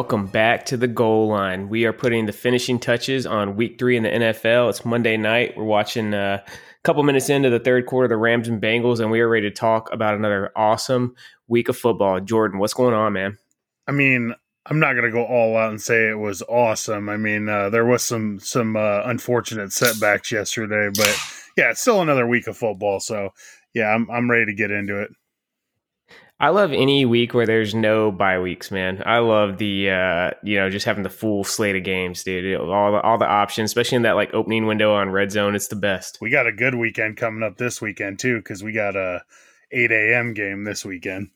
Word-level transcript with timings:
Welcome 0.00 0.28
back 0.28 0.64
to 0.64 0.78
the 0.78 0.88
goal 0.88 1.28
line. 1.28 1.68
We 1.68 1.84
are 1.84 1.92
putting 1.92 2.24
the 2.24 2.32
finishing 2.32 2.78
touches 2.78 3.26
on 3.26 3.54
week 3.54 3.78
three 3.78 3.98
in 3.98 4.02
the 4.02 4.08
NFL. 4.08 4.70
It's 4.70 4.82
Monday 4.82 5.18
night. 5.18 5.58
We're 5.58 5.64
watching 5.64 6.14
uh, 6.14 6.42
a 6.42 6.50
couple 6.84 7.02
minutes 7.02 7.28
into 7.28 7.50
the 7.50 7.58
third 7.58 7.84
quarter, 7.84 8.08
the 8.08 8.16
Rams 8.16 8.48
and 8.48 8.62
Bengals, 8.62 9.00
and 9.00 9.10
we 9.10 9.20
are 9.20 9.28
ready 9.28 9.50
to 9.50 9.54
talk 9.54 9.92
about 9.92 10.14
another 10.14 10.52
awesome 10.56 11.14
week 11.48 11.68
of 11.68 11.76
football. 11.76 12.18
Jordan, 12.18 12.58
what's 12.58 12.72
going 12.72 12.94
on, 12.94 13.12
man? 13.12 13.36
I 13.86 13.92
mean, 13.92 14.34
I'm 14.64 14.80
not 14.80 14.94
going 14.94 15.04
to 15.04 15.10
go 15.10 15.26
all 15.26 15.58
out 15.58 15.68
and 15.68 15.82
say 15.82 16.08
it 16.08 16.18
was 16.18 16.40
awesome. 16.48 17.10
I 17.10 17.18
mean, 17.18 17.50
uh, 17.50 17.68
there 17.68 17.84
was 17.84 18.02
some 18.02 18.40
some 18.40 18.76
uh, 18.76 19.02
unfortunate 19.04 19.70
setbacks 19.70 20.32
yesterday, 20.32 20.88
but 20.96 21.14
yeah, 21.58 21.72
it's 21.72 21.82
still 21.82 22.00
another 22.00 22.26
week 22.26 22.46
of 22.46 22.56
football. 22.56 23.00
So 23.00 23.34
yeah, 23.74 23.94
I'm 23.94 24.10
I'm 24.10 24.30
ready 24.30 24.46
to 24.46 24.54
get 24.54 24.70
into 24.70 24.98
it. 24.98 25.10
I 26.40 26.48
love 26.48 26.72
any 26.72 27.04
week 27.04 27.34
where 27.34 27.44
there's 27.44 27.74
no 27.74 28.10
bye 28.10 28.38
weeks, 28.38 28.70
man. 28.70 29.02
I 29.04 29.18
love 29.18 29.58
the 29.58 29.90
uh, 29.90 30.30
you 30.42 30.58
know 30.58 30.70
just 30.70 30.86
having 30.86 31.02
the 31.02 31.10
full 31.10 31.44
slate 31.44 31.76
of 31.76 31.84
games, 31.84 32.24
dude. 32.24 32.58
All 32.58 32.92
the 32.92 33.00
all 33.02 33.18
the 33.18 33.28
options, 33.28 33.70
especially 33.70 33.96
in 33.96 34.02
that 34.02 34.16
like 34.16 34.32
opening 34.32 34.66
window 34.66 34.94
on 34.94 35.10
Red 35.10 35.30
Zone, 35.30 35.54
it's 35.54 35.68
the 35.68 35.76
best. 35.76 36.16
We 36.22 36.30
got 36.30 36.46
a 36.46 36.52
good 36.52 36.74
weekend 36.74 37.18
coming 37.18 37.42
up 37.42 37.58
this 37.58 37.82
weekend 37.82 38.20
too, 38.20 38.38
because 38.38 38.62
we 38.62 38.72
got 38.72 38.96
a 38.96 39.22
8 39.70 39.92
a.m. 39.92 40.32
game 40.32 40.64
this 40.64 40.82
weekend. 40.82 41.28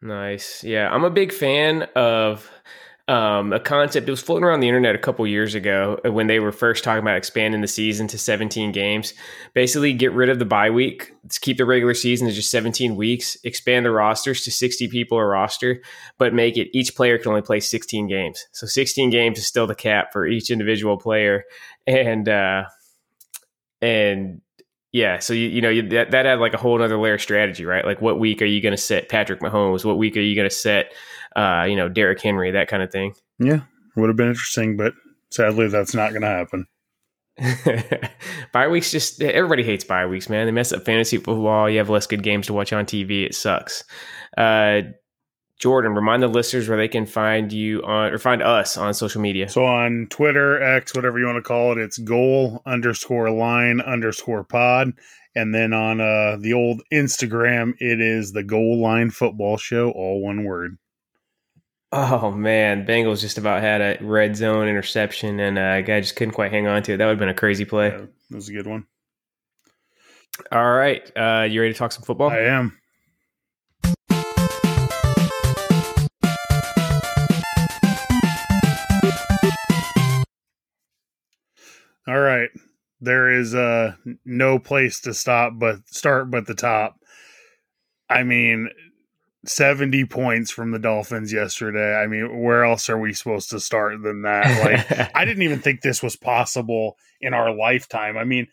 Nice, 0.00 0.64
yeah. 0.64 0.88
I'm 0.88 1.04
a 1.04 1.10
big 1.10 1.32
fan 1.32 1.82
of 1.94 2.50
um, 3.08 3.54
a 3.54 3.60
concept 3.60 4.06
that 4.06 4.12
was 4.12 4.20
floating 4.20 4.44
around 4.44 4.60
the 4.60 4.68
internet 4.68 4.94
a 4.94 4.98
couple 4.98 5.26
years 5.26 5.54
ago 5.54 5.98
when 6.04 6.26
they 6.26 6.40
were 6.40 6.52
first 6.52 6.84
talking 6.84 7.02
about 7.02 7.16
expanding 7.16 7.62
the 7.62 7.68
season 7.68 8.06
to 8.08 8.18
17 8.18 8.70
games. 8.70 9.14
Basically, 9.54 9.94
get 9.94 10.12
rid 10.12 10.28
of 10.28 10.38
the 10.38 10.44
bye 10.44 10.68
week, 10.68 11.12
Let's 11.24 11.38
keep 11.38 11.56
the 11.56 11.64
regular 11.64 11.94
season 11.94 12.26
to 12.26 12.34
just 12.34 12.50
17 12.50 12.96
weeks, 12.96 13.36
expand 13.44 13.86
the 13.86 13.90
rosters 13.90 14.42
to 14.42 14.50
60 14.50 14.88
people 14.88 15.18
a 15.18 15.24
roster, 15.26 15.82
but 16.18 16.34
make 16.34 16.56
it 16.56 16.68
each 16.72 16.94
player 16.94 17.18
can 17.18 17.30
only 17.30 17.42
play 17.42 17.60
16 17.60 18.08
games. 18.08 18.46
So 18.52 18.66
16 18.66 19.10
games 19.10 19.38
is 19.38 19.46
still 19.46 19.66
the 19.66 19.74
cap 19.74 20.08
for 20.12 20.26
each 20.26 20.50
individual 20.50 20.98
player, 20.98 21.44
and 21.86 22.28
uh, 22.28 22.64
and 23.80 24.40
yeah, 24.92 25.18
so 25.18 25.34
you 25.34 25.48
you 25.48 25.60
know 25.60 25.68
you, 25.68 25.86
that 25.90 26.12
that 26.12 26.24
had 26.24 26.40
like 26.40 26.54
a 26.54 26.58
whole 26.58 26.80
other 26.80 26.98
layer 26.98 27.14
of 27.14 27.20
strategy, 27.20 27.66
right? 27.66 27.84
Like 27.84 28.00
what 28.00 28.18
week 28.18 28.40
are 28.40 28.46
you 28.46 28.62
going 28.62 28.72
to 28.72 28.82
set 28.82 29.10
Patrick 29.10 29.40
Mahomes? 29.40 29.84
What 29.84 29.98
week 29.98 30.16
are 30.16 30.20
you 30.20 30.34
going 30.34 30.48
to 30.48 30.54
set 30.54 30.94
uh, 31.36 31.66
you 31.68 31.76
know 31.76 31.88
Derrick 31.88 32.20
Henry? 32.20 32.50
That 32.52 32.68
kind 32.68 32.82
of 32.82 32.90
thing. 32.90 33.14
Yeah, 33.40 33.60
would 33.94 34.08
have 34.08 34.16
been 34.16 34.30
interesting, 34.30 34.76
but 34.76 34.94
sadly, 35.30 35.68
that's 35.68 35.94
not 35.94 36.10
going 36.10 36.22
to 36.22 36.26
happen. 36.26 36.66
bye 38.52 38.66
weeks 38.66 38.90
just 38.90 39.22
everybody 39.22 39.62
hates 39.62 39.84
bye 39.84 40.06
weeks, 40.06 40.28
man. 40.28 40.46
They 40.46 40.50
mess 40.50 40.72
up 40.72 40.84
fantasy 40.84 41.18
football. 41.18 41.70
You 41.70 41.78
have 41.78 41.88
less 41.88 42.08
good 42.08 42.24
games 42.24 42.48
to 42.48 42.52
watch 42.52 42.72
on 42.72 42.84
TV. 42.84 43.24
It 43.26 43.36
sucks. 43.36 43.84
Uh, 44.36 44.80
Jordan, 45.58 45.94
remind 45.94 46.22
the 46.22 46.28
listeners 46.28 46.68
where 46.68 46.78
they 46.78 46.88
can 46.88 47.04
find 47.04 47.52
you 47.52 47.82
on 47.82 48.12
or 48.12 48.18
find 48.18 48.42
us 48.42 48.76
on 48.76 48.94
social 48.94 49.20
media. 49.20 49.48
So 49.48 49.64
on 49.64 50.06
Twitter, 50.08 50.62
X, 50.62 50.94
whatever 50.94 51.18
you 51.18 51.26
want 51.26 51.36
to 51.36 51.42
call 51.42 51.72
it, 51.72 51.78
it's 51.78 51.98
goal 51.98 52.62
underscore 52.64 53.30
line 53.30 53.80
underscore 53.80 54.44
pod. 54.44 54.92
And 55.34 55.54
then 55.54 55.72
on 55.72 56.00
uh, 56.00 56.36
the 56.40 56.52
old 56.52 56.82
Instagram, 56.92 57.74
it 57.78 58.00
is 58.00 58.32
the 58.32 58.44
goal 58.44 58.80
line 58.80 59.10
football 59.10 59.56
show, 59.56 59.90
all 59.90 60.22
one 60.22 60.44
word. 60.44 60.78
Oh 61.90 62.30
man, 62.30 62.86
Bengals 62.86 63.20
just 63.22 63.38
about 63.38 63.62
had 63.62 63.80
a 63.80 63.96
red 64.04 64.36
zone 64.36 64.68
interception, 64.68 65.40
and 65.40 65.58
uh, 65.58 65.78
a 65.78 65.82
guy 65.82 66.00
just 66.00 66.16
couldn't 66.16 66.34
quite 66.34 66.50
hang 66.50 66.66
on 66.66 66.82
to 66.82 66.92
it. 66.92 66.96
That 66.98 67.06
would 67.06 67.12
have 67.12 67.18
been 67.18 67.30
a 67.30 67.34
crazy 67.34 67.64
play. 67.64 67.88
Yeah, 67.88 68.06
that 68.30 68.36
was 68.36 68.48
a 68.48 68.52
good 68.52 68.66
one. 68.66 68.86
All 70.52 70.72
right, 70.72 71.10
uh, 71.16 71.46
you 71.48 71.60
ready 71.60 71.72
to 71.72 71.78
talk 71.78 71.92
some 71.92 72.02
football? 72.02 72.30
I 72.30 72.40
am. 72.40 72.78
All 82.08 82.18
right. 82.18 82.48
There 83.02 83.30
is 83.30 83.54
uh 83.54 83.92
no 84.24 84.58
place 84.58 85.00
to 85.02 85.12
stop 85.12 85.52
but 85.56 85.86
start 85.88 86.30
but 86.30 86.46
the 86.46 86.54
top. 86.54 86.96
I 88.08 88.22
mean, 88.22 88.70
70 89.48 90.04
points 90.06 90.50
from 90.50 90.70
the 90.70 90.78
Dolphins 90.78 91.32
yesterday. 91.32 91.96
I 91.96 92.06
mean, 92.06 92.40
where 92.40 92.64
else 92.64 92.88
are 92.88 92.98
we 92.98 93.12
supposed 93.12 93.50
to 93.50 93.60
start 93.60 94.02
than 94.02 94.22
that? 94.22 94.64
Like 94.64 95.10
I 95.14 95.24
didn't 95.24 95.42
even 95.42 95.60
think 95.60 95.80
this 95.80 96.02
was 96.02 96.16
possible 96.16 96.96
in 97.20 97.34
our 97.34 97.54
lifetime. 97.54 98.16
I 98.16 98.24
mean, 98.24 98.48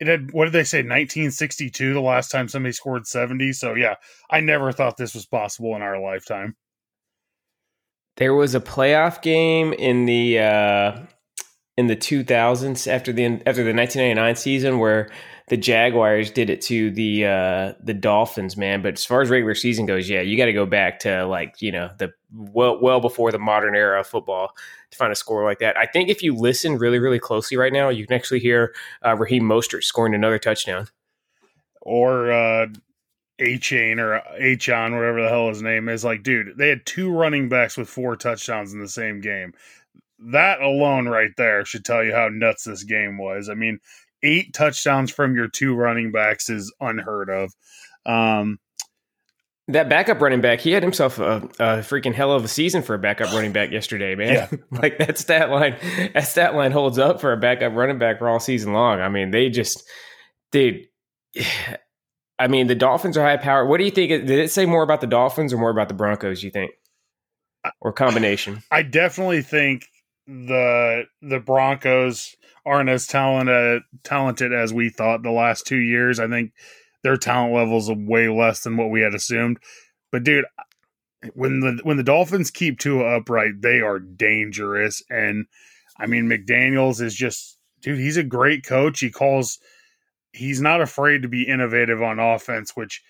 it 0.00 0.06
had 0.06 0.32
what 0.32 0.44
did 0.44 0.52
they 0.52 0.64
say 0.64 0.78
1962 0.78 1.94
the 1.94 2.00
last 2.00 2.30
time 2.30 2.48
somebody 2.48 2.72
scored 2.72 3.06
70 3.06 3.52
so 3.52 3.74
yeah 3.74 3.94
i 4.30 4.40
never 4.40 4.72
thought 4.72 4.96
this 4.96 5.14
was 5.14 5.26
possible 5.26 5.74
in 5.76 5.82
our 5.82 6.00
lifetime 6.00 6.56
there 8.16 8.34
was 8.34 8.54
a 8.54 8.60
playoff 8.60 9.22
game 9.22 9.72
in 9.72 10.04
the 10.06 10.38
uh 10.38 10.98
in 11.76 11.86
the 11.86 11.96
2000s 11.96 12.90
after 12.90 13.12
the 13.12 13.24
after 13.24 13.64
the 13.64 13.74
1999 13.74 14.36
season 14.36 14.78
where 14.78 15.10
the 15.48 15.56
Jaguars 15.56 16.30
did 16.30 16.48
it 16.48 16.62
to 16.62 16.90
the 16.90 17.26
uh, 17.26 17.72
the 17.82 17.94
Dolphins, 17.94 18.56
man. 18.56 18.80
But 18.82 18.94
as 18.94 19.04
far 19.04 19.20
as 19.20 19.28
regular 19.28 19.54
season 19.54 19.84
goes, 19.84 20.08
yeah, 20.08 20.22
you 20.22 20.36
got 20.36 20.46
to 20.46 20.52
go 20.52 20.66
back 20.66 21.00
to 21.00 21.26
like 21.26 21.60
you 21.60 21.70
know 21.70 21.90
the 21.98 22.12
well 22.32 22.80
well 22.80 23.00
before 23.00 23.30
the 23.30 23.38
modern 23.38 23.76
era 23.76 24.00
of 24.00 24.06
football 24.06 24.52
to 24.90 24.96
find 24.96 25.12
a 25.12 25.16
score 25.16 25.44
like 25.44 25.58
that. 25.58 25.76
I 25.76 25.86
think 25.86 26.08
if 26.08 26.22
you 26.22 26.34
listen 26.34 26.78
really 26.78 26.98
really 26.98 27.18
closely 27.18 27.56
right 27.56 27.72
now, 27.72 27.90
you 27.90 28.06
can 28.06 28.16
actually 28.16 28.40
hear 28.40 28.74
uh, 29.04 29.16
Raheem 29.16 29.42
Mostert 29.42 29.84
scoring 29.84 30.14
another 30.14 30.38
touchdown. 30.38 30.88
Or 31.82 32.32
uh, 32.32 32.68
Achane 33.38 33.98
or 33.98 34.22
Achon, 34.40 34.96
whatever 34.96 35.20
the 35.20 35.28
hell 35.28 35.48
his 35.50 35.60
name 35.60 35.90
is. 35.90 36.02
Like, 36.02 36.22
dude, 36.22 36.56
they 36.56 36.70
had 36.70 36.86
two 36.86 37.10
running 37.10 37.50
backs 37.50 37.76
with 37.76 37.90
four 37.90 38.16
touchdowns 38.16 38.72
in 38.72 38.80
the 38.80 38.88
same 38.88 39.20
game 39.20 39.52
that 40.18 40.60
alone 40.60 41.08
right 41.08 41.32
there 41.36 41.64
should 41.64 41.84
tell 41.84 42.02
you 42.02 42.12
how 42.14 42.28
nuts 42.28 42.64
this 42.64 42.84
game 42.84 43.18
was. 43.18 43.48
I 43.48 43.54
mean, 43.54 43.78
eight 44.24 44.52
touchdowns 44.52 45.10
from 45.10 45.36
your 45.36 45.48
two 45.48 45.74
running 45.74 46.10
backs 46.10 46.50
is 46.50 46.72
unheard 46.80 47.30
of. 47.30 47.52
Um, 48.06 48.58
that 49.68 49.88
backup 49.88 50.20
running 50.20 50.40
back, 50.40 50.60
he 50.60 50.72
had 50.72 50.82
himself 50.82 51.18
a, 51.18 51.36
a, 51.58 51.78
freaking 51.78 52.12
hell 52.12 52.32
of 52.32 52.44
a 52.44 52.48
season 52.48 52.82
for 52.82 52.94
a 52.94 52.98
backup 52.98 53.32
running 53.32 53.52
back 53.52 53.70
yesterday, 53.70 54.14
man. 54.14 54.34
Yeah. 54.34 54.58
like 54.70 54.98
that 54.98 55.16
stat 55.18 55.50
line, 55.50 55.76
that 56.12 56.26
stat 56.26 56.54
line 56.54 56.72
holds 56.72 56.98
up 56.98 57.20
for 57.20 57.32
a 57.32 57.36
backup 57.36 57.72
running 57.74 57.98
back 57.98 58.18
for 58.18 58.28
all 58.28 58.40
season 58.40 58.72
long. 58.72 59.00
I 59.00 59.08
mean, 59.08 59.30
they 59.30 59.48
just, 59.48 59.84
dude. 60.52 60.86
I 62.36 62.48
mean, 62.48 62.66
the 62.66 62.74
Dolphins 62.74 63.16
are 63.16 63.24
high 63.24 63.36
power. 63.36 63.64
What 63.64 63.78
do 63.78 63.84
you 63.84 63.92
think? 63.92 64.10
Did 64.10 64.28
it 64.28 64.50
say 64.50 64.66
more 64.66 64.82
about 64.82 65.00
the 65.00 65.06
Dolphins 65.06 65.52
or 65.52 65.56
more 65.56 65.70
about 65.70 65.86
the 65.86 65.94
Broncos? 65.94 66.42
You 66.42 66.50
think, 66.50 66.72
or 67.80 67.92
combination? 67.92 68.60
I 68.72 68.82
definitely 68.82 69.42
think 69.42 69.86
the 70.26 71.04
the 71.22 71.38
Broncos 71.38 72.34
aren't 72.66 72.88
as 72.88 73.06
talented 73.06 73.82
uh, 73.82 73.84
talented 74.02 74.52
as 74.52 74.72
we 74.72 74.88
thought 74.88 75.22
the 75.22 75.30
last 75.30 75.66
two 75.66 75.78
years. 75.78 76.18
I 76.18 76.28
think 76.28 76.52
their 77.02 77.16
talent 77.16 77.54
levels 77.54 77.90
are 77.90 77.96
way 77.96 78.28
less 78.28 78.62
than 78.62 78.76
what 78.76 78.90
we 78.90 79.02
had 79.02 79.14
assumed. 79.14 79.58
But 80.10 80.24
dude, 80.24 80.46
when 81.34 81.60
the 81.60 81.80
when 81.82 81.96
the 81.96 82.02
Dolphins 82.02 82.50
keep 82.50 82.78
Tua 82.78 83.18
upright, 83.18 83.60
they 83.60 83.80
are 83.80 83.98
dangerous. 83.98 85.02
And 85.10 85.46
I 85.98 86.06
mean, 86.06 86.24
McDaniel's 86.24 87.00
is 87.00 87.14
just 87.14 87.58
dude. 87.82 87.98
He's 87.98 88.16
a 88.16 88.24
great 88.24 88.64
coach. 88.64 89.00
He 89.00 89.10
calls. 89.10 89.58
He's 90.32 90.60
not 90.60 90.80
afraid 90.80 91.22
to 91.22 91.28
be 91.28 91.44
innovative 91.44 92.02
on 92.02 92.18
offense, 92.18 92.72
which 92.74 93.02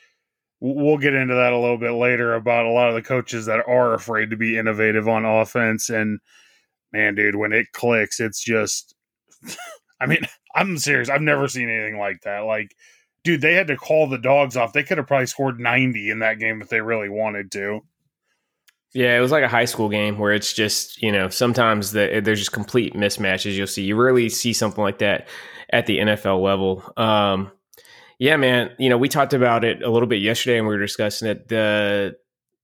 we'll 0.61 0.99
get 0.99 1.15
into 1.15 1.35
that 1.35 1.53
a 1.53 1.59
little 1.59 1.79
bit 1.79 1.93
later 1.93 2.35
about 2.35 2.67
a 2.67 2.71
lot 2.71 2.89
of 2.89 2.95
the 2.95 3.03
coaches 3.03 3.47
that 3.47 3.67
are 3.67 3.95
afraid 3.95 4.31
to 4.31 4.37
be 4.37 4.59
innovative 4.59 5.09
on 5.09 5.25
offense 5.25 5.89
and 5.91 6.21
man, 6.93 7.15
dude, 7.15 7.35
when 7.35 7.53
it 7.53 7.73
clicks, 7.73 8.21
it's 8.21 8.43
just. 8.43 8.94
I 10.01 10.07
mean, 10.07 10.27
I'm 10.55 10.79
serious. 10.79 11.09
I've 11.09 11.23
never 11.23 11.49
seen 11.49 11.69
anything 11.69 11.99
like 11.99 12.23
that. 12.23 12.41
Like, 12.41 12.75
dude, 13.23 13.41
they 13.41 13.55
had 13.55 13.69
to 13.69 13.77
call 13.77 14.09
the 14.09 14.19
dogs 14.19 14.57
off. 14.57 14.73
They 14.73 14.83
could 14.83 14.99
have 14.99 15.07
probably 15.07 15.27
scored 15.27 15.59
90 15.59 16.11
in 16.11 16.19
that 16.21 16.39
game 16.39 16.61
if 16.61 16.69
they 16.69 16.81
really 16.81 17.09
wanted 17.09 17.51
to. 17.53 17.81
Yeah, 18.93 19.17
it 19.17 19.21
was 19.21 19.33
like 19.33 19.43
a 19.43 19.49
high 19.49 19.65
school 19.65 19.89
game 19.89 20.19
where 20.19 20.33
it's 20.33 20.53
just, 20.53 21.03
you 21.03 21.11
know, 21.11 21.29
sometimes 21.29 21.91
the, 21.91 22.21
there's 22.23 22.39
just 22.39 22.53
complete 22.53 22.95
mismatches 22.95 23.57
you'll 23.57 23.67
see. 23.67 23.83
You 23.83 23.97
rarely 23.97 24.29
see 24.29 24.53
something 24.53 24.83
like 24.83 24.99
that 24.99 25.27
at 25.71 25.87
the 25.87 25.99
NFL 25.99 26.41
level. 26.41 26.85
Um, 26.97 27.51
yeah, 28.21 28.37
man, 28.37 28.71
you 28.79 28.89
know, 28.89 28.97
we 28.97 29.09
talked 29.09 29.35
about 29.35 29.65
it 29.65 29.83
a 29.83 29.91
little 29.91 30.07
bit 30.07 30.23
yesterday 30.23 30.59
and 30.59 30.69
we 30.69 30.75
were 30.75 30.81
discussing 30.81 31.29
it. 31.29 31.49
The 31.49 32.15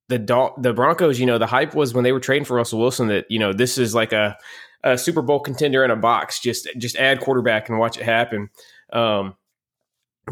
the 0.09 0.51
the 0.59 0.73
Broncos, 0.73 1.19
you 1.19 1.27
know, 1.27 1.39
the 1.39 1.47
hype 1.47 1.75
was 1.75 1.95
when 1.95 2.05
they 2.05 2.13
were 2.13 2.21
trading 2.21 2.45
for 2.45 2.57
Russell 2.57 2.81
Wilson 2.81 3.09
that 3.09 3.27
you 3.29 3.39
know 3.39 3.53
this 3.53 3.79
is 3.79 3.95
like 3.95 4.13
a, 4.13 4.37
a 4.83 4.97
Super 4.97 5.23
Bowl 5.23 5.41
contender 5.41 5.85
in 5.85 5.91
a 5.91 5.97
box. 5.97 6.41
Just 6.41 6.69
just 6.79 6.97
add 6.97 7.21
quarterback 7.21 7.69
and 7.69 7.79
watch 7.79 7.99
it 7.99 8.05
happen. 8.05 8.51
Um, 8.93 9.35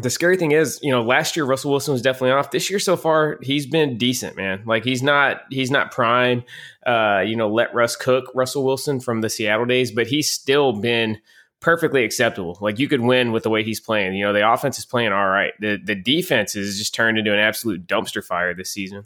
the 0.01 0.09
scary 0.09 0.37
thing 0.37 0.51
is, 0.51 0.79
you 0.81 0.91
know, 0.91 1.01
last 1.01 1.35
year 1.35 1.45
Russell 1.45 1.71
Wilson 1.71 1.91
was 1.91 2.01
definitely 2.01 2.31
off. 2.31 2.51
This 2.51 2.69
year 2.69 2.79
so 2.79 2.95
far, 2.95 3.37
he's 3.41 3.65
been 3.65 3.97
decent, 3.97 4.37
man. 4.37 4.63
Like 4.65 4.83
he's 4.83 5.03
not 5.03 5.41
he's 5.49 5.71
not 5.71 5.91
prime. 5.91 6.43
Uh, 6.85 7.23
you 7.25 7.35
know, 7.35 7.49
let 7.49 7.73
Russ 7.73 7.95
cook 7.95 8.25
Russell 8.33 8.63
Wilson 8.63 8.99
from 8.99 9.21
the 9.21 9.29
Seattle 9.29 9.65
days, 9.65 9.91
but 9.91 10.07
he's 10.07 10.31
still 10.31 10.73
been 10.73 11.19
perfectly 11.59 12.03
acceptable. 12.03 12.57
Like 12.61 12.79
you 12.79 12.87
could 12.87 13.01
win 13.01 13.31
with 13.31 13.43
the 13.43 13.49
way 13.49 13.63
he's 13.63 13.79
playing. 13.79 14.15
You 14.15 14.25
know, 14.25 14.33
the 14.33 14.49
offense 14.49 14.77
is 14.77 14.85
playing 14.85 15.11
all 15.11 15.27
right. 15.27 15.53
The 15.59 15.77
the 15.83 15.95
defense 15.95 16.55
is 16.55 16.77
just 16.77 16.95
turned 16.95 17.17
into 17.17 17.33
an 17.33 17.39
absolute 17.39 17.85
dumpster 17.85 18.23
fire 18.23 18.53
this 18.53 18.71
season. 18.71 19.05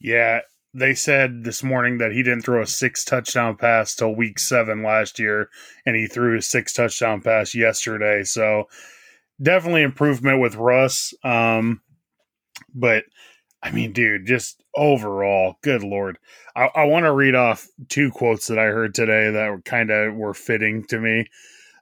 Yeah, 0.00 0.40
they 0.74 0.94
said 0.94 1.44
this 1.44 1.62
morning 1.62 1.98
that 1.98 2.12
he 2.12 2.22
didn't 2.22 2.42
throw 2.42 2.62
a 2.62 2.66
six 2.66 3.04
touchdown 3.04 3.56
pass 3.56 3.94
till 3.94 4.14
week 4.14 4.38
seven 4.38 4.82
last 4.82 5.18
year, 5.18 5.50
and 5.84 5.96
he 5.96 6.06
threw 6.06 6.36
a 6.36 6.42
six 6.42 6.72
touchdown 6.72 7.20
pass 7.20 7.54
yesterday. 7.54 8.24
So 8.24 8.68
definitely 9.40 9.82
improvement 9.82 10.40
with 10.40 10.56
Russ. 10.56 11.12
Um, 11.24 11.82
but 12.74 13.04
I 13.62 13.70
mean, 13.70 13.92
dude, 13.92 14.26
just 14.26 14.62
overall, 14.74 15.56
good 15.62 15.82
lord. 15.82 16.18
I, 16.56 16.68
I 16.74 16.84
want 16.84 17.04
to 17.04 17.12
read 17.12 17.34
off 17.34 17.68
two 17.88 18.10
quotes 18.10 18.48
that 18.48 18.58
I 18.58 18.66
heard 18.66 18.94
today 18.94 19.30
that 19.30 19.50
were 19.50 19.62
kind 19.62 19.90
of 19.90 20.14
were 20.14 20.34
fitting 20.34 20.84
to 20.86 20.98
me. 20.98 21.26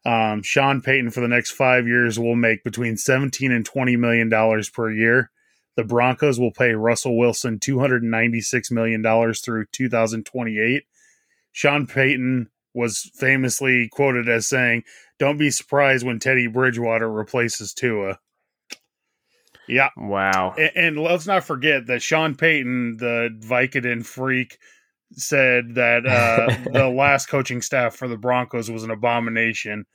Um, 0.05 0.43
Sean 0.43 0.81
Payton 0.81 1.11
for 1.11 1.21
the 1.21 1.29
next 1.29 1.53
five 1.53 1.87
years 1.87 2.19
will 2.19 2.37
make 2.37 2.65
between 2.65 2.97
17 2.97 3.53
and 3.53 3.65
20 3.65 3.97
million 3.97 4.29
dollars 4.29 4.69
per 4.69 4.91
year. 4.91 5.31
The 5.81 5.87
Broncos 5.87 6.38
will 6.38 6.53
pay 6.53 6.73
Russell 6.73 7.17
Wilson 7.17 7.59
$296 7.59 8.71
million 8.71 9.03
through 9.32 9.65
2028. 9.73 10.82
Sean 11.53 11.87
Payton 11.87 12.50
was 12.75 13.11
famously 13.15 13.88
quoted 13.88 14.29
as 14.29 14.47
saying, 14.47 14.85
Don't 15.19 15.38
be 15.38 15.50
surprised 15.50 16.05
when 16.05 16.19
Teddy 16.19 16.49
Bridgewater 16.49 17.11
replaces 17.11 17.73
Tua. 17.73 18.19
Yeah. 19.67 19.88
Wow. 19.97 20.55
And, 20.59 20.73
and 20.77 20.99
let's 20.99 21.27
not 21.27 21.44
forget 21.44 21.87
that 21.87 22.03
Sean 22.03 22.35
Payton, 22.35 22.99
the 22.99 23.35
Vicodin 23.41 24.05
freak, 24.05 24.59
said 25.12 25.76
that 25.76 26.05
uh, 26.05 26.56
the 26.75 26.91
last 26.91 27.31
coaching 27.31 27.62
staff 27.62 27.97
for 27.97 28.06
the 28.06 28.19
Broncos 28.19 28.71
was 28.71 28.85
an 28.85 28.91
abomination. 28.91 29.87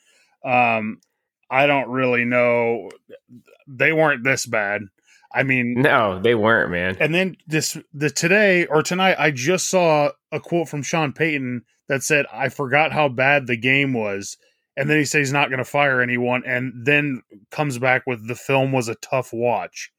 Um, 0.44 1.00
I 1.52 1.68
don't 1.68 1.90
really 1.90 2.26
know. 2.26 2.90
They 3.68 3.94
weren't 3.94 4.24
this 4.24 4.48
bad. 4.48 4.82
I 5.36 5.44
mean, 5.44 5.76
no, 5.78 6.20
they 6.20 6.34
weren't, 6.34 6.72
man. 6.72 6.96
And 7.00 7.14
then 7.14 7.36
this 7.46 7.78
the 7.94 8.10
today 8.10 8.66
or 8.68 8.82
tonight, 8.82 9.18
I 9.20 9.32
just 9.32 9.70
saw 9.70 10.12
a 10.32 10.40
quote 10.40 10.70
from 10.70 10.82
Sean 10.82 11.12
Payton 11.12 11.64
that 11.90 12.04
said, 12.04 12.26
"I 12.32 12.50
forgot 12.50 12.94
how 12.94 13.10
bad 13.10 13.46
the 13.46 13.58
game 13.58 13.94
was." 13.94 14.38
And 14.78 14.90
then 14.90 14.98
he 14.98 15.06
says 15.06 15.28
he's 15.28 15.34
not 15.34 15.50
going 15.50 15.60
to 15.60 15.66
fire 15.66 16.02
anyone, 16.02 16.44
and 16.46 16.86
then 16.86 17.22
comes 17.52 17.78
back 17.78 18.04
with 18.08 18.28
the 18.28 18.36
film 18.36 18.72
was 18.72 18.88
a 18.88 18.96
tough 18.96 19.32
watch. 19.32 19.92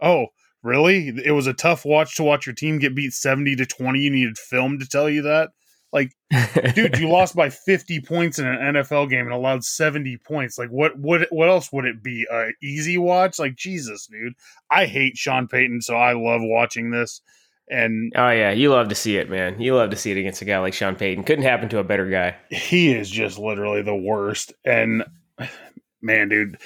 Oh, 0.00 0.28
really? 0.62 1.08
It 1.08 1.32
was 1.32 1.46
a 1.46 1.54
tough 1.54 1.84
watch 1.84 2.16
to 2.16 2.22
watch 2.22 2.46
your 2.46 2.54
team 2.54 2.78
get 2.78 2.94
beat 2.94 3.12
seventy 3.12 3.56
to 3.56 3.66
twenty. 3.66 4.00
You 4.00 4.10
needed 4.10 4.38
film 4.38 4.78
to 4.78 4.86
tell 4.86 5.08
you 5.08 5.22
that. 5.22 5.50
Like, 5.94 6.12
dude, 6.74 6.98
you 6.98 7.08
lost 7.08 7.36
by 7.36 7.48
50 7.48 8.00
points 8.00 8.40
in 8.40 8.46
an 8.46 8.74
NFL 8.74 9.08
game 9.08 9.26
and 9.26 9.32
allowed 9.32 9.64
70 9.64 10.18
points. 10.26 10.58
Like, 10.58 10.70
what 10.70 10.98
what 10.98 11.28
what 11.30 11.48
else 11.48 11.72
would 11.72 11.84
it 11.84 12.02
be? 12.02 12.26
A 12.30 12.48
easy 12.60 12.98
watch? 12.98 13.38
Like, 13.38 13.54
Jesus, 13.54 14.08
dude. 14.08 14.34
I 14.70 14.86
hate 14.86 15.16
Sean 15.16 15.46
Payton, 15.46 15.82
so 15.82 15.94
I 15.94 16.12
love 16.12 16.40
watching 16.42 16.90
this. 16.90 17.22
And 17.70 18.12
oh 18.16 18.30
yeah, 18.30 18.50
you 18.50 18.70
love 18.70 18.88
to 18.88 18.94
see 18.94 19.16
it, 19.16 19.30
man. 19.30 19.60
You 19.60 19.76
love 19.76 19.90
to 19.90 19.96
see 19.96 20.10
it 20.10 20.18
against 20.18 20.42
a 20.42 20.44
guy 20.44 20.58
like 20.58 20.74
Sean 20.74 20.96
Payton. 20.96 21.24
Couldn't 21.24 21.44
happen 21.44 21.68
to 21.70 21.78
a 21.78 21.84
better 21.84 22.10
guy. 22.10 22.36
He 22.50 22.92
is 22.92 23.08
just 23.08 23.38
literally 23.38 23.80
the 23.80 23.94
worst. 23.94 24.52
And 24.64 25.04
man, 26.02 26.28
dude, 26.28 26.58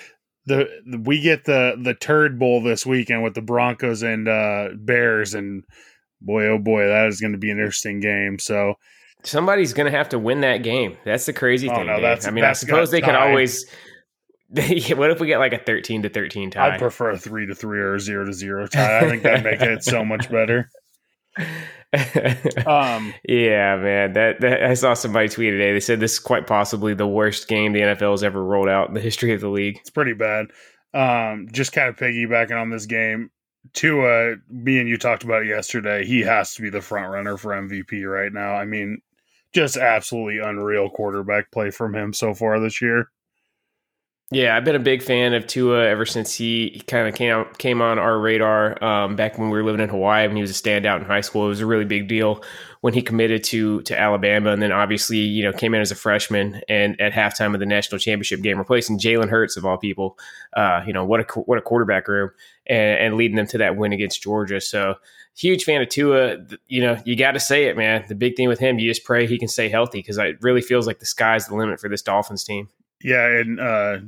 the, 0.47 0.69
the 0.87 0.99
we 0.99 1.21
get 1.21 1.45
the 1.45 1.77
the 1.81 1.95
turd 1.95 2.39
bowl 2.39 2.63
this 2.63 2.85
weekend 2.85 3.23
with 3.23 3.35
the 3.35 3.43
Broncos 3.43 4.03
and 4.03 4.27
uh 4.27 4.71
Bears 4.75 5.35
and 5.35 5.65
boy 6.21 6.47
oh 6.47 6.59
boy, 6.59 6.87
that 6.87 7.07
is 7.07 7.21
going 7.21 7.33
to 7.33 7.39
be 7.39 7.51
an 7.51 7.59
interesting 7.59 8.01
game. 8.01 8.39
So 8.41 8.75
somebody's 9.25 9.73
going 9.73 9.91
to 9.91 9.97
have 9.97 10.09
to 10.11 10.19
win 10.19 10.41
that 10.41 10.59
game. 10.59 10.97
That's 11.05 11.27
the 11.27 11.33
crazy 11.33 11.69
oh, 11.69 11.75
thing. 11.75 11.87
No, 11.87 11.95
I 11.95 12.31
mean, 12.31 12.45
I 12.45 12.53
suppose 12.53 12.91
they 12.91 13.01
could 13.01 13.15
always. 13.15 13.67
what 14.51 15.11
if 15.11 15.21
we 15.21 15.27
get 15.27 15.39
like 15.39 15.53
a 15.53 15.59
thirteen 15.59 16.03
to 16.03 16.09
thirteen 16.09 16.51
tie? 16.51 16.75
I'd 16.75 16.79
prefer 16.79 17.11
a 17.11 17.19
three 17.19 17.47
to 17.47 17.55
three 17.55 17.81
or 17.81 17.95
a 17.97 18.01
zero 18.01 18.25
to 18.25 18.33
zero 18.33 18.67
tie. 18.67 18.99
I 18.99 19.09
think 19.09 19.23
that'd 19.23 19.45
make 19.45 19.61
it 19.61 19.85
so 19.85 20.05
much 20.05 20.31
better. 20.31 20.71
um, 22.67 23.15
yeah, 23.27 23.77
man. 23.77 24.13
That, 24.13 24.41
that, 24.41 24.63
I 24.63 24.75
saw 24.75 24.95
somebody 24.95 25.29
tweet 25.29 25.53
today. 25.53 25.73
They 25.73 25.81
said 25.81 26.01
this 26.01 26.15
is 26.15 26.19
quite 26.19 26.47
possibly 26.47 26.95
the 26.95 27.07
worst 27.07 27.49
game 27.49 27.73
the 27.73 27.81
NFL 27.81 28.11
has 28.13 28.23
ever 28.23 28.43
rolled 28.43 28.69
out 28.69 28.89
in 28.89 28.95
the 28.95 29.01
history 29.01 29.33
of 29.33 29.41
the 29.41 29.49
league. 29.49 29.79
It's 29.81 29.91
pretty 29.91 30.15
bad. 30.15 30.47
Um, 30.95 31.49
just 31.53 31.73
kind 31.73 31.89
of 31.89 31.97
piggybacking 31.97 32.61
on 32.61 32.71
this 32.71 32.87
game. 32.87 33.31
Tua, 33.75 34.37
me 34.49 34.79
and 34.79 34.89
you 34.89 34.97
talked 34.97 35.25
about 35.25 35.43
it 35.43 35.49
yesterday. 35.49 36.05
He 36.05 36.21
has 36.21 36.55
to 36.55 36.63
be 36.63 36.71
the 36.71 36.81
front 36.81 37.11
runner 37.11 37.37
for 37.37 37.53
MVP 37.53 38.11
right 38.11 38.33
now. 38.33 38.55
I 38.55 38.65
mean, 38.65 39.01
just 39.55 39.77
absolutely 39.77 40.39
unreal 40.39 40.91
quarterback 40.91 41.51
play 41.51 41.71
from 41.71 41.95
him 41.95 42.13
so 42.13 42.35
far 42.35 42.61
this 42.61 42.83
year. 42.83 43.11
Yeah, 44.31 44.55
I've 44.55 44.65
been 44.65 44.77
a 44.77 44.81
big 44.81 45.03
fan 45.03 45.33
of 45.33 45.47
Tua 45.47 45.87
ever 45.87 46.05
since 46.05 46.35
he 46.35 46.83
kind 46.87 47.09
of 47.09 47.15
came 47.15 47.47
came 47.57 47.81
on 47.81 47.99
our 47.99 48.19
radar 48.19 48.83
um, 48.85 49.17
back 49.17 49.39
when 49.39 49.49
we 49.49 49.57
were 49.57 49.65
living 49.65 49.81
in 49.81 49.89
Hawaii 49.89 50.27
when 50.27 50.37
he 50.37 50.43
was 50.43 50.51
a 50.51 50.63
standout 50.63 51.01
in 51.01 51.07
high 51.07 51.23
school. 51.23 51.47
It 51.47 51.49
was 51.49 51.61
a 51.61 51.67
really 51.67 51.87
big 51.87 52.09
deal 52.09 52.45
when 52.83 52.93
he 52.93 53.01
committed 53.01 53.43
to 53.45 53.81
to 53.83 53.99
Alabama, 53.99 54.51
and 54.51 54.61
then 54.61 54.71
obviously 54.71 55.17
you 55.17 55.43
know 55.43 55.53
came 55.55 55.73
in 55.73 55.81
as 55.81 55.91
a 55.91 55.95
freshman 55.95 56.61
and 56.69 57.01
at 57.01 57.13
halftime 57.13 57.55
of 57.55 57.61
the 57.61 57.65
national 57.65 58.01
championship 58.01 58.43
game, 58.43 58.59
replacing 58.59 58.99
Jalen 58.99 59.31
Hurts 59.31 59.57
of 59.57 59.65
all 59.65 59.79
people. 59.79 60.19
Uh, 60.55 60.83
you 60.87 60.93
know 60.93 61.07
what 61.07 61.21
a 61.21 61.41
what 61.41 61.57
a 61.57 61.63
quarterback 61.63 62.07
room, 62.07 62.31
and, 62.67 62.99
and 63.01 63.15
leading 63.15 63.37
them 63.37 63.47
to 63.47 63.59
that 63.59 63.79
win 63.79 63.95
against 63.95 64.23
Georgia. 64.23 64.61
So 64.61 64.97
huge 65.37 65.65
fan 65.65 65.83
of 65.83 65.89
Tua. 65.89 66.37
You 66.67 66.83
know, 66.83 66.99
you 67.05 67.17
got 67.17 67.33
to 67.33 67.41
say 67.41 67.65
it, 67.65 67.77
man. 67.77 68.05
The 68.09 68.15
big 68.15 68.37
thing 68.37 68.49
with 68.49 68.59
him, 68.59 68.79
you 68.79 68.89
just 68.89 69.05
pray 69.05 69.27
he 69.27 69.39
can 69.39 69.49
stay 69.49 69.69
healthy 69.69 69.99
because 69.99 70.19
it 70.19 70.39
really 70.41 70.61
feels 70.61 70.87
like 70.87 70.99
the 70.99 71.07
sky's 71.07 71.47
the 71.47 71.57
limit 71.57 71.81
for 71.81 71.89
this 71.89 72.03
Dolphins 72.03 72.45
team. 72.45 72.69
Yeah, 73.03 73.27
and 73.27 73.61
uh, 73.61 73.99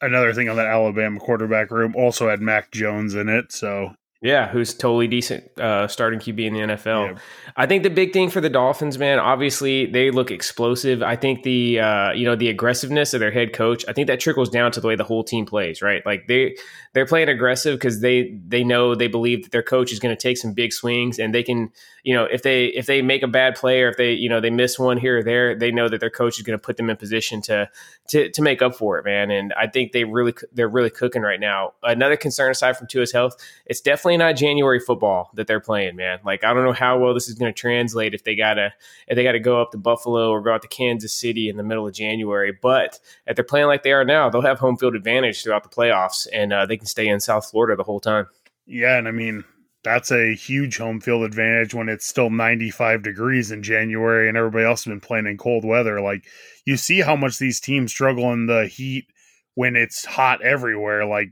another 0.00 0.32
thing 0.32 0.48
on 0.48 0.56
that 0.56 0.66
Alabama 0.66 1.18
quarterback 1.18 1.70
room 1.70 1.94
also 1.96 2.28
had 2.28 2.40
Mac 2.40 2.70
Jones 2.70 3.14
in 3.14 3.28
it, 3.28 3.52
so 3.52 3.94
yeah, 4.22 4.48
who's 4.48 4.72
totally 4.72 5.06
decent 5.06 5.58
uh, 5.60 5.86
starting 5.88 6.18
QB 6.18 6.46
in 6.46 6.54
the 6.54 6.60
NFL. 6.60 7.12
Yeah. 7.12 7.18
I 7.56 7.66
think 7.66 7.82
the 7.82 7.90
big 7.90 8.12
thing 8.12 8.30
for 8.30 8.40
the 8.40 8.48
Dolphins, 8.48 8.98
man, 8.98 9.18
obviously 9.18 9.86
they 9.86 10.10
look 10.10 10.30
explosive. 10.30 11.02
I 11.02 11.16
think 11.16 11.42
the 11.42 11.80
uh, 11.80 12.12
you 12.12 12.24
know 12.24 12.34
the 12.34 12.48
aggressiveness 12.48 13.12
of 13.12 13.20
their 13.20 13.30
head 13.30 13.52
coach, 13.52 13.84
I 13.86 13.92
think 13.92 14.06
that 14.06 14.18
trickles 14.18 14.48
down 14.48 14.72
to 14.72 14.80
the 14.80 14.88
way 14.88 14.96
the 14.96 15.04
whole 15.04 15.22
team 15.22 15.44
plays. 15.44 15.82
Right, 15.82 16.04
like 16.06 16.26
they 16.28 16.56
they're 16.96 17.04
playing 17.04 17.28
aggressive 17.28 17.78
because 17.78 18.00
they 18.00 18.34
they 18.48 18.64
know 18.64 18.94
they 18.94 19.06
believe 19.06 19.42
that 19.42 19.52
their 19.52 19.62
coach 19.62 19.92
is 19.92 19.98
going 19.98 20.16
to 20.16 20.18
take 20.20 20.38
some 20.38 20.54
big 20.54 20.72
swings 20.72 21.18
and 21.18 21.34
they 21.34 21.42
can 21.42 21.70
you 22.04 22.14
know 22.14 22.24
if 22.24 22.42
they 22.42 22.66
if 22.68 22.86
they 22.86 23.02
make 23.02 23.22
a 23.22 23.28
bad 23.28 23.54
play 23.54 23.82
or 23.82 23.90
if 23.90 23.98
they 23.98 24.12
you 24.12 24.30
know 24.30 24.40
they 24.40 24.48
miss 24.48 24.78
one 24.78 24.96
here 24.96 25.18
or 25.18 25.22
there, 25.22 25.54
they 25.54 25.70
know 25.70 25.90
that 25.90 26.00
their 26.00 26.08
coach 26.08 26.38
is 26.38 26.42
going 26.42 26.58
to 26.58 26.62
put 26.62 26.78
them 26.78 26.88
in 26.88 26.96
position 26.96 27.42
to 27.42 27.68
to 28.08 28.30
to 28.30 28.40
make 28.40 28.62
up 28.62 28.74
for 28.74 28.98
it, 28.98 29.04
man. 29.04 29.30
And 29.30 29.52
I 29.52 29.66
think 29.66 29.92
they 29.92 30.04
really 30.04 30.32
they're 30.54 30.68
really 30.68 30.88
cooking 30.88 31.20
right 31.20 31.38
now. 31.38 31.74
Another 31.82 32.16
concern 32.16 32.50
aside 32.50 32.78
from 32.78 32.86
Tua's 32.86 33.12
health, 33.12 33.36
it's 33.66 33.82
definitely 33.82 34.16
not 34.16 34.36
January 34.36 34.80
football 34.80 35.30
that 35.34 35.46
they're 35.46 35.60
playing, 35.60 35.96
man. 35.96 36.20
Like 36.24 36.44
I 36.44 36.54
don't 36.54 36.64
know 36.64 36.72
how 36.72 36.98
well 36.98 37.12
this 37.12 37.28
is 37.28 37.34
going 37.34 37.52
to 37.52 37.60
translate 37.60 38.14
if 38.14 38.24
they 38.24 38.36
gotta 38.36 38.72
if 39.06 39.16
they 39.16 39.22
got 39.22 39.32
to 39.32 39.40
go 39.40 39.60
up 39.60 39.72
to 39.72 39.78
Buffalo 39.78 40.30
or 40.30 40.40
go 40.40 40.54
out 40.54 40.62
to 40.62 40.68
Kansas 40.68 41.12
City 41.12 41.50
in 41.50 41.58
the 41.58 41.62
middle 41.62 41.86
of 41.86 41.92
January. 41.92 42.56
But 42.62 43.00
if 43.26 43.36
they're 43.36 43.44
playing 43.44 43.66
like 43.66 43.82
they 43.82 43.92
are 43.92 44.04
now, 44.04 44.30
they'll 44.30 44.40
have 44.40 44.60
home 44.60 44.76
field 44.76 44.94
advantage 44.94 45.42
throughout 45.42 45.62
the 45.62 45.68
playoffs, 45.68 46.26
and 46.32 46.52
uh, 46.52 46.64
they 46.64 46.76
can 46.76 46.85
stay 46.88 47.08
in 47.08 47.20
South 47.20 47.50
Florida 47.50 47.76
the 47.76 47.84
whole 47.84 48.00
time. 48.00 48.26
Yeah, 48.66 48.98
and 48.98 49.08
I 49.08 49.12
mean 49.12 49.44
that's 49.86 50.10
a 50.10 50.34
huge 50.34 50.78
home 50.78 51.00
field 51.00 51.22
advantage 51.22 51.72
when 51.72 51.88
it's 51.88 52.04
still 52.04 52.28
95 52.28 53.04
degrees 53.04 53.52
in 53.52 53.62
January 53.62 54.28
and 54.28 54.36
everybody 54.36 54.64
else 54.64 54.84
has 54.84 54.90
been 54.90 55.00
playing 55.00 55.26
in 55.26 55.38
cold 55.38 55.64
weather. 55.64 56.00
Like 56.00 56.24
you 56.64 56.76
see 56.76 57.00
how 57.00 57.14
much 57.14 57.38
these 57.38 57.60
teams 57.60 57.92
struggle 57.92 58.32
in 58.32 58.46
the 58.46 58.66
heat 58.66 59.06
when 59.54 59.76
it's 59.76 60.04
hot 60.04 60.42
everywhere. 60.42 61.06
Like 61.06 61.30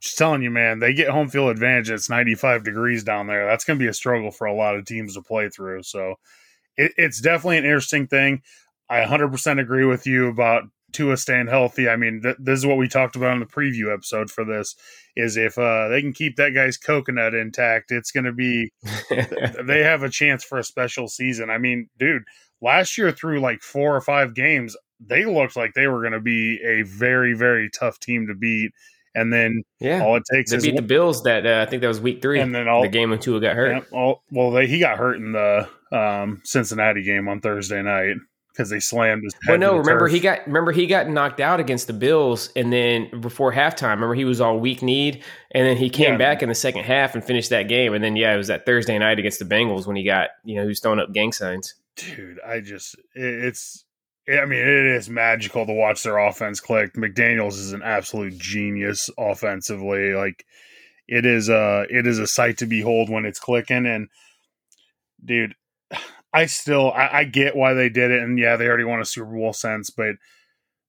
just 0.00 0.16
telling 0.16 0.40
you, 0.40 0.50
man, 0.50 0.78
they 0.78 0.94
get 0.94 1.10
home 1.10 1.28
field 1.28 1.50
advantage. 1.50 1.90
It's 1.90 2.08
95 2.08 2.64
degrees 2.64 3.04
down 3.04 3.26
there. 3.26 3.44
That's 3.44 3.64
going 3.64 3.78
to 3.78 3.82
be 3.82 3.88
a 3.88 3.94
struggle 3.94 4.30
for 4.30 4.46
a 4.46 4.54
lot 4.54 4.76
of 4.76 4.86
teams 4.86 5.14
to 5.14 5.22
play 5.22 5.50
through. 5.50 5.82
So 5.82 6.14
it, 6.78 6.92
it's 6.96 7.20
definitely 7.20 7.58
an 7.58 7.64
interesting 7.64 8.06
thing. 8.06 8.40
I 8.88 9.00
100% 9.00 9.60
agree 9.60 9.84
with 9.84 10.06
you 10.06 10.28
about 10.28 10.62
Tua 10.96 11.16
staying 11.16 11.48
healthy. 11.48 11.88
I 11.88 11.96
mean, 11.96 12.22
th- 12.22 12.36
this 12.38 12.58
is 12.58 12.66
what 12.66 12.78
we 12.78 12.88
talked 12.88 13.16
about 13.16 13.34
in 13.34 13.40
the 13.40 13.46
preview 13.46 13.92
episode 13.92 14.30
for 14.30 14.44
this. 14.44 14.74
Is 15.14 15.36
if 15.36 15.58
uh, 15.58 15.88
they 15.88 16.00
can 16.00 16.12
keep 16.12 16.36
that 16.36 16.54
guy's 16.54 16.76
coconut 16.76 17.34
intact, 17.34 17.90
it's 17.90 18.10
going 18.10 18.24
to 18.24 18.32
be. 18.32 18.70
they 19.64 19.82
have 19.82 20.02
a 20.02 20.08
chance 20.08 20.44
for 20.44 20.58
a 20.58 20.64
special 20.64 21.08
season. 21.08 21.50
I 21.50 21.58
mean, 21.58 21.88
dude, 21.98 22.22
last 22.60 22.96
year 22.96 23.12
through 23.12 23.40
like 23.40 23.62
four 23.62 23.94
or 23.94 24.00
five 24.00 24.34
games, 24.34 24.76
they 24.98 25.24
looked 25.24 25.56
like 25.56 25.74
they 25.74 25.86
were 25.86 26.00
going 26.00 26.12
to 26.12 26.20
be 26.20 26.60
a 26.64 26.82
very, 26.82 27.34
very 27.34 27.70
tough 27.70 28.00
team 28.00 28.26
to 28.28 28.34
beat 28.34 28.72
and 29.14 29.32
then 29.32 29.62
yeah, 29.80 30.04
all 30.04 30.16
it 30.16 30.24
takes 30.30 30.50
they 30.50 30.58
is 30.58 30.62
beat 30.62 30.74
one, 30.74 30.82
the 30.82 30.86
Bills. 30.86 31.22
That 31.22 31.46
uh, 31.46 31.64
I 31.66 31.70
think 31.70 31.80
that 31.80 31.88
was 31.88 32.00
week 32.00 32.20
three, 32.20 32.38
and 32.38 32.54
then 32.54 32.68
all 32.68 32.82
the 32.82 32.88
game 32.88 33.08
when 33.08 33.18
Tua 33.18 33.40
got 33.40 33.56
hurt. 33.56 33.72
Yeah, 33.72 33.98
all, 33.98 34.22
well, 34.30 34.50
they, 34.50 34.66
he 34.66 34.78
got 34.78 34.98
hurt 34.98 35.16
in 35.16 35.32
the 35.32 35.66
um, 35.90 36.42
Cincinnati 36.44 37.02
game 37.02 37.26
on 37.26 37.40
Thursday 37.40 37.80
night 37.80 38.16
because 38.56 38.70
they 38.70 38.80
slammed 38.80 39.24
his. 39.24 39.34
head. 39.42 39.50
Well, 39.50 39.58
no, 39.58 39.76
remember 39.76 40.06
turf. 40.06 40.12
he 40.12 40.20
got 40.20 40.46
remember 40.46 40.72
he 40.72 40.86
got 40.86 41.08
knocked 41.08 41.40
out 41.40 41.60
against 41.60 41.86
the 41.86 41.92
Bills, 41.92 42.50
and 42.56 42.72
then 42.72 43.20
before 43.20 43.52
halftime, 43.52 43.90
remember 43.90 44.14
he 44.14 44.24
was 44.24 44.40
all 44.40 44.58
weak 44.58 44.82
kneed, 44.82 45.22
and 45.52 45.66
then 45.66 45.76
he 45.76 45.90
came 45.90 46.12
yeah. 46.12 46.18
back 46.18 46.42
in 46.42 46.48
the 46.48 46.54
second 46.54 46.84
half 46.84 47.14
and 47.14 47.24
finished 47.24 47.50
that 47.50 47.64
game, 47.64 47.92
and 47.94 48.02
then 48.02 48.16
yeah, 48.16 48.34
it 48.34 48.36
was 48.36 48.48
that 48.48 48.66
Thursday 48.66 48.98
night 48.98 49.18
against 49.18 49.38
the 49.38 49.44
Bengals 49.44 49.86
when 49.86 49.96
he 49.96 50.04
got 50.04 50.30
you 50.44 50.56
know 50.56 50.62
he 50.62 50.68
was 50.68 50.80
throwing 50.80 51.00
up 51.00 51.12
gang 51.12 51.32
signs. 51.32 51.74
Dude, 51.96 52.40
I 52.46 52.60
just 52.60 52.96
it's 53.14 53.84
I 54.28 54.44
mean, 54.44 54.58
it 54.58 54.96
is 54.96 55.08
magical 55.08 55.66
to 55.66 55.72
watch 55.72 56.02
their 56.02 56.18
offense 56.18 56.60
click. 56.60 56.94
McDaniels 56.94 57.52
is 57.52 57.72
an 57.72 57.82
absolute 57.82 58.36
genius 58.36 59.08
offensively. 59.16 60.14
Like 60.14 60.44
it 61.06 61.24
is 61.24 61.48
a 61.48 61.86
it 61.88 62.06
is 62.06 62.18
a 62.18 62.26
sight 62.26 62.58
to 62.58 62.66
behold 62.66 63.08
when 63.08 63.24
it's 63.24 63.38
clicking. 63.38 63.86
And 63.86 64.08
dude, 65.24 65.54
I 66.36 66.46
still 66.46 66.92
I, 66.92 67.20
I 67.20 67.24
get 67.24 67.56
why 67.56 67.72
they 67.72 67.88
did 67.88 68.10
it, 68.10 68.22
and 68.22 68.38
yeah, 68.38 68.56
they 68.56 68.66
already 68.66 68.84
won 68.84 69.00
a 69.00 69.06
Super 69.06 69.34
Bowl 69.34 69.54
sense, 69.54 69.88
but 69.88 70.16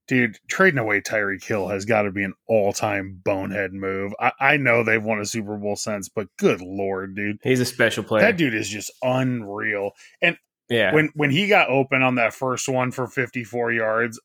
dude, 0.06 0.38
trading 0.50 0.78
away 0.78 1.00
Tyreek 1.00 1.44
Hill 1.44 1.70
has 1.70 1.86
got 1.86 2.02
to 2.02 2.12
be 2.12 2.26
an 2.26 2.34
all 2.48 2.74
time 2.74 3.22
bonehead 3.24 3.72
move. 3.72 4.14
I, 4.20 4.32
I 4.42 4.58
know 4.58 4.84
they've 4.84 5.04
won 5.04 5.22
a 5.22 5.26
Super 5.26 5.56
Bowl 5.56 5.78
sense, 5.78 6.10
but 6.10 6.28
good 6.38 6.60
lord, 6.60 7.16
dude, 7.16 7.38
He's 7.44 7.62
a 7.62 7.66
special 7.66 8.04
player. 8.04 8.24
that 8.24 8.36
dude 8.36 8.54
is 8.54 8.68
just 8.68 8.92
unreal. 9.02 9.92
And 10.22 10.38
yeah. 10.70 10.94
when 10.94 11.12
when 11.16 11.32
he 11.32 11.48
got 11.48 11.70
open 11.70 12.04
on 12.04 12.16
that 12.16 12.34
first 12.34 12.68
one 12.68 12.92
for 12.92 13.08
54 13.08 13.72
yards 13.72 14.20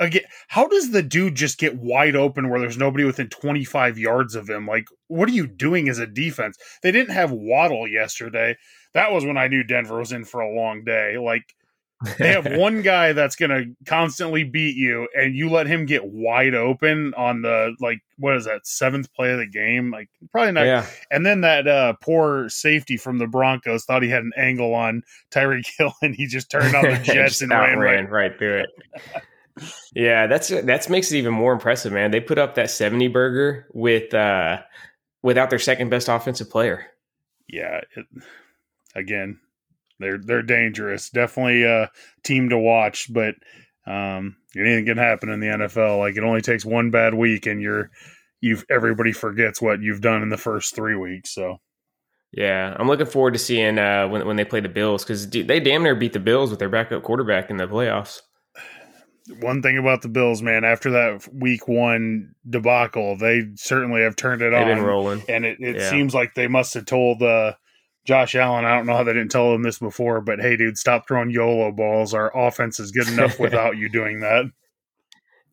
again 0.00 0.22
how 0.48 0.66
does 0.66 0.90
the 0.90 1.04
dude 1.04 1.36
just 1.36 1.56
get 1.56 1.78
wide 1.78 2.16
open 2.16 2.50
where 2.50 2.58
there's 2.58 2.76
nobody 2.76 3.04
within 3.04 3.28
25 3.28 3.96
yards 3.96 4.34
of 4.34 4.50
him 4.50 4.66
like 4.66 4.86
what 5.06 5.28
are 5.28 5.32
you 5.32 5.46
doing 5.46 5.88
as 5.88 6.00
a 6.00 6.06
defense 6.06 6.58
they 6.82 6.90
didn't 6.90 7.14
have 7.14 7.30
waddle 7.30 7.86
yesterday 7.86 8.56
that 8.94 9.12
was 9.12 9.24
when 9.24 9.36
i 9.36 9.48
knew 9.48 9.62
denver 9.62 9.98
was 9.98 10.12
in 10.12 10.24
for 10.24 10.40
a 10.40 10.54
long 10.54 10.84
day 10.84 11.18
like 11.18 11.54
they 12.18 12.32
have 12.32 12.46
one 12.58 12.82
guy 12.82 13.12
that's 13.12 13.36
going 13.36 13.50
to 13.50 13.74
constantly 13.86 14.44
beat 14.44 14.76
you 14.76 15.08
and 15.16 15.34
you 15.34 15.50
let 15.50 15.66
him 15.66 15.86
get 15.86 16.04
wide 16.04 16.54
open 16.54 17.14
on 17.14 17.42
the 17.42 17.74
like 17.80 18.00
what 18.18 18.36
is 18.36 18.44
that 18.44 18.66
seventh 18.66 19.12
play 19.14 19.32
of 19.32 19.38
the 19.38 19.46
game 19.46 19.90
like 19.90 20.08
probably 20.30 20.52
not 20.52 20.66
yeah. 20.66 20.86
and 21.10 21.24
then 21.24 21.40
that 21.42 21.66
uh, 21.66 21.94
poor 22.00 22.48
safety 22.48 22.96
from 22.96 23.18
the 23.18 23.26
Broncos 23.26 23.84
thought 23.84 24.02
he 24.02 24.08
had 24.08 24.22
an 24.22 24.32
angle 24.36 24.74
on 24.74 25.02
Tyreek 25.30 25.66
Hill, 25.78 25.94
and 26.02 26.14
he 26.14 26.26
just 26.26 26.50
turned 26.50 26.74
on 26.74 26.84
the 26.84 26.98
jets 27.02 27.40
and 27.40 27.50
ran 27.50 27.78
right. 27.78 28.10
right 28.10 28.38
through 28.38 28.64
it. 28.64 28.70
yeah, 29.94 30.26
that's 30.26 30.48
that's 30.48 30.88
makes 30.88 31.12
it 31.12 31.18
even 31.18 31.32
more 31.32 31.52
impressive, 31.52 31.92
man. 31.92 32.10
They 32.10 32.20
put 32.20 32.38
up 32.38 32.56
that 32.56 32.70
70 32.70 33.08
burger 33.08 33.66
with 33.72 34.12
uh 34.14 34.60
without 35.22 35.50
their 35.50 35.58
second 35.58 35.90
best 35.90 36.08
offensive 36.08 36.50
player. 36.50 36.86
Yeah, 37.48 37.80
it, 37.96 38.06
again, 38.94 39.38
they're 40.00 40.18
they're 40.18 40.42
dangerous. 40.42 41.10
Definitely 41.10 41.64
a 41.64 41.90
team 42.24 42.48
to 42.50 42.58
watch, 42.58 43.12
but 43.12 43.34
um, 43.86 44.36
anything 44.56 44.86
can 44.86 44.98
happen 44.98 45.28
in 45.28 45.40
the 45.40 45.46
NFL. 45.46 45.98
Like 45.98 46.16
it 46.16 46.24
only 46.24 46.40
takes 46.42 46.64
one 46.64 46.90
bad 46.90 47.14
week, 47.14 47.46
and 47.46 47.60
you're 47.60 47.90
you've 48.40 48.64
everybody 48.70 49.12
forgets 49.12 49.60
what 49.62 49.80
you've 49.80 50.00
done 50.00 50.22
in 50.22 50.28
the 50.30 50.36
first 50.36 50.74
three 50.74 50.96
weeks. 50.96 51.32
So 51.34 51.58
Yeah, 52.32 52.74
I'm 52.78 52.88
looking 52.88 53.06
forward 53.06 53.34
to 53.34 53.38
seeing 53.38 53.78
uh, 53.78 54.08
when 54.08 54.26
when 54.26 54.36
they 54.36 54.44
play 54.44 54.60
the 54.60 54.68
Bills 54.68 55.04
because 55.04 55.28
they 55.30 55.60
damn 55.60 55.82
near 55.82 55.94
beat 55.94 56.12
the 56.12 56.20
Bills 56.20 56.50
with 56.50 56.58
their 56.58 56.68
backup 56.68 57.02
quarterback 57.02 57.50
in 57.50 57.56
the 57.56 57.66
playoffs. 57.66 58.20
one 59.40 59.62
thing 59.62 59.78
about 59.78 60.02
the 60.02 60.08
Bills, 60.08 60.42
man, 60.42 60.64
after 60.64 60.90
that 60.90 61.26
week 61.32 61.66
one 61.66 62.34
debacle, 62.48 63.16
they 63.16 63.42
certainly 63.54 64.02
have 64.02 64.16
turned 64.16 64.42
it 64.42 64.50
They've 64.50 64.76
on. 64.78 64.82
rolling. 64.82 65.22
and 65.28 65.44
it, 65.46 65.56
it 65.60 65.76
Yeah. 65.76 65.90
seems 65.90 66.12
like 66.14 66.34
they 66.34 66.48
must 66.48 66.74
have 66.74 66.84
told 66.84 67.22
uh, 67.22 67.54
Josh 68.04 68.34
Allen. 68.34 68.64
I 68.64 68.76
don't 68.76 68.86
know 68.86 68.96
how 68.96 69.04
they 69.04 69.12
didn't 69.12 69.30
tell 69.30 69.54
him 69.54 69.62
this 69.62 69.78
before, 69.78 70.20
but 70.20 70.40
hey, 70.40 70.56
dude, 70.56 70.76
stop 70.78 71.06
throwing 71.08 71.30
YOLO 71.30 71.72
balls. 71.72 72.12
Our 72.14 72.36
offense 72.36 72.78
is 72.80 72.90
good 72.90 73.08
enough 73.08 73.38
without 73.40 73.76
you 73.76 73.88
doing 73.88 74.20
that. 74.20 74.44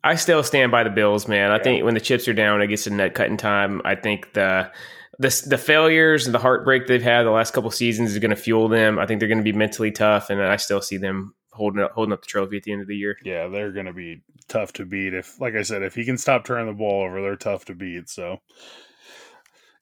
I 0.03 0.15
still 0.15 0.43
stand 0.43 0.71
by 0.71 0.83
the 0.83 0.89
Bills, 0.89 1.27
man. 1.27 1.51
I 1.51 1.57
Yeah. 1.57 1.63
think 1.63 1.85
when 1.85 1.93
the 1.93 1.99
chips 2.01 2.27
are 2.27 2.33
down, 2.33 2.61
it 2.61 2.67
gets 2.67 2.85
to 2.85 2.89
net 2.89 3.13
cutting 3.13 3.37
time. 3.37 3.81
I 3.85 3.95
think 3.95 4.33
the 4.33 4.71
the 5.19 5.43
the 5.47 5.57
failures 5.57 6.25
and 6.25 6.33
the 6.33 6.39
heartbreak 6.39 6.87
they've 6.87 7.01
had 7.03 7.23
the 7.23 7.29
last 7.31 7.53
couple 7.53 7.69
seasons 7.69 8.11
is 8.11 8.19
going 8.19 8.31
to 8.31 8.35
fuel 8.35 8.67
them. 8.67 8.97
I 8.97 9.05
think 9.05 9.19
they're 9.19 9.29
going 9.29 9.37
to 9.37 9.43
be 9.43 9.53
mentally 9.53 9.91
tough, 9.91 10.29
and 10.31 10.41
I 10.41 10.55
still 10.55 10.81
see 10.81 10.97
them 10.97 11.35
holding 11.51 11.83
up 11.83 11.91
holding 11.91 12.13
up 12.13 12.21
the 12.21 12.27
trophy 12.27 12.57
at 12.57 12.63
the 12.63 12.71
end 12.71 12.81
of 12.81 12.87
the 12.87 12.95
year. 12.95 13.15
Yeah, 13.23 13.47
they're 13.47 13.71
going 13.71 13.85
to 13.85 13.93
be 13.93 14.23
tough 14.47 14.73
to 14.73 14.85
beat. 14.85 15.13
If, 15.13 15.39
like 15.39 15.53
I 15.55 15.61
said, 15.61 15.83
if 15.83 15.93
he 15.93 16.03
can 16.05 16.17
stop 16.17 16.45
turning 16.45 16.65
the 16.67 16.73
ball 16.73 17.03
over, 17.03 17.21
they're 17.21 17.35
tough 17.35 17.65
to 17.65 17.75
beat. 17.75 18.09
So, 18.09 18.37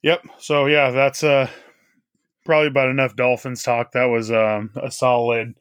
yep. 0.02 0.22
So 0.40 0.66
yeah, 0.66 0.92
that's 0.92 1.24
uh 1.24 1.50
probably 2.50 2.68
about 2.68 2.90
enough 2.90 3.16
Dolphins 3.16 3.62
talk. 3.62 3.92
That 3.92 4.06
was 4.06 4.32
um 4.32 4.72
a 4.82 4.90
solid 4.90 5.54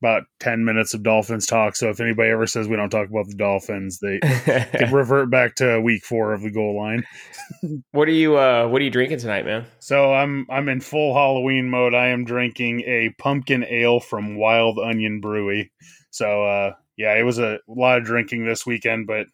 about 0.00 0.22
ten 0.38 0.64
minutes 0.64 0.94
of 0.94 1.02
Dolphins 1.02 1.46
talk. 1.46 1.74
So 1.74 1.90
if 1.90 1.98
anybody 1.98 2.30
ever 2.30 2.46
says 2.46 2.68
we 2.68 2.76
don't 2.76 2.90
talk 2.90 3.08
about 3.08 3.26
the 3.26 3.34
Dolphins, 3.34 3.98
they 3.98 4.20
can 4.72 4.94
revert 4.94 5.30
back 5.30 5.56
to 5.56 5.80
week 5.80 6.04
four 6.04 6.32
of 6.32 6.42
the 6.42 6.52
goal 6.52 6.78
line. 6.78 7.02
what 7.90 8.06
are 8.06 8.12
you 8.12 8.36
uh 8.36 8.68
What 8.68 8.80
are 8.80 8.84
you 8.84 8.90
drinking 8.90 9.18
tonight, 9.18 9.46
man? 9.46 9.66
So 9.80 10.14
I'm 10.14 10.46
I'm 10.48 10.68
in 10.68 10.80
full 10.80 11.12
Halloween 11.12 11.68
mode. 11.68 11.92
I 11.92 12.08
am 12.10 12.24
drinking 12.24 12.82
a 12.82 13.12
pumpkin 13.18 13.64
ale 13.68 13.98
from 13.98 14.36
Wild 14.36 14.78
Onion 14.78 15.20
Brewery. 15.20 15.72
So 16.10 16.44
uh 16.44 16.74
yeah, 16.96 17.14
it 17.14 17.24
was 17.24 17.40
a 17.40 17.58
lot 17.66 17.98
of 17.98 18.04
drinking 18.04 18.46
this 18.46 18.64
weekend, 18.64 19.08
but 19.08 19.26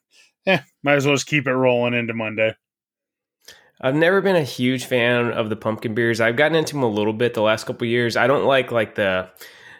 yeah, 0.47 0.63
might 0.83 0.95
as 0.95 1.05
well 1.05 1.17
just 1.17 1.27
keep 1.27 1.47
it 1.47 1.53
rolling 1.53 1.93
into 1.93 2.15
Monday. 2.15 2.55
I've 3.85 3.95
never 3.95 4.23
been 4.23 4.35
a 4.35 4.43
huge 4.43 4.87
fan 4.87 5.31
of 5.33 5.51
the 5.51 5.57
pumpkin 5.57 5.95
beers. 5.95 6.19
I've 6.19 6.37
gotten 6.37 6.57
into 6.57 6.73
them 6.73 6.83
a 6.83 6.89
little 6.89 7.13
bit 7.13 7.35
the 7.35 7.43
last 7.43 7.65
couple 7.65 7.87
years. 7.87 8.17
I 8.17 8.27
don't 8.27 8.47
like 8.47 8.73
like 8.73 8.95
the 8.95 9.29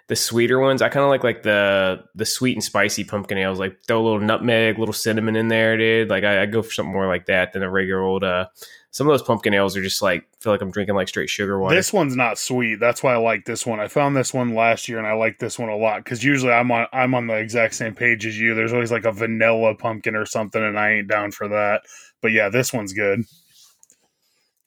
the 0.09 0.15
sweeter 0.15 0.59
ones. 0.59 0.83
I 0.83 0.91
kind 0.91 1.05
of 1.05 1.09
like 1.09 1.25
like 1.25 1.43
the 1.43 2.05
the 2.15 2.27
sweet 2.27 2.53
and 2.53 2.63
spicy 2.63 3.05
pumpkin 3.05 3.39
ales. 3.39 3.59
Like 3.59 3.79
throw 3.89 4.03
a 4.03 4.05
little 4.05 4.21
nutmeg, 4.21 4.77
a 4.77 4.79
little 4.79 4.93
cinnamon 4.93 5.37
in 5.37 5.49
there, 5.49 5.79
dude. 5.79 6.11
Like 6.11 6.23
I, 6.23 6.43
I 6.43 6.47
go 6.47 6.61
for 6.61 6.71
something 6.71 6.93
more 6.93 7.07
like 7.07 7.25
that 7.27 7.55
than 7.55 7.63
a 7.63 7.71
regular 7.71 8.03
old. 8.03 8.25
uh 8.25 8.49
Some 8.91 9.09
of 9.09 9.15
those 9.15 9.23
pumpkin 9.23 9.55
ales 9.55 9.75
are 9.75 9.83
just 9.83 10.03
like 10.03 10.27
feel 10.39 10.53
like 10.53 10.61
I'm 10.61 10.71
drinking 10.71 10.97
like 10.97 11.09
straight 11.09 11.31
sugar 11.31 11.59
water. 11.59 11.75
This 11.75 11.91
one's 11.91 12.15
not 12.15 12.37
sweet. 12.37 12.81
That's 12.81 13.03
why 13.03 13.15
I 13.15 13.17
like 13.17 13.47
this 13.47 13.65
one. 13.65 13.81
I 13.81 13.89
found 13.89 14.15
this 14.15 14.35
one 14.35 14.55
last 14.55 14.87
year 14.87 14.99
and 14.99 15.07
I 15.07 15.15
like 15.15 15.39
this 15.39 15.59
one 15.59 15.71
a 15.71 15.77
lot 15.79 16.05
because 16.05 16.23
usually 16.23 16.53
I'm 16.53 16.71
on 16.71 16.89
I'm 16.93 17.15
on 17.15 17.27
the 17.27 17.37
exact 17.37 17.73
same 17.73 17.95
page 17.95 18.27
as 18.27 18.39
you. 18.39 18.55
There's 18.55 18.75
always 18.75 18.93
like 18.93 19.07
a 19.07 19.13
vanilla 19.13 19.75
pumpkin 19.75 20.15
or 20.15 20.27
something, 20.27 20.63
and 20.63 20.79
I 20.79 20.91
ain't 20.91 21.09
down 21.09 21.31
for 21.31 21.49
that. 21.49 21.85
But 22.21 22.33
yeah, 22.33 22.51
this 22.51 22.71
one's 22.71 22.93
good. 22.93 23.25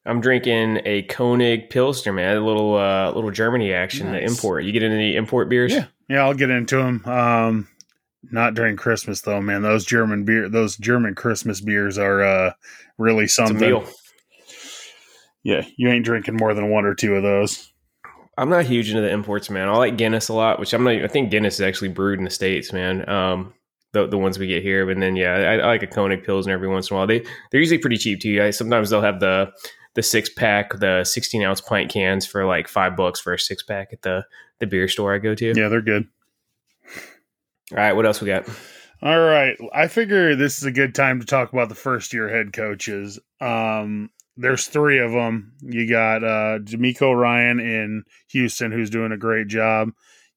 I'm 0.07 0.21
drinking 0.21 0.81
a 0.85 1.03
Koenig 1.03 1.69
Pilsner, 1.69 2.13
man. 2.13 2.37
A 2.37 2.45
little 2.45 2.75
uh 2.75 3.11
little 3.11 3.31
Germany 3.31 3.73
action, 3.73 4.11
the 4.11 4.23
import. 4.23 4.63
You 4.63 4.71
get 4.71 4.83
into 4.83 4.97
the 4.97 5.15
import 5.15 5.49
beers? 5.49 5.73
Yeah, 5.73 5.85
yeah, 6.09 6.23
I'll 6.23 6.33
get 6.33 6.49
into 6.49 6.77
them. 6.77 7.05
Um, 7.05 7.67
not 8.31 8.53
during 8.53 8.77
Christmas 8.77 9.21
though, 9.21 9.41
man. 9.41 9.61
Those 9.61 9.85
German 9.85 10.23
beer, 10.23 10.49
those 10.49 10.77
German 10.77 11.15
Christmas 11.15 11.61
beers 11.61 11.97
are 11.97 12.23
uh 12.23 12.53
really 12.97 13.27
something. 13.27 13.85
Yeah, 15.43 15.63
you 15.77 15.89
ain't 15.89 16.05
drinking 16.05 16.35
more 16.35 16.53
than 16.53 16.69
one 16.69 16.85
or 16.85 16.95
two 16.95 17.15
of 17.15 17.23
those. 17.23 17.71
I'm 18.37 18.49
not 18.49 18.65
huge 18.65 18.89
into 18.89 19.01
the 19.01 19.09
imports, 19.09 19.49
man. 19.49 19.67
I 19.67 19.75
like 19.77 19.97
Guinness 19.97 20.29
a 20.29 20.33
lot, 20.33 20.59
which 20.59 20.73
I'm 20.73 20.83
not. 20.83 20.93
I 20.95 21.07
think 21.07 21.31
Guinness 21.31 21.55
is 21.55 21.61
actually 21.61 21.89
brewed 21.89 22.19
in 22.19 22.25
the 22.25 22.31
states, 22.31 22.71
man. 22.71 23.07
Um, 23.09 23.53
the 23.93 24.07
the 24.07 24.17
ones 24.17 24.37
we 24.37 24.47
get 24.47 24.61
here, 24.61 24.85
but 24.85 24.99
then 24.99 25.15
yeah, 25.15 25.33
I, 25.33 25.57
I 25.57 25.67
like 25.67 25.83
a 25.83 25.87
Koenig 25.87 26.23
Pilsner 26.23 26.53
every 26.53 26.67
once 26.67 26.89
in 26.89 26.95
a 26.95 26.97
while. 26.97 27.07
They 27.07 27.25
they're 27.51 27.59
usually 27.59 27.79
pretty 27.79 27.97
cheap 27.97 28.19
too. 28.19 28.41
I, 28.41 28.51
sometimes 28.51 28.89
they'll 28.89 29.01
have 29.01 29.19
the 29.19 29.51
the 29.97 30.03
six 30.03 30.29
pack, 30.29 30.77
the 30.79 31.03
16 31.03 31.41
ounce 31.41 31.59
pint 31.59 31.91
cans 31.91 32.23
for 32.23 32.45
like 32.45 32.67
five 32.67 32.95
bucks 32.95 33.19
for 33.19 33.33
a 33.33 33.39
six 33.39 33.63
pack 33.63 33.89
at 33.91 34.03
the 34.03 34.23
the 34.59 34.67
beer 34.67 34.87
store 34.87 35.15
I 35.15 35.17
go 35.17 35.33
to. 35.33 35.53
Yeah, 35.55 35.69
they're 35.69 35.81
good. 35.81 36.07
All 37.71 37.77
right, 37.77 37.93
what 37.93 38.05
else 38.05 38.21
we 38.21 38.27
got? 38.27 38.47
All 39.01 39.19
right. 39.19 39.57
I 39.73 39.87
figure 39.87 40.35
this 40.35 40.59
is 40.59 40.65
a 40.65 40.71
good 40.71 40.93
time 40.93 41.19
to 41.19 41.25
talk 41.25 41.51
about 41.51 41.69
the 41.69 41.75
first 41.75 42.13
year 42.13 42.29
head 42.29 42.53
coaches. 42.53 43.19
Um, 43.41 44.11
there's 44.37 44.67
three 44.67 44.99
of 44.99 45.13
them. 45.13 45.53
You 45.61 45.89
got 45.89 46.23
uh, 46.23 46.59
DeMeco 46.59 47.19
Ryan 47.19 47.59
in 47.59 48.03
Houston, 48.29 48.71
who's 48.71 48.91
doing 48.91 49.11
a 49.11 49.17
great 49.17 49.47
job. 49.47 49.89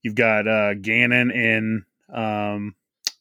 You've 0.03 0.15
got 0.15 0.49
uh, 0.49 0.73
Gannon 0.73 1.31
in 1.31 1.85
um, 2.11 2.75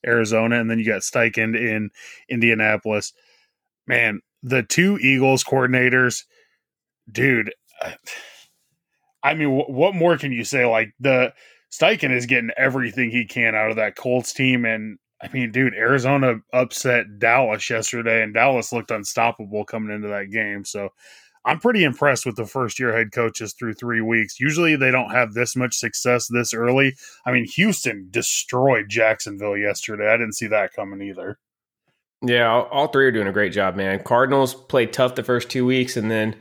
Arizona, 0.08 0.58
and 0.62 0.72
then 0.72 0.80
you 0.80 0.86
got 0.86 1.02
Steichen 1.02 1.54
in 1.58 1.90
Indianapolis. 2.30 3.12
Man, 3.88 4.22
the 4.44 4.64
two 4.64 4.98
Eagles 5.00 5.44
coordinators, 5.44 6.24
dude. 7.12 7.54
I 9.24 9.34
mean, 9.34 9.60
wh- 9.60 9.70
what 9.70 9.96
more 9.96 10.18
can 10.18 10.32
you 10.32 10.44
say? 10.44 10.66
Like 10.66 10.94
the 11.00 11.34
Steichen 11.72 12.12
is 12.12 12.26
getting 12.26 12.52
everything 12.58 13.12
he 13.12 13.26
can 13.26 13.56
out 13.56 13.70
of 13.70 13.76
that 13.78 13.96
Colts 13.96 14.34
team, 14.34 14.66
and 14.66 14.98
I 15.22 15.30
mean, 15.30 15.52
dude, 15.52 15.74
Arizona 15.74 16.36
upset 16.54 17.20
Dallas 17.20 17.70
yesterday, 17.70 18.24
and 18.24 18.34
Dallas 18.34 18.72
looked 18.72 18.92
unstoppable 18.92 19.66
coming 19.66 19.94
into 19.94 20.08
that 20.08 20.32
game. 20.32 20.64
So 20.64 20.90
I'm 21.46 21.60
pretty 21.60 21.84
impressed 21.84 22.26
with 22.26 22.36
the 22.36 22.46
first 22.46 22.80
year 22.80 22.96
head 22.96 23.12
coaches 23.12 23.54
through 23.54 23.74
three 23.74 24.02
weeks. 24.02 24.40
Usually 24.40 24.76
they 24.76 24.92
don't 24.92 25.12
have 25.12 25.34
this 25.34 25.56
much 25.56 25.76
success 25.76 26.28
this 26.28 26.54
early. 26.54 26.96
I 27.26 27.32
mean, 27.32 27.46
Houston 27.56 28.08
destroyed 28.12 28.86
Jacksonville 28.90 29.58
yesterday. 29.58 30.08
I 30.08 30.18
didn't 30.18 30.36
see 30.36 30.48
that 30.48 30.74
coming 30.74 31.02
either. 31.02 31.38
Yeah, 32.22 32.50
all, 32.50 32.64
all 32.66 32.88
three 32.88 33.06
are 33.06 33.12
doing 33.12 33.28
a 33.28 33.32
great 33.32 33.54
job, 33.54 33.76
man. 33.76 34.04
Cardinals 34.04 34.54
played 34.54 34.92
tough 34.92 35.16
the 35.16 35.24
first 35.24 35.50
two 35.50 35.66
weeks 35.66 35.96
and 35.96 36.12
then 36.12 36.36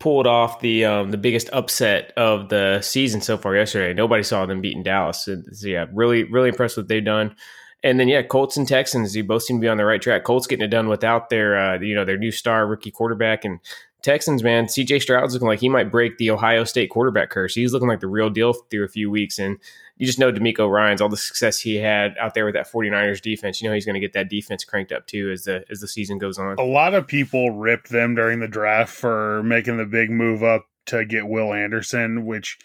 pulled 0.00 0.26
off 0.26 0.60
the 0.60 0.84
um, 0.84 1.10
the 1.10 1.18
biggest 1.18 1.50
upset 1.52 2.12
of 2.16 2.48
the 2.48 2.80
season 2.80 3.20
so 3.20 3.36
far 3.36 3.54
yesterday. 3.54 3.92
Nobody 3.92 4.22
saw 4.22 4.46
them 4.46 4.60
beating 4.60 4.82
Dallas. 4.82 5.24
So, 5.24 5.36
yeah, 5.62 5.86
really, 5.92 6.24
really 6.24 6.48
impressed 6.48 6.76
with 6.76 6.84
what 6.84 6.88
they've 6.88 7.04
done. 7.04 7.36
And 7.84 8.00
then 8.00 8.08
yeah, 8.08 8.22
Colts 8.22 8.56
and 8.56 8.66
Texans, 8.66 9.14
you 9.14 9.22
both 9.22 9.44
seem 9.44 9.58
to 9.58 9.60
be 9.60 9.68
on 9.68 9.76
the 9.76 9.84
right 9.84 10.02
track. 10.02 10.24
Colts 10.24 10.46
getting 10.46 10.64
it 10.64 10.68
done 10.68 10.88
without 10.88 11.30
their 11.30 11.56
uh, 11.56 11.78
you 11.80 11.94
know 11.94 12.04
their 12.04 12.18
new 12.18 12.32
star 12.32 12.66
rookie 12.66 12.90
quarterback, 12.90 13.44
and 13.44 13.60
Texans 14.02 14.42
man, 14.42 14.68
C.J. 14.68 15.00
Stroud's 15.00 15.32
looking 15.32 15.48
like 15.48 15.60
he 15.60 15.68
might 15.68 15.90
break 15.90 16.18
the 16.18 16.30
Ohio 16.30 16.64
State 16.64 16.90
quarterback 16.90 17.30
curse. 17.30 17.54
He's 17.54 17.72
looking 17.72 17.88
like 17.88 18.00
the 18.00 18.06
real 18.06 18.30
deal 18.30 18.52
through 18.52 18.84
a 18.84 18.88
few 18.88 19.10
weeks, 19.10 19.38
and 19.38 19.58
you 19.96 20.06
just 20.06 20.18
know 20.18 20.32
DeMeco 20.32 20.70
Ryan's 20.70 21.00
all 21.00 21.08
the 21.08 21.16
success 21.16 21.58
he 21.60 21.76
had 21.76 22.16
out 22.18 22.34
there 22.34 22.44
with 22.44 22.54
that 22.54 22.70
49ers 22.70 23.20
defense. 23.20 23.60
You 23.60 23.68
know 23.68 23.74
he's 23.74 23.84
going 23.84 23.94
to 23.94 24.00
get 24.00 24.12
that 24.12 24.28
defense 24.28 24.64
cranked 24.64 24.92
up 24.92 25.06
too 25.06 25.30
as 25.30 25.44
the 25.44 25.64
as 25.70 25.80
the 25.80 25.88
season 25.88 26.18
goes 26.18 26.38
on. 26.38 26.56
A 26.58 26.62
lot 26.62 26.94
of 26.94 27.06
people 27.06 27.52
ripped 27.52 27.90
them 27.90 28.14
during 28.14 28.40
the 28.40 28.48
draft 28.48 28.92
for 28.92 29.42
making 29.42 29.76
the 29.76 29.86
big 29.86 30.10
move 30.10 30.42
up 30.42 30.66
to 30.86 31.04
get 31.04 31.28
Will 31.28 31.52
Anderson, 31.52 32.24
which 32.24 32.58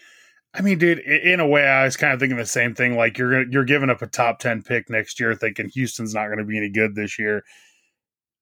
I 0.55 0.61
mean, 0.61 0.77
dude, 0.77 0.99
in 0.99 1.39
a 1.39 1.47
way, 1.47 1.65
I 1.67 1.83
was 1.83 1.97
kind 1.97 2.13
of 2.13 2.19
thinking 2.19 2.37
the 2.37 2.45
same 2.45 2.75
thing. 2.75 2.95
Like 2.95 3.17
you're 3.17 3.49
you're 3.49 3.63
giving 3.63 3.89
up 3.89 4.01
a 4.01 4.07
top 4.07 4.39
ten 4.39 4.61
pick 4.61 4.89
next 4.89 5.19
year, 5.19 5.33
thinking 5.33 5.69
Houston's 5.69 6.13
not 6.13 6.27
going 6.27 6.37
to 6.37 6.45
be 6.45 6.57
any 6.57 6.69
good 6.69 6.95
this 6.95 7.17
year. 7.17 7.43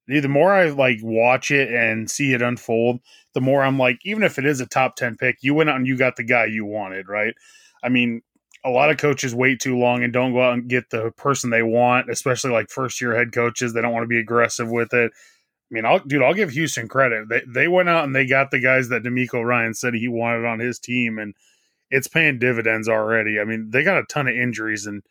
The 0.08 0.28
more 0.28 0.52
I 0.52 0.70
like 0.70 1.00
watch 1.02 1.52
it 1.52 1.74
and 1.74 2.12
see 2.12 2.34
it 2.34 2.42
unfold, 2.42 3.00
the 3.34 3.40
more 3.40 3.64
I'm 3.64 3.80
like, 3.80 4.00
even 4.04 4.24
if 4.24 4.38
it 4.38 4.46
is 4.46 4.60
a 4.60 4.66
top 4.66 4.98
ten 4.98 5.16
pick, 5.16 5.38
you 5.42 5.54
went 5.54 5.70
out 5.70 5.78
and 5.78 5.88
you 5.88 5.96
got 5.96 6.18
the 6.18 6.24
guy 6.24 6.46
you 6.46 6.66
wanted, 6.66 7.08
right? 7.08 7.34
I 7.82 7.88
mean, 7.88 8.22
a 8.66 8.70
lot 8.70 8.92
of 8.92 8.98
coaches 8.98 9.34
wait 9.34 9.62
too 9.62 9.78
long 9.78 10.04
and 10.04 10.12
don't 10.12 10.34
go 10.34 10.42
out 10.42 10.54
and 10.54 10.68
get 10.68 10.90
the 10.90 11.12
person 11.12 11.50
they 11.50 11.64
want, 11.64 12.10
especially 12.10 12.52
like 12.52 12.70
first 12.70 13.00
year 13.00 13.16
head 13.16 13.32
coaches. 13.32 13.74
They 13.74 13.82
don't 13.82 13.94
want 13.94 14.04
to 14.04 14.08
be 14.08 14.20
aggressive 14.20 14.70
with 14.70 14.94
it. 14.94 15.12
I 15.14 15.74
mean, 15.74 15.86
I'll, 15.86 16.00
dude, 16.00 16.22
I'll 16.22 16.34
give 16.34 16.52
Houston 16.52 16.90
credit. 16.90 17.30
They 17.30 17.44
they 17.48 17.68
went 17.70 17.88
out 17.88 18.04
and 18.04 18.14
they 18.14 18.26
got 18.26 18.52
the 18.52 18.60
guys 18.60 18.90
that 18.90 19.04
DeMeco 19.04 19.46
Ryan 19.46 19.74
said 19.74 19.94
he 19.94 20.10
wanted 20.10 20.46
on 20.46 20.60
his 20.60 20.78
team, 20.78 21.18
and 21.18 21.34
it's 21.92 22.08
paying 22.08 22.40
dividends 22.40 22.88
already. 22.90 23.40
I 23.40 23.44
mean, 23.44 23.70
they 23.70 23.84
got 23.84 24.00
a 24.00 24.06
ton 24.06 24.28
of 24.28 24.36
injuries 24.36 24.86
and 24.86 25.04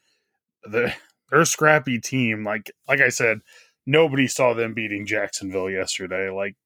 the, 0.64 0.92
they're 1.30 1.42
a 1.42 1.46
scrappy 1.46 2.00
team. 2.00 2.44
Like 2.44 2.72
like 2.88 3.00
I 3.00 3.10
said, 3.10 3.40
nobody 3.87 4.26
saw 4.26 4.54
them 4.54 4.75
beating 4.75 5.06
Jacksonville 5.06 5.70
yesterday. 5.70 6.30
Like, 6.30 6.56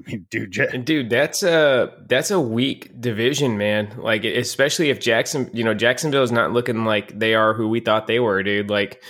I 0.00 0.10
mean, 0.10 0.26
dude, 0.30 0.56
ja- 0.56 0.76
dude, 0.82 1.10
that's 1.10 1.42
a 1.42 1.92
that's 2.08 2.30
a 2.30 2.40
weak 2.40 3.00
division, 3.00 3.58
man. 3.58 3.94
Like, 3.98 4.24
especially 4.24 4.90
if 4.90 4.98
Jackson, 4.98 5.50
you 5.52 5.62
know, 5.62 5.74
Jacksonville 5.74 6.24
is 6.24 6.32
not 6.32 6.52
looking 6.52 6.84
like 6.84 7.16
they 7.18 7.34
are 7.34 7.54
who 7.54 7.68
we 7.68 7.80
thought 7.80 8.06
they 8.06 8.18
were, 8.20 8.42
dude. 8.42 8.70
Like. 8.70 9.02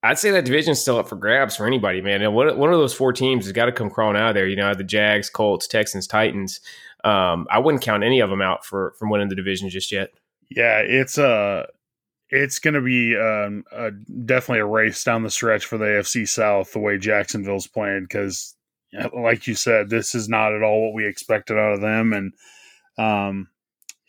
I'd 0.00 0.16
say 0.16 0.30
that 0.30 0.44
division's 0.44 0.80
still 0.80 0.96
up 0.96 1.08
for 1.08 1.16
grabs 1.16 1.56
for 1.56 1.66
anybody, 1.66 2.00
man. 2.00 2.22
And 2.22 2.32
one, 2.32 2.56
one 2.56 2.72
of 2.72 2.78
those 2.78 2.94
four 2.94 3.12
teams 3.12 3.46
has 3.46 3.52
got 3.52 3.64
to 3.64 3.72
come 3.72 3.90
crawling 3.90 4.16
out 4.16 4.28
of 4.28 4.34
there. 4.36 4.46
You 4.46 4.54
know, 4.54 4.72
the 4.72 4.84
Jags, 4.84 5.28
Colts, 5.28 5.66
Texans, 5.66 6.06
Titans 6.06 6.60
um, 7.04 7.46
I 7.50 7.58
wouldn't 7.58 7.82
count 7.82 8.04
any 8.04 8.20
of 8.20 8.30
them 8.30 8.42
out 8.42 8.64
for 8.64 8.94
from 8.98 9.10
winning 9.10 9.28
the 9.28 9.36
division 9.36 9.68
just 9.68 9.92
yet. 9.92 10.10
Yeah, 10.50 10.78
it's 10.78 11.18
uh 11.18 11.66
it's 12.30 12.58
going 12.58 12.74
to 12.74 12.82
be 12.82 13.16
um, 13.16 13.64
definitely 14.26 14.60
a 14.60 14.66
race 14.66 15.02
down 15.02 15.22
the 15.22 15.30
stretch 15.30 15.64
for 15.64 15.78
the 15.78 15.86
AFC 15.86 16.28
South 16.28 16.72
the 16.72 16.78
way 16.78 16.98
Jacksonville's 16.98 17.66
playing 17.66 18.02
because, 18.02 18.54
like 19.16 19.46
you 19.46 19.54
said, 19.54 19.88
this 19.88 20.14
is 20.14 20.28
not 20.28 20.52
at 20.52 20.62
all 20.62 20.82
what 20.82 20.94
we 20.94 21.06
expected 21.06 21.56
out 21.56 21.72
of 21.72 21.80
them, 21.80 22.12
and 22.12 22.32
um, 22.98 23.48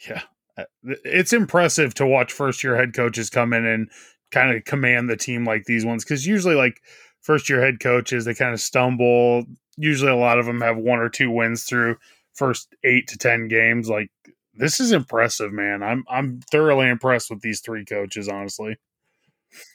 yeah, 0.08 0.24
uh, 0.58 0.64
it's 1.06 1.34
impressive 1.34 1.94
to 1.96 2.06
watch 2.06 2.34
first 2.34 2.64
year 2.64 2.76
head 2.76 2.94
coaches 2.94 3.30
come 3.30 3.54
in 3.54 3.66
and 3.66 3.90
kind 4.32 4.56
of 4.56 4.66
command 4.66 5.10
the 5.10 5.18
team 5.18 5.46
like 5.46 5.66
these 5.66 5.86
ones 5.86 6.04
because 6.04 6.26
usually 6.26 6.56
like 6.56 6.82
first 7.22 7.50
year 7.50 7.62
head 7.62 7.80
coaches 7.80 8.26
they 8.26 8.34
kind 8.34 8.54
of 8.54 8.60
stumble. 8.60 9.46
Usually, 9.78 10.12
a 10.12 10.16
lot 10.16 10.40
of 10.40 10.46
them 10.46 10.60
have 10.62 10.78
one 10.78 11.00
or 11.00 11.10
two 11.10 11.32
wins 11.32 11.64
through 11.64 11.96
first 12.34 12.76
eight 12.84 13.08
to 13.10 13.18
ten 13.18 13.48
games. 13.48 13.90
Like 13.90 14.10
this 14.54 14.80
is 14.80 14.92
impressive, 14.92 15.52
man. 15.52 15.84
I'm 15.84 16.04
I'm 16.10 16.42
thoroughly 16.52 16.90
impressed 16.90 17.30
with 17.30 17.42
these 17.42 17.62
three 17.62 17.86
coaches, 17.86 18.28
honestly. 18.28 18.78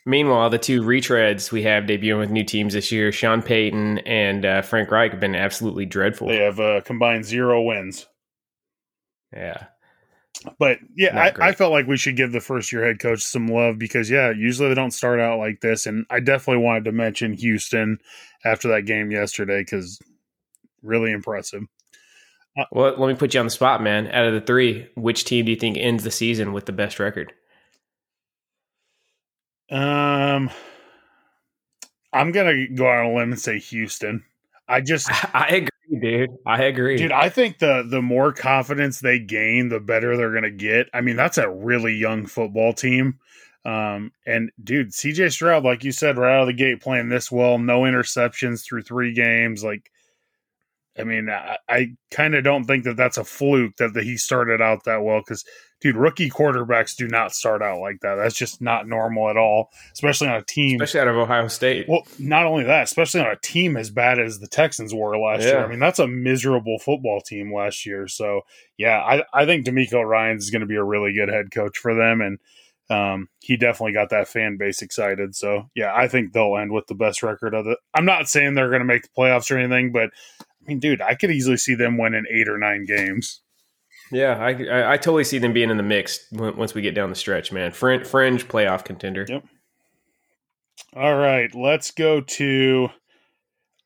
Meanwhile, 0.06 0.50
the 0.50 0.58
two 0.58 0.82
retreads 0.82 1.50
we 1.50 1.62
have 1.64 1.84
debuting 1.84 2.20
with 2.20 2.30
new 2.30 2.44
teams 2.44 2.74
this 2.74 2.92
year, 2.92 3.10
Sean 3.10 3.42
Payton 3.42 3.98
and 4.00 4.44
uh, 4.44 4.62
Frank 4.62 4.90
Reich, 4.90 5.10
have 5.10 5.20
been 5.20 5.34
absolutely 5.34 5.84
dreadful. 5.84 6.28
They 6.28 6.36
have 6.36 6.60
uh, 6.60 6.80
combined 6.82 7.24
zero 7.24 7.62
wins. 7.62 8.06
Yeah. 9.32 9.66
But 10.58 10.78
yeah, 10.96 11.32
I, 11.40 11.48
I, 11.48 11.52
felt 11.52 11.72
like 11.72 11.86
we 11.86 11.96
should 11.96 12.16
give 12.16 12.32
the 12.32 12.40
first 12.40 12.70
year 12.70 12.84
head 12.84 12.98
coach 12.98 13.22
some 13.22 13.46
love 13.46 13.78
because, 13.78 14.10
yeah, 14.10 14.30
usually 14.30 14.68
they 14.68 14.74
don't 14.74 14.90
start 14.90 15.18
out 15.18 15.38
like 15.38 15.60
this. 15.60 15.86
And 15.86 16.04
I 16.10 16.20
definitely 16.20 16.62
wanted 16.62 16.84
to 16.84 16.92
mention 16.92 17.32
Houston 17.32 17.98
after 18.44 18.68
that 18.68 18.82
game 18.82 19.10
yesterday 19.10 19.60
because 19.60 19.98
really 20.82 21.12
impressive. 21.12 21.62
Uh, 22.56 22.64
well, 22.70 22.94
let 22.96 23.08
me 23.08 23.14
put 23.14 23.34
you 23.34 23.40
on 23.40 23.46
the 23.46 23.50
spot, 23.50 23.82
man. 23.82 24.06
Out 24.08 24.26
of 24.26 24.34
the 24.34 24.40
three, 24.40 24.88
which 24.94 25.24
team 25.24 25.44
do 25.44 25.50
you 25.50 25.58
think 25.58 25.76
ends 25.76 26.04
the 26.04 26.10
season 26.10 26.52
with 26.52 26.66
the 26.66 26.72
best 26.72 27.00
record? 27.00 27.32
Um, 29.70 30.50
I'm 32.12 32.30
gonna 32.32 32.68
go 32.68 32.86
on 32.86 33.06
a 33.06 33.14
limb 33.14 33.32
and 33.32 33.40
say 33.40 33.58
Houston. 33.58 34.24
I 34.68 34.80
just, 34.80 35.08
I 35.34 35.48
agree, 35.48 36.00
dude. 36.00 36.30
I 36.46 36.62
agree, 36.64 36.96
dude. 36.96 37.12
I 37.12 37.28
think 37.28 37.58
the 37.58 37.84
the 37.88 38.02
more 38.02 38.32
confidence 38.32 39.00
they 39.00 39.18
gain, 39.18 39.68
the 39.68 39.80
better 39.80 40.16
they're 40.16 40.32
gonna 40.34 40.50
get. 40.50 40.88
I 40.94 41.00
mean, 41.00 41.16
that's 41.16 41.38
a 41.38 41.50
really 41.50 41.94
young 41.94 42.26
football 42.26 42.72
team. 42.72 43.18
Um, 43.64 44.12
and 44.26 44.52
dude, 44.62 44.90
CJ 44.90 45.32
Stroud, 45.32 45.64
like 45.64 45.84
you 45.84 45.92
said, 45.92 46.18
right 46.18 46.36
out 46.36 46.42
of 46.42 46.46
the 46.48 46.52
gate, 46.52 46.82
playing 46.82 47.08
this 47.08 47.32
well, 47.32 47.58
no 47.58 47.80
interceptions 47.80 48.62
through 48.62 48.82
three 48.82 49.14
games, 49.14 49.64
like 49.64 49.90
I 50.98 51.04
mean, 51.04 51.28
I, 51.28 51.58
I 51.68 51.96
kind 52.10 52.34
of 52.34 52.44
don't 52.44 52.64
think 52.64 52.84
that 52.84 52.96
that's 52.96 53.18
a 53.18 53.24
fluke 53.24 53.76
that, 53.76 53.94
that 53.94 54.04
he 54.04 54.16
started 54.16 54.62
out 54.62 54.84
that 54.84 55.02
well 55.02 55.20
because, 55.20 55.44
dude, 55.80 55.96
rookie 55.96 56.30
quarterbacks 56.30 56.94
do 56.94 57.08
not 57.08 57.34
start 57.34 57.62
out 57.62 57.80
like 57.80 57.98
that. 58.02 58.14
That's 58.14 58.36
just 58.36 58.62
not 58.62 58.86
normal 58.86 59.28
at 59.28 59.36
all, 59.36 59.70
especially 59.92 60.28
on 60.28 60.36
a 60.36 60.44
team, 60.44 60.80
especially 60.80 61.00
out 61.00 61.08
of 61.08 61.16
Ohio 61.16 61.48
State. 61.48 61.88
Well, 61.88 62.06
not 62.20 62.46
only 62.46 62.64
that, 62.64 62.84
especially 62.84 63.22
on 63.22 63.30
a 63.32 63.36
team 63.42 63.76
as 63.76 63.90
bad 63.90 64.20
as 64.20 64.38
the 64.38 64.46
Texans 64.46 64.94
were 64.94 65.18
last 65.18 65.42
yeah. 65.42 65.48
year. 65.48 65.64
I 65.64 65.68
mean, 65.68 65.80
that's 65.80 65.98
a 65.98 66.06
miserable 66.06 66.78
football 66.78 67.20
team 67.20 67.52
last 67.52 67.84
year. 67.84 68.06
So, 68.06 68.42
yeah, 68.76 69.00
I, 69.00 69.24
I 69.32 69.46
think 69.46 69.66
DeMeco 69.66 70.04
Ryans 70.08 70.44
is 70.44 70.50
going 70.50 70.60
to 70.60 70.66
be 70.66 70.76
a 70.76 70.84
really 70.84 71.12
good 71.12 71.28
head 71.28 71.50
coach 71.50 71.76
for 71.76 71.94
them, 71.94 72.20
and 72.20 72.38
um, 72.88 73.28
he 73.40 73.56
definitely 73.56 73.94
got 73.94 74.10
that 74.10 74.28
fan 74.28 74.58
base 74.58 74.80
excited. 74.80 75.34
So, 75.34 75.70
yeah, 75.74 75.92
I 75.92 76.06
think 76.06 76.32
they'll 76.32 76.56
end 76.56 76.70
with 76.70 76.86
the 76.86 76.94
best 76.94 77.22
record 77.24 77.52
of 77.52 77.66
it. 77.66 77.78
I'm 77.94 78.04
not 78.04 78.28
saying 78.28 78.54
they're 78.54 78.68
going 78.68 78.80
to 78.80 78.86
make 78.86 79.02
the 79.02 79.08
playoffs 79.16 79.50
or 79.50 79.58
anything, 79.58 79.90
but 79.90 80.10
I 80.64 80.68
mean, 80.68 80.78
dude, 80.80 81.02
I 81.02 81.14
could 81.14 81.30
easily 81.30 81.58
see 81.58 81.74
them 81.74 81.98
winning 81.98 82.24
eight 82.30 82.48
or 82.48 82.56
nine 82.56 82.84
games. 82.86 83.42
Yeah, 84.10 84.38
I, 84.38 84.50
I, 84.50 84.92
I 84.92 84.96
totally 84.96 85.24
see 85.24 85.38
them 85.38 85.52
being 85.52 85.70
in 85.70 85.76
the 85.76 85.82
mix 85.82 86.26
once 86.32 86.74
we 86.74 86.82
get 86.82 86.94
down 86.94 87.10
the 87.10 87.16
stretch, 87.16 87.52
man. 87.52 87.72
Fringe, 87.72 88.06
fringe 88.06 88.48
playoff 88.48 88.84
contender. 88.84 89.26
Yep. 89.28 89.44
All 90.96 91.16
right, 91.16 91.54
let's 91.54 91.90
go 91.90 92.20
to. 92.20 92.88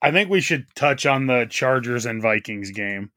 I 0.00 0.12
think 0.12 0.30
we 0.30 0.40
should 0.40 0.66
touch 0.76 1.06
on 1.06 1.26
the 1.26 1.46
Chargers 1.48 2.06
and 2.06 2.22
Vikings 2.22 2.70
game. 2.70 3.10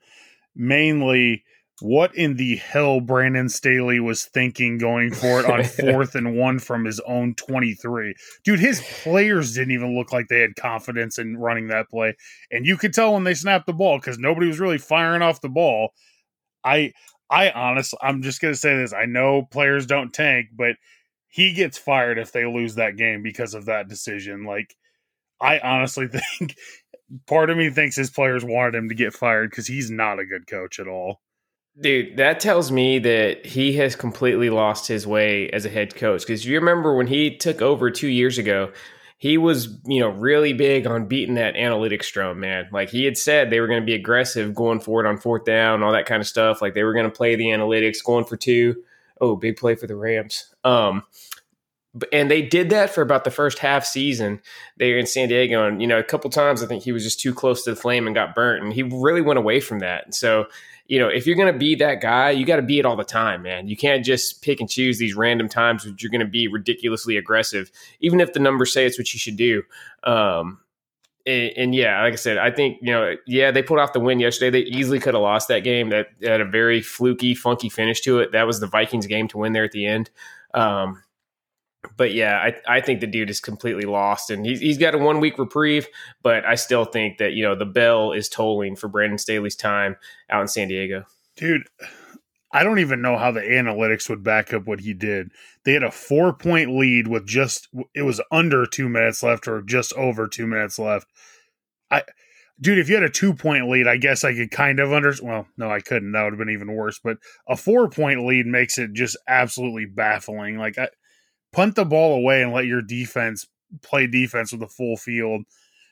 Mainly, 0.55 1.43
what 1.81 2.15
in 2.15 2.35
the 2.35 2.57
hell 2.57 3.01
Brandon 3.01 3.49
Staley 3.49 3.99
was 3.99 4.25
thinking 4.25 4.77
going 4.77 5.13
for 5.13 5.39
it 5.39 5.45
on 5.45 5.63
fourth 5.91 6.15
and 6.15 6.37
one 6.37 6.59
from 6.59 6.85
his 6.85 6.99
own 7.01 7.33
23. 7.35 8.13
Dude, 8.43 8.59
his 8.59 8.81
players 9.01 9.53
didn't 9.53 9.71
even 9.71 9.97
look 9.97 10.13
like 10.13 10.27
they 10.27 10.41
had 10.41 10.55
confidence 10.55 11.17
in 11.17 11.37
running 11.37 11.67
that 11.67 11.89
play. 11.89 12.15
And 12.51 12.65
you 12.65 12.77
could 12.77 12.93
tell 12.93 13.13
when 13.13 13.23
they 13.23 13.33
snapped 13.33 13.65
the 13.65 13.73
ball 13.73 13.97
because 13.97 14.19
nobody 14.19 14.47
was 14.47 14.59
really 14.59 14.77
firing 14.77 15.21
off 15.21 15.41
the 15.41 15.49
ball. 15.49 15.93
I 16.63 16.93
I 17.29 17.49
honestly 17.51 17.97
I'm 18.01 18.21
just 18.21 18.41
gonna 18.41 18.55
say 18.55 18.77
this. 18.77 18.93
I 18.93 19.05
know 19.05 19.47
players 19.51 19.85
don't 19.85 20.13
tank, 20.13 20.49
but 20.53 20.75
he 21.27 21.53
gets 21.53 21.77
fired 21.77 22.19
if 22.19 22.31
they 22.31 22.45
lose 22.45 22.75
that 22.75 22.97
game 22.97 23.23
because 23.23 23.53
of 23.53 23.65
that 23.65 23.87
decision. 23.87 24.43
Like 24.43 24.75
I 25.41 25.59
honestly 25.59 26.07
think 26.37 26.55
part 27.27 27.49
of 27.49 27.57
me 27.57 27.69
thinks 27.69 27.95
his 27.95 28.11
players 28.11 28.45
wanted 28.45 28.75
him 28.75 28.89
to 28.89 28.95
get 28.95 29.13
fired 29.13 29.49
because 29.49 29.67
he's 29.67 29.89
not 29.89 30.19
a 30.19 30.25
good 30.25 30.45
coach 30.45 30.79
at 30.79 30.87
all. 30.87 31.21
Dude, 31.79 32.17
that 32.17 32.39
tells 32.39 32.71
me 32.71 32.99
that 32.99 33.45
he 33.45 33.73
has 33.77 33.95
completely 33.95 34.49
lost 34.49 34.87
his 34.87 35.07
way 35.07 35.49
as 35.49 35.65
a 35.65 35.69
head 35.69 35.95
coach. 35.95 36.21
Because 36.21 36.45
you 36.45 36.59
remember 36.59 36.95
when 36.95 37.07
he 37.07 37.37
took 37.37 37.61
over 37.61 37.89
two 37.89 38.09
years 38.09 38.37
ago, 38.37 38.71
he 39.17 39.37
was, 39.37 39.69
you 39.85 39.99
know, 39.99 40.09
really 40.09 40.51
big 40.51 40.85
on 40.85 41.05
beating 41.05 41.35
that 41.35 41.53
analytics 41.53 42.11
drum, 42.11 42.39
man. 42.39 42.67
Like 42.71 42.89
he 42.89 43.05
had 43.05 43.17
said 43.17 43.49
they 43.49 43.59
were 43.59 43.67
going 43.67 43.79
to 43.79 43.85
be 43.85 43.93
aggressive 43.93 44.53
going 44.53 44.79
forward 44.79 45.05
on 45.05 45.17
fourth 45.17 45.45
down, 45.45 45.81
all 45.83 45.93
that 45.93 46.07
kind 46.07 46.21
of 46.21 46.27
stuff. 46.27 46.61
Like 46.61 46.73
they 46.73 46.83
were 46.83 46.93
going 46.93 47.05
to 47.05 47.11
play 47.11 47.35
the 47.35 47.45
analytics, 47.45 48.03
going 48.03 48.25
for 48.25 48.35
two. 48.35 48.83
Oh, 49.21 49.35
big 49.35 49.57
play 49.57 49.75
for 49.75 49.85
the 49.87 49.95
Rams. 49.95 50.53
Um, 50.63 51.03
and 52.11 52.31
they 52.31 52.41
did 52.41 52.71
that 52.71 52.89
for 52.89 53.01
about 53.01 53.23
the 53.23 53.31
first 53.31 53.59
half 53.59 53.85
season 53.85 54.41
there 54.77 54.97
in 54.97 55.05
San 55.05 55.29
Diego. 55.29 55.67
And, 55.67 55.81
you 55.81 55.87
know, 55.87 55.99
a 55.99 56.03
couple 56.03 56.29
times 56.29 56.63
I 56.63 56.65
think 56.65 56.83
he 56.83 56.91
was 56.91 57.03
just 57.03 57.19
too 57.19 57.33
close 57.33 57.63
to 57.63 57.69
the 57.69 57.75
flame 57.75 58.07
and 58.07 58.15
got 58.15 58.33
burnt. 58.33 58.63
And 58.63 58.73
he 58.73 58.83
really 58.83 59.21
went 59.21 59.39
away 59.39 59.59
from 59.59 59.79
that. 59.79 60.05
And 60.05 60.15
so 60.15 60.47
you 60.91 60.99
know, 60.99 61.07
if 61.07 61.25
you're 61.25 61.37
going 61.37 61.53
to 61.53 61.57
be 61.57 61.73
that 61.75 62.01
guy, 62.01 62.31
you 62.31 62.45
got 62.45 62.57
to 62.57 62.61
be 62.61 62.77
it 62.77 62.85
all 62.85 62.97
the 62.97 63.05
time, 63.05 63.43
man. 63.43 63.69
You 63.69 63.77
can't 63.77 64.03
just 64.03 64.41
pick 64.41 64.59
and 64.59 64.69
choose 64.69 64.97
these 64.97 65.15
random 65.15 65.47
times 65.47 65.85
that 65.85 66.03
you're 66.03 66.11
going 66.11 66.19
to 66.19 66.27
be 66.27 66.49
ridiculously 66.49 67.15
aggressive, 67.15 67.71
even 68.01 68.19
if 68.19 68.33
the 68.33 68.41
numbers 68.41 68.73
say 68.73 68.85
it's 68.85 68.99
what 68.99 69.13
you 69.13 69.17
should 69.17 69.37
do. 69.37 69.63
Um, 70.03 70.59
and, 71.25 71.51
and, 71.55 71.75
yeah, 71.75 72.01
like 72.01 72.11
I 72.11 72.17
said, 72.17 72.37
I 72.37 72.51
think 72.51 72.79
you 72.81 72.91
know, 72.91 73.15
yeah, 73.25 73.51
they 73.51 73.63
pulled 73.63 73.79
off 73.79 73.93
the 73.93 74.01
win 74.01 74.19
yesterday. 74.19 74.49
They 74.49 74.69
easily 74.69 74.99
could 74.99 75.13
have 75.13 75.23
lost 75.23 75.47
that 75.47 75.59
game. 75.59 75.91
That 75.91 76.07
had 76.21 76.41
a 76.41 76.45
very 76.45 76.81
fluky, 76.81 77.35
funky 77.35 77.69
finish 77.69 78.01
to 78.01 78.19
it. 78.19 78.33
That 78.33 78.45
was 78.45 78.59
the 78.59 78.67
Vikings 78.67 79.07
game 79.07 79.29
to 79.29 79.37
win 79.37 79.53
there 79.53 79.63
at 79.63 79.71
the 79.71 79.85
end. 79.85 80.09
Um, 80.53 81.01
but 81.97 82.13
yeah, 82.13 82.37
I, 82.37 82.77
I 82.77 82.81
think 82.81 82.99
the 82.99 83.07
dude 83.07 83.29
is 83.29 83.39
completely 83.39 83.85
lost, 83.85 84.29
and 84.29 84.45
he's 84.45 84.59
he's 84.59 84.77
got 84.77 84.95
a 84.95 84.97
one 84.97 85.19
week 85.19 85.37
reprieve. 85.37 85.87
But 86.21 86.45
I 86.45 86.55
still 86.55 86.85
think 86.85 87.17
that 87.17 87.33
you 87.33 87.43
know 87.43 87.55
the 87.55 87.65
bell 87.65 88.11
is 88.11 88.29
tolling 88.29 88.75
for 88.75 88.87
Brandon 88.87 89.17
Staley's 89.17 89.55
time 89.55 89.95
out 90.29 90.41
in 90.41 90.47
San 90.47 90.67
Diego. 90.67 91.05
Dude, 91.35 91.67
I 92.51 92.63
don't 92.63 92.79
even 92.79 93.01
know 93.01 93.17
how 93.17 93.31
the 93.31 93.41
analytics 93.41 94.09
would 94.09 94.23
back 94.23 94.53
up 94.53 94.67
what 94.67 94.81
he 94.81 94.93
did. 94.93 95.31
They 95.63 95.73
had 95.73 95.83
a 95.83 95.91
four 95.91 96.33
point 96.33 96.77
lead 96.77 97.07
with 97.07 97.25
just 97.25 97.67
it 97.95 98.03
was 98.03 98.21
under 98.31 98.65
two 98.65 98.89
minutes 98.89 99.23
left 99.23 99.47
or 99.47 99.61
just 99.61 99.93
over 99.93 100.27
two 100.27 100.47
minutes 100.47 100.77
left. 100.77 101.07
I 101.89 102.03
dude, 102.59 102.79
if 102.79 102.89
you 102.89 102.95
had 102.95 103.03
a 103.03 103.09
two 103.09 103.33
point 103.33 103.69
lead, 103.69 103.87
I 103.87 103.97
guess 103.97 104.23
I 104.23 104.33
could 104.33 104.51
kind 104.51 104.79
of 104.79 104.93
understand. 104.93 105.29
Well, 105.31 105.47
no, 105.57 105.71
I 105.71 105.79
couldn't. 105.79 106.11
That 106.11 106.23
would 106.23 106.33
have 106.33 106.39
been 106.39 106.49
even 106.49 106.73
worse. 106.73 106.99
But 107.03 107.17
a 107.47 107.57
four 107.57 107.89
point 107.89 108.25
lead 108.25 108.45
makes 108.45 108.77
it 108.77 108.93
just 108.93 109.17
absolutely 109.27 109.85
baffling. 109.85 110.57
Like, 110.57 110.77
I, 110.77 110.89
punt 111.51 111.75
the 111.75 111.85
ball 111.85 112.15
away 112.15 112.41
and 112.41 112.53
let 112.53 112.65
your 112.65 112.81
defense 112.81 113.47
play 113.81 114.07
defense 114.07 114.51
with 114.51 114.61
a 114.63 114.67
full 114.67 114.97
field. 114.97 115.43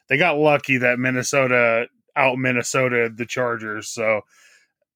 They 0.08 0.17
got 0.17 0.38
lucky 0.38 0.78
that 0.78 1.00
Minnesota 1.00 1.88
out 2.15 2.38
Minnesota 2.38 3.10
the 3.13 3.26
Chargers. 3.26 3.89
So 3.89 4.22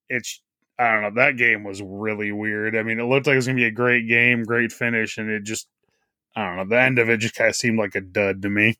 it's 0.09 0.41
I 0.79 0.91
don't 0.91 1.01
know. 1.03 1.21
That 1.21 1.37
game 1.37 1.63
was 1.63 1.81
really 1.81 2.31
weird. 2.31 2.75
I 2.75 2.83
mean, 2.83 2.99
it 2.99 3.05
looked 3.05 3.27
like 3.27 3.33
it 3.33 3.37
was 3.37 3.47
gonna 3.47 3.55
be 3.55 3.65
a 3.65 3.71
great 3.71 4.07
game, 4.07 4.43
great 4.43 4.71
finish, 4.71 5.17
and 5.17 5.29
it 5.29 5.43
just 5.43 5.67
I 6.35 6.45
don't 6.45 6.57
know. 6.57 6.75
The 6.75 6.81
end 6.81 6.99
of 6.99 7.09
it 7.09 7.17
just 7.17 7.35
kind 7.35 7.49
of 7.49 7.55
seemed 7.55 7.79
like 7.79 7.95
a 7.95 8.01
dud 8.01 8.41
to 8.41 8.49
me. 8.49 8.75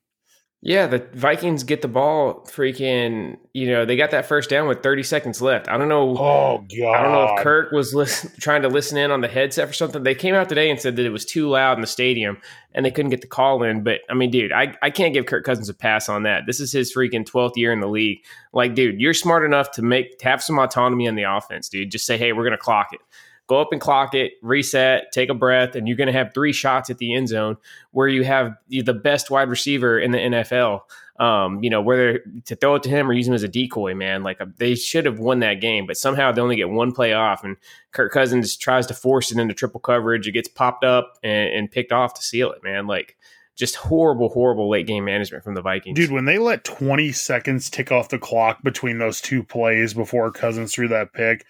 Yeah, 0.66 0.86
the 0.86 1.06
Vikings 1.12 1.62
get 1.62 1.82
the 1.82 1.88
ball 1.88 2.42
freaking, 2.46 3.36
you 3.52 3.66
know, 3.66 3.84
they 3.84 3.96
got 3.96 4.12
that 4.12 4.24
first 4.24 4.48
down 4.48 4.66
with 4.66 4.82
30 4.82 5.02
seconds 5.02 5.42
left. 5.42 5.68
I 5.68 5.76
don't 5.76 5.90
know. 5.90 6.16
Oh, 6.16 6.64
God. 6.74 6.94
I 6.94 7.02
don't 7.02 7.12
know 7.12 7.34
if 7.34 7.42
Kirk 7.42 7.70
was 7.70 7.92
listen, 7.92 8.30
trying 8.40 8.62
to 8.62 8.68
listen 8.68 8.96
in 8.96 9.10
on 9.10 9.20
the 9.20 9.28
headset 9.28 9.68
or 9.68 9.74
something. 9.74 10.04
They 10.04 10.14
came 10.14 10.34
out 10.34 10.48
today 10.48 10.70
and 10.70 10.80
said 10.80 10.96
that 10.96 11.04
it 11.04 11.10
was 11.10 11.26
too 11.26 11.50
loud 11.50 11.76
in 11.76 11.82
the 11.82 11.86
stadium 11.86 12.38
and 12.72 12.86
they 12.86 12.90
couldn't 12.90 13.10
get 13.10 13.20
the 13.20 13.26
call 13.26 13.62
in. 13.62 13.84
But 13.84 14.00
I 14.08 14.14
mean, 14.14 14.30
dude, 14.30 14.52
I, 14.52 14.74
I 14.80 14.88
can't 14.88 15.12
give 15.12 15.26
Kirk 15.26 15.44
Cousins 15.44 15.68
a 15.68 15.74
pass 15.74 16.08
on 16.08 16.22
that. 16.22 16.44
This 16.46 16.60
is 16.60 16.72
his 16.72 16.94
freaking 16.94 17.26
12th 17.26 17.56
year 17.56 17.70
in 17.70 17.80
the 17.80 17.86
league. 17.86 18.24
Like, 18.54 18.74
dude, 18.74 18.98
you're 18.98 19.12
smart 19.12 19.44
enough 19.44 19.70
to 19.72 19.82
make 19.82 20.18
to 20.20 20.28
have 20.28 20.42
some 20.42 20.58
autonomy 20.58 21.04
in 21.04 21.14
the 21.14 21.24
offense, 21.24 21.68
dude. 21.68 21.90
Just 21.90 22.06
say, 22.06 22.16
hey, 22.16 22.32
we're 22.32 22.44
going 22.44 22.52
to 22.52 22.58
clock 22.58 22.94
it 22.94 23.00
go 23.46 23.60
up 23.60 23.68
and 23.72 23.80
clock 23.80 24.14
it, 24.14 24.32
reset, 24.42 25.12
take 25.12 25.28
a 25.28 25.34
breath, 25.34 25.74
and 25.74 25.86
you're 25.86 25.96
going 25.96 26.06
to 26.06 26.12
have 26.12 26.32
three 26.32 26.52
shots 26.52 26.90
at 26.90 26.98
the 26.98 27.14
end 27.14 27.28
zone 27.28 27.56
where 27.90 28.08
you 28.08 28.24
have 28.24 28.56
the 28.68 28.94
best 28.94 29.30
wide 29.30 29.48
receiver 29.48 29.98
in 29.98 30.10
the 30.10 30.18
NFL. 30.18 30.82
Um, 31.20 31.62
you 31.62 31.70
know, 31.70 31.80
whether 31.80 32.20
to 32.46 32.56
throw 32.56 32.74
it 32.74 32.82
to 32.84 32.88
him 32.88 33.08
or 33.08 33.12
use 33.12 33.28
him 33.28 33.34
as 33.34 33.44
a 33.44 33.48
decoy, 33.48 33.94
man. 33.94 34.24
Like 34.24 34.40
uh, 34.40 34.46
they 34.56 34.74
should 34.74 35.06
have 35.06 35.20
won 35.20 35.40
that 35.40 35.60
game, 35.60 35.86
but 35.86 35.96
somehow 35.96 36.32
they 36.32 36.40
only 36.40 36.56
get 36.56 36.70
one 36.70 36.90
play 36.90 37.12
off, 37.12 37.44
and 37.44 37.56
Kirk 37.92 38.12
Cousins 38.12 38.56
tries 38.56 38.86
to 38.88 38.94
force 38.94 39.30
it 39.30 39.38
into 39.38 39.54
triple 39.54 39.78
coverage. 39.78 40.26
It 40.26 40.32
gets 40.32 40.48
popped 40.48 40.82
up 40.82 41.18
and, 41.22 41.54
and 41.54 41.70
picked 41.70 41.92
off 41.92 42.14
to 42.14 42.22
seal 42.22 42.50
it, 42.50 42.64
man. 42.64 42.88
Like 42.88 43.16
just 43.54 43.76
horrible, 43.76 44.28
horrible 44.30 44.68
late 44.68 44.86
game 44.86 45.04
management 45.04 45.44
from 45.44 45.54
the 45.54 45.62
Vikings. 45.62 45.96
Dude, 45.96 46.10
when 46.10 46.24
they 46.24 46.38
let 46.38 46.64
20 46.64 47.12
seconds 47.12 47.70
tick 47.70 47.92
off 47.92 48.08
the 48.08 48.18
clock 48.18 48.62
between 48.62 48.98
those 48.98 49.20
two 49.20 49.44
plays 49.44 49.94
before 49.94 50.32
Cousins 50.32 50.74
threw 50.74 50.88
that 50.88 51.12
pick, 51.12 51.46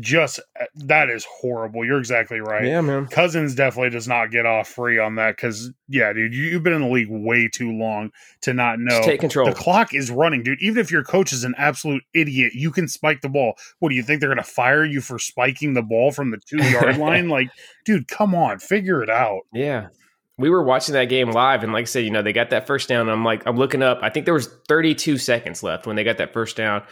just 0.00 0.40
uh, 0.60 0.64
that 0.74 1.08
is 1.08 1.24
horrible. 1.24 1.84
You're 1.84 1.98
exactly 1.98 2.40
right. 2.40 2.64
Yeah, 2.64 2.80
man. 2.80 3.06
Cousins 3.06 3.54
definitely 3.54 3.90
does 3.90 4.08
not 4.08 4.30
get 4.30 4.46
off 4.46 4.68
free 4.68 4.98
on 4.98 5.16
that 5.16 5.36
because 5.36 5.70
yeah, 5.88 6.12
dude, 6.12 6.34
you, 6.34 6.54
have 6.54 6.62
been 6.62 6.72
in 6.72 6.82
the 6.82 6.88
league 6.88 7.08
way 7.10 7.48
too 7.52 7.72
long 7.72 8.10
to 8.42 8.52
not 8.52 8.78
know. 8.78 8.96
Just 8.96 9.08
take 9.08 9.20
control. 9.20 9.48
The 9.48 9.54
clock 9.54 9.94
is 9.94 10.10
running, 10.10 10.42
dude. 10.42 10.60
Even 10.60 10.78
if 10.78 10.90
your 10.90 11.04
coach 11.04 11.32
is 11.32 11.44
an 11.44 11.54
absolute 11.56 12.02
idiot, 12.14 12.52
you 12.54 12.70
can 12.70 12.88
spike 12.88 13.20
the 13.20 13.28
ball. 13.28 13.54
What 13.78 13.90
do 13.90 13.94
you 13.94 14.02
think 14.02 14.20
they're 14.20 14.32
going 14.32 14.42
to 14.42 14.50
fire 14.50 14.84
you 14.84 15.00
for 15.00 15.18
spiking 15.18 15.74
the 15.74 15.82
ball 15.82 16.10
from 16.10 16.30
the 16.30 16.38
two 16.38 16.62
yard 16.64 16.96
line? 16.98 17.28
Like, 17.28 17.50
dude, 17.84 18.08
come 18.08 18.34
on, 18.34 18.58
figure 18.58 19.02
it 19.02 19.10
out. 19.10 19.42
Yeah. 19.52 19.88
We 20.38 20.50
were 20.50 20.62
watching 20.62 20.92
that 20.92 21.06
game 21.06 21.30
live, 21.30 21.62
and 21.62 21.72
like 21.72 21.82
I 21.82 21.86
said, 21.86 22.04
you 22.04 22.10
know, 22.10 22.20
they 22.20 22.34
got 22.34 22.50
that 22.50 22.66
first 22.66 22.90
down. 22.90 23.08
I'm 23.08 23.24
like, 23.24 23.46
I'm 23.46 23.56
looking 23.56 23.82
up. 23.82 24.00
I 24.02 24.10
think 24.10 24.26
there 24.26 24.34
was 24.34 24.48
32 24.68 25.16
seconds 25.16 25.62
left 25.62 25.86
when 25.86 25.96
they 25.96 26.04
got 26.04 26.18
that 26.18 26.34
first 26.34 26.56
down. 26.56 26.82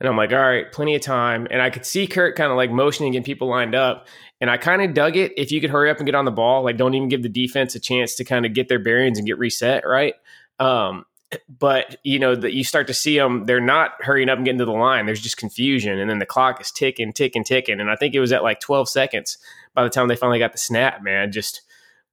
And 0.00 0.08
I'm 0.08 0.16
like, 0.16 0.32
all 0.32 0.38
right, 0.38 0.70
plenty 0.72 0.94
of 0.94 1.02
time. 1.02 1.46
And 1.50 1.60
I 1.60 1.68
could 1.68 1.84
see 1.84 2.06
Kirk 2.06 2.34
kind 2.34 2.50
of 2.50 2.56
like 2.56 2.70
motioning, 2.70 3.12
getting 3.12 3.24
people 3.24 3.48
lined 3.48 3.74
up. 3.74 4.08
And 4.40 4.50
I 4.50 4.56
kind 4.56 4.80
of 4.80 4.94
dug 4.94 5.16
it. 5.16 5.32
If 5.36 5.52
you 5.52 5.60
could 5.60 5.70
hurry 5.70 5.90
up 5.90 5.98
and 5.98 6.06
get 6.06 6.14
on 6.14 6.24
the 6.24 6.30
ball, 6.30 6.64
like 6.64 6.78
don't 6.78 6.94
even 6.94 7.08
give 7.08 7.22
the 7.22 7.28
defense 7.28 7.74
a 7.74 7.80
chance 7.80 8.14
to 8.14 8.24
kind 8.24 8.46
of 8.46 8.54
get 8.54 8.68
their 8.68 8.78
bearings 8.78 9.18
and 9.18 9.26
get 9.26 9.38
reset, 9.38 9.86
right? 9.86 10.14
Um, 10.58 11.04
but 11.48 11.96
you 12.02 12.18
know 12.18 12.34
that 12.34 12.54
you 12.54 12.64
start 12.64 12.86
to 12.86 12.94
see 12.94 13.16
them 13.16 13.46
they're 13.46 13.60
not 13.60 13.92
hurrying 14.00 14.28
up 14.28 14.36
and 14.36 14.44
getting 14.44 14.58
to 14.58 14.64
the 14.64 14.72
line 14.72 15.06
there's 15.06 15.20
just 15.20 15.36
confusion 15.36 15.98
and 15.98 16.10
then 16.10 16.18
the 16.18 16.26
clock 16.26 16.60
is 16.60 16.72
ticking 16.72 17.12
ticking 17.12 17.44
ticking 17.44 17.78
and 17.78 17.88
i 17.88 17.94
think 17.94 18.14
it 18.14 18.20
was 18.20 18.32
at 18.32 18.42
like 18.42 18.58
12 18.58 18.88
seconds 18.88 19.38
by 19.74 19.84
the 19.84 19.90
time 19.90 20.08
they 20.08 20.16
finally 20.16 20.40
got 20.40 20.50
the 20.50 20.58
snap 20.58 21.02
man 21.02 21.30
just 21.30 21.62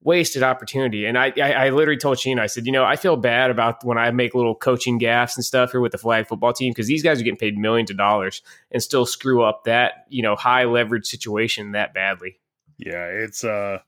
wasted 0.01 0.43
opportunity. 0.43 1.05
And 1.05 1.17
I, 1.17 1.33
I, 1.37 1.51
I 1.51 1.69
literally 1.69 1.97
told 1.97 2.19
Sheen, 2.19 2.39
I 2.39 2.47
said, 2.47 2.65
you 2.65 2.71
know, 2.71 2.85
I 2.85 2.95
feel 2.95 3.17
bad 3.17 3.51
about 3.51 3.83
when 3.83 3.97
I 3.97 4.11
make 4.11 4.35
little 4.35 4.55
coaching 4.55 4.99
gaffes 4.99 5.35
and 5.35 5.43
stuff 5.43 5.71
here 5.71 5.81
with 5.81 5.91
the 5.91 5.97
flag 5.97 6.27
football 6.27 6.53
team 6.53 6.71
because 6.71 6.87
these 6.87 7.03
guys 7.03 7.19
are 7.19 7.23
getting 7.23 7.37
paid 7.37 7.57
millions 7.57 7.89
of 7.89 7.97
dollars 7.97 8.41
and 8.71 8.81
still 8.81 9.05
screw 9.05 9.43
up 9.43 9.63
that 9.65 10.05
you 10.09 10.21
know 10.21 10.35
high 10.35 10.65
leverage 10.65 11.07
situation 11.07 11.71
that 11.71 11.93
badly. 11.93 12.39
Yeah, 12.77 13.05
it's 13.05 13.43
uh, 13.43 13.79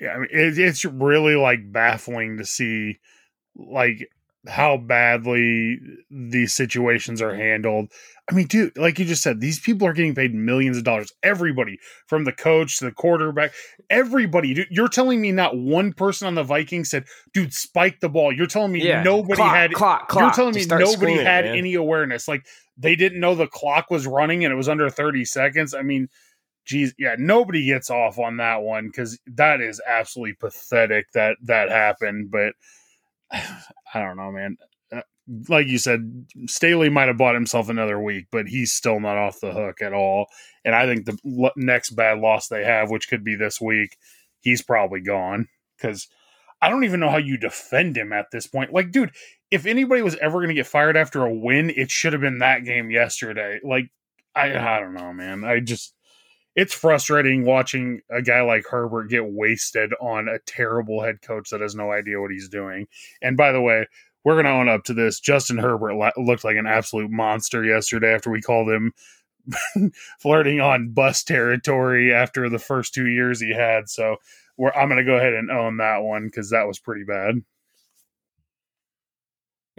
yeah, 0.00 0.12
I 0.12 0.18
mean, 0.18 0.28
it, 0.30 0.58
it's 0.58 0.84
really 0.84 1.36
like 1.36 1.70
baffling 1.70 2.38
to 2.38 2.46
see 2.46 2.98
like 3.56 4.10
how 4.46 4.78
badly 4.78 5.78
these 6.10 6.54
situations 6.54 7.20
are 7.20 7.34
handled. 7.34 7.92
I 8.30 8.34
mean, 8.34 8.46
dude, 8.46 8.76
like 8.76 8.98
you 8.98 9.04
just 9.04 9.22
said, 9.22 9.40
these 9.40 9.58
people 9.58 9.86
are 9.88 9.92
getting 9.92 10.14
paid 10.14 10.34
millions 10.34 10.76
of 10.76 10.84
dollars. 10.84 11.12
Everybody, 11.22 11.78
from 12.06 12.24
the 12.24 12.32
coach 12.32 12.78
to 12.78 12.84
the 12.84 12.92
quarterback, 12.92 13.52
everybody. 13.88 14.54
Dude, 14.54 14.68
you're 14.70 14.88
telling 14.88 15.20
me 15.20 15.32
not 15.32 15.56
one 15.56 15.92
person 15.92 16.28
on 16.28 16.34
the 16.34 16.44
Vikings 16.44 16.90
said, 16.90 17.04
"Dude, 17.34 17.52
spike 17.52 18.00
the 18.00 18.08
ball." 18.08 18.32
You're 18.32 18.46
telling 18.46 18.72
me 18.72 18.86
yeah. 18.86 19.02
nobody 19.02 19.36
clock, 19.36 19.54
had. 19.54 19.72
Clock, 19.72 20.08
clock. 20.08 20.22
You're 20.22 20.32
telling 20.32 20.54
me 20.54 20.64
nobody 20.64 21.14
had 21.14 21.44
man. 21.44 21.56
any 21.56 21.74
awareness. 21.74 22.28
Like 22.28 22.46
they 22.76 22.94
didn't 22.94 23.20
know 23.20 23.34
the 23.34 23.46
clock 23.48 23.90
was 23.90 24.06
running 24.06 24.44
and 24.44 24.52
it 24.52 24.56
was 24.56 24.68
under 24.68 24.88
30 24.88 25.24
seconds. 25.24 25.74
I 25.74 25.82
mean, 25.82 26.08
geez, 26.64 26.94
yeah, 26.98 27.16
nobody 27.18 27.66
gets 27.66 27.90
off 27.90 28.18
on 28.18 28.36
that 28.36 28.62
one 28.62 28.86
because 28.86 29.18
that 29.26 29.60
is 29.60 29.80
absolutely 29.86 30.34
pathetic 30.34 31.06
that 31.12 31.36
that 31.42 31.68
happened. 31.68 32.30
But 32.30 32.54
I 33.32 34.00
don't 34.00 34.16
know, 34.16 34.30
man. 34.30 34.56
Like 35.48 35.68
you 35.68 35.78
said, 35.78 36.26
Staley 36.46 36.88
might 36.88 37.08
have 37.08 37.18
bought 37.18 37.34
himself 37.34 37.68
another 37.68 38.00
week, 38.00 38.26
but 38.32 38.48
he's 38.48 38.72
still 38.72 39.00
not 39.00 39.16
off 39.16 39.40
the 39.40 39.52
hook 39.52 39.80
at 39.80 39.92
all. 39.92 40.26
And 40.64 40.74
I 40.74 40.86
think 40.86 41.06
the 41.06 41.52
next 41.56 41.90
bad 41.90 42.18
loss 42.18 42.48
they 42.48 42.64
have, 42.64 42.90
which 42.90 43.08
could 43.08 43.22
be 43.22 43.36
this 43.36 43.60
week, 43.60 43.96
he's 44.40 44.62
probably 44.62 45.00
gone 45.00 45.48
because 45.76 46.08
I 46.60 46.68
don't 46.68 46.84
even 46.84 47.00
know 47.00 47.10
how 47.10 47.18
you 47.18 47.36
defend 47.36 47.96
him 47.96 48.12
at 48.12 48.30
this 48.32 48.46
point. 48.46 48.72
Like, 48.72 48.90
dude, 48.90 49.12
if 49.50 49.66
anybody 49.66 50.02
was 50.02 50.16
ever 50.16 50.38
going 50.38 50.48
to 50.48 50.54
get 50.54 50.66
fired 50.66 50.96
after 50.96 51.24
a 51.24 51.32
win, 51.32 51.70
it 51.70 51.90
should 51.90 52.12
have 52.12 52.22
been 52.22 52.38
that 52.38 52.64
game 52.64 52.90
yesterday. 52.90 53.60
Like, 53.64 53.90
I, 54.34 54.56
I 54.56 54.80
don't 54.80 54.94
know, 54.94 55.12
man. 55.12 55.44
I 55.44 55.60
just 55.60 55.94
it's 56.56 56.74
frustrating 56.74 57.44
watching 57.44 58.00
a 58.10 58.20
guy 58.20 58.42
like 58.42 58.66
Herbert 58.66 59.08
get 59.08 59.24
wasted 59.24 59.92
on 60.00 60.28
a 60.28 60.38
terrible 60.40 61.02
head 61.02 61.22
coach 61.22 61.50
that 61.50 61.60
has 61.60 61.74
no 61.74 61.92
idea 61.92 62.20
what 62.20 62.32
he's 62.32 62.48
doing. 62.48 62.86
And 63.22 63.36
by 63.36 63.52
the 63.52 63.60
way, 63.60 63.86
we're 64.24 64.34
going 64.34 64.44
to 64.46 64.50
own 64.50 64.68
up 64.68 64.84
to 64.84 64.94
this. 64.94 65.20
Justin 65.20 65.58
Herbert 65.58 65.94
looked 66.18 66.44
like 66.44 66.56
an 66.56 66.66
absolute 66.66 67.10
monster 67.10 67.64
yesterday 67.64 68.14
after 68.14 68.30
we 68.30 68.40
called 68.40 68.68
him 68.68 68.92
flirting 70.20 70.60
on 70.60 70.92
bus 70.92 71.22
territory 71.24 72.12
after 72.12 72.48
the 72.48 72.58
first 72.58 72.94
two 72.94 73.06
years 73.06 73.40
he 73.40 73.54
had. 73.54 73.88
So 73.88 74.16
I'm 74.74 74.88
going 74.88 74.98
to 74.98 75.04
go 75.04 75.16
ahead 75.16 75.34
and 75.34 75.50
own 75.50 75.78
that 75.78 76.02
one 76.02 76.26
because 76.26 76.50
that 76.50 76.66
was 76.66 76.78
pretty 76.78 77.04
bad. 77.04 77.36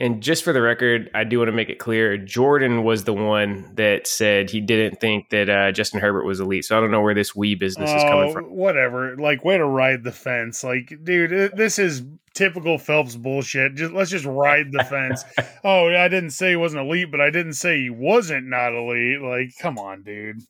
And 0.01 0.19
just 0.19 0.43
for 0.43 0.51
the 0.51 0.63
record, 0.63 1.11
I 1.13 1.23
do 1.23 1.37
want 1.37 1.49
to 1.49 1.51
make 1.51 1.69
it 1.69 1.77
clear 1.77 2.17
Jordan 2.17 2.83
was 2.83 3.03
the 3.03 3.13
one 3.13 3.71
that 3.75 4.07
said 4.07 4.49
he 4.49 4.59
didn't 4.59 4.99
think 4.99 5.29
that 5.29 5.47
uh, 5.47 5.71
Justin 5.71 5.99
Herbert 5.99 6.25
was 6.25 6.39
elite. 6.39 6.65
So 6.65 6.75
I 6.75 6.81
don't 6.81 6.89
know 6.89 7.01
where 7.03 7.13
this 7.13 7.35
we 7.35 7.53
business 7.53 7.91
is 7.91 8.01
coming 8.01 8.33
from. 8.33 8.45
Whatever. 8.45 9.15
Like, 9.15 9.45
way 9.45 9.59
to 9.59 9.65
ride 9.65 10.03
the 10.03 10.11
fence. 10.11 10.63
Like, 10.63 10.91
dude, 11.03 11.55
this 11.55 11.77
is 11.77 12.01
typical 12.33 12.79
Phelps 12.79 13.15
bullshit. 13.15 13.75
Just 13.75 13.93
let's 13.93 14.09
just 14.09 14.25
ride 14.25 14.71
the 14.71 14.83
fence. 14.83 15.23
oh, 15.63 15.89
I 15.89 16.07
didn't 16.07 16.31
say 16.31 16.49
he 16.49 16.55
wasn't 16.55 16.81
elite, 16.81 17.11
but 17.11 17.21
I 17.21 17.29
didn't 17.29 17.53
say 17.53 17.83
he 17.83 17.91
wasn't 17.91 18.47
not 18.47 18.73
elite. 18.73 19.21
Like, 19.21 19.51
come 19.59 19.77
on, 19.77 20.01
dude. 20.01 20.41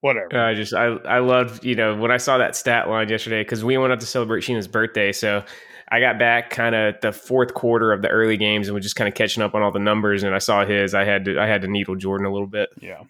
Whatever. 0.00 0.40
I 0.40 0.54
just 0.54 0.72
I 0.72 0.86
I 0.86 1.18
love 1.18 1.62
you 1.62 1.74
know 1.74 1.96
when 1.96 2.10
I 2.10 2.16
saw 2.16 2.38
that 2.38 2.56
stat 2.56 2.88
line 2.88 3.10
yesterday 3.10 3.42
because 3.42 3.62
we 3.62 3.76
went 3.76 3.92
up 3.92 4.00
to 4.00 4.06
celebrate 4.06 4.42
Sheena's 4.42 4.68
birthday, 4.68 5.12
so 5.12 5.44
I 5.88 6.00
got 6.00 6.18
back 6.18 6.50
kind 6.50 6.74
of 6.74 6.96
the 7.00 7.12
fourth 7.12 7.54
quarter 7.54 7.92
of 7.92 8.02
the 8.02 8.08
early 8.08 8.36
games 8.36 8.66
and 8.66 8.74
was 8.74 8.84
just 8.84 8.96
kind 8.96 9.08
of 9.08 9.14
catching 9.14 9.42
up 9.42 9.54
on 9.54 9.62
all 9.62 9.70
the 9.70 9.78
numbers. 9.78 10.22
And 10.22 10.34
I 10.34 10.38
saw 10.38 10.64
his. 10.64 10.94
I 10.94 11.04
had 11.04 11.24
to 11.26 11.38
I 11.38 11.46
had 11.46 11.62
to 11.62 11.68
needle 11.68 11.94
Jordan 11.94 12.26
a 12.26 12.32
little 12.32 12.48
bit. 12.48 12.70
Yeah. 12.80 13.02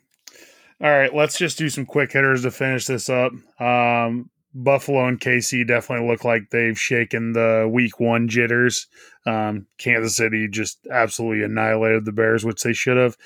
All 0.78 0.90
right, 0.90 1.14
let's 1.14 1.38
just 1.38 1.56
do 1.56 1.70
some 1.70 1.86
quick 1.86 2.12
hitters 2.12 2.42
to 2.42 2.50
finish 2.50 2.84
this 2.84 3.08
up. 3.08 3.32
Um, 3.58 4.28
Buffalo 4.52 5.06
and 5.06 5.18
KC 5.18 5.66
definitely 5.66 6.06
look 6.06 6.22
like 6.22 6.50
they've 6.50 6.78
shaken 6.78 7.32
the 7.32 7.68
week 7.70 7.98
one 7.98 8.28
jitters. 8.28 8.86
Um, 9.24 9.66
Kansas 9.78 10.16
City 10.16 10.48
just 10.48 10.86
absolutely 10.90 11.44
annihilated 11.44 12.04
the 12.04 12.12
Bears, 12.12 12.44
which 12.44 12.62
they 12.62 12.74
should 12.74 12.98
have. 12.98 13.16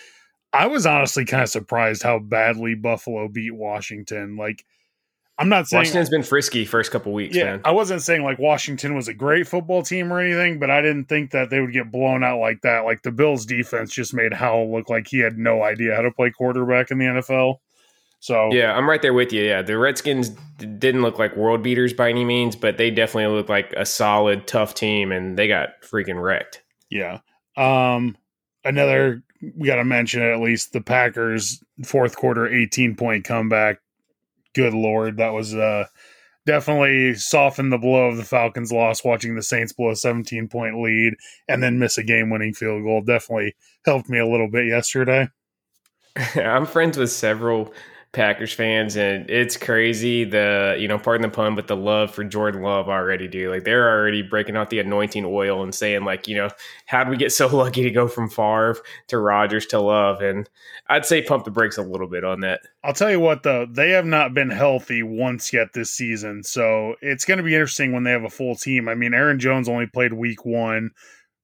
I 0.52 0.66
was 0.66 0.86
honestly 0.86 1.24
kind 1.24 1.42
of 1.42 1.48
surprised 1.48 2.02
how 2.02 2.20
badly 2.20 2.74
Buffalo 2.74 3.28
beat 3.28 3.54
Washington. 3.54 4.36
Like 4.36 4.64
I'm 5.40 5.48
not 5.48 5.66
saying 5.66 5.80
Washington's 5.80 6.10
been 6.10 6.22
frisky 6.22 6.66
first 6.66 6.90
couple 6.90 7.12
weeks. 7.14 7.34
Yeah, 7.34 7.44
man. 7.44 7.60
I 7.64 7.70
wasn't 7.70 8.02
saying 8.02 8.22
like 8.22 8.38
Washington 8.38 8.94
was 8.94 9.08
a 9.08 9.14
great 9.14 9.48
football 9.48 9.82
team 9.82 10.12
or 10.12 10.20
anything, 10.20 10.58
but 10.58 10.70
I 10.70 10.82
didn't 10.82 11.06
think 11.06 11.30
that 11.30 11.48
they 11.48 11.60
would 11.60 11.72
get 11.72 11.90
blown 11.90 12.22
out 12.22 12.40
like 12.40 12.60
that. 12.60 12.80
Like 12.80 13.02
the 13.02 13.10
Bills' 13.10 13.46
defense 13.46 13.90
just 13.90 14.12
made 14.12 14.34
Howell 14.34 14.70
look 14.70 14.90
like 14.90 15.06
he 15.08 15.20
had 15.20 15.38
no 15.38 15.62
idea 15.62 15.96
how 15.96 16.02
to 16.02 16.10
play 16.10 16.30
quarterback 16.30 16.90
in 16.90 16.98
the 16.98 17.06
NFL. 17.06 17.56
So 18.20 18.52
yeah, 18.52 18.76
I'm 18.76 18.86
right 18.88 19.00
there 19.00 19.14
with 19.14 19.32
you. 19.32 19.42
Yeah, 19.42 19.62
the 19.62 19.78
Redskins 19.78 20.28
didn't 20.58 21.00
look 21.00 21.18
like 21.18 21.34
world 21.36 21.62
beaters 21.62 21.94
by 21.94 22.10
any 22.10 22.26
means, 22.26 22.54
but 22.54 22.76
they 22.76 22.90
definitely 22.90 23.34
looked 23.34 23.48
like 23.48 23.72
a 23.78 23.86
solid, 23.86 24.46
tough 24.46 24.74
team, 24.74 25.10
and 25.10 25.38
they 25.38 25.48
got 25.48 25.80
freaking 25.80 26.22
wrecked. 26.22 26.62
Yeah. 26.90 27.20
Um, 27.56 28.18
another 28.62 29.22
we 29.56 29.66
got 29.66 29.76
to 29.76 29.84
mention 29.84 30.20
at 30.20 30.40
least 30.40 30.74
the 30.74 30.82
Packers 30.82 31.64
fourth 31.82 32.14
quarter 32.14 32.46
18 32.46 32.94
point 32.94 33.24
comeback. 33.24 33.78
Good 34.54 34.74
lord, 34.74 35.18
that 35.18 35.32
was 35.32 35.54
uh 35.54 35.86
definitely 36.46 37.14
softened 37.14 37.72
the 37.72 37.78
blow 37.78 38.08
of 38.08 38.16
the 38.16 38.24
Falcons' 38.24 38.72
loss. 38.72 39.04
Watching 39.04 39.36
the 39.36 39.42
Saints 39.42 39.72
blow 39.72 39.90
a 39.90 39.96
17 39.96 40.48
point 40.48 40.80
lead 40.82 41.14
and 41.48 41.62
then 41.62 41.78
miss 41.78 41.98
a 41.98 42.02
game 42.02 42.30
winning 42.30 42.54
field 42.54 42.82
goal 42.82 43.02
definitely 43.02 43.54
helped 43.84 44.08
me 44.08 44.18
a 44.18 44.26
little 44.26 44.50
bit 44.50 44.66
yesterday. 44.66 45.28
I'm 46.36 46.66
friends 46.66 46.98
with 46.98 47.10
several 47.10 47.72
Packers 48.12 48.52
fans, 48.52 48.96
and 48.96 49.30
it's 49.30 49.56
crazy 49.56 50.24
the 50.24 50.76
you 50.80 50.88
know, 50.88 50.98
pardon 50.98 51.22
the 51.22 51.34
pun, 51.34 51.54
but 51.54 51.68
the 51.68 51.76
love 51.76 52.12
for 52.12 52.24
Jordan 52.24 52.60
Love 52.60 52.88
already 52.88 53.28
do. 53.28 53.50
Like 53.50 53.62
they're 53.62 53.88
already 53.88 54.22
breaking 54.22 54.56
out 54.56 54.68
the 54.68 54.80
anointing 54.80 55.24
oil 55.24 55.62
and 55.62 55.72
saying 55.72 56.04
like, 56.04 56.26
you 56.26 56.36
know, 56.36 56.48
how 56.86 57.04
did 57.04 57.10
we 57.10 57.16
get 57.16 57.30
so 57.30 57.46
lucky 57.56 57.84
to 57.84 57.90
go 57.90 58.08
from 58.08 58.28
Favre 58.28 58.78
to 59.08 59.18
Rodgers 59.18 59.64
to 59.66 59.80
Love? 59.80 60.22
And 60.22 60.50
I'd 60.88 61.06
say 61.06 61.22
pump 61.22 61.44
the 61.44 61.52
brakes 61.52 61.78
a 61.78 61.82
little 61.82 62.08
bit 62.08 62.24
on 62.24 62.40
that. 62.40 62.62
I'll 62.82 62.94
tell 62.94 63.12
you 63.12 63.20
what 63.20 63.44
though, 63.44 63.64
they 63.64 63.90
have 63.90 64.06
not 64.06 64.34
been 64.34 64.50
healthy 64.50 65.04
once 65.04 65.52
yet 65.52 65.72
this 65.72 65.92
season, 65.92 66.42
so 66.42 66.96
it's 67.00 67.24
going 67.24 67.38
to 67.38 67.44
be 67.44 67.54
interesting 67.54 67.92
when 67.92 68.02
they 68.02 68.10
have 68.10 68.24
a 68.24 68.30
full 68.30 68.56
team. 68.56 68.88
I 68.88 68.96
mean, 68.96 69.14
Aaron 69.14 69.38
Jones 69.38 69.68
only 69.68 69.86
played 69.86 70.14
Week 70.14 70.44
One. 70.44 70.90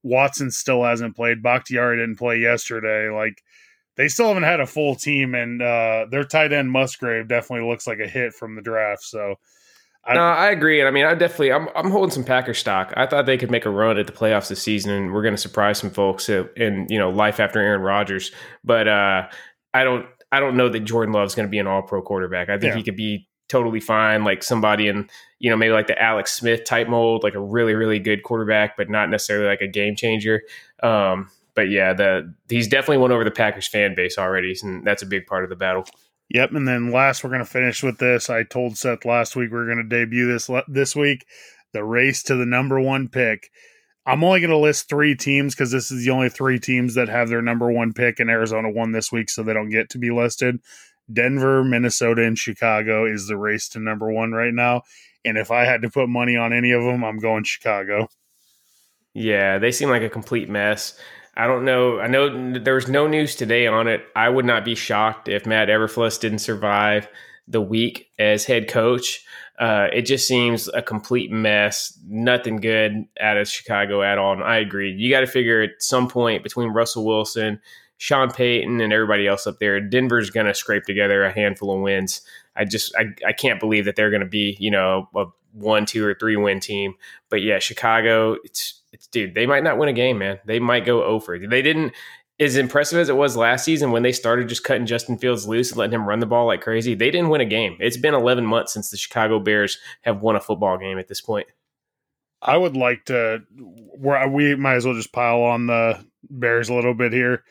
Watson 0.03 0.51
still 0.51 0.83
hasn't 0.83 1.15
played. 1.15 1.43
Bakhtiari 1.43 1.97
didn't 1.97 2.19
play 2.19 2.39
yesterday. 2.39 3.09
Like 3.09 3.43
they 3.97 4.09
still 4.09 4.29
haven't 4.29 4.43
had 4.43 4.61
a 4.61 4.67
full 4.67 4.95
team, 4.95 5.35
and 5.35 5.61
uh, 5.61 6.07
their 6.11 6.25
tight 6.25 6.53
end 6.53 6.71
Musgrave 6.71 7.29
definitely 7.29 7.69
looks 7.69 7.87
like 7.87 7.99
a 7.99 8.07
hit 8.07 8.35
from 8.35 8.55
the 8.55 8.63
draft. 8.63 9.03
So, 9.03 9.37
I, 10.05 10.15
no, 10.15 10.21
I 10.21 10.51
agree, 10.51 10.81
and 10.81 10.87
I 10.87 10.91
mean, 10.91 11.07
I 11.07 11.15
definitely, 11.15 11.53
I'm, 11.53 11.69
I'm 11.75 11.91
holding 11.91 12.11
some 12.11 12.25
Packer 12.25 12.55
stock. 12.55 12.93
I 12.97 13.07
thought 13.07 13.27
they 13.27 13.39
could 13.39 13.51
make 13.51 13.65
a 13.65 13.71
run 13.71 13.99
at 13.99 14.07
the 14.07 14.13
playoffs 14.13 14.49
this 14.49 14.63
season, 14.63 14.93
and 14.93 15.13
we're 15.13 15.23
going 15.23 15.35
to 15.35 15.41
surprise 15.41 15.79
some 15.79 15.91
folks 15.91 16.29
in 16.29 16.87
you 16.89 16.99
know 16.99 17.11
life 17.11 17.41
after 17.41 17.59
Aaron 17.59 17.81
Rodgers. 17.81 18.31
But 18.63 18.87
uh, 18.87 19.29
I 19.73 19.85
don't, 19.85 20.07
I 20.31 20.41
don't 20.41 20.57
know 20.57 20.69
that 20.69 20.81
Jordan 20.81 21.15
Love's 21.15 21.35
going 21.35 21.49
to 21.49 21.51
be 21.51 21.59
an 21.59 21.67
All 21.67 21.83
Pro 21.83 22.03
quarterback. 22.03 22.49
I 22.49 22.59
think 22.59 22.73
yeah. 22.73 22.77
he 22.77 22.83
could 22.83 22.97
be 22.97 23.29
totally 23.49 23.81
fine, 23.81 24.25
like 24.25 24.43
somebody 24.43 24.89
in 24.89 25.09
you 25.39 25.51
know 25.51 25.57
maybe 25.57 25.73
like 25.73 25.87
the 25.87 26.01
Alex 26.01 26.33
Smith 26.33 26.65
type 26.65 26.89
mold, 26.89 27.23
like 27.23 27.35
a 27.35 27.41
really 27.41 27.75
really 27.75 27.99
good 27.99 28.23
quarterback, 28.23 28.77
but 28.77 28.91
not 28.91 29.09
necessarily 29.09 29.47
like 29.47 29.63
a 29.63 29.69
game 29.69 29.97
changer. 29.97 30.43
Um, 30.83 31.31
but 31.57 31.71
yeah, 31.71 31.93
the 31.95 32.33
he's 32.49 32.69
definitely 32.69 32.99
won 32.99 33.11
over 33.11 33.25
the 33.25 33.31
Packers 33.33 33.67
fan 33.67 33.97
base 33.97 34.19
already, 34.19 34.55
and 34.63 34.87
that's 34.87 35.03
a 35.03 35.07
big 35.07 35.27
part 35.27 35.43
of 35.43 35.51
the 35.51 35.57
battle. 35.57 35.85
Yep, 36.29 36.53
and 36.53 36.69
then 36.69 36.93
last 36.93 37.25
we're 37.25 37.31
going 37.31 37.45
to 37.45 37.51
finish 37.51 37.83
with 37.83 37.99
this. 37.99 38.31
I 38.31 38.43
told 38.45 38.77
Seth 38.77 39.05
last 39.05 39.35
week 39.35 39.51
we 39.51 39.59
are 39.59 39.65
going 39.65 39.79
to 39.79 39.85
debut 39.85 40.31
this 40.31 40.49
this 40.69 40.95
week, 40.95 41.27
the 41.73 41.83
race 41.83 42.23
to 42.25 42.37
the 42.37 42.47
number 42.47 42.79
one 42.79 43.09
pick. 43.09 43.51
I'm 44.05 44.23
only 44.23 44.39
going 44.41 44.51
to 44.51 44.57
list 44.57 44.89
three 44.89 45.17
teams 45.17 45.55
because 45.55 45.73
this 45.73 45.91
is 45.91 46.05
the 46.05 46.13
only 46.13 46.29
three 46.29 46.61
teams 46.61 46.95
that 46.95 47.09
have 47.09 47.29
their 47.29 47.43
number 47.43 47.73
one 47.73 47.93
pick, 47.93 48.21
and 48.21 48.31
Arizona 48.31 48.71
won 48.71 48.93
this 48.93 49.11
week, 49.11 49.29
so 49.31 49.43
they 49.43 49.55
don't 49.55 49.71
get 49.71 49.91
to 49.91 49.99
be 49.99 50.11
listed. 50.11 50.61
Denver, 51.13 51.65
Minnesota, 51.65 52.23
and 52.23 52.39
Chicago 52.39 53.05
is 53.05 53.27
the 53.27 53.37
race 53.37 53.69
to 53.71 53.81
number 53.81 54.11
one 54.13 54.33
right 54.33 54.55
now. 54.55 54.83
And 55.25 55.39
if 55.39 55.51
I 55.51 55.65
had 55.65 55.83
to 55.83 55.91
put 55.91 56.09
money 56.09 56.37
on 56.37 56.53
any 56.53 56.73
of 56.73 56.83
them, 56.85 57.05
I'm 57.05 57.19
going 57.19 57.45
Chicago. 57.45 58.09
Yeah, 59.13 59.59
they 59.59 59.73
seem 59.73 59.89
like 59.89 60.03
a 60.03 60.11
complete 60.11 60.49
mess. 60.49 60.99
I 61.37 61.47
don't 61.47 61.65
know. 61.65 62.01
I 62.01 62.07
know 62.07 62.59
there's 62.59 62.89
no 62.89 63.07
news 63.07 63.35
today 63.35 63.67
on 63.67 63.89
it. 63.89 64.07
I 64.17 64.29
would 64.29 64.47
not 64.47 64.65
be 64.65 64.75
shocked 64.75 65.29
if 65.29 65.45
Matt 65.45 65.69
Eberflus 65.69 66.19
didn't 66.19 66.39
survive 66.39 67.09
the 67.47 67.61
week 67.61 68.11
as 68.19 68.45
head 68.45 68.69
coach. 68.69 69.25
Uh, 69.59 69.89
it 69.93 70.03
just 70.03 70.27
seems 70.27 70.69
a 70.69 70.83
complete 70.83 71.31
mess. 71.31 71.99
Nothing 72.07 72.57
good 72.57 73.07
out 73.21 73.37
of 73.37 73.49
Chicago 73.49 74.03
at 74.03 74.19
all. 74.19 74.33
And 74.33 74.43
I 74.43 74.57
agree. 74.57 74.93
You 74.93 75.11
got 75.11 75.21
to 75.21 75.27
figure 75.27 75.63
at 75.63 75.71
some 75.81 76.09
point 76.09 76.43
between 76.43 76.71
Russell 76.71 77.05
Wilson, 77.05 77.61
Sean 77.99 78.31
Payton, 78.31 78.81
and 78.81 78.93
everybody 78.93 79.27
else 79.27 79.47
up 79.47 79.59
there, 79.59 79.81
Denver's 79.81 80.31
going 80.31 80.47
to 80.47 80.55
scrape 80.55 80.85
together 80.85 81.25
a 81.25 81.33
handful 81.33 81.75
of 81.75 81.81
wins. 81.81 82.21
I 82.55 82.65
just 82.65 82.95
I, 82.97 83.05
I 83.27 83.33
can't 83.33 83.61
believe 83.61 83.85
that 83.85 83.97
they're 83.97 84.11
going 84.11 84.21
to 84.21 84.27
be 84.27 84.57
you 84.59 84.71
know 84.71 85.09
a 85.15 85.27
one, 85.53 85.87
two, 85.87 86.05
or 86.05 86.15
three 86.15 86.37
win 86.37 86.61
team. 86.61 86.95
But 87.31 87.43
yeah, 87.43 87.59
Chicago. 87.59 88.37
It's 88.45 88.83
it's 88.97 89.07
dude, 89.07 89.35
they 89.35 89.47
might 89.47 89.63
not 89.63 89.77
win 89.77 89.91
a 89.91 89.93
game, 89.93 90.19
man. 90.19 90.41
They 90.47 90.59
might 90.59 90.87
go 90.87 91.03
oh 91.03 91.09
over. 91.09 91.39
They 91.39 91.63
didn't 91.63 91.93
as 92.41 92.57
impressive 92.57 92.99
as 92.99 93.09
it 93.09 93.17
was 93.17 93.37
last 93.37 93.65
season 93.65 93.93
when 93.93 94.03
they 94.03 94.13
started 94.13 94.49
just 94.49 94.65
cutting 94.65 94.87
Justin 94.87 95.19
Fields 95.19 95.47
loose 95.47 95.71
and 95.71 95.79
letting 95.79 95.95
him 95.95 96.09
run 96.09 96.19
the 96.19 96.27
ball 96.27 96.47
like 96.47 96.63
crazy. 96.63 96.95
They 96.95 97.11
didn't 97.11 97.29
win 97.29 97.41
a 97.41 97.47
game. 97.47 97.77
It's 97.79 97.97
been 97.97 98.15
11 98.15 98.45
months 98.45 98.73
since 98.73 98.91
the 98.91 98.97
Chicago 98.97 99.39
Bears 99.39 99.79
have 100.03 100.21
won 100.21 100.37
a 100.37 100.41
football 100.41 100.79
game 100.79 100.99
at 100.99 101.09
this 101.09 101.21
point. 101.21 101.47
I 102.43 102.57
would 102.57 102.77
like 102.77 103.07
to 103.07 103.43
where 103.99 104.29
we 104.29 104.55
might 104.55 104.77
as 104.77 104.87
well 104.87 104.95
just 104.95 105.13
pile 105.13 105.43
on 105.43 105.67
the 105.67 106.05
Bears 106.29 106.69
a 106.69 106.75
little 106.75 106.95
bit 106.95 107.13
here. 107.13 107.45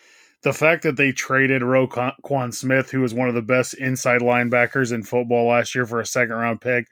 The 0.44 0.54
fact 0.54 0.84
that 0.84 0.96
they 0.96 1.12
traded 1.12 1.64
Roquan 1.64 2.54
Smith, 2.54 2.92
who 2.92 3.02
was 3.02 3.16
one 3.16 3.28
of 3.28 3.34
the 3.34 3.42
best 3.42 3.74
inside 3.76 4.22
linebackers 4.22 4.94
in 4.94 5.02
football 5.02 5.48
last 5.48 5.74
year, 5.74 5.88
for 5.88 6.00
a 6.00 6.06
second 6.06 6.36
round 6.36 6.62
pick, 6.62 6.88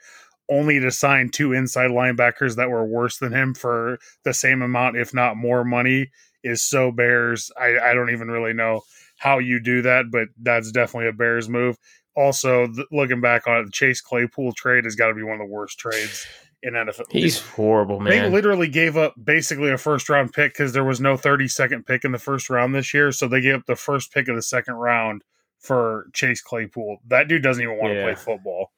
only 0.50 0.80
to 0.80 0.92
sign 0.92 1.30
two 1.30 1.54
inside 1.54 1.92
linebackers 1.92 2.56
that 2.56 2.70
were 2.70 2.86
worse 2.86 3.18
than 3.18 3.34
him 3.34 3.54
for 3.54 3.98
the 4.24 4.34
same 4.34 4.62
amount, 4.62 4.98
if 4.98 5.14
not 5.14 5.38
more 5.38 5.64
money, 5.64 6.12
is 6.44 6.62
so 6.62 6.92
Bears. 6.92 7.52
I, 7.60 7.78
I 7.80 7.94
don't 7.94 8.10
even 8.10 8.30
really 8.30 8.54
know 8.54 8.82
how 9.18 9.40
you 9.40 9.60
do 9.60 9.82
that, 9.84 10.12
but 10.12 10.28
that's 10.42 10.72
definitely 10.72 11.10
a 11.10 11.14
Bears 11.14 11.48
move. 11.48 11.78
Also, 12.16 12.68
th- 12.68 12.88
looking 12.92 13.22
back 13.22 13.48
on 13.48 13.58
it, 13.58 13.66
the 13.66 13.72
Chase 13.72 14.02
Claypool 14.02 14.54
trade 14.54 14.84
has 14.84 14.96
got 14.96 15.08
to 15.08 15.14
be 15.14 15.24
one 15.24 15.40
of 15.40 15.48
the 15.48 15.52
worst 15.52 15.80
trades 15.80 16.28
in 16.62 16.74
NFL. 16.74 17.12
He's 17.12 17.40
horrible, 17.40 18.00
man. 18.00 18.12
They 18.12 18.30
literally 18.30 18.68
gave 18.68 18.98
up 18.98 19.16
basically 19.22 19.72
a 19.72 19.78
first 19.78 20.10
round 20.10 20.34
pick 20.34 20.54
because 20.54 20.74
there 20.74 20.84
was 20.84 21.00
no 21.00 21.18
30 21.18 21.48
second 21.48 21.86
pick 21.86 22.06
in 22.06 22.12
the 22.12 22.20
first 22.20 22.50
round 22.50 22.76
this 22.76 22.94
year. 22.94 23.12
So 23.12 23.28
they 23.28 23.42
gave 23.42 23.56
up 23.56 23.66
the 23.66 23.76
first 23.76 24.12
pick 24.14 24.28
of 24.28 24.36
the 24.36 24.42
second 24.42 24.76
round 24.76 25.24
for 25.60 26.08
Chase 26.14 26.42
Claypool. 26.42 26.98
That 27.08 27.28
dude 27.28 27.42
doesn't 27.44 27.64
even 27.64 27.78
want 27.78 27.94
to 27.94 28.02
play 28.04 28.16
football. 28.16 28.72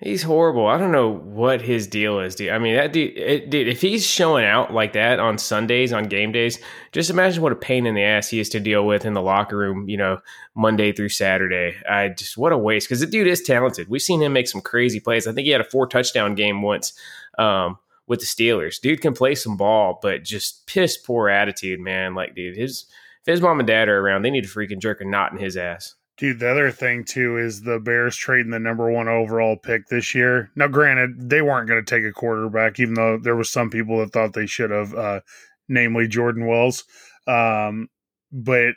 He's 0.00 0.24
horrible. 0.24 0.66
I 0.66 0.76
don't 0.76 0.90
know 0.90 1.08
what 1.08 1.62
his 1.62 1.86
deal 1.86 2.18
is, 2.18 2.34
dude. 2.34 2.50
I 2.50 2.58
mean, 2.58 2.74
that 2.74 2.92
dude, 2.92 3.16
it, 3.16 3.48
dude, 3.48 3.68
if 3.68 3.80
he's 3.80 4.04
showing 4.04 4.44
out 4.44 4.72
like 4.72 4.92
that 4.94 5.20
on 5.20 5.38
Sundays, 5.38 5.92
on 5.92 6.08
game 6.08 6.32
days, 6.32 6.58
just 6.90 7.10
imagine 7.10 7.42
what 7.42 7.52
a 7.52 7.56
pain 7.56 7.86
in 7.86 7.94
the 7.94 8.02
ass 8.02 8.28
he 8.28 8.40
is 8.40 8.48
to 8.50 8.60
deal 8.60 8.84
with 8.84 9.04
in 9.04 9.14
the 9.14 9.22
locker 9.22 9.56
room, 9.56 9.88
you 9.88 9.96
know, 9.96 10.18
Monday 10.56 10.90
through 10.90 11.10
Saturday. 11.10 11.76
I 11.88 12.08
just, 12.08 12.36
what 12.36 12.52
a 12.52 12.58
waste. 12.58 12.88
Cause 12.88 13.00
the 13.00 13.06
dude 13.06 13.28
is 13.28 13.40
talented. 13.40 13.88
We've 13.88 14.02
seen 14.02 14.20
him 14.20 14.32
make 14.32 14.48
some 14.48 14.60
crazy 14.60 14.98
plays. 14.98 15.28
I 15.28 15.32
think 15.32 15.46
he 15.46 15.52
had 15.52 15.60
a 15.60 15.70
four 15.70 15.86
touchdown 15.86 16.34
game 16.34 16.60
once 16.60 16.92
um, 17.38 17.78
with 18.08 18.18
the 18.18 18.26
Steelers. 18.26 18.80
Dude 18.80 19.00
can 19.00 19.14
play 19.14 19.36
some 19.36 19.56
ball, 19.56 20.00
but 20.02 20.24
just 20.24 20.66
piss 20.66 20.96
poor 20.96 21.28
attitude, 21.28 21.78
man. 21.78 22.16
Like, 22.16 22.34
dude, 22.34 22.56
his, 22.56 22.86
if 23.22 23.32
his 23.32 23.40
mom 23.40 23.60
and 23.60 23.66
dad 23.66 23.88
are 23.88 24.00
around, 24.00 24.22
they 24.22 24.30
need 24.30 24.44
to 24.44 24.50
freaking 24.50 24.80
jerk 24.80 25.00
a 25.00 25.04
knot 25.04 25.32
in 25.32 25.38
his 25.38 25.56
ass. 25.56 25.94
Dude, 26.16 26.38
the 26.38 26.48
other 26.48 26.70
thing 26.70 27.04
too 27.04 27.36
is 27.38 27.62
the 27.62 27.80
Bears 27.80 28.16
trading 28.16 28.52
the 28.52 28.60
number 28.60 28.88
one 28.88 29.08
overall 29.08 29.56
pick 29.56 29.88
this 29.88 30.14
year. 30.14 30.50
Now, 30.54 30.68
granted, 30.68 31.28
they 31.28 31.42
weren't 31.42 31.68
going 31.68 31.84
to 31.84 31.90
take 31.90 32.04
a 32.04 32.12
quarterback, 32.12 32.78
even 32.78 32.94
though 32.94 33.18
there 33.18 33.34
was 33.34 33.50
some 33.50 33.68
people 33.68 33.98
that 33.98 34.12
thought 34.12 34.32
they 34.32 34.46
should 34.46 34.70
have, 34.70 34.94
uh, 34.94 35.20
namely 35.68 36.06
Jordan 36.06 36.46
Wells. 36.46 36.84
Um, 37.26 37.88
but, 38.30 38.74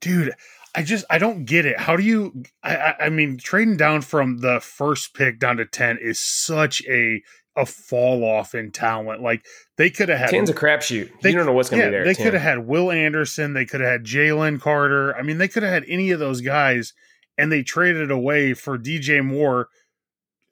dude, 0.00 0.32
I 0.76 0.84
just 0.84 1.04
I 1.10 1.18
don't 1.18 1.44
get 1.44 1.66
it. 1.66 1.80
How 1.80 1.96
do 1.96 2.04
you? 2.04 2.44
I, 2.62 2.94
I 3.00 3.08
mean, 3.08 3.38
trading 3.38 3.76
down 3.76 4.02
from 4.02 4.38
the 4.38 4.60
first 4.60 5.14
pick 5.14 5.40
down 5.40 5.56
to 5.56 5.66
ten 5.66 5.98
is 6.00 6.20
such 6.20 6.84
a 6.86 7.20
a 7.58 7.66
fall 7.66 8.24
off 8.24 8.54
in 8.54 8.70
talent. 8.70 9.20
Like 9.20 9.44
they 9.76 9.90
could 9.90 10.08
have 10.08 10.18
had 10.18 10.30
ten's 10.30 10.48
a 10.48 10.54
crapshoot. 10.54 11.10
You 11.22 11.32
don't 11.32 11.44
know 11.44 11.52
what's 11.52 11.68
going 11.68 11.80
to 11.80 11.86
yeah, 11.86 11.90
be 11.90 11.96
there. 11.96 12.04
They 12.04 12.14
could 12.14 12.34
have 12.34 12.42
had 12.42 12.66
Will 12.66 12.90
Anderson. 12.90 13.52
They 13.52 13.66
could 13.66 13.80
have 13.80 13.90
had 13.90 14.04
Jalen 14.04 14.60
Carter. 14.60 15.14
I 15.16 15.22
mean, 15.22 15.38
they 15.38 15.48
could 15.48 15.64
have 15.64 15.72
had 15.72 15.84
any 15.88 16.12
of 16.12 16.20
those 16.20 16.40
guys, 16.40 16.94
and 17.36 17.50
they 17.50 17.62
traded 17.62 18.10
away 18.10 18.54
for 18.54 18.78
DJ 18.78 19.24
Moore 19.24 19.68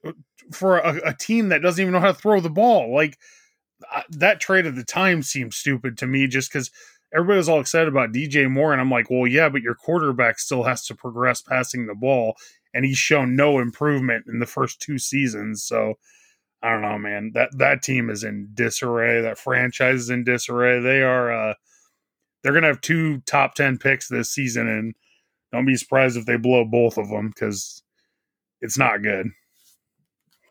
uh, 0.04 0.12
for 0.52 0.78
a, 0.78 1.10
a 1.10 1.14
team 1.14 1.48
that 1.50 1.62
doesn't 1.62 1.80
even 1.80 1.92
know 1.92 2.00
how 2.00 2.12
to 2.12 2.14
throw 2.14 2.40
the 2.40 2.50
ball. 2.50 2.94
Like 2.94 3.16
that 4.10 4.40
trade 4.40 4.66
at 4.66 4.74
the 4.74 4.84
time 4.84 5.22
seemed 5.22 5.54
stupid 5.54 5.96
to 5.98 6.06
me, 6.06 6.26
just 6.26 6.52
because 6.52 6.70
everybody 7.14 7.38
was 7.38 7.48
all 7.48 7.60
excited 7.60 7.88
about 7.88 8.12
DJ 8.12 8.50
Moore, 8.50 8.72
and 8.72 8.80
I'm 8.80 8.90
like, 8.90 9.10
well, 9.10 9.26
yeah, 9.26 9.48
but 9.48 9.62
your 9.62 9.74
quarterback 9.74 10.40
still 10.40 10.64
has 10.64 10.84
to 10.86 10.94
progress 10.94 11.40
passing 11.40 11.86
the 11.86 11.94
ball, 11.94 12.36
and 12.74 12.84
he's 12.84 12.98
shown 12.98 13.36
no 13.36 13.60
improvement 13.60 14.26
in 14.26 14.40
the 14.40 14.46
first 14.46 14.80
two 14.80 14.98
seasons. 14.98 15.62
So 15.62 15.94
I 16.62 16.70
don't 16.70 16.82
know, 16.82 16.98
man. 16.98 17.32
That 17.34 17.50
that 17.58 17.82
team 17.82 18.10
is 18.10 18.24
in 18.24 18.50
disarray. 18.54 19.22
That 19.22 19.38
franchise 19.38 20.00
is 20.00 20.10
in 20.10 20.24
disarray. 20.24 20.80
They 20.80 21.02
are 21.02 21.32
uh 21.32 21.54
they're 22.42 22.52
gonna 22.52 22.68
have 22.68 22.80
two 22.80 23.18
top 23.20 23.54
ten 23.54 23.78
picks 23.78 24.08
this 24.08 24.30
season, 24.30 24.68
and 24.68 24.94
don't 25.52 25.66
be 25.66 25.76
surprised 25.76 26.16
if 26.16 26.26
they 26.26 26.36
blow 26.36 26.64
both 26.64 26.98
of 26.98 27.08
them 27.08 27.28
because 27.28 27.82
it's 28.60 28.78
not 28.78 29.02
good. 29.02 29.30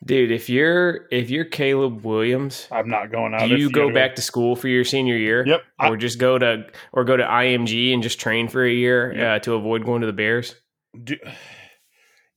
Dude, 0.06 0.32
if 0.32 0.50
you're 0.50 1.08
if 1.12 1.32
you're 1.32 1.46
Caleb 1.46 2.06
Williams, 2.06 2.68
I'm 2.72 2.88
not 2.90 3.12
going 3.12 3.34
out. 3.34 3.50
Do 3.50 3.56
you 3.56 3.72
go 3.72 3.92
back 3.92 4.16
to 4.16 4.22
school 4.22 4.56
for 4.56 4.68
your 4.68 4.84
senior 4.84 5.18
year? 5.18 5.46
Yep. 5.48 5.64
Or 5.80 5.94
I, 5.94 5.96
just 5.96 6.20
go 6.20 6.38
to 6.38 6.66
or 6.94 7.06
go 7.06 7.18
to 7.18 7.24
IMG 7.24 7.92
and 7.92 8.04
just 8.04 8.20
train 8.20 8.48
for 8.48 8.64
a 8.64 8.72
year 8.72 9.14
yep. 9.16 9.28
uh, 9.28 9.40
to 9.46 9.54
avoid 9.54 9.84
going 9.84 10.02
to 10.02 10.08
the 10.08 10.14
Bears? 10.14 10.56
Do, 11.04 11.16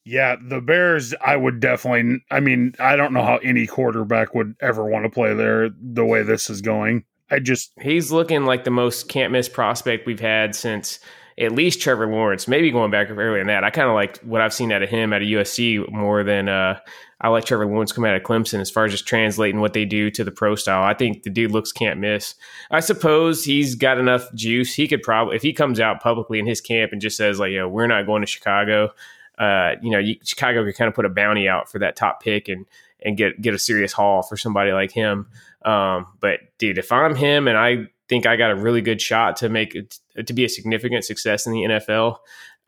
yeah, 0.09 0.37
the 0.43 0.63
Bears, 0.63 1.13
I 1.21 1.37
would 1.37 1.61
definitely. 1.61 2.23
I 2.31 2.41
mean, 2.41 2.75
I 2.79 2.97
don't 2.97 3.13
know 3.13 3.23
how 3.23 3.37
any 3.39 3.67
quarterback 3.67 4.35
would 4.35 4.57
ever 4.59 4.83
want 4.87 5.05
to 5.05 5.11
play 5.11 5.35
there 5.35 5.69
the 5.79 6.05
way 6.05 6.23
this 6.23 6.49
is 6.49 6.63
going. 6.63 7.05
I 7.31 7.41
just 7.41 7.73
he's 7.79 8.11
looking 8.11 8.47
like 8.47 8.65
the 8.65 8.71
most 8.71 9.11
can't 9.11 9.33
miss 9.33 9.51
prospect 9.51 10.07
we've 10.07 10.19
had 10.19 10.55
since 10.55 10.99
at 11.39 11.53
least 11.53 11.83
Trevor 11.83 12.07
Lawrence. 12.07 12.49
Maybe 12.49 12.71
going 12.71 12.91
back 12.91 13.11
earlier 13.11 13.37
than 13.37 13.49
that. 13.49 13.65
I 13.65 13.71
kind 13.71 13.87
of 13.87 13.95
like 13.95 14.19
what 14.21 14.41
I've 14.41 14.55
seen 14.55 14.73
out 14.73 14.83
of 14.83 14.89
him 14.89 15.13
at 15.13 15.21
USC 15.21 15.87
more 15.93 16.25
than 16.25 16.49
uh, 16.49 16.79
I 17.21 17.29
like 17.29 17.45
Trevor 17.45 17.67
Lawrence 17.67 17.93
come 17.93 18.07
out 18.07 18.17
of 18.17 18.23
Clemson 18.23 18.61
as 18.61 18.71
far 18.71 18.87
as 18.87 18.93
just 18.93 19.07
translating 19.07 19.61
what 19.61 19.75
they 19.75 19.85
do 19.85 20.11
to 20.13 20.25
the 20.25 20.33
pro 20.33 20.55
style. 20.55 20.85
I 20.85 20.95
think 20.95 21.23
the 21.23 21.31
dude 21.31 21.51
looks 21.51 21.71
can't 21.71 22.01
miss. 22.01 22.35
I 22.71 22.81
suppose 22.81 23.45
he's 23.45 23.75
got 23.75 23.99
enough 23.99 24.33
juice. 24.35 24.73
He 24.73 24.89
could 24.89 25.03
probably 25.03 25.37
if 25.37 25.43
he 25.43 25.53
comes 25.53 25.79
out 25.81 26.01
publicly 26.01 26.39
in 26.39 26.47
his 26.47 26.63
camp 26.63 26.93
and 26.93 27.01
just 27.01 27.19
says 27.19 27.39
like, 27.39 27.53
"Yo, 27.53 27.69
we're 27.69 27.87
not 27.87 28.07
going 28.07 28.23
to 28.23 28.27
Chicago." 28.27 28.95
Uh, 29.39 29.77
you 29.83 29.91
know, 29.91 29.99
you, 29.99 30.17
Chicago 30.25 30.65
could 30.65 30.77
kind 30.77 30.89
of 30.89 30.95
put 30.95 31.05
a 31.05 31.09
bounty 31.09 31.49
out 31.49 31.71
for 31.71 31.79
that 31.79 31.97
top 31.97 32.23
pick 32.23 32.49
and 32.49 32.67
and 33.01 33.17
get 33.17 33.41
get 33.41 33.55
a 33.55 33.59
serious 33.59 33.93
haul 33.93 34.23
for 34.23 34.37
somebody 34.37 34.73
like 34.73 34.91
him. 34.91 35.29
Um, 35.65 36.07
but 36.21 36.41
dude, 36.59 36.79
if 36.79 36.91
I'm 36.93 37.15
him 37.15 37.49
and 37.49 37.57
I 37.57 37.89
think 38.09 38.27
I 38.27 38.37
got 38.37 38.51
a 38.51 38.57
really 38.57 38.81
good 38.81 39.01
shot 39.01 39.37
to 39.37 39.49
make 39.49 39.75
it 39.75 39.99
to 40.27 40.33
be 40.33 40.45
a 40.45 40.49
significant 40.49 41.05
success 41.05 41.47
in 41.47 41.53
the 41.53 41.63
NFL, 41.63 42.19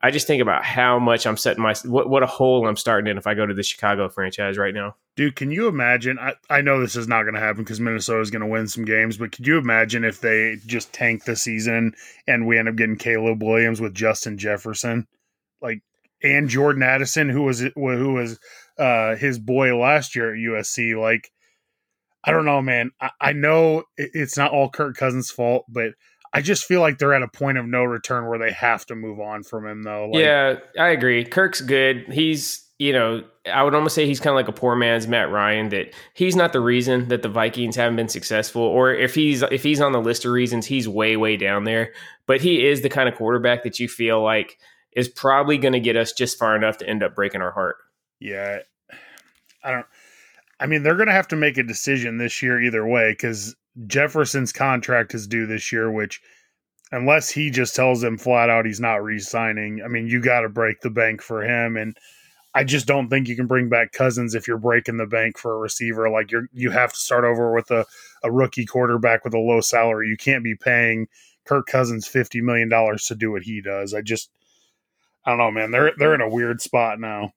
I 0.03 0.09
just 0.09 0.25
think 0.25 0.41
about 0.41 0.63
how 0.63 0.97
much 0.97 1.27
I'm 1.27 1.37
setting 1.37 1.61
my 1.61 1.75
what 1.85 2.09
what 2.09 2.23
a 2.23 2.27
hole 2.27 2.67
I'm 2.67 2.75
starting 2.75 3.09
in 3.09 3.17
if 3.17 3.27
I 3.27 3.33
go 3.33 3.45
to 3.45 3.53
the 3.53 3.63
Chicago 3.63 4.09
franchise 4.09 4.57
right 4.57 4.73
now. 4.73 4.95
Dude, 5.15 5.35
can 5.35 5.51
you 5.51 5.67
imagine? 5.67 6.17
I, 6.17 6.33
I 6.49 6.61
know 6.61 6.79
this 6.79 6.95
is 6.95 7.07
not 7.07 7.23
going 7.23 7.35
to 7.35 7.39
happen 7.39 7.63
because 7.63 7.79
Minnesota 7.79 8.21
is 8.21 8.31
going 8.31 8.41
to 8.41 8.47
win 8.47 8.67
some 8.67 8.85
games, 8.85 9.17
but 9.17 9.31
could 9.31 9.45
you 9.45 9.57
imagine 9.57 10.03
if 10.03 10.21
they 10.21 10.57
just 10.65 10.91
tank 10.93 11.25
the 11.25 11.35
season 11.35 11.93
and 12.27 12.47
we 12.47 12.57
end 12.57 12.69
up 12.69 12.77
getting 12.77 12.95
Caleb 12.95 13.43
Williams 13.43 13.81
with 13.81 13.93
Justin 13.93 14.37
Jefferson, 14.37 15.07
like 15.61 15.81
and 16.23 16.49
Jordan 16.49 16.83
Addison, 16.83 17.29
who 17.29 17.43
was 17.43 17.59
who 17.59 18.13
was 18.13 18.39
uh, 18.77 19.15
his 19.15 19.39
boy 19.39 19.77
last 19.77 20.15
year 20.15 20.33
at 20.33 20.39
USC? 20.39 20.99
Like, 20.99 21.31
I 22.23 22.31
don't 22.31 22.45
know, 22.45 22.61
man. 22.61 22.91
I, 22.99 23.11
I 23.19 23.33
know 23.33 23.83
it's 23.97 24.37
not 24.37 24.51
all 24.51 24.69
Kirk 24.69 24.95
Cousins' 24.95 25.31
fault, 25.31 25.65
but 25.67 25.93
I 26.33 26.41
just 26.41 26.65
feel 26.65 26.81
like 26.81 26.97
they're 26.97 27.13
at 27.13 27.23
a 27.23 27.27
point 27.27 27.57
of 27.57 27.65
no 27.65 27.83
return 27.83 28.27
where 28.27 28.39
they 28.39 28.51
have 28.51 28.85
to 28.87 28.95
move 28.95 29.19
on 29.19 29.43
from 29.43 29.65
him, 29.67 29.83
though. 29.83 30.09
Like, 30.11 30.21
yeah, 30.21 30.55
I 30.79 30.89
agree. 30.89 31.25
Kirk's 31.25 31.59
good. 31.59 32.05
He's, 32.11 32.65
you 32.79 32.93
know, 32.93 33.23
I 33.51 33.63
would 33.63 33.75
almost 33.75 33.95
say 33.95 34.05
he's 34.05 34.19
kind 34.19 34.31
of 34.31 34.35
like 34.35 34.47
a 34.47 34.57
poor 34.57 34.75
man's 34.75 35.07
Matt 35.07 35.29
Ryan. 35.29 35.69
That 35.69 35.93
he's 36.13 36.35
not 36.35 36.53
the 36.53 36.61
reason 36.61 37.09
that 37.09 37.21
the 37.21 37.29
Vikings 37.29 37.75
haven't 37.75 37.97
been 37.97 38.07
successful, 38.07 38.61
or 38.61 38.93
if 38.93 39.13
he's 39.13 39.41
if 39.41 39.63
he's 39.63 39.81
on 39.81 39.91
the 39.91 40.01
list 40.01 40.23
of 40.23 40.31
reasons, 40.31 40.65
he's 40.65 40.87
way 40.87 41.17
way 41.17 41.37
down 41.37 41.65
there. 41.65 41.91
But 42.27 42.41
he 42.41 42.65
is 42.65 42.81
the 42.81 42.89
kind 42.89 43.09
of 43.09 43.15
quarterback 43.15 43.63
that 43.63 43.79
you 43.79 43.89
feel 43.89 44.23
like 44.23 44.57
is 44.95 45.07
probably 45.07 45.57
going 45.57 45.73
to 45.73 45.79
get 45.79 45.95
us 45.95 46.11
just 46.11 46.37
far 46.37 46.55
enough 46.55 46.77
to 46.77 46.87
end 46.87 47.03
up 47.03 47.15
breaking 47.15 47.41
our 47.41 47.51
heart. 47.51 47.77
Yeah, 48.19 48.59
I 49.63 49.71
don't. 49.71 49.85
I 50.59 50.67
mean, 50.67 50.83
they're 50.83 50.95
going 50.95 51.07
to 51.07 51.13
have 51.13 51.27
to 51.29 51.35
make 51.35 51.57
a 51.57 51.63
decision 51.63 52.17
this 52.17 52.41
year 52.41 52.61
either 52.61 52.85
way 52.85 53.11
because 53.13 53.55
Jefferson's 53.87 54.51
contract 54.51 55.15
is 55.15 55.25
due 55.25 55.47
this 55.47 55.71
year, 55.71 55.91
which 55.91 56.21
unless 56.91 57.29
he 57.29 57.49
just 57.49 57.75
tells 57.75 58.01
them 58.01 58.17
flat 58.17 58.49
out 58.49 58.65
he's 58.65 58.79
not 58.79 59.03
re-signing, 59.03 59.81
I 59.83 59.87
mean, 59.87 60.07
you 60.07 60.21
got 60.21 60.41
to 60.41 60.49
break 60.49 60.81
the 60.81 60.91
bank 60.91 61.21
for 61.21 61.43
him 61.43 61.77
and 61.77 61.97
I 62.53 62.63
just 62.63 62.85
don't 62.85 63.09
think 63.09 63.27
you 63.27 63.35
can 63.35 63.47
bring 63.47 63.69
back 63.69 63.93
Cousins 63.93 64.35
if 64.35 64.47
you're 64.47 64.57
breaking 64.57 64.97
the 64.97 65.05
bank 65.05 65.37
for 65.37 65.53
a 65.53 65.57
receiver. 65.57 66.09
Like 66.09 66.31
you're 66.31 66.47
you 66.51 66.69
have 66.71 66.91
to 66.91 66.99
start 66.99 67.23
over 67.23 67.53
with 67.53 67.71
a, 67.71 67.85
a 68.23 68.31
rookie 68.31 68.65
quarterback 68.65 69.23
with 69.23 69.33
a 69.33 69.39
low 69.39 69.61
salary. 69.61 70.09
You 70.09 70.17
can't 70.17 70.43
be 70.43 70.55
paying 70.55 71.07
Kirk 71.45 71.67
Cousins 71.67 72.07
fifty 72.07 72.41
million 72.41 72.67
dollars 72.67 73.05
to 73.05 73.15
do 73.15 73.31
what 73.31 73.43
he 73.43 73.61
does. 73.61 73.93
I 73.93 74.01
just 74.01 74.29
I 75.25 75.31
don't 75.31 75.37
know, 75.37 75.51
man. 75.51 75.71
They're 75.71 75.91
they're 75.97 76.15
in 76.15 76.21
a 76.21 76.29
weird 76.29 76.61
spot 76.61 76.99
now. 76.99 77.31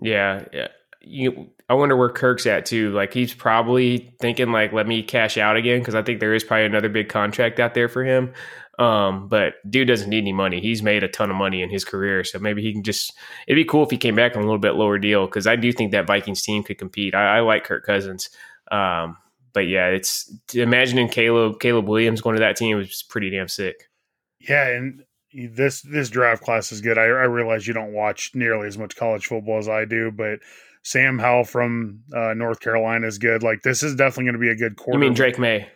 Yeah, 0.00 0.44
yeah 0.52 0.68
you 1.00 1.50
I 1.68 1.74
wonder 1.74 1.96
where 1.96 2.10
Kirk's 2.10 2.46
at 2.46 2.66
too. 2.66 2.90
Like 2.92 3.12
he's 3.12 3.32
probably 3.32 4.14
thinking 4.20 4.52
like, 4.52 4.72
let 4.72 4.86
me 4.86 5.02
cash 5.02 5.38
out 5.38 5.56
again 5.56 5.78
because 5.78 5.94
I 5.94 6.02
think 6.02 6.20
there 6.20 6.34
is 6.34 6.44
probably 6.44 6.66
another 6.66 6.88
big 6.88 7.08
contract 7.08 7.60
out 7.60 7.74
there 7.74 7.88
for 7.88 8.04
him. 8.04 8.32
Um, 8.78 9.28
but 9.28 9.54
dude 9.68 9.88
doesn't 9.88 10.08
need 10.08 10.18
any 10.18 10.32
money. 10.32 10.60
He's 10.60 10.82
made 10.82 11.02
a 11.02 11.08
ton 11.08 11.30
of 11.30 11.36
money 11.36 11.62
in 11.62 11.70
his 11.70 11.84
career, 11.84 12.24
so 12.24 12.38
maybe 12.38 12.62
he 12.62 12.72
can 12.72 12.82
just. 12.82 13.12
It'd 13.46 13.56
be 13.56 13.64
cool 13.64 13.84
if 13.84 13.90
he 13.90 13.98
came 13.98 14.14
back 14.14 14.36
on 14.36 14.42
a 14.42 14.46
little 14.46 14.58
bit 14.58 14.74
lower 14.74 14.98
deal 14.98 15.26
because 15.26 15.46
I 15.46 15.56
do 15.56 15.70
think 15.72 15.92
that 15.92 16.06
Vikings 16.06 16.42
team 16.42 16.62
could 16.62 16.78
compete. 16.78 17.14
I, 17.14 17.38
I 17.38 17.40
like 17.40 17.64
Kirk 17.64 17.84
Cousins, 17.84 18.30
um, 18.72 19.18
but 19.52 19.68
yeah, 19.68 19.88
it's 19.88 20.32
imagining 20.54 21.08
Caleb 21.08 21.60
Caleb 21.60 21.88
Williams 21.88 22.22
going 22.22 22.36
to 22.36 22.40
that 22.40 22.56
team 22.56 22.76
was 22.76 23.02
pretty 23.02 23.28
damn 23.28 23.48
sick. 23.48 23.90
Yeah, 24.38 24.66
and 24.68 25.04
this 25.32 25.82
this 25.82 26.10
draft 26.10 26.42
class 26.42 26.72
is 26.72 26.80
good. 26.80 26.98
I, 26.98 27.02
I 27.02 27.24
realize 27.24 27.66
you 27.66 27.74
don't 27.74 27.92
watch 27.92 28.32
nearly 28.34 28.66
as 28.66 28.76
much 28.78 28.96
college 28.96 29.26
football 29.26 29.58
as 29.58 29.68
I 29.68 29.84
do, 29.84 30.10
but 30.10 30.40
Sam 30.82 31.18
Howell 31.18 31.44
from 31.44 32.00
uh, 32.14 32.34
North 32.34 32.60
Carolina 32.60 33.06
is 33.06 33.18
good. 33.18 33.42
Like 33.42 33.62
this 33.62 33.82
is 33.82 33.94
definitely 33.94 34.24
going 34.24 34.34
to 34.34 34.40
be 34.40 34.50
a 34.50 34.56
good 34.56 34.76
quarter. 34.76 34.98
You 34.98 35.04
mean 35.04 35.14
Drake 35.14 35.38
Maye? 35.38 35.68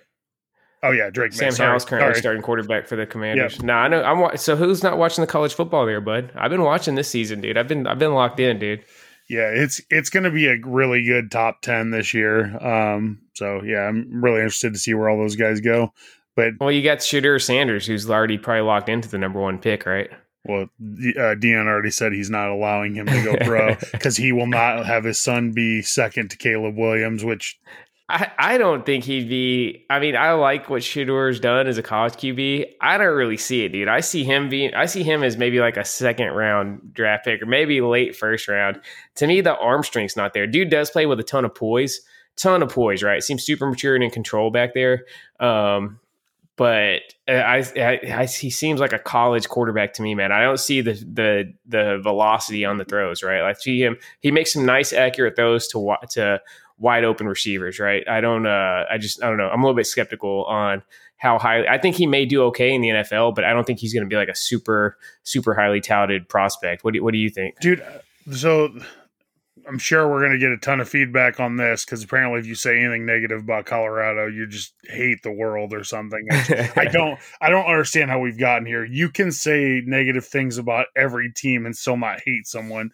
Oh 0.83 0.91
yeah, 0.91 1.11
Drake 1.11 1.33
Maye. 1.33 1.51
Sam 1.51 1.67
Howell's 1.67 1.85
currently 1.85 2.13
Sorry. 2.13 2.21
starting 2.21 2.43
quarterback 2.43 2.87
for 2.87 2.97
the 2.97 3.07
Commanders. 3.07 3.55
Yep. 3.55 3.63
No, 3.63 3.73
I 3.75 3.89
know. 3.89 4.03
I'm 4.03 4.37
so 4.37 4.57
who's 4.57 4.83
not 4.83 4.99
watching 4.99 5.23
the 5.23 5.27
college 5.27 5.55
football 5.55 5.87
there, 5.87 6.01
bud? 6.01 6.33
I've 6.35 6.51
been 6.51 6.63
watching 6.63 6.95
this 6.95 7.09
season, 7.09 7.41
dude. 7.41 7.57
I've 7.57 7.69
been 7.69 7.87
I've 7.87 7.99
been 7.99 8.15
locked 8.15 8.41
in, 8.41 8.59
dude. 8.59 8.85
Yeah, 9.29 9.49
it's 9.49 9.81
it's 9.89 10.11
going 10.11 10.25
to 10.25 10.31
be 10.31 10.47
a 10.49 10.57
really 10.63 11.05
good 11.05 11.31
top 11.31 11.63
ten 11.63 11.91
this 11.91 12.13
year. 12.13 12.55
Um, 12.63 13.21
so 13.35 13.63
yeah, 13.63 13.81
I'm 13.81 14.23
really 14.23 14.41
interested 14.41 14.75
to 14.75 14.79
see 14.79 14.93
where 14.93 15.09
all 15.09 15.17
those 15.17 15.37
guys 15.37 15.61
go. 15.61 15.93
But 16.37 16.55
well, 16.61 16.73
you 16.73 16.83
got 16.83 16.99
Shedeur 16.99 17.41
Sanders, 17.43 17.87
who's 17.87 18.09
already 18.11 18.39
probably 18.39 18.63
locked 18.63 18.89
into 18.89 19.09
the 19.09 19.19
number 19.19 19.41
one 19.41 19.59
pick, 19.59 19.87
right? 19.87 20.11
Well, 20.47 20.63
uh, 20.63 21.35
Deion 21.37 21.67
already 21.67 21.91
said 21.91 22.13
he's 22.13 22.29
not 22.29 22.51
allowing 22.51 22.95
him 22.95 23.07
to 23.07 23.25
go 23.25 23.37
pro 23.45 23.77
because 23.93 24.17
he 24.17 24.31
will 24.33 24.47
not 24.47 24.85
have 24.85 25.05
his 25.05 25.19
son 25.19 25.53
be 25.53 25.81
second 25.81 26.31
to 26.31 26.37
Caleb 26.37 26.77
Williams, 26.77 27.25
which 27.25 27.59
I, 28.09 28.31
I 28.39 28.59
don't 28.59 28.85
think 28.85 29.05
he'd 29.05 29.29
be. 29.29 29.87
I 29.89 29.99
mean, 29.99 30.15
I 30.15 30.33
like 30.33 30.69
what 30.69 30.83
Shedeur's 30.83 31.41
done 31.41 31.67
as 31.67 31.79
a 31.79 31.83
college 31.83 32.15
QB. 32.15 32.67
I 32.83 32.99
don't 32.99 33.17
really 33.17 33.39
see 33.39 33.65
it, 33.65 33.71
dude. 33.71 33.89
I 33.89 34.01
see 34.01 34.25
him 34.25 34.51
being. 34.51 34.75
I 34.75 34.85
see 34.85 35.03
him 35.03 35.23
as 35.23 35.39
maybe 35.39 35.59
like 35.61 35.79
a 35.79 35.85
second 35.85 36.29
round 36.33 36.93
draft 36.93 37.25
pick 37.25 37.41
or 37.41 37.47
maybe 37.47 37.81
late 37.81 38.15
first 38.15 38.47
round. 38.47 38.81
To 39.17 39.27
me, 39.27 39.41
the 39.41 39.57
arm 39.57 39.83
strength's 39.83 40.17
not 40.17 40.35
there. 40.35 40.47
Dude 40.47 40.69
does 40.69 40.91
play 40.91 41.07
with 41.07 41.19
a 41.19 41.23
ton 41.23 41.47
of 41.47 41.55
poise, 41.55 42.01
ton 42.37 42.63
of 42.63 42.69
poise. 42.69 43.03
Right, 43.03 43.23
seems 43.23 43.45
super 43.45 43.67
mature 43.67 43.95
and 43.95 44.05
in 44.05 44.11
control 44.11 44.51
back 44.51 44.75
there. 44.75 45.07
Um, 45.41 45.99
but 46.57 47.03
uh, 47.29 47.33
I, 47.33 47.65
I, 47.77 48.01
I, 48.15 48.27
he 48.27 48.51
seems 48.51 48.81
like 48.81 48.93
a 48.93 48.99
college 48.99 49.49
quarterback 49.49 49.95
to 49.95 50.03
me, 50.03 50.15
man. 50.15 50.31
I 50.33 50.43
don't 50.43 50.61
see 50.61 50.81
the 50.81 50.93
the 50.93 51.53
the 51.67 51.99
velocity 52.03 52.65
on 52.65 52.79
the 52.79 52.85
throws, 52.85 53.23
right? 53.23 53.43
I 53.43 53.53
see 53.55 53.81
him. 53.83 53.97
He 54.21 54.31
makes 54.31 54.53
some 54.53 54.65
nice, 54.65 54.93
accurate 54.93 55.37
throws 55.37 55.67
to 55.69 55.97
to 56.11 56.41
wide 56.79 57.05
open 57.05 57.27
receivers, 57.27 57.81
right? 57.81 58.07
I 58.09 58.21
don't. 58.21 58.47
Uh, 58.47 58.85
I 58.91 58.99
just 58.99 59.23
I 59.23 59.29
don't 59.29 59.39
know. 59.39 59.49
I'm 59.49 59.63
a 59.63 59.65
little 59.65 59.77
bit 59.77 59.87
skeptical 59.87 60.45
on 60.45 60.83
how 61.17 61.39
high. 61.39 61.65
I 61.67 61.79
think 61.79 61.97
he 61.97 62.07
may 62.07 62.25
do 62.25 62.45
okay 62.45 62.73
in 62.73 62.81
the 62.81 62.89
NFL, 62.89 63.35
but 63.35 63.45
I 63.45 63.53
don't 63.53 63.67
think 63.67 63.81
he's 63.81 63.93
going 63.93 64.05
to 64.05 64.09
be 64.09 64.17
like 64.17 64.29
a 64.29 64.37
super 64.37 64.97
super 65.25 65.55
highly 65.55 65.81
touted 65.81 66.29
prospect. 66.29 66.85
What 66.85 66.95
do 66.95 67.03
What 67.03 67.13
do 67.13 67.19
you 67.19 67.31
think, 67.31 67.59
dude? 67.61 67.85
So 68.33 68.79
I'm 69.67 69.79
sure 69.79 70.09
we're 70.09 70.21
going 70.21 70.33
to 70.33 70.39
get 70.39 70.53
a 70.53 70.59
ton 70.59 70.81
of 70.81 70.89
feedback 70.89 71.41
on 71.41 71.57
this 71.57 71.85
because 71.85 72.03
apparently, 72.03 72.41
if 72.41 72.47
you 72.47 72.55
say 72.55 72.79
anything 72.79 73.07
negative 73.07 73.41
about 73.41 73.67
Colorado, 73.67 74.27
you 74.27 74.47
just 74.47 74.75
hate 74.85 75.23
the 75.23 75.33
world 75.33 75.73
or 75.73 75.85
something. 75.85 76.27
I 76.77 76.89
don't, 76.91 77.19
I 77.41 77.51
don't 77.51 77.67
understand 77.67 78.11
how 78.11 78.21
we've 78.21 78.39
gotten 78.39 78.67
here. 78.67 78.85
You 78.85 79.09
can 79.09 79.33
say 79.33 79.83
negative 79.85 80.27
things 80.27 80.59
about 80.59 80.87
every 80.97 81.33
team 81.33 81.67
and 81.67 81.77
still 81.77 81.97
not 81.97 82.21
hate 82.25 82.47
someone. 82.47 82.91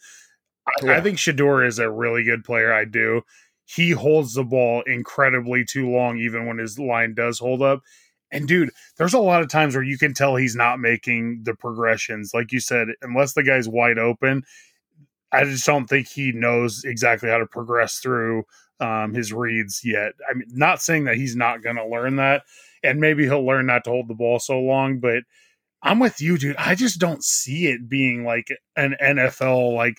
I, 0.67 0.87
yeah. 0.87 0.97
I 0.97 1.01
think 1.01 1.19
Shedeur 1.19 1.67
is 1.67 1.79
a 1.79 1.91
really 1.91 2.25
good 2.25 2.45
player. 2.45 2.73
I 2.73 2.85
do. 2.85 3.23
He 3.65 3.91
holds 3.91 4.35
the 4.35 4.45
ball 4.45 4.83
incredibly 4.83 5.65
too 5.65 5.91
long, 5.91 6.19
even 6.19 6.47
when 6.47 6.59
his 6.59 6.79
line 6.79 7.15
does 7.15 7.39
hold 7.39 7.63
up. 7.63 7.83
And 8.33 8.47
dude, 8.47 8.71
there's 8.97 9.15
a 9.15 9.19
lot 9.19 9.43
of 9.43 9.49
times 9.49 9.75
where 9.75 9.85
you 9.85 9.99
can 9.99 10.15
tell 10.15 10.37
he's 10.37 10.55
not 10.55 10.79
making 10.79 11.43
the 11.43 11.55
progressions. 11.55 12.33
Like 12.33 12.53
you 12.53 12.61
said, 12.61 12.89
unless 13.03 13.33
the 13.33 13.43
guy's 13.43 13.69
wide 13.69 13.99
open, 13.99 14.45
I 15.33 15.45
just 15.45 15.67
don't 15.67 15.87
think 15.87 16.09
he 16.09 16.33
knows 16.33 16.85
exactly 16.85 17.29
how 17.29 17.39
to 17.39 17.47
progress 17.47 17.99
through 17.99 18.45
um, 18.81 19.15
his 19.15 19.33
reads 19.33 19.83
yet. 19.85 20.13
I 20.29 20.35
mean, 20.35 20.49
not 20.53 20.83
saying 20.83 21.05
that 21.05 21.17
he's 21.17 21.37
not 21.37 21.63
going 21.63 21.77
to 21.77 21.87
learn 21.87 22.17
that, 22.17 22.43
and 22.83 23.01
maybe 23.01 23.25
he'll 23.25 23.45
learn 23.45 23.67
not 23.67 23.85
to 23.85 23.91
hold 23.91 24.09
the 24.09 24.15
ball 24.15 24.39
so 24.39 24.59
long. 24.59 24.99
But 24.99 25.25
I'm 25.83 25.99
with 25.99 26.21
you, 26.21 26.39
dude. 26.39 26.57
I 26.57 26.75
just 26.75 26.99
don't 26.99 27.23
see 27.23 27.67
it 27.67 27.89
being 27.89 28.25
like 28.25 28.49
an 28.77 28.97
NFL 29.03 29.75
like 29.75 29.99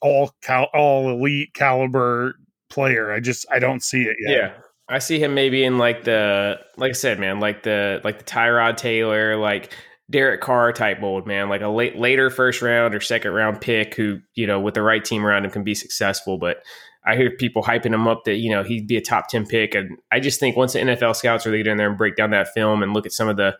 all 0.00 0.32
cal- 0.42 0.70
all 0.74 1.10
elite 1.10 1.54
caliber 1.54 2.34
player. 2.70 3.12
I 3.12 3.20
just 3.20 3.46
I 3.50 3.58
don't 3.58 3.82
see 3.82 4.02
it 4.02 4.16
yet. 4.18 4.36
Yeah. 4.36 4.52
I 4.88 4.98
see 4.98 5.18
him 5.18 5.34
maybe 5.34 5.64
in 5.64 5.78
like 5.78 6.04
the 6.04 6.58
like 6.76 6.90
I 6.90 6.92
said, 6.92 7.18
man, 7.18 7.40
like 7.40 7.62
the 7.62 8.00
like 8.04 8.18
the 8.18 8.24
Tyrod 8.24 8.76
Taylor, 8.76 9.36
like 9.36 9.72
Derek 10.10 10.40
Carr 10.40 10.72
type 10.72 11.00
mold, 11.00 11.26
man, 11.26 11.48
like 11.48 11.62
a 11.62 11.68
late 11.68 11.96
later 11.96 12.30
first 12.30 12.60
round 12.60 12.94
or 12.94 13.00
second 13.00 13.32
round 13.32 13.60
pick 13.60 13.94
who, 13.94 14.20
you 14.34 14.46
know, 14.46 14.60
with 14.60 14.74
the 14.74 14.82
right 14.82 15.04
team 15.04 15.24
around 15.24 15.44
him 15.44 15.50
can 15.50 15.64
be 15.64 15.74
successful. 15.74 16.38
But 16.38 16.62
I 17.04 17.16
hear 17.16 17.30
people 17.30 17.62
hyping 17.62 17.94
him 17.94 18.06
up 18.06 18.24
that, 18.24 18.36
you 18.36 18.50
know, 18.50 18.62
he'd 18.62 18.86
be 18.86 18.96
a 18.96 19.00
top 19.00 19.28
10 19.28 19.46
pick. 19.46 19.74
And 19.74 19.98
I 20.10 20.20
just 20.20 20.38
think 20.38 20.56
once 20.56 20.74
the 20.74 20.80
NFL 20.80 21.16
scouts 21.16 21.46
really 21.46 21.58
get 21.58 21.68
in 21.68 21.78
there 21.78 21.88
and 21.88 21.98
break 21.98 22.16
down 22.16 22.30
that 22.30 22.52
film 22.52 22.82
and 22.82 22.92
look 22.92 23.06
at 23.06 23.12
some 23.12 23.28
of 23.28 23.36
the 23.36 23.56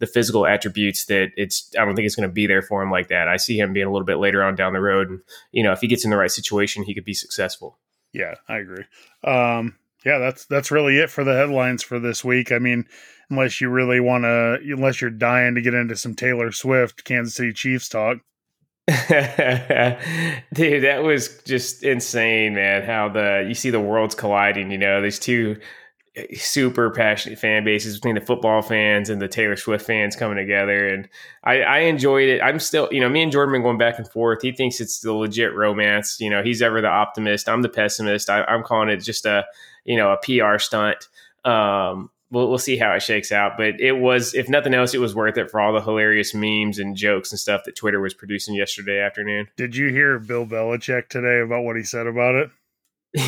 the 0.00 0.06
physical 0.08 0.44
attributes 0.44 1.04
that 1.06 1.30
it's 1.36 1.70
I 1.78 1.84
don't 1.84 1.94
think 1.94 2.04
it's 2.06 2.16
going 2.16 2.28
to 2.28 2.32
be 2.32 2.46
there 2.46 2.62
for 2.62 2.82
him 2.82 2.90
like 2.90 3.08
that. 3.08 3.28
I 3.28 3.36
see 3.36 3.58
him 3.58 3.72
being 3.72 3.86
a 3.86 3.92
little 3.92 4.04
bit 4.04 4.18
later 4.18 4.42
on 4.42 4.56
down 4.56 4.72
the 4.72 4.80
road. 4.80 5.08
And, 5.08 5.20
you 5.52 5.62
know, 5.62 5.72
if 5.72 5.80
he 5.80 5.86
gets 5.86 6.04
in 6.04 6.10
the 6.10 6.16
right 6.16 6.30
situation, 6.30 6.82
he 6.82 6.94
could 6.94 7.04
be 7.04 7.14
successful. 7.14 7.78
Yeah, 8.12 8.34
I 8.48 8.58
agree. 8.58 8.84
Um, 9.22 9.76
yeah, 10.04 10.18
that's 10.18 10.44
that's 10.46 10.70
really 10.70 10.98
it 10.98 11.10
for 11.10 11.24
the 11.24 11.34
headlines 11.34 11.82
for 11.82 11.98
this 11.98 12.24
week. 12.24 12.52
I 12.52 12.58
mean, 12.58 12.86
unless 13.30 13.60
you 13.60 13.68
really 13.68 14.00
want 14.00 14.24
to, 14.24 14.58
unless 14.62 15.00
you're 15.00 15.10
dying 15.10 15.54
to 15.54 15.62
get 15.62 15.74
into 15.74 15.96
some 15.96 16.14
Taylor 16.14 16.52
Swift, 16.52 17.04
Kansas 17.04 17.34
City 17.34 17.52
Chiefs 17.52 17.88
talk. 17.88 18.18
Dude, 18.86 20.84
that 20.84 21.00
was 21.02 21.42
just 21.44 21.82
insane, 21.82 22.54
man. 22.54 22.82
How 22.82 23.08
the 23.08 23.44
you 23.48 23.54
see 23.54 23.70
the 23.70 23.80
worlds 23.80 24.14
colliding. 24.14 24.70
You 24.70 24.78
know, 24.78 25.00
these 25.00 25.18
two 25.18 25.56
super 26.34 26.90
passionate 26.90 27.38
fan 27.38 27.64
bases 27.64 27.96
between 27.96 28.14
the 28.14 28.20
football 28.20 28.62
fans 28.62 29.10
and 29.10 29.20
the 29.20 29.26
Taylor 29.26 29.56
Swift 29.56 29.84
fans 29.84 30.14
coming 30.14 30.36
together. 30.36 30.86
And 30.88 31.08
I, 31.42 31.62
I 31.62 31.78
enjoyed 31.80 32.28
it. 32.28 32.40
I'm 32.40 32.60
still, 32.60 32.88
you 32.92 33.00
know, 33.00 33.08
me 33.08 33.22
and 33.22 33.32
Jordan 33.32 33.62
going 33.62 33.78
back 33.78 33.98
and 33.98 34.08
forth. 34.08 34.42
He 34.42 34.52
thinks 34.52 34.80
it's 34.80 35.00
the 35.00 35.12
legit 35.12 35.54
romance. 35.54 36.20
You 36.20 36.30
know, 36.30 36.42
he's 36.42 36.62
ever 36.62 36.80
the 36.80 36.88
optimist. 36.88 37.48
I'm 37.48 37.62
the 37.62 37.68
pessimist. 37.68 38.30
I, 38.30 38.44
am 38.46 38.62
calling 38.62 38.90
it 38.90 38.98
just 38.98 39.26
a, 39.26 39.44
you 39.84 39.96
know, 39.96 40.12
a 40.12 40.18
PR 40.18 40.58
stunt. 40.58 41.08
Um, 41.44 42.10
we'll, 42.34 42.48
we'll 42.48 42.58
see 42.58 42.76
how 42.76 42.92
it 42.92 43.02
shakes 43.02 43.32
out. 43.32 43.56
But 43.56 43.80
it 43.80 43.92
was, 43.92 44.34
if 44.34 44.48
nothing 44.48 44.74
else, 44.74 44.92
it 44.92 45.00
was 45.00 45.14
worth 45.14 45.38
it 45.38 45.50
for 45.50 45.60
all 45.60 45.72
the 45.72 45.80
hilarious 45.80 46.34
memes 46.34 46.78
and 46.78 46.96
jokes 46.96 47.30
and 47.30 47.38
stuff 47.38 47.62
that 47.64 47.76
Twitter 47.76 48.00
was 48.00 48.12
producing 48.12 48.54
yesterday 48.54 49.00
afternoon. 49.00 49.48
Did 49.56 49.76
you 49.76 49.88
hear 49.88 50.18
Bill 50.18 50.44
Belichick 50.44 51.08
today 51.08 51.40
about 51.40 51.62
what 51.62 51.76
he 51.76 51.82
said 51.82 52.06
about 52.06 52.34
it? 52.34 52.50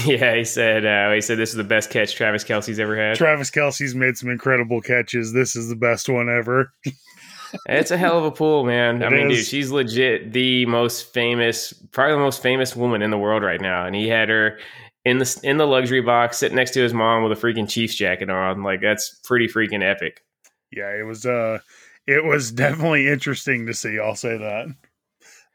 Yeah, 0.05 0.35
he 0.35 0.45
said 0.45 0.85
uh, 0.85 1.13
he 1.13 1.21
said 1.21 1.39
this 1.39 1.51
is 1.51 1.55
the 1.55 1.63
best 1.63 1.91
catch 1.91 2.17
Travis 2.17 2.43
Kelce's 2.43 2.81
ever 2.81 2.97
had. 2.97 3.17
Travis 3.17 3.53
Kelce's 3.53 3.95
made 3.95 4.17
some 4.17 4.29
incredible 4.31 4.81
catches. 4.81 5.33
This 5.33 5.55
is 5.55 5.69
the 5.69 5.77
best 5.77 6.09
one 6.09 6.29
ever. 6.29 6.73
it's 7.69 7.93
a 7.93 7.97
hell 7.97 8.19
of 8.19 8.25
a 8.25 8.33
pool, 8.33 8.65
man. 8.65 9.01
It 9.01 9.07
I 9.07 9.11
mean, 9.11 9.31
is. 9.31 9.39
dude, 9.39 9.47
she's 9.47 9.71
legit 9.71 10.33
the 10.33 10.67
most 10.67 11.13
famous, 11.13 11.73
probably 11.93 12.15
the 12.15 12.21
most 12.21 12.43
famous 12.43 12.75
woman 12.75 13.01
in 13.01 13.11
the 13.13 13.19
world 13.19 13.45
right 13.45 13.61
now. 13.61 13.87
And 13.87 13.95
he 13.95 14.09
had 14.09 14.29
her 14.29 14.59
in 15.07 15.19
the 15.19 15.41
in 15.45 15.57
the 15.57 15.67
luxury 15.67 16.01
box, 16.01 16.39
sitting 16.39 16.57
next 16.57 16.73
to 16.73 16.83
his 16.83 16.93
mom 16.93 17.23
with 17.23 17.31
a 17.31 17.41
freaking 17.41 17.69
Chiefs 17.69 17.95
jacket 17.95 18.29
on. 18.29 18.65
Like 18.65 18.81
that's 18.81 19.15
pretty 19.23 19.47
freaking 19.47 19.89
epic. 19.89 20.25
Yeah, 20.73 20.91
it 20.91 21.05
was. 21.07 21.25
uh 21.25 21.61
It 22.09 22.25
was 22.25 22.51
definitely 22.65 23.07
interesting 23.09 23.67
to 23.67 23.73
see. 23.73 24.01
I'll 24.01 24.17
say 24.17 24.37
that. 24.37 24.67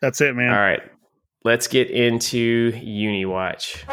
That's 0.01 0.21
it, 0.21 0.35
man. 0.37 0.49
All 0.53 0.55
right, 0.59 0.81
let's 1.43 1.67
get 1.67 1.91
into 1.91 2.71
Uni 2.81 3.25
Watch. 3.25 3.85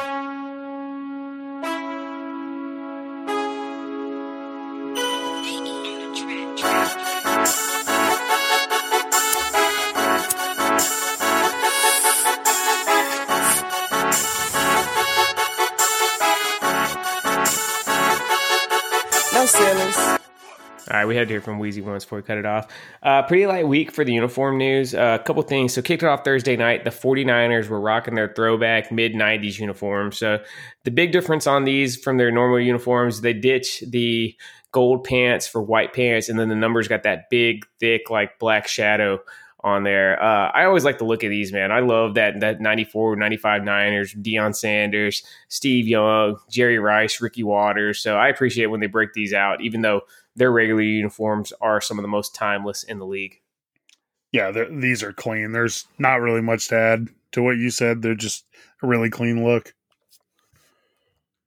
We 21.08 21.16
had 21.16 21.28
to 21.28 21.34
hear 21.34 21.40
from 21.40 21.58
Wheezy 21.58 21.80
once 21.80 22.04
before 22.04 22.18
we 22.18 22.22
cut 22.22 22.38
it 22.38 22.46
off. 22.46 22.70
Uh, 23.02 23.22
pretty 23.22 23.46
light 23.46 23.66
week 23.66 23.90
for 23.90 24.04
the 24.04 24.12
uniform 24.12 24.58
news. 24.58 24.94
Uh, 24.94 25.18
a 25.20 25.24
couple 25.24 25.42
things. 25.42 25.72
So, 25.72 25.82
kicked 25.82 26.02
it 26.02 26.06
off 26.06 26.24
Thursday 26.24 26.56
night. 26.56 26.84
The 26.84 26.90
49ers 26.90 27.68
were 27.68 27.80
rocking 27.80 28.14
their 28.14 28.32
throwback 28.32 28.92
mid 28.92 29.14
90s 29.14 29.58
uniforms. 29.58 30.18
So, 30.18 30.38
the 30.84 30.90
big 30.90 31.12
difference 31.12 31.46
on 31.46 31.64
these 31.64 31.96
from 31.96 32.18
their 32.18 32.30
normal 32.30 32.60
uniforms, 32.60 33.22
they 33.22 33.32
ditch 33.32 33.82
the 33.88 34.36
gold 34.70 35.04
pants 35.04 35.46
for 35.46 35.62
white 35.62 35.92
pants, 35.92 36.28
and 36.28 36.38
then 36.38 36.48
the 36.48 36.54
numbers 36.54 36.88
got 36.88 37.02
that 37.04 37.30
big, 37.30 37.66
thick, 37.80 38.10
like 38.10 38.38
black 38.38 38.68
shadow 38.68 39.18
on 39.60 39.82
there. 39.82 40.22
Uh, 40.22 40.50
I 40.50 40.64
always 40.64 40.84
like 40.84 40.98
to 40.98 41.04
look 41.04 41.24
at 41.24 41.28
these, 41.28 41.52
man. 41.52 41.72
I 41.72 41.80
love 41.80 42.14
that 42.14 42.40
that 42.40 42.60
94, 42.60 43.16
95 43.16 43.64
Niners, 43.64 44.14
Deion 44.14 44.54
Sanders, 44.54 45.22
Steve 45.48 45.88
Young, 45.88 46.36
Jerry 46.48 46.78
Rice, 46.78 47.20
Ricky 47.20 47.42
Watters. 47.42 48.00
So 48.00 48.16
I 48.16 48.28
appreciate 48.28 48.66
when 48.66 48.80
they 48.80 48.86
break 48.86 49.14
these 49.14 49.32
out, 49.32 49.60
even 49.60 49.82
though 49.82 50.02
their 50.38 50.50
regular 50.50 50.82
uniforms 50.82 51.52
are 51.60 51.80
some 51.80 51.98
of 51.98 52.02
the 52.02 52.08
most 52.08 52.34
timeless 52.34 52.82
in 52.82 52.98
the 52.98 53.06
league. 53.06 53.40
Yeah, 54.32 54.50
these 54.70 55.02
are 55.02 55.12
clean. 55.12 55.52
There's 55.52 55.86
not 55.98 56.20
really 56.20 56.42
much 56.42 56.68
to 56.68 56.76
add 56.76 57.08
to 57.32 57.42
what 57.42 57.56
you 57.56 57.70
said. 57.70 58.02
They're 58.02 58.14
just 58.14 58.44
a 58.82 58.86
really 58.86 59.10
clean 59.10 59.44
look. 59.44 59.74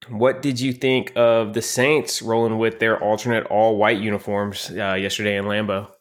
What 0.10 0.42
did 0.42 0.60
you 0.60 0.74
think 0.74 1.14
of 1.16 1.54
the 1.54 1.62
Saints 1.62 2.24
rolling 2.24 2.58
with 2.58 2.80
their 2.80 3.02
alternate 3.02 3.46
all 3.46 3.78
white 3.78 4.00
uniforms 4.00 4.72
uh, 4.72 4.96
yesterday 4.96 5.38
in 5.38 5.46
Lambeau? 5.46 5.92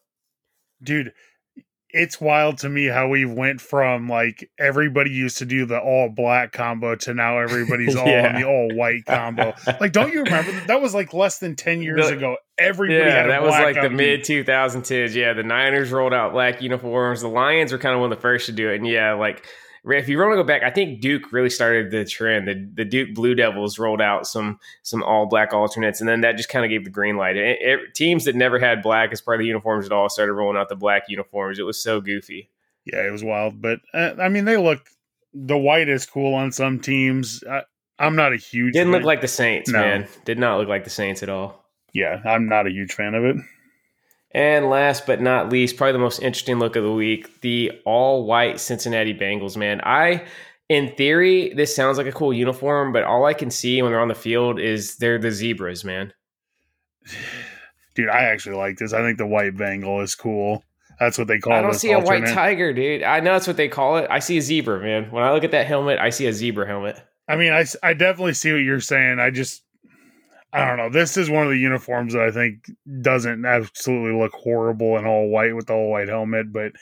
dude 0.83 1.13
it's 1.93 2.21
wild 2.21 2.59
to 2.59 2.69
me 2.69 2.87
how 2.87 3.09
we 3.09 3.25
went 3.25 3.61
from 3.61 4.09
like 4.09 4.49
everybody 4.59 5.11
used 5.11 5.39
to 5.39 5.45
do 5.45 5.67
the 5.67 5.79
all 5.79 6.09
black 6.09 6.53
combo 6.53 6.95
to 6.97 7.15
now 7.15 7.39
everybody's 7.39 7.97
all 7.97 8.07
Yeah. 8.07 8.29
on 8.35 8.41
the 8.41 8.47
all 8.47 8.69
white 8.75 9.05
combo 9.07 9.55
like 9.81 9.93
don't 9.93 10.13
you 10.13 10.23
remember 10.23 10.53
that? 10.53 10.67
that 10.69 10.81
was 10.83 10.95
like 10.95 11.13
less 11.15 11.39
than 11.39 11.57
10 11.57 11.83
years 11.83 12.09
The- 12.09 12.17
ago 12.17 12.37
everybody 12.59 12.99
yeah, 12.99 13.11
had 13.11 13.27
a 13.27 13.29
that 13.31 13.43
was 13.43 13.53
like 13.53 13.81
the 13.81 13.89
mid 13.91 14.21
2010s. 14.21 15.15
Yeah, 15.15 15.33
the 15.33 15.43
Niners 15.43 15.91
rolled 15.91 16.13
out 16.13 16.33
black 16.33 16.61
uniforms. 16.61 17.23
The 17.23 17.29
Lions 17.29 17.73
were 17.73 17.79
kind 17.79 17.95
of 17.95 18.01
one 18.01 18.13
of 18.13 18.19
the 18.19 18.21
first 18.21 18.47
to 18.47 18.53
do 18.53 18.69
it. 18.71 18.77
And 18.77 18.87
yeah, 18.87 19.15
like 19.15 19.47
if 19.85 20.09
you 20.09 20.19
want 20.19 20.33
to 20.33 20.37
go 20.37 20.45
back, 20.45 20.63
I 20.63 20.71
think 20.71 21.01
Duke 21.01 21.33
really 21.33 21.51
started 21.51 21.91
the 21.91 22.05
trend. 22.05 22.47
The, 22.49 22.69
the 22.75 22.85
Duke 22.85 23.15
Blue 23.15 23.35
Devils 23.35 23.79
rolled 23.79 24.01
out 24.01 24.27
some 24.27 24.59
some 24.83 25.03
all 25.03 25.27
black 25.27 25.53
alternates, 25.53 26.01
and 26.01 26.09
then 26.09 26.21
that 26.23 26.37
just 26.37 26.49
kind 26.49 26.65
of 26.65 26.71
gave 26.71 26.85
the 26.85 26.91
green 26.91 27.17
light. 27.17 27.37
It, 27.37 27.59
it- 27.61 27.95
teams 27.95 28.25
that 28.27 28.35
never 28.37 28.59
had 28.59 28.83
black 28.83 29.13
as 29.13 29.21
part 29.21 29.37
of 29.37 29.41
the 29.41 29.47
uniforms 29.47 29.87
at 29.87 29.93
all 29.93 30.09
started 30.09 30.33
rolling 30.35 30.57
out 30.57 30.69
the 30.69 30.77
black 30.77 31.05
uniforms. 31.09 31.59
It 31.59 31.63
was 31.65 31.83
so 31.83 32.01
goofy. 32.01 32.51
yeah 32.87 33.07
it 33.07 33.11
was 33.13 33.23
wild 33.23 33.61
but 33.61 33.79
uh, 33.93 34.13
i 34.19 34.29
mean 34.31 34.47
they 34.47 34.57
look 34.57 34.89
the 35.35 35.57
white 35.59 35.89
is 35.89 36.07
cool 36.07 36.35
on 36.35 36.51
some 36.51 36.81
teams 36.81 37.45
I, 37.49 37.63
i'm 37.99 38.17
not 38.17 38.33
a 38.33 38.37
huge 38.37 38.73
Didn't 38.73 38.91
look 38.93 39.03
like 39.03 39.21
the 39.21 39.29
Saints, 39.29 39.71
No. 39.71 39.79
man. 39.81 40.09
Did 40.25 40.39
not 40.39 40.59
look 40.59 40.67
like 40.69 40.85
the 40.85 40.91
Saints 40.91 41.23
at 41.23 41.29
all. 41.29 41.63
yeah 41.93 42.21
i'm 42.25 42.49
not 42.49 42.67
a 42.67 42.71
huge 42.71 42.93
fan 42.95 43.15
of 43.15 43.23
it 43.25 43.37
And 44.33 44.71
last 44.71 45.07
but 45.07 45.21
not 45.21 45.51
least, 45.51 45.77
probably 45.77 45.93
the 45.93 45.99
most 45.99 46.21
interesting 46.21 46.59
look 46.59 46.77
of 46.77 46.85
the 46.85 46.93
week, 46.93 47.41
the 47.41 47.73
all 47.85 48.25
white 48.25 48.61
Cincinnati 48.61 49.13
Bengals, 49.13 49.57
man. 49.57 49.81
I 49.83 50.27
in 50.69 50.95
theory, 50.95 51.53
this 51.53 51.75
sounds 51.75 51.99
like 51.99 52.07
a 52.07 52.13
cool 52.13 52.33
uniform, 52.33 52.93
but 52.93 53.03
all 53.03 53.25
I 53.25 53.35
can 53.35 53.51
see 53.51 53.83
when 53.83 53.91
they're 53.91 54.01
on 54.01 54.07
the 54.07 54.15
field 54.15 54.61
is 54.61 54.97
they're 54.99 55.19
the 55.19 55.33
zebras, 55.33 55.85
man. 55.85 56.13
dude 57.97 58.09
i 58.09 58.21
actually 58.21 58.55
like 58.55 58.77
this 58.79 58.93
i 58.93 59.01
think 59.01 59.19
the 59.19 59.27
white 59.27 59.57
bengal 59.57 60.01
is 60.01 60.15
cool 60.15 60.63
that's 61.01 61.17
what 61.17 61.29
they 61.29 61.39
call 61.39 61.55
it. 61.55 61.57
I 61.57 61.63
don't 61.63 61.73
see 61.73 61.93
a 61.93 61.99
white 61.99 62.27
tiger, 62.27 62.75
dude. 62.75 63.03
I 63.03 63.21
know 63.21 63.33
that's 63.33 63.47
what 63.47 63.57
they 63.57 63.69
call 63.69 63.97
it. 63.97 64.07
I 64.11 64.19
see 64.19 64.37
a 64.37 64.43
zebra, 64.43 64.81
man. 64.81 65.11
When 65.11 65.25
I 65.25 65.33
look 65.33 65.45
at 65.45 65.51
that 65.53 65.67
helmet, 65.67 65.99
I 65.99 66.11
see 66.11 66.27
a 66.27 66.33
zebra 66.33 66.67
helmet. 66.67 67.03
I 67.27 67.37
mean, 67.37 67.53
I, 67.55 67.65
I 67.83 67.95
definitely 67.95 68.35
see 68.35 68.53
what 68.53 68.59
you're 68.59 68.81
saying. 68.81 69.19
I 69.19 69.31
just, 69.31 69.63
I 70.53 70.67
don't 70.67 70.77
know. 70.77 70.91
This 70.91 71.17
is 71.17 71.31
one 71.31 71.45
of 71.45 71.51
the 71.51 71.59
uniforms 71.59 72.13
that 72.13 72.23
I 72.23 72.31
think 72.31 72.71
doesn't 73.01 73.45
absolutely 73.45 74.19
look 74.19 74.33
horrible 74.33 74.97
in 74.97 75.07
all 75.07 75.29
white 75.29 75.55
with 75.55 75.67
the 75.67 75.75
all 75.75 75.91
white 75.91 76.09
helmet, 76.09 76.53
but 76.53 76.73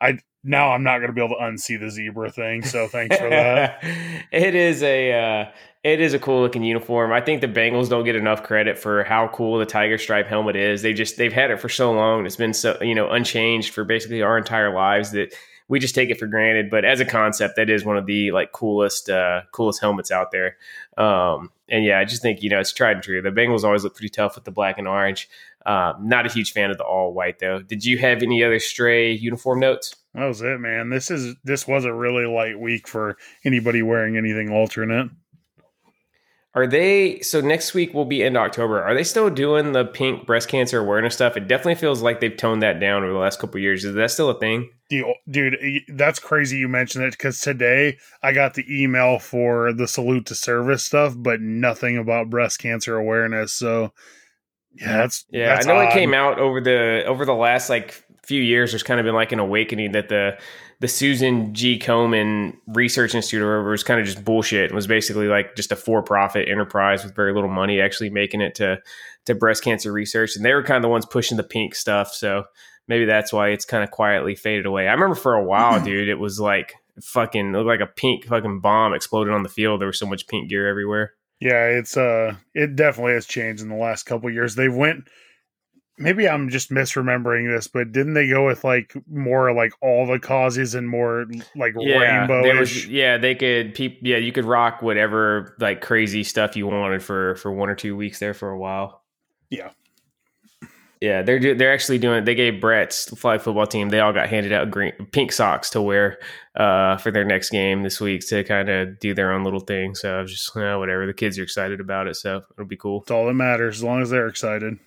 I 0.00 0.18
now 0.42 0.72
I'm 0.72 0.82
not 0.82 0.98
going 0.98 1.08
to 1.08 1.12
be 1.12 1.22
able 1.22 1.36
to 1.36 1.42
unsee 1.42 1.78
the 1.78 1.90
zebra 1.90 2.30
thing. 2.30 2.62
So 2.62 2.88
thanks 2.88 3.16
for 3.16 3.28
that. 3.28 3.78
it 4.32 4.54
is 4.54 4.82
a 4.82 5.12
uh, 5.12 5.50
it 5.84 6.00
is 6.00 6.14
a 6.14 6.18
cool 6.18 6.40
looking 6.40 6.62
uniform. 6.62 7.12
I 7.12 7.20
think 7.20 7.40
the 7.40 7.48
Bengals 7.48 7.88
don't 7.88 8.04
get 8.04 8.16
enough 8.16 8.42
credit 8.42 8.78
for 8.78 9.04
how 9.04 9.28
cool 9.28 9.58
the 9.58 9.66
tiger 9.66 9.98
stripe 9.98 10.26
helmet 10.26 10.56
is. 10.56 10.82
They 10.82 10.94
just 10.94 11.16
they've 11.16 11.32
had 11.32 11.50
it 11.50 11.60
for 11.60 11.68
so 11.68 11.92
long. 11.92 12.26
It's 12.26 12.36
been 12.36 12.54
so 12.54 12.78
you 12.80 12.94
know 12.94 13.10
unchanged 13.10 13.74
for 13.74 13.84
basically 13.84 14.22
our 14.22 14.38
entire 14.38 14.74
lives 14.74 15.12
that 15.12 15.34
we 15.68 15.78
just 15.78 15.94
take 15.94 16.10
it 16.10 16.18
for 16.18 16.26
granted. 16.26 16.68
But 16.68 16.84
as 16.84 17.00
a 17.00 17.04
concept, 17.04 17.56
that 17.56 17.70
is 17.70 17.84
one 17.84 17.96
of 17.96 18.06
the 18.06 18.32
like 18.32 18.52
coolest 18.52 19.08
uh, 19.08 19.42
coolest 19.52 19.80
helmets 19.80 20.10
out 20.10 20.32
there. 20.32 20.56
Um, 20.96 21.50
and 21.68 21.84
yeah, 21.84 21.98
I 21.98 22.04
just 22.04 22.22
think 22.22 22.42
you 22.42 22.50
know 22.50 22.60
it's 22.60 22.72
tried 22.72 22.92
and 22.92 23.02
true. 23.02 23.22
The 23.22 23.30
Bengals 23.30 23.64
always 23.64 23.84
look 23.84 23.94
pretty 23.94 24.10
tough 24.10 24.34
with 24.34 24.44
the 24.44 24.50
black 24.50 24.78
and 24.78 24.88
orange. 24.88 25.28
Uh, 25.64 25.92
not 26.00 26.26
a 26.26 26.32
huge 26.32 26.52
fan 26.52 26.70
of 26.70 26.78
the 26.78 26.84
all 26.84 27.12
white 27.12 27.38
though. 27.38 27.60
Did 27.60 27.84
you 27.84 27.98
have 27.98 28.22
any 28.22 28.42
other 28.42 28.58
stray 28.58 29.12
uniform 29.12 29.60
notes? 29.60 29.94
That 30.14 30.26
was 30.26 30.42
it, 30.42 30.58
man. 30.58 30.90
This 30.90 31.10
is 31.10 31.36
this 31.44 31.68
was 31.68 31.84
a 31.84 31.94
really 31.94 32.26
light 32.26 32.58
week 32.58 32.88
for 32.88 33.16
anybody 33.44 33.82
wearing 33.82 34.16
anything 34.16 34.50
alternate. 34.50 35.10
Are 36.52 36.66
they 36.66 37.20
so 37.20 37.40
next 37.40 37.74
week 37.74 37.94
will 37.94 38.04
be 38.04 38.24
end 38.24 38.36
October? 38.36 38.82
Are 38.82 38.92
they 38.92 39.04
still 39.04 39.30
doing 39.30 39.70
the 39.70 39.84
pink 39.84 40.26
breast 40.26 40.48
cancer 40.48 40.80
awareness 40.80 41.14
stuff? 41.14 41.36
It 41.36 41.46
definitely 41.46 41.76
feels 41.76 42.02
like 42.02 42.18
they've 42.18 42.36
toned 42.36 42.62
that 42.62 42.80
down 42.80 43.04
over 43.04 43.12
the 43.12 43.18
last 43.20 43.38
couple 43.38 43.60
years. 43.60 43.84
Is 43.84 43.94
that 43.94 44.10
still 44.10 44.30
a 44.30 44.38
thing? 44.38 44.68
Dude, 45.30 45.56
that's 45.86 46.18
crazy 46.18 46.56
you 46.58 46.66
mentioned 46.66 47.04
it 47.04 47.12
because 47.12 47.40
today 47.40 47.98
I 48.20 48.32
got 48.32 48.54
the 48.54 48.64
email 48.68 49.20
for 49.20 49.72
the 49.72 49.86
salute 49.86 50.26
to 50.26 50.34
service 50.34 50.82
stuff, 50.82 51.14
but 51.16 51.40
nothing 51.40 51.96
about 51.96 52.30
breast 52.30 52.58
cancer 52.58 52.96
awareness. 52.96 53.52
So, 53.52 53.92
yeah, 54.74 54.96
that's 54.96 55.26
Yeah, 55.30 55.54
that's 55.54 55.68
I 55.68 55.72
know 55.72 55.78
odd. 55.78 55.90
it 55.90 55.92
came 55.92 56.14
out 56.14 56.40
over 56.40 56.60
the 56.60 57.04
over 57.06 57.24
the 57.24 57.32
last 57.34 57.70
like 57.70 58.02
few 58.24 58.42
years. 58.42 58.72
There's 58.72 58.82
kind 58.82 58.98
of 58.98 59.04
been 59.04 59.14
like 59.14 59.30
an 59.30 59.38
awakening 59.38 59.92
that 59.92 60.08
the 60.08 60.36
the 60.80 60.88
Susan 60.88 61.54
G. 61.54 61.78
Komen 61.78 62.56
Research 62.66 63.14
Institute 63.14 63.42
or 63.42 63.48
whatever 63.48 63.70
was 63.70 63.84
kind 63.84 64.00
of 64.00 64.06
just 64.06 64.24
bullshit. 64.24 64.70
It 64.70 64.74
was 64.74 64.86
basically 64.86 65.28
like 65.28 65.54
just 65.54 65.72
a 65.72 65.76
for 65.76 66.02
profit 66.02 66.48
enterprise 66.48 67.04
with 67.04 67.14
very 67.14 67.34
little 67.34 67.50
money 67.50 67.80
actually 67.80 68.10
making 68.10 68.40
it 68.40 68.54
to 68.56 68.80
to 69.26 69.34
breast 69.34 69.62
cancer 69.62 69.92
research, 69.92 70.36
and 70.36 70.44
they 70.44 70.54
were 70.54 70.62
kind 70.62 70.76
of 70.76 70.82
the 70.82 70.88
ones 70.88 71.04
pushing 71.04 71.36
the 71.36 71.42
pink 71.42 71.74
stuff. 71.74 72.14
So 72.14 72.44
maybe 72.88 73.04
that's 73.04 73.32
why 73.32 73.50
it's 73.50 73.66
kind 73.66 73.84
of 73.84 73.90
quietly 73.90 74.34
faded 74.34 74.64
away. 74.64 74.88
I 74.88 74.92
remember 74.92 75.14
for 75.14 75.34
a 75.34 75.44
while, 75.44 75.80
dude, 75.84 76.08
it 76.08 76.18
was 76.18 76.40
like 76.40 76.74
fucking 77.02 77.54
it 77.54 77.56
looked 77.56 77.66
like 77.66 77.80
a 77.80 77.92
pink 77.92 78.24
fucking 78.24 78.60
bomb 78.60 78.94
exploded 78.94 79.34
on 79.34 79.42
the 79.42 79.48
field. 79.50 79.80
There 79.80 79.86
was 79.86 79.98
so 79.98 80.06
much 80.06 80.26
pink 80.26 80.48
gear 80.48 80.66
everywhere. 80.66 81.12
Yeah, 81.40 81.66
it's 81.66 81.96
uh 81.96 82.36
it 82.54 82.74
definitely 82.74 83.12
has 83.12 83.26
changed 83.26 83.62
in 83.62 83.68
the 83.68 83.76
last 83.76 84.04
couple 84.04 84.30
years. 84.30 84.54
They 84.54 84.68
went 84.68 85.08
maybe 86.00 86.28
I'm 86.28 86.48
just 86.48 86.70
misremembering 86.70 87.54
this, 87.54 87.68
but 87.68 87.92
didn't 87.92 88.14
they 88.14 88.28
go 88.28 88.46
with 88.46 88.64
like 88.64 88.94
more 89.08 89.54
like 89.54 89.72
all 89.80 90.06
the 90.06 90.18
causes 90.18 90.74
and 90.74 90.88
more 90.88 91.26
like 91.54 91.74
Yeah, 91.78 92.20
rainbow 92.20 92.42
there 92.42 92.64
yeah, 92.64 93.18
they 93.18 93.34
could. 93.34 93.74
Peop, 93.74 93.98
yeah, 94.02 94.16
you 94.16 94.32
could 94.32 94.46
rock 94.46 94.82
whatever 94.82 95.54
like 95.60 95.80
crazy 95.80 96.24
stuff 96.24 96.56
you 96.56 96.66
wanted 96.66 97.02
for 97.02 97.36
for 97.36 97.52
one 97.52 97.68
or 97.68 97.74
two 97.74 97.96
weeks 97.96 98.18
there 98.18 98.34
for 98.34 98.50
a 98.50 98.58
while. 98.58 99.02
Yeah. 99.50 99.70
Yeah, 101.00 101.22
they're 101.22 101.38
do- 101.38 101.54
they're 101.54 101.72
actually 101.72 101.98
doing. 101.98 102.24
They 102.24 102.34
gave 102.34 102.60
Brett's 102.60 103.06
flag 103.18 103.40
football 103.40 103.66
team. 103.66 103.88
They 103.88 104.00
all 104.00 104.12
got 104.12 104.28
handed 104.28 104.52
out 104.52 104.70
green 104.70 104.92
pink 105.12 105.32
socks 105.32 105.70
to 105.70 105.80
wear 105.80 106.18
uh, 106.56 106.98
for 106.98 107.10
their 107.10 107.24
next 107.24 107.48
game 107.48 107.82
this 107.82 108.02
week 108.02 108.20
to 108.28 108.44
kind 108.44 108.68
of 108.68 108.98
do 109.00 109.14
their 109.14 109.32
own 109.32 109.42
little 109.42 109.60
thing. 109.60 109.94
So 109.94 110.18
I 110.18 110.20
was 110.20 110.30
just 110.30 110.54
eh, 110.54 110.74
whatever. 110.74 111.06
The 111.06 111.14
kids 111.14 111.38
are 111.38 111.42
excited 111.42 111.80
about 111.80 112.06
it, 112.06 112.16
so 112.16 112.42
it'll 112.52 112.66
be 112.66 112.76
cool. 112.76 113.00
It's 113.00 113.10
all 113.10 113.24
that 113.26 113.32
matters 113.32 113.76
as 113.76 113.82
long 113.82 114.02
as 114.02 114.10
they're 114.10 114.26
excited. 114.26 114.78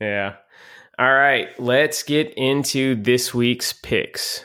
Yeah. 0.00 0.36
All 0.98 1.12
right, 1.12 1.48
let's 1.58 2.02
get 2.02 2.32
into 2.34 2.94
this 2.94 3.32
week's 3.34 3.72
picks. 3.72 4.44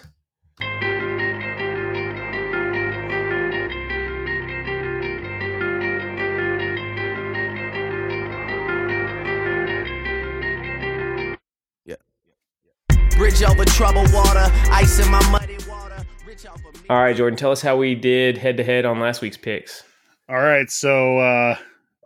Yeah. 11.86 11.96
Bridge 13.18 13.44
over 13.44 13.66
troubled 13.66 14.12
water, 14.14 14.46
ice 14.72 15.00
in 15.00 15.10
my 15.12 15.30
muddy 15.30 15.58
water. 15.68 16.06
Rich 16.26 16.46
off 16.46 16.56
of 16.66 16.74
me. 16.82 16.88
All 16.90 16.98
right, 16.98 17.16
Jordan, 17.16 17.38
tell 17.38 17.52
us 17.52 17.62
how 17.62 17.78
we 17.78 17.96
did 17.96 18.38
head 18.38 18.58
to 18.58 18.64
head 18.64 18.86
on 18.86 19.00
last 19.00 19.22
week's 19.22 19.38
picks. 19.38 19.84
All 20.30 20.36
right, 20.42 20.70
so 20.70 21.20
uh 21.20 21.58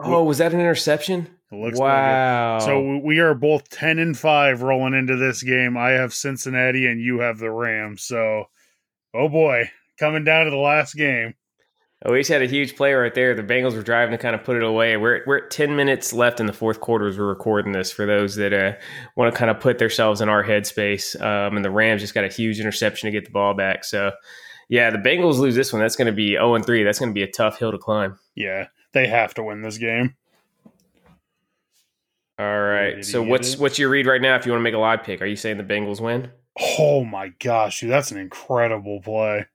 Oh, 0.01 0.23
was 0.23 0.37
that 0.37 0.53
an 0.53 0.59
interception? 0.59 1.27
It 1.51 1.55
looks 1.55 1.79
like 1.79 1.87
wow. 1.87 2.57
it. 2.57 2.61
So 2.61 2.97
we 3.03 3.19
are 3.19 3.33
both 3.33 3.69
10 3.69 3.99
and 3.99 4.17
5 4.17 4.61
rolling 4.61 4.93
into 4.93 5.15
this 5.15 5.41
game. 5.41 5.77
I 5.77 5.91
have 5.91 6.13
Cincinnati 6.13 6.85
and 6.85 7.01
you 7.01 7.19
have 7.19 7.39
the 7.39 7.51
Rams. 7.51 8.03
So 8.03 8.45
oh 9.13 9.29
boy, 9.29 9.69
coming 9.97 10.23
down 10.23 10.45
to 10.45 10.51
the 10.51 10.57
last 10.57 10.95
game. 10.95 11.33
Oh, 12.05 12.13
we 12.13 12.19
just 12.19 12.31
had 12.31 12.41
a 12.41 12.47
huge 12.47 12.77
play 12.77 12.93
right 12.93 13.13
there. 13.13 13.35
The 13.35 13.43
Bengals 13.43 13.75
were 13.75 13.83
driving 13.83 14.13
to 14.13 14.17
kind 14.17 14.33
of 14.33 14.45
put 14.45 14.55
it 14.55 14.63
away. 14.63 14.95
We're 14.95 15.21
we're 15.27 15.39
at 15.39 15.51
ten 15.51 15.75
minutes 15.75 16.13
left 16.13 16.39
in 16.39 16.45
the 16.45 16.53
fourth 16.53 16.79
quarter 16.79 17.07
as 17.07 17.17
we're 17.17 17.27
recording 17.27 17.73
this. 17.73 17.91
For 17.91 18.05
those 18.05 18.35
that 18.35 18.53
uh, 18.53 18.73
want 19.17 19.33
to 19.33 19.37
kind 19.37 19.51
of 19.51 19.59
put 19.59 19.79
themselves 19.79 20.21
in 20.21 20.29
our 20.29 20.41
headspace, 20.41 21.19
um, 21.21 21.57
and 21.57 21.65
the 21.65 21.71
Rams 21.71 22.01
just 22.01 22.13
got 22.13 22.23
a 22.23 22.29
huge 22.29 22.59
interception 22.59 23.07
to 23.07 23.11
get 23.11 23.25
the 23.25 23.31
ball 23.31 23.53
back. 23.53 23.83
So, 23.83 24.13
yeah, 24.69 24.91
the 24.91 24.97
Bengals 24.97 25.39
lose 25.39 25.55
this 25.55 25.73
one. 25.73 25.81
That's 25.81 25.97
going 25.97 26.05
to 26.05 26.13
be 26.13 26.29
zero 26.29 26.55
and 26.55 26.65
three. 26.65 26.83
That's 26.83 26.99
going 26.99 27.09
to 27.09 27.13
be 27.13 27.23
a 27.23 27.31
tough 27.31 27.59
hill 27.59 27.73
to 27.73 27.77
climb. 27.77 28.17
Yeah, 28.33 28.67
they 28.93 29.07
have 29.07 29.33
to 29.33 29.43
win 29.43 29.61
this 29.61 29.77
game. 29.77 30.15
All 32.39 32.61
right. 32.61 33.03
So 33.03 33.21
what's 33.21 33.55
it? 33.55 33.59
what's 33.59 33.77
your 33.77 33.89
read 33.89 34.07
right 34.07 34.21
now? 34.21 34.35
If 34.35 34.45
you 34.45 34.53
want 34.53 34.61
to 34.61 34.63
make 34.63 34.73
a 34.73 34.79
live 34.79 35.03
pick, 35.03 35.21
are 35.21 35.25
you 35.25 35.35
saying 35.35 35.57
the 35.57 35.63
Bengals 35.63 35.99
win? 35.99 36.31
Oh 36.79 37.03
my 37.03 37.29
gosh, 37.39 37.81
dude, 37.81 37.91
that's 37.91 38.11
an 38.11 38.17
incredible 38.17 39.01
play. 39.01 39.45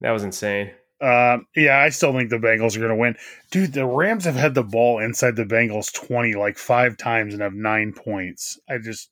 That 0.00 0.10
was 0.10 0.24
insane. 0.24 0.72
Um, 1.00 1.46
yeah, 1.54 1.78
I 1.78 1.90
still 1.90 2.12
think 2.12 2.30
the 2.30 2.36
Bengals 2.36 2.76
are 2.76 2.80
going 2.80 2.90
to 2.90 2.96
win. 2.96 3.16
Dude, 3.50 3.72
the 3.74 3.86
Rams 3.86 4.24
have 4.24 4.34
had 4.34 4.54
the 4.54 4.62
ball 4.62 4.98
inside 4.98 5.36
the 5.36 5.44
Bengals 5.44 5.92
20 5.92 6.34
like 6.34 6.56
five 6.58 6.96
times 6.96 7.32
and 7.34 7.42
have 7.42 7.52
nine 7.54 7.92
points. 7.92 8.58
I 8.68 8.78
just, 8.78 9.10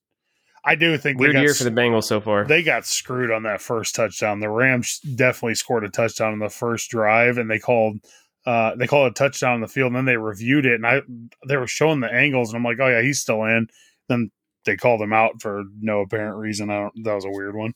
I 0.64 0.76
do 0.76 0.96
think 0.96 1.18
they 1.18 1.24
Weird 1.24 1.34
got, 1.34 1.42
year 1.42 1.54
for 1.54 1.64
the 1.64 1.70
Bengals 1.70 2.04
so 2.04 2.20
far. 2.20 2.44
they 2.44 2.62
got 2.62 2.86
screwed 2.86 3.30
on 3.30 3.42
that 3.42 3.60
first 3.60 3.94
touchdown. 3.94 4.40
The 4.40 4.48
Rams 4.48 4.98
definitely 5.00 5.56
scored 5.56 5.84
a 5.84 5.90
touchdown 5.90 6.32
on 6.32 6.38
the 6.38 6.48
first 6.48 6.90
drive 6.90 7.36
and 7.38 7.50
they 7.50 7.58
called, 7.58 7.98
uh, 8.46 8.74
they 8.76 8.86
called 8.86 9.10
a 9.10 9.14
touchdown 9.14 9.54
on 9.54 9.60
the 9.60 9.68
field 9.68 9.88
and 9.88 9.96
then 9.96 10.04
they 10.04 10.16
reviewed 10.16 10.66
it 10.66 10.74
and 10.74 10.86
I, 10.86 11.00
they 11.48 11.56
were 11.56 11.66
showing 11.66 12.00
the 12.00 12.12
angles 12.12 12.50
and 12.50 12.56
I'm 12.58 12.64
like, 12.64 12.78
oh 12.80 12.88
yeah, 12.88 13.02
he's 13.02 13.20
still 13.20 13.44
in. 13.44 13.68
Then 14.08 14.30
they 14.66 14.76
called 14.76 15.00
him 15.00 15.12
out 15.12 15.40
for 15.40 15.64
no 15.80 16.00
apparent 16.00 16.36
reason. 16.36 16.70
I 16.70 16.80
don't, 16.80 17.04
that 17.04 17.14
was 17.14 17.24
a 17.24 17.30
weird 17.30 17.54
one. 17.56 17.72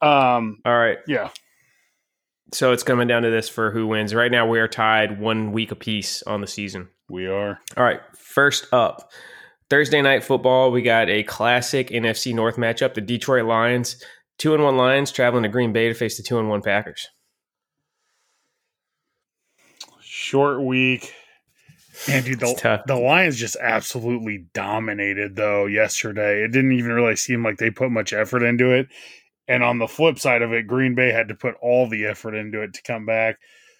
Um, 0.00 0.58
All 0.64 0.76
right. 0.76 0.98
yeah. 1.06 1.30
So 2.52 2.72
it's 2.72 2.82
coming 2.82 3.08
down 3.08 3.22
to 3.22 3.30
this 3.30 3.48
for 3.48 3.70
who 3.70 3.86
wins. 3.86 4.14
Right 4.14 4.30
now 4.30 4.46
we 4.46 4.58
are 4.58 4.68
tied 4.68 5.20
one 5.20 5.52
week 5.52 5.70
apiece 5.70 6.22
on 6.22 6.40
the 6.40 6.46
season. 6.46 6.88
We 7.10 7.26
are. 7.26 7.58
All 7.76 7.84
right, 7.84 8.00
first 8.16 8.66
up, 8.72 9.10
Thursday 9.68 10.00
night 10.00 10.24
football. 10.24 10.70
We 10.70 10.80
got 10.80 11.10
a 11.10 11.24
classic 11.24 11.88
NFC 11.90 12.34
North 12.34 12.56
matchup: 12.56 12.94
the 12.94 13.02
Detroit 13.02 13.44
Lions, 13.44 14.02
two 14.38 14.54
and 14.54 14.62
one 14.62 14.78
Lions 14.78 15.12
traveling 15.12 15.42
to 15.42 15.48
Green 15.50 15.72
Bay 15.72 15.88
to 15.88 15.94
face 15.94 16.16
the 16.16 16.22
two 16.22 16.38
and 16.38 16.48
one 16.48 16.62
Packers. 16.62 17.08
Short 20.18 20.60
week. 20.62 21.14
And 22.08 22.24
dude, 22.24 22.42
It's 22.42 22.62
the, 22.62 22.82
the 22.86 22.96
Lions 22.96 23.36
just 23.36 23.56
absolutely 23.60 24.46
dominated 24.52 25.36
though 25.36 25.66
yesterday. 25.66 26.42
It 26.42 26.52
didn't 26.52 26.72
even 26.72 26.92
really 26.92 27.16
seem 27.16 27.42
like 27.42 27.58
they 27.58 27.70
put 27.70 27.90
much 27.90 28.12
effort 28.12 28.42
into 28.42 28.70
it. 28.70 28.88
And 29.46 29.62
on 29.62 29.78
the 29.78 29.88
flip 29.88 30.18
side 30.18 30.42
of 30.42 30.52
it, 30.52 30.66
Green 30.66 30.94
Bay 30.94 31.10
had 31.10 31.28
to 31.28 31.34
put 31.34 31.54
all 31.62 31.88
the 31.88 32.06
effort 32.06 32.34
into 32.34 32.60
it 32.62 32.74
to 32.74 32.82
come 32.82 33.06
back. 33.06 33.38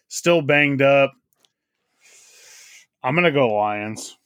Still 0.09 0.41
banged 0.41 0.81
up. 0.81 1.13
I'm 3.03 3.15
gonna 3.15 3.31
go 3.31 3.55
Lions. 3.55 4.17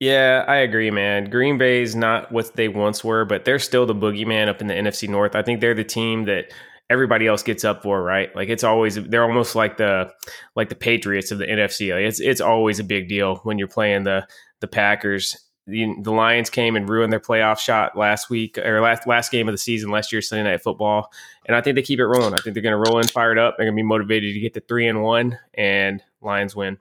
Yeah, 0.00 0.44
I 0.48 0.56
agree, 0.56 0.90
man. 0.90 1.30
Green 1.30 1.58
Bay's 1.58 1.94
not 1.94 2.32
what 2.32 2.56
they 2.56 2.66
once 2.66 3.04
were, 3.04 3.24
but 3.24 3.44
they're 3.44 3.60
still 3.60 3.86
the 3.86 3.94
boogeyman 3.94 4.48
up 4.48 4.60
in 4.60 4.66
the 4.66 4.74
NFC 4.74 5.08
North. 5.08 5.36
I 5.36 5.42
think 5.42 5.60
they're 5.60 5.74
the 5.74 5.84
team 5.84 6.24
that 6.24 6.52
everybody 6.92 7.26
else 7.26 7.42
gets 7.42 7.64
up 7.64 7.82
for, 7.82 8.02
right? 8.02 8.34
Like 8.36 8.48
it's 8.48 8.64
always 8.64 8.96
they're 8.96 9.24
almost 9.24 9.56
like 9.56 9.78
the 9.78 10.12
like 10.54 10.68
the 10.68 10.74
Patriots 10.74 11.30
of 11.30 11.38
the 11.38 11.46
NFC. 11.46 11.92
Like 11.94 12.04
it's 12.04 12.20
it's 12.20 12.40
always 12.40 12.78
a 12.78 12.84
big 12.84 13.08
deal 13.08 13.36
when 13.44 13.58
you're 13.58 13.68
playing 13.68 14.04
the 14.04 14.26
the 14.60 14.68
Packers. 14.68 15.36
The, 15.68 15.94
the 16.02 16.10
Lions 16.10 16.50
came 16.50 16.74
and 16.74 16.88
ruined 16.88 17.12
their 17.12 17.20
playoff 17.20 17.60
shot 17.60 17.96
last 17.96 18.28
week 18.28 18.58
or 18.58 18.80
last 18.80 19.06
last 19.06 19.30
game 19.30 19.48
of 19.48 19.54
the 19.54 19.58
season 19.58 19.90
last 19.90 20.12
year 20.12 20.20
Sunday 20.20 20.50
Night 20.50 20.62
Football, 20.62 21.12
and 21.46 21.56
I 21.56 21.60
think 21.60 21.76
they 21.76 21.82
keep 21.82 22.00
it 22.00 22.06
rolling. 22.06 22.34
I 22.34 22.38
think 22.38 22.54
they're 22.54 22.62
going 22.62 22.84
to 22.84 22.90
roll 22.90 22.98
in 22.98 23.06
fired 23.06 23.38
up. 23.38 23.54
They're 23.56 23.66
going 23.66 23.76
to 23.76 23.82
be 23.82 23.86
motivated 23.86 24.34
to 24.34 24.40
get 24.40 24.54
the 24.54 24.60
three 24.60 24.88
and 24.88 25.02
one, 25.02 25.38
and 25.54 26.02
Lions 26.20 26.56
win. 26.56 26.78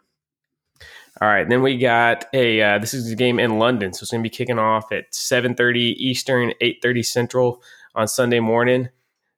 All 1.21 1.27
right, 1.27 1.47
then 1.47 1.61
we 1.61 1.77
got 1.77 2.25
a 2.33 2.59
uh, 2.59 2.79
this 2.79 2.95
is 2.95 3.11
a 3.11 3.15
game 3.15 3.39
in 3.39 3.59
London, 3.59 3.93
so 3.93 4.03
it's 4.03 4.11
going 4.11 4.23
to 4.23 4.27
be 4.27 4.35
kicking 4.35 4.57
off 4.57 4.91
at 4.91 5.11
7:30 5.11 5.95
Eastern, 5.97 6.51
8:30 6.59 7.05
Central 7.05 7.63
on 7.93 8.07
Sunday 8.07 8.39
morning. 8.39 8.89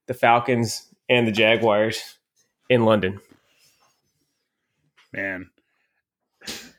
The 0.08 0.14
Falcons 0.14 0.94
and 1.10 1.28
the 1.28 1.32
Jaguars 1.32 2.18
in 2.70 2.86
London. 2.86 3.20
Man. 5.12 5.50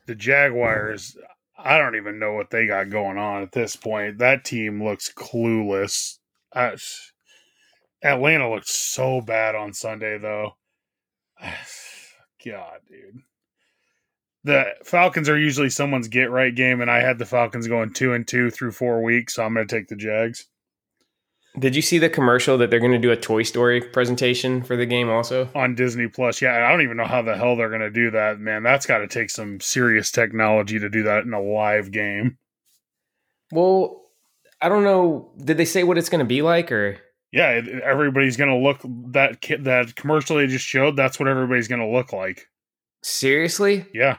The 0.07 0.14
Jaguars, 0.14 1.16
I 1.57 1.79
don't 1.79 1.97
even 1.97 2.18
know 2.18 2.33
what 2.35 2.51
they 2.51 2.66
got 2.66 2.91
going 2.91 3.16
on 3.16 3.43
at 3.43 3.53
this 3.53 3.77
point. 3.77 4.18
That 4.18 4.45
team 4.45 4.85
looks 4.85 5.12
clueless. 5.12 6.18
Uh, 6.53 6.77
Atlanta 8.03 8.51
looked 8.51 8.68
so 8.68 9.22
bad 9.22 9.55
on 9.55 9.72
Sunday, 9.72 10.18
though. 10.18 10.57
God, 12.45 12.81
dude. 12.87 13.22
The 14.45 14.75
Falcons 14.85 15.31
are 15.31 15.39
usually 15.39 15.70
someone's 15.70 16.09
get 16.09 16.31
right 16.31 16.55
game, 16.55 16.83
and 16.83 16.91
I 16.91 17.01
had 17.01 17.18
the 17.18 17.25
Falcons 17.25 17.66
going 17.66 17.95
two 17.95 18.12
and 18.12 18.29
two 18.29 18.51
through 18.51 18.72
four 18.72 19.03
weeks, 19.03 19.35
so 19.35 19.45
I'm 19.45 19.55
going 19.55 19.66
to 19.66 19.75
take 19.75 19.89
the 19.89 19.97
Jags. 19.97 20.47
Did 21.59 21.77
you 21.77 21.83
see 21.83 21.99
the 21.99 22.09
commercial 22.11 22.59
that 22.59 22.71
they're 22.71 22.81
going 22.81 22.93
to 22.93 22.99
do 22.99 23.13
a 23.13 23.17
Toy 23.17 23.45
Story 23.45 23.81
presentation 23.81 24.63
for 24.65 24.77
the 24.77 24.87
game 24.87 25.09
also? 25.09 25.49
on 25.55 25.77
Disney 25.77 26.09
Plus. 26.09 26.43
Yeah, 26.43 26.67
I 26.67 26.71
don't 26.71 26.83
even 26.83 26.97
know 26.97 27.05
how 27.07 27.23
the 27.23 27.37
hell 27.37 27.55
they're 27.57 27.69
going 27.69 27.81
to 27.81 27.91
do 27.91 28.11
that, 28.11 28.41
man. 28.41 28.65
That's 28.65 28.87
got 28.87 28.99
to 28.99 29.07
take 29.07 29.31
some 29.31 29.61
serious 29.61 30.11
technology 30.11 30.81
to 30.81 30.89
do 30.89 31.05
that 31.05 31.25
in 31.25 31.33
a 31.33 31.41
live 31.41 31.93
game. 31.93 32.39
Well, 33.53 34.03
I 34.61 34.69
don't 34.69 34.83
know. 34.83 35.33
Did 35.45 35.57
they 35.57 35.65
say 35.65 35.85
what 35.85 35.97
it's 35.99 36.09
going 36.09 36.19
to 36.21 36.25
be 36.25 36.43
like 36.43 36.73
or 36.73 36.99
Yeah, 37.31 37.61
everybody's 37.85 38.37
going 38.37 38.51
to 38.51 38.57
look 38.57 38.81
that 39.13 39.41
ki- 39.41 39.57
that 39.61 39.95
commercial 39.95 40.37
they 40.39 40.47
just 40.49 40.67
showed. 40.67 40.97
That's 40.97 41.21
what 41.21 41.29
everybody's 41.29 41.69
going 41.69 41.81
to 41.81 41.87
look 41.87 42.13
like. 42.13 42.49
seriously? 43.03 43.87
Yeah, 43.95 44.19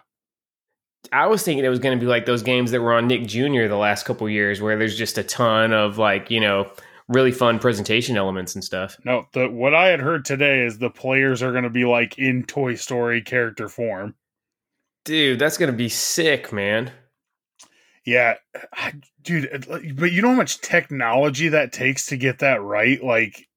I 1.11 1.27
was 1.27 1.43
thinking 1.43 1.65
it 1.65 1.69
was 1.69 1.79
going 1.79 1.97
to 1.97 2.01
be 2.03 2.07
like 2.09 2.25
those 2.25 2.43
games 2.43 2.71
that 2.71 2.81
were 2.81 2.93
on 2.93 3.07
Nick 3.07 3.25
Jr. 3.27 3.67
the 3.67 3.75
last 3.77 4.05
couple 4.05 4.29
years 4.29 4.61
where 4.61 4.77
there's 4.77 4.97
just 4.97 5.17
a 5.17 5.23
ton 5.23 5.73
of 5.73 5.97
like, 5.97 6.31
you 6.31 6.39
know, 6.39 6.71
really 7.07 7.31
fun 7.31 7.59
presentation 7.59 8.17
elements 8.17 8.55
and 8.55 8.63
stuff. 8.63 8.97
no. 9.05 9.27
The 9.33 9.47
what 9.49 9.73
I 9.73 9.87
had 9.87 9.99
heard 9.99 10.25
today 10.25 10.65
is 10.65 10.77
the 10.77 10.89
players 10.89 11.43
are 11.43 11.51
going 11.51 11.63
to 11.63 11.69
be 11.69 11.85
like 11.85 12.17
in 12.17 12.43
Toy 12.43 12.75
Story 12.75 13.21
character 13.21 13.69
form. 13.69 14.15
Dude, 15.03 15.37
that's 15.39 15.57
going 15.57 15.71
to 15.71 15.77
be 15.77 15.89
sick, 15.89 16.51
man. 16.51 16.91
Yeah, 18.05 18.35
I, 18.73 18.93
dude. 19.21 19.65
But 19.95 20.11
you 20.11 20.21
know 20.21 20.29
how 20.29 20.35
much 20.35 20.61
technology 20.61 21.49
that 21.49 21.73
takes 21.73 22.07
to 22.07 22.17
get 22.17 22.39
that 22.39 22.61
right? 22.61 23.03
Like, 23.03 23.47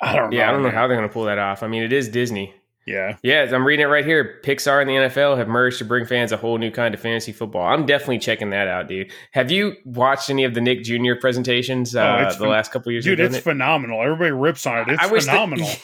I 0.00 0.16
don't 0.16 0.30
know. 0.30 0.36
Yeah, 0.36 0.48
I 0.48 0.52
don't 0.52 0.62
know 0.62 0.70
how 0.70 0.86
they're 0.86 0.96
going 0.96 1.08
to 1.08 1.12
pull 1.12 1.24
that 1.24 1.38
off. 1.38 1.62
I 1.62 1.68
mean, 1.68 1.82
it 1.82 1.92
is 1.92 2.08
Disney. 2.08 2.54
Yeah. 2.84 3.16
Yeah, 3.22 3.48
I'm 3.52 3.64
reading 3.64 3.84
it 3.84 3.88
right 3.88 4.04
here. 4.04 4.40
Pixar 4.44 4.80
and 4.80 4.90
the 4.90 4.94
NFL 4.94 5.36
have 5.36 5.46
merged 5.46 5.78
to 5.78 5.84
bring 5.84 6.04
fans 6.04 6.32
a 6.32 6.36
whole 6.36 6.58
new 6.58 6.70
kind 6.70 6.94
of 6.94 7.00
fantasy 7.00 7.30
football. 7.30 7.62
I'm 7.62 7.86
definitely 7.86 8.18
checking 8.18 8.50
that 8.50 8.66
out, 8.66 8.88
dude. 8.88 9.12
Have 9.30 9.52
you 9.52 9.76
watched 9.84 10.30
any 10.30 10.42
of 10.44 10.54
the 10.54 10.60
Nick 10.60 10.82
Jr. 10.82 11.14
presentations 11.20 11.94
uh, 11.94 12.26
Oh, 12.28 12.38
the 12.38 12.44
phen- 12.44 12.48
last 12.50 12.72
couple 12.72 12.90
years? 12.90 13.04
Dude, 13.04 13.20
it's 13.20 13.36
it? 13.36 13.42
phenomenal. 13.42 14.02
Everybody 14.02 14.32
rips 14.32 14.66
on 14.66 14.78
it. 14.88 14.94
It's 14.94 15.02
I 15.02 15.06
wish 15.12 15.26
that- 15.26 15.32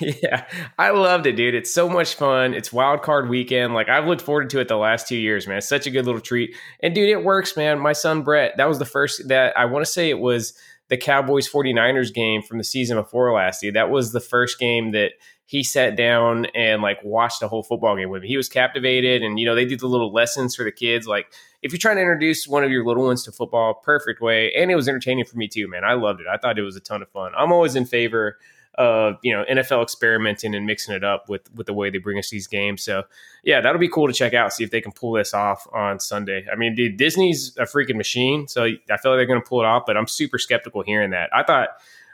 yeah, 0.22 0.44
I 0.78 0.90
loved 0.90 1.26
it, 1.26 1.36
dude. 1.36 1.55
It's 1.55 1.72
so 1.72 1.88
much 1.88 2.14
fun. 2.14 2.53
It's 2.53 2.72
wild 2.72 3.03
card 3.03 3.28
weekend. 3.28 3.74
Like 3.74 3.88
I've 3.88 4.07
looked 4.07 4.22
forward 4.22 4.51
to 4.51 4.59
it 4.61 4.66
the 4.68 4.76
last 4.76 5.07
two 5.07 5.16
years, 5.16 5.46
man. 5.46 5.59
It's 5.59 5.68
such 5.68 5.86
a 5.86 5.90
good 5.90 6.05
little 6.05 6.20
treat. 6.20 6.57
And 6.80 6.94
dude, 6.94 7.09
it 7.09 7.22
works, 7.22 7.57
man. 7.57 7.78
My 7.78 7.92
son 7.92 8.22
Brett, 8.22 8.57
that 8.57 8.68
was 8.68 8.80
the 8.80 8.84
first 8.84 9.28
that 9.28 9.57
I 9.57 9.66
want 9.66 9.84
to 9.84 9.90
say 9.90 10.11
it 10.11 10.18
was 10.18 10.53
the 10.88 10.96
Cowboys 10.96 11.49
49ers 11.49 12.12
game 12.12 12.42
from 12.42 12.59
the 12.59 12.64
season 12.64 12.96
before 12.96 13.32
last 13.34 13.62
year. 13.62 13.72
That 13.72 13.90
was 13.90 14.12
the 14.12 14.20
first 14.20 14.59
game 14.59 14.92
that 14.92 15.12
he 15.49 15.62
sat 15.62 15.96
down 15.96 16.44
and 16.55 16.82
like 16.82 17.03
watched 17.03 17.40
the 17.40 17.49
whole 17.49 17.62
football 17.62 17.96
game 17.96 18.11
with 18.11 18.20
me. 18.20 18.28
He 18.28 18.36
was 18.36 18.51
captivated 18.51 19.22
and 19.22 19.40
you 19.40 19.46
know, 19.46 19.55
they 19.55 19.64
do 19.64 19.78
the 19.78 19.86
little 19.86 20.12
lessons 20.12 20.55
for 20.55 20.62
the 20.62 20.70
kids 20.70 21.07
like 21.07 21.32
if 21.62 21.72
you're 21.72 21.78
trying 21.78 21.96
to 21.96 22.03
introduce 22.03 22.46
one 22.46 22.64
of 22.64 22.70
your 22.70 22.84
little 22.84 23.05
ones 23.05 23.24
to 23.24 23.32
football, 23.32 23.72
perfect 23.72 24.20
way. 24.20 24.53
And 24.53 24.70
it 24.70 24.74
was 24.74 24.88
entertaining 24.90 25.24
for 25.24 25.38
me 25.38 25.49
too, 25.49 25.66
man. 25.66 25.84
I 25.84 25.94
loved 25.94 26.20
it. 26.20 26.26
I 26.26 26.36
thought 26.36 26.59
it 26.59 26.62
was 26.62 26.76
a 26.76 26.80
ton 26.80 27.01
of 27.01 27.09
fun. 27.09 27.32
I'm 27.34 27.51
always 27.51 27.76
in 27.76 27.86
favor 27.86 28.36
of 28.74 29.16
you 29.22 29.34
know 29.34 29.42
NFL 29.51 29.82
experimenting 29.82 30.55
and 30.55 30.66
mixing 30.66 30.94
it 30.94 31.03
up 31.03 31.30
with 31.30 31.51
with 31.55 31.66
the 31.66 31.72
way 31.72 31.88
they 31.88 31.96
bring 31.96 32.18
us 32.18 32.28
these 32.28 32.46
games. 32.46 32.82
So 32.82 33.05
yeah, 33.42 33.62
that'll 33.62 33.80
be 33.80 33.88
cool 33.88 34.07
to 34.07 34.12
check 34.12 34.34
out. 34.34 34.53
See 34.53 34.64
if 34.64 34.70
they 34.70 34.82
can 34.82 34.92
pull 34.92 35.12
this 35.12 35.32
off 35.32 35.66
on 35.72 35.99
Sunday. 35.99 36.44
I 36.53 36.57
mean, 36.57 36.74
dude, 36.74 36.99
Disney's 36.99 37.57
a 37.57 37.62
freaking 37.62 37.96
machine, 37.96 38.49
so 38.49 38.64
I 38.64 38.96
feel 38.99 39.12
like 39.12 39.18
they're 39.18 39.24
going 39.24 39.40
to 39.40 39.49
pull 39.49 39.61
it 39.61 39.66
off. 39.66 39.84
But 39.86 39.96
I'm 39.96 40.07
super 40.07 40.38
skeptical 40.38 40.82
hearing 40.82 41.11
that. 41.11 41.30
I 41.34 41.42
thought 41.42 41.70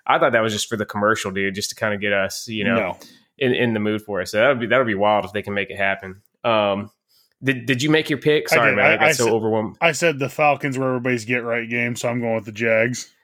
I 0.06 0.18
thought 0.18 0.32
that 0.32 0.42
was 0.42 0.52
just 0.52 0.68
for 0.68 0.76
the 0.76 0.86
commercial, 0.86 1.30
dude, 1.30 1.54
just 1.54 1.70
to 1.70 1.76
kind 1.76 1.94
of 1.94 2.00
get 2.00 2.12
us, 2.12 2.48
you 2.48 2.64
know, 2.64 2.76
no. 2.76 2.98
In, 3.38 3.52
in 3.54 3.74
the 3.74 3.80
mood 3.80 4.02
for 4.02 4.20
it. 4.20 4.28
So 4.28 4.38
that'll 4.38 4.56
be 4.56 4.66
that'll 4.66 4.86
be 4.86 4.94
wild 4.94 5.24
if 5.24 5.32
they 5.32 5.42
can 5.42 5.54
make 5.54 5.70
it 5.70 5.76
happen. 5.76 6.22
Um, 6.44 6.90
did 7.42 7.66
did 7.66 7.82
you 7.82 7.90
make 7.90 8.08
your 8.10 8.18
pick? 8.18 8.48
Sorry, 8.48 8.70
did. 8.70 8.76
man, 8.76 8.86
I, 8.86 8.94
I- 8.94 8.96
got 8.96 9.04
I 9.08 9.12
so 9.12 9.24
said- 9.24 9.32
overwhelmed. 9.32 9.76
I 9.80 9.92
said 9.92 10.18
the 10.18 10.28
Falcons 10.28 10.78
were 10.78 10.88
everybody's 10.88 11.24
get 11.24 11.44
right 11.44 11.68
game, 11.68 11.96
so 11.96 12.08
I'm 12.08 12.20
going 12.20 12.36
with 12.36 12.44
the 12.46 12.52
Jags. 12.52 13.10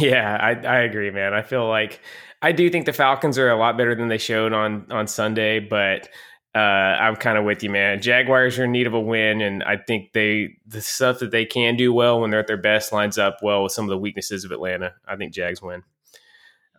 Yeah, 0.00 0.36
I, 0.40 0.50
I 0.66 0.78
agree, 0.80 1.12
man. 1.12 1.34
I 1.34 1.42
feel 1.42 1.68
like 1.68 2.00
I 2.42 2.50
do 2.50 2.68
think 2.68 2.84
the 2.86 2.92
Falcons 2.92 3.38
are 3.38 3.48
a 3.48 3.56
lot 3.56 3.78
better 3.78 3.94
than 3.94 4.08
they 4.08 4.18
showed 4.18 4.52
on 4.52 4.90
on 4.90 5.06
Sunday, 5.06 5.60
but 5.60 6.08
uh, 6.52 6.58
I'm 6.58 7.14
kind 7.14 7.38
of 7.38 7.44
with 7.44 7.62
you, 7.62 7.70
man. 7.70 8.02
Jaguars 8.02 8.58
are 8.58 8.64
in 8.64 8.72
need 8.72 8.88
of 8.88 8.94
a 8.94 9.00
win, 9.00 9.40
and 9.40 9.62
I 9.62 9.76
think 9.76 10.12
they 10.14 10.56
the 10.66 10.80
stuff 10.80 11.20
that 11.20 11.30
they 11.30 11.44
can 11.44 11.76
do 11.76 11.92
well 11.92 12.20
when 12.20 12.30
they're 12.30 12.40
at 12.40 12.48
their 12.48 12.56
best 12.56 12.92
lines 12.92 13.18
up 13.18 13.36
well 13.40 13.62
with 13.62 13.70
some 13.70 13.84
of 13.84 13.90
the 13.90 13.98
weaknesses 13.98 14.44
of 14.44 14.50
Atlanta. 14.50 14.94
I 15.06 15.14
think 15.14 15.32
Jags 15.32 15.62
win. 15.62 15.84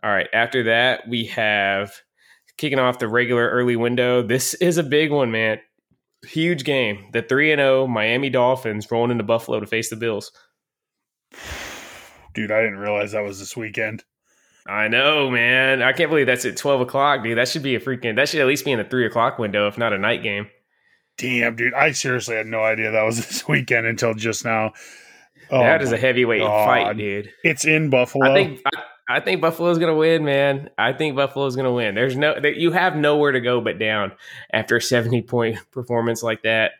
All 0.03 0.11
right, 0.11 0.27
after 0.33 0.63
that 0.63 1.07
we 1.07 1.25
have 1.27 1.93
kicking 2.59 2.77
off 2.77 2.99
the 2.99 3.07
regular 3.07 3.49
early 3.49 3.77
window. 3.77 4.21
This 4.21 4.53
is 4.55 4.77
a 4.77 4.83
big 4.83 5.11
one, 5.11 5.31
man. 5.31 5.59
Huge 6.27 6.65
game. 6.65 7.05
The 7.13 7.21
three 7.21 7.51
and 7.51 7.59
zero 7.59 7.87
Miami 7.87 8.29
Dolphins 8.29 8.91
rolling 8.91 9.11
into 9.11 9.23
Buffalo 9.23 9.59
to 9.61 9.65
face 9.65 9.89
the 9.89 9.95
Bills. 9.95 10.31
Dude, 12.35 12.51
I 12.51 12.61
didn't 12.61 12.77
realize 12.77 13.13
that 13.13 13.23
was 13.23 13.39
this 13.39 13.57
weekend. 13.57 14.03
I 14.67 14.87
know, 14.87 15.31
man. 15.31 15.81
I 15.81 15.93
can't 15.93 16.11
believe 16.11 16.27
that's 16.27 16.45
at 16.45 16.57
twelve 16.57 16.79
o'clock, 16.79 17.23
dude. 17.23 17.37
That 17.39 17.47
should 17.47 17.63
be 17.63 17.73
a 17.73 17.79
freaking. 17.79 18.17
That 18.17 18.29
should 18.29 18.39
at 18.39 18.45
least 18.45 18.65
be 18.65 18.71
in 18.71 18.77
the 18.77 18.83
three 18.83 19.07
o'clock 19.07 19.39
window, 19.39 19.67
if 19.67 19.79
not 19.79 19.93
a 19.93 19.97
night 19.97 20.21
game. 20.21 20.47
Damn, 21.17 21.55
dude, 21.55 21.73
I 21.73 21.91
seriously 21.91 22.35
had 22.35 22.45
no 22.45 22.61
idea 22.61 22.91
that 22.91 23.01
was 23.01 23.17
this 23.27 23.47
weekend 23.47 23.87
until 23.87 24.13
just 24.13 24.45
now. 24.45 24.73
Oh, 25.49 25.59
that 25.59 25.81
is 25.81 25.91
a 25.91 25.97
heavyweight 25.97 26.41
God. 26.41 26.65
fight, 26.65 26.97
dude. 26.97 27.31
It's 27.43 27.65
in 27.65 27.89
Buffalo. 27.89 28.31
I 28.31 28.35
think. 28.35 28.61
I, 28.65 28.83
I 29.09 29.19
think 29.19 29.41
Buffalo's 29.41 29.79
gonna 29.79 29.95
win, 29.95 30.23
man. 30.23 30.69
I 30.77 30.93
think 30.93 31.15
Buffalo's 31.15 31.55
gonna 31.55 31.73
win. 31.73 31.95
There's 31.95 32.15
no. 32.15 32.35
You 32.37 32.71
have 32.71 32.95
nowhere 32.95 33.31
to 33.31 33.41
go 33.41 33.59
but 33.59 33.79
down 33.79 34.11
after 34.53 34.77
a 34.77 34.81
seventy 34.81 35.23
point 35.23 35.57
performance 35.71 36.21
like 36.21 36.43
that. 36.43 36.73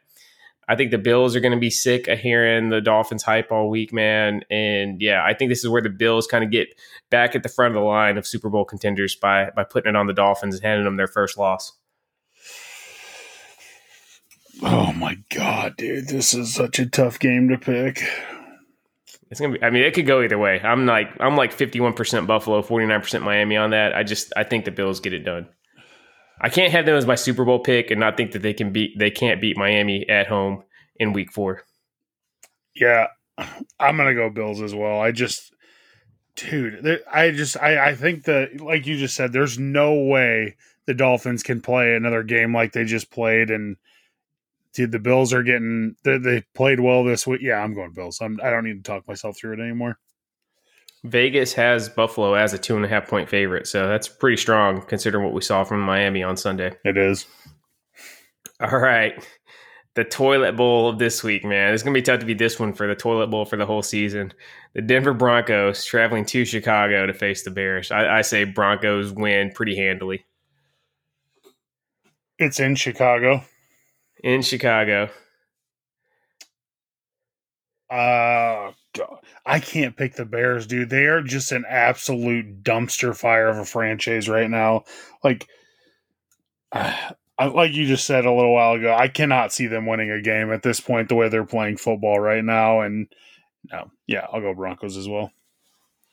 I 0.70 0.76
think 0.76 0.92
the 0.92 1.00
Bills 1.00 1.36
are 1.36 1.40
going 1.40 1.56
to 1.56 1.60
be 1.60 1.72
sick 1.72 2.08
of 2.08 2.20
hearing 2.20 2.70
the 2.70 2.80
Dolphins 2.80 3.24
hype 3.24 3.52
all 3.52 3.72
week, 3.72 3.92
man. 3.92 4.44
And 4.52 5.02
yeah, 5.02 5.24
I 5.26 5.34
think 5.34 5.50
this 5.50 5.64
is 5.64 5.68
where 5.68 5.82
the 5.82 5.90
Bills 5.90 6.28
kind 6.28 6.44
of 6.44 6.52
get 6.52 6.68
back 7.10 7.34
at 7.34 7.42
the 7.42 7.50
front 7.50 7.76
of 7.76 7.82
the 7.82 7.88
line 7.88 8.20
of 8.20 8.28
Super 8.28 8.52
Bowl 8.52 8.66
contenders 8.66 9.16
by 9.16 9.50
by 9.56 9.64
putting 9.64 9.90
it 9.90 9.96
on 9.96 10.06
the 10.06 10.14
Dolphins 10.14 10.56
and 10.56 10.64
handing 10.64 10.86
them 10.86 10.98
their 10.98 11.08
first 11.08 11.40
loss. 11.40 11.74
Oh 14.62 14.94
my 14.94 15.18
god, 15.34 15.76
dude, 15.76 16.10
this 16.10 16.36
is 16.36 16.54
such 16.54 16.78
a 16.78 16.86
tough 16.86 17.18
game 17.18 17.50
to 17.50 17.58
pick. 17.58 18.04
It's 19.30 19.40
gonna 19.40 19.54
be. 19.54 19.64
I 19.64 19.70
mean, 19.70 19.84
it 19.84 19.94
could 19.94 20.08
go 20.08 20.22
either 20.22 20.38
way. 20.38 20.60
I'm 20.60 20.86
like 20.86 21.10
I'm 21.20 21.36
like 21.36 21.52
51 21.52 21.94
percent 21.94 22.28
Buffalo, 22.28 22.62
49 22.62 23.02
percent 23.02 23.24
Miami 23.24 23.58
on 23.58 23.72
that. 23.72 23.96
I 23.96 24.04
just 24.04 24.34
I 24.36 24.44
think 24.44 24.66
the 24.66 24.72
Bills 24.72 25.00
get 25.00 25.14
it 25.14 25.20
done. 25.20 25.48
I 26.42 26.50
can't 26.50 26.72
have 26.72 26.86
them 26.86 26.96
as 26.96 27.06
my 27.06 27.16
Super 27.16 27.46
Bowl 27.46 27.60
pick 27.60 27.92
and 27.92 28.00
not 28.00 28.18
think 28.18 28.32
that 28.32 28.42
they 28.42 28.54
can 28.54 28.72
beat 28.72 28.98
they 28.98 29.12
can't 29.12 29.42
beat 29.42 29.58
Miami 29.58 30.08
at 30.10 30.28
home 30.28 30.64
in 30.96 31.14
Week 31.14 31.32
Four. 31.32 31.64
Yeah, 32.76 33.08
I'm 33.80 33.98
gonna 33.98 34.16
go 34.16 34.30
Bills 34.30 34.62
as 34.62 34.74
well. 34.74 35.00
I 35.00 35.12
just, 35.12 35.54
dude, 36.36 37.02
I 37.12 37.32
just, 37.32 37.58
I, 37.58 37.90
I 37.90 37.96
think 37.96 38.24
that, 38.26 38.62
like 38.62 38.86
you 38.88 38.98
just 38.98 39.16
said, 39.16 39.32
there's 39.32 39.60
no 39.60 39.94
way 39.94 40.56
the 40.86 40.94
Dolphins 40.94 41.44
can 41.44 41.62
play 41.62 41.96
another 41.96 42.24
game 42.24 42.54
like 42.54 42.74
they 42.74 42.86
just 42.86 43.12
played, 43.12 43.50
and 43.50 43.78
dude, 44.74 44.92
the 44.92 45.00
Bills 45.00 45.34
are 45.34 45.44
getting, 45.44 45.96
they, 46.04 46.18
they 46.18 46.44
played 46.56 46.80
well 46.80 47.04
this 47.04 47.28
week. 47.28 47.42
Yeah, 47.42 47.64
I'm 47.64 47.74
going 47.74 47.94
Bills. 47.94 48.20
I'm, 48.22 48.40
I 48.44 48.50
don't 48.50 48.66
need 48.66 48.84
to 48.84 48.92
talk 48.92 49.08
myself 49.08 49.38
through 49.38 49.54
it 49.54 49.60
anymore. 49.60 49.98
Vegas 51.04 51.54
has 51.54 51.90
Buffalo 51.90 52.34
as 52.34 52.54
a 52.54 52.58
two 52.58 52.76
and 52.76 52.84
a 52.84 52.90
half 52.90 53.08
point 53.08 53.30
favorite, 53.30 53.68
so 53.68 53.88
that's 53.88 54.08
pretty 54.10 54.38
strong 54.38 54.82
considering 54.82 55.24
what 55.24 55.34
we 55.34 55.42
saw 55.42 55.64
from 55.64 55.82
Miami 55.82 56.24
on 56.24 56.36
Sunday. 56.36 56.76
It 56.84 56.98
is. 56.98 57.26
All 58.60 58.80
right. 58.80 59.26
The 59.96 60.04
toilet 60.04 60.56
bowl 60.56 60.90
of 60.90 61.00
this 61.00 61.24
week, 61.24 61.44
man. 61.44 61.74
It's 61.74 61.84
going 61.84 61.94
to 61.94 61.98
be 61.98 62.04
tough 62.04 62.20
to 62.20 62.26
be 62.26 62.34
this 62.34 62.60
one 62.60 62.74
for 62.74 62.88
the 62.88 62.96
toilet 62.96 63.28
bowl 63.28 63.46
for 63.46 63.58
the 63.58 63.66
whole 63.66 63.82
season. 63.82 64.34
The 64.74 64.82
Denver 64.82 65.14
Broncos 65.14 65.84
traveling 65.86 66.26
to 66.26 66.46
Chicago 66.46 67.06
to 67.06 67.14
face 67.14 67.44
the 67.44 67.52
Bears. 67.52 67.92
I, 67.92 68.20
I 68.20 68.22
say 68.22 68.44
Broncos 68.44 69.12
win 69.12 69.52
pretty 69.52 69.76
handily 69.76 70.26
It's 72.38 72.60
in 72.60 72.76
Chicago. 72.76 73.44
In 74.24 74.42
Chicago. 74.42 75.10
Uh, 77.90 78.72
I 79.46 79.60
can't 79.60 79.96
pick 79.98 80.16
the 80.16 80.26
Bears, 80.26 80.68
dude. 80.68 80.90
They 80.90 81.06
are 81.06 81.22
just 81.22 81.52
an 81.52 81.66
absolute 81.68 82.64
dumpster 82.64 83.16
fire 83.16 83.48
of 83.48 83.58
a 83.58 83.66
franchise 83.66 84.30
right 84.30 84.50
now. 84.50 84.84
Like, 85.24 85.48
uh, 86.72 86.96
I- 87.38 87.46
like 87.46 87.72
you 87.72 87.88
just 87.88 88.06
said 88.06 88.26
a 88.26 88.34
little 88.34 88.54
while 88.54 88.74
ago, 88.74 88.94
I 88.94 89.08
cannot 89.08 89.54
see 89.54 89.68
them 89.68 89.86
winning 89.86 90.12
a 90.12 90.22
game 90.22 90.52
at 90.52 90.62
this 90.62 90.82
point. 90.82 91.08
The 91.08 91.16
way 91.16 91.30
they're 91.30 91.46
playing 91.46 91.78
football 91.78 92.20
right 92.20 92.44
now, 92.44 92.82
and 92.82 93.08
no, 93.72 93.90
yeah, 94.08 94.28
I'll 94.34 94.42
go 94.42 94.54
Broncos 94.54 94.98
as 94.98 95.08
well. 95.08 95.32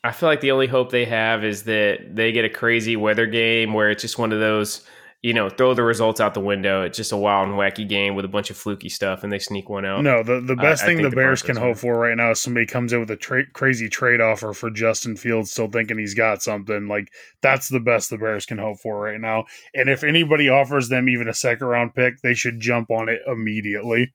I 0.05 0.13
feel 0.13 0.29
like 0.29 0.39
the 0.39 0.51
only 0.51 0.67
hope 0.67 0.89
they 0.89 1.03
have 1.03 1.43
is 1.43 1.63
that 1.63 2.15
they 2.15 2.31
get 2.31 2.45
a 2.45 2.49
crazy 2.49 2.95
weather 2.95 3.25
game 3.25 3.73
where 3.73 3.89
it's 3.91 4.03
just 4.03 4.17
one 4.17 4.31
of 4.31 4.39
those, 4.39 4.85
you 5.23 5.33
know, 5.33 5.49
throw 5.49 5.73
the 5.73 5.83
results 5.83 6.21
out 6.21 6.33
the 6.33 6.39
window. 6.39 6.83
It's 6.83 6.95
just 6.95 7.11
a 7.11 7.17
wild 7.17 7.49
and 7.49 7.57
wacky 7.57 7.87
game 7.87 8.15
with 8.15 8.23
a 8.23 8.27
bunch 8.27 8.51
of 8.51 8.57
fluky 8.57 8.87
stuff 8.87 9.23
and 9.23 9.33
they 9.33 9.39
sneak 9.39 9.67
one 9.67 9.83
out. 9.83 10.03
No, 10.03 10.21
the 10.21 10.39
the 10.39 10.55
best 10.55 10.83
I 10.83 10.87
thing 10.87 10.97
the 10.97 11.09
the 11.09 11.15
Bears 11.15 11.41
can 11.41 11.55
hope 11.55 11.77
for 11.77 11.97
right 11.97 12.15
now 12.15 12.31
is 12.31 12.39
somebody 12.39 12.67
comes 12.67 12.93
in 12.93 12.99
with 12.99 13.09
a 13.09 13.17
tra- 13.17 13.49
crazy 13.51 13.89
trade 13.89 14.21
offer 14.21 14.53
for 14.53 14.69
Justin 14.69 15.15
Fields, 15.15 15.51
still 15.51 15.69
thinking 15.69 15.97
he's 15.97 16.13
got 16.13 16.43
something. 16.43 16.87
Like 16.87 17.09
that's 17.41 17.67
the 17.67 17.79
best 17.79 18.11
the 18.11 18.17
Bears 18.17 18.45
can 18.45 18.59
hope 18.59 18.77
for 18.79 18.99
right 18.99 19.19
now. 19.19 19.45
And 19.73 19.89
if 19.89 20.03
anybody 20.03 20.49
offers 20.49 20.87
them 20.89 21.09
even 21.09 21.27
a 21.27 21.33
second 21.33 21.65
round 21.65 21.95
pick, 21.95 22.21
they 22.21 22.35
should 22.35 22.59
jump 22.59 22.91
on 22.91 23.09
it 23.09 23.21
immediately. 23.25 24.13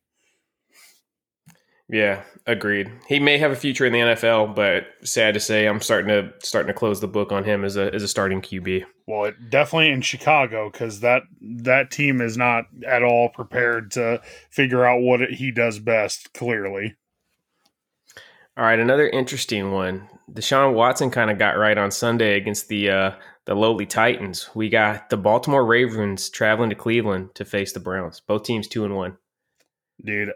Yeah, 1.93 2.23
agreed. 2.47 2.91
He 3.07 3.21
may 3.21 3.37
have 3.37 3.51
a 3.51 3.57
future 3.57 3.85
in 3.85 3.93
the 3.93 3.99
NFL, 3.99 4.55
but 4.55 4.87
sad 5.05 5.35
to 5.35 5.41
say, 5.41 5.67
I'm 5.67 5.83
starting 5.83 6.09
to 6.09 6.33
starting 6.39 6.69
to 6.69 6.73
close 6.73 7.03
the 7.03 7.07
book 7.07 7.31
on 7.33 7.45
him 7.45 7.67
as 7.67 7.77
a 7.77 7.93
as 7.95 8.03
a 8.03 8.09
starting 8.09 8.41
QB. 8.41 8.87
Well, 9.07 9.27
it, 9.27 9.51
definitely 9.51 9.91
in 9.91 10.01
Chicago 10.01 10.71
because 10.71 11.01
that 11.01 11.25
that 11.43 11.91
team 11.91 12.23
is 12.23 12.39
not 12.39 12.65
at 12.89 13.03
all 13.03 13.29
prepared 13.29 13.91
to 13.91 14.23
figure 14.49 14.87
out 14.87 15.03
what 15.03 15.21
it, 15.21 15.35
he 15.35 15.51
does 15.51 15.79
best. 15.81 16.33
Clearly, 16.33 16.97
All 18.57 18.65
right, 18.65 18.81
another 18.81 19.07
interesting 19.11 19.71
one. 19.71 20.09
Deshaun 20.33 20.73
Watson 20.73 21.11
kind 21.11 21.31
of 21.31 21.39
got 21.39 21.59
right 21.59 21.77
on 21.77 21.91
Sunday 21.91 22.39
against 22.39 22.69
the 22.69 22.89
uh, 22.89 23.11
the 23.45 23.55
lowly 23.55 23.85
Titans. 23.85 24.49
We 24.55 24.71
got 24.71 25.11
the 25.11 25.19
Baltimore 25.19 25.67
Ravens 25.67 26.31
traveling 26.31 26.71
to 26.71 26.77
Cleveland 26.77 27.35
to 27.35 27.45
face 27.45 27.75
the 27.75 27.81
Browns. 27.81 28.21
Both 28.21 28.45
teams 28.45 28.67
two 28.67 28.87
and 28.87 28.97
one. 28.97 29.19
dude, 30.03 30.31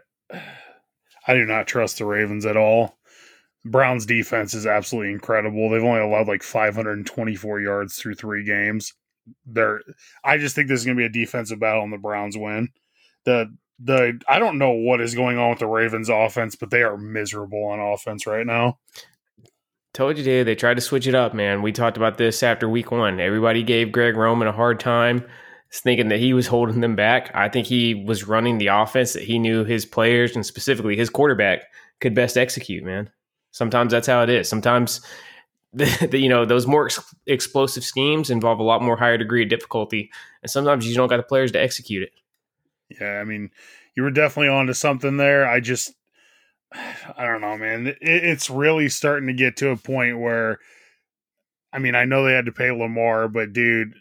I 1.27 1.33
do 1.35 1.45
not 1.45 1.67
trust 1.67 1.97
the 1.97 2.05
Ravens 2.05 2.45
at 2.45 2.57
all. 2.57 2.97
Browns 3.65 4.05
defense 4.05 4.53
is 4.53 4.65
absolutely 4.65 5.11
incredible. 5.11 5.69
They've 5.69 5.83
only 5.83 5.99
allowed 5.99 6.27
like 6.27 6.43
524 6.43 7.59
yards 7.59 7.97
through 7.97 8.15
three 8.15 8.45
games. 8.45 8.93
They're 9.45 9.81
I 10.23 10.37
just 10.37 10.55
think 10.55 10.69
this 10.69 10.79
is 10.79 10.85
going 10.85 10.97
to 10.97 11.01
be 11.01 11.05
a 11.05 11.25
defensive 11.25 11.59
battle 11.59 11.83
and 11.83 11.91
the 11.91 11.97
Browns 11.97 12.37
win. 12.37 12.69
The 13.25 13.53
the 13.79 14.19
I 14.27 14.39
don't 14.39 14.57
know 14.57 14.71
what 14.71 15.01
is 15.01 15.15
going 15.15 15.37
on 15.37 15.49
with 15.49 15.59
the 15.59 15.67
Ravens 15.67 16.09
offense, 16.09 16.55
but 16.55 16.69
they 16.69 16.83
are 16.83 16.97
miserable 16.97 17.65
on 17.65 17.79
offense 17.79 18.25
right 18.25 18.45
now. 18.45 18.79
Told 19.93 20.17
you, 20.17 20.23
dude. 20.23 20.47
They 20.47 20.55
tried 20.55 20.75
to 20.75 20.81
switch 20.81 21.07
it 21.07 21.15
up, 21.15 21.33
man. 21.33 21.61
We 21.61 21.71
talked 21.71 21.97
about 21.97 22.17
this 22.17 22.43
after 22.43 22.69
week 22.69 22.91
one. 22.91 23.19
Everybody 23.19 23.63
gave 23.63 23.91
Greg 23.91 24.15
Roman 24.15 24.47
a 24.47 24.51
hard 24.51 24.79
time. 24.79 25.25
Thinking 25.71 26.09
that 26.09 26.19
he 26.19 26.33
was 26.33 26.47
holding 26.47 26.81
them 26.81 26.95
back. 26.95 27.31
I 27.33 27.49
think 27.49 27.67
he 27.67 27.93
was 27.93 28.27
running 28.27 28.57
the 28.57 28.67
offense 28.67 29.13
that 29.13 29.23
he 29.23 29.39
knew 29.39 29.63
his 29.63 29.85
players 29.85 30.35
and 30.35 30.45
specifically 30.45 30.95
his 30.95 31.09
quarterback 31.09 31.63
could 31.99 32.15
best 32.15 32.37
execute. 32.37 32.83
Man, 32.83 33.09
sometimes 33.51 33.91
that's 33.91 34.07
how 34.07 34.21
it 34.23 34.29
is. 34.29 34.47
Sometimes 34.47 35.01
the, 35.73 36.07
the, 36.11 36.19
you 36.19 36.29
know 36.29 36.45
those 36.45 36.67
more 36.67 36.85
ex- 36.85 37.15
explosive 37.25 37.83
schemes 37.83 38.29
involve 38.29 38.59
a 38.59 38.63
lot 38.63 38.81
more 38.81 38.97
higher 38.97 39.17
degree 39.17 39.43
of 39.43 39.49
difficulty, 39.49 40.11
and 40.41 40.49
sometimes 40.49 40.87
you 40.87 40.95
don't 40.95 41.09
got 41.09 41.17
the 41.17 41.23
players 41.23 41.51
to 41.53 41.61
execute 41.61 42.03
it. 42.03 42.11
Yeah, 42.99 43.19
I 43.19 43.23
mean, 43.23 43.51
you 43.95 44.03
were 44.03 44.11
definitely 44.11 44.49
onto 44.49 44.73
something 44.73 45.17
there. 45.17 45.47
I 45.47 45.59
just, 45.59 45.93
I 46.71 47.25
don't 47.25 47.41
know, 47.41 47.57
man. 47.57 47.87
It, 47.87 47.97
it's 48.01 48.49
really 48.49 48.89
starting 48.89 49.27
to 49.27 49.33
get 49.33 49.57
to 49.57 49.69
a 49.69 49.77
point 49.77 50.19
where, 50.19 50.59
I 51.73 51.79
mean, 51.79 51.95
I 51.95 52.05
know 52.05 52.23
they 52.23 52.33
had 52.33 52.45
to 52.45 52.51
pay 52.51 52.71
Lamar, 52.71 53.27
but 53.27 53.53
dude, 53.53 53.95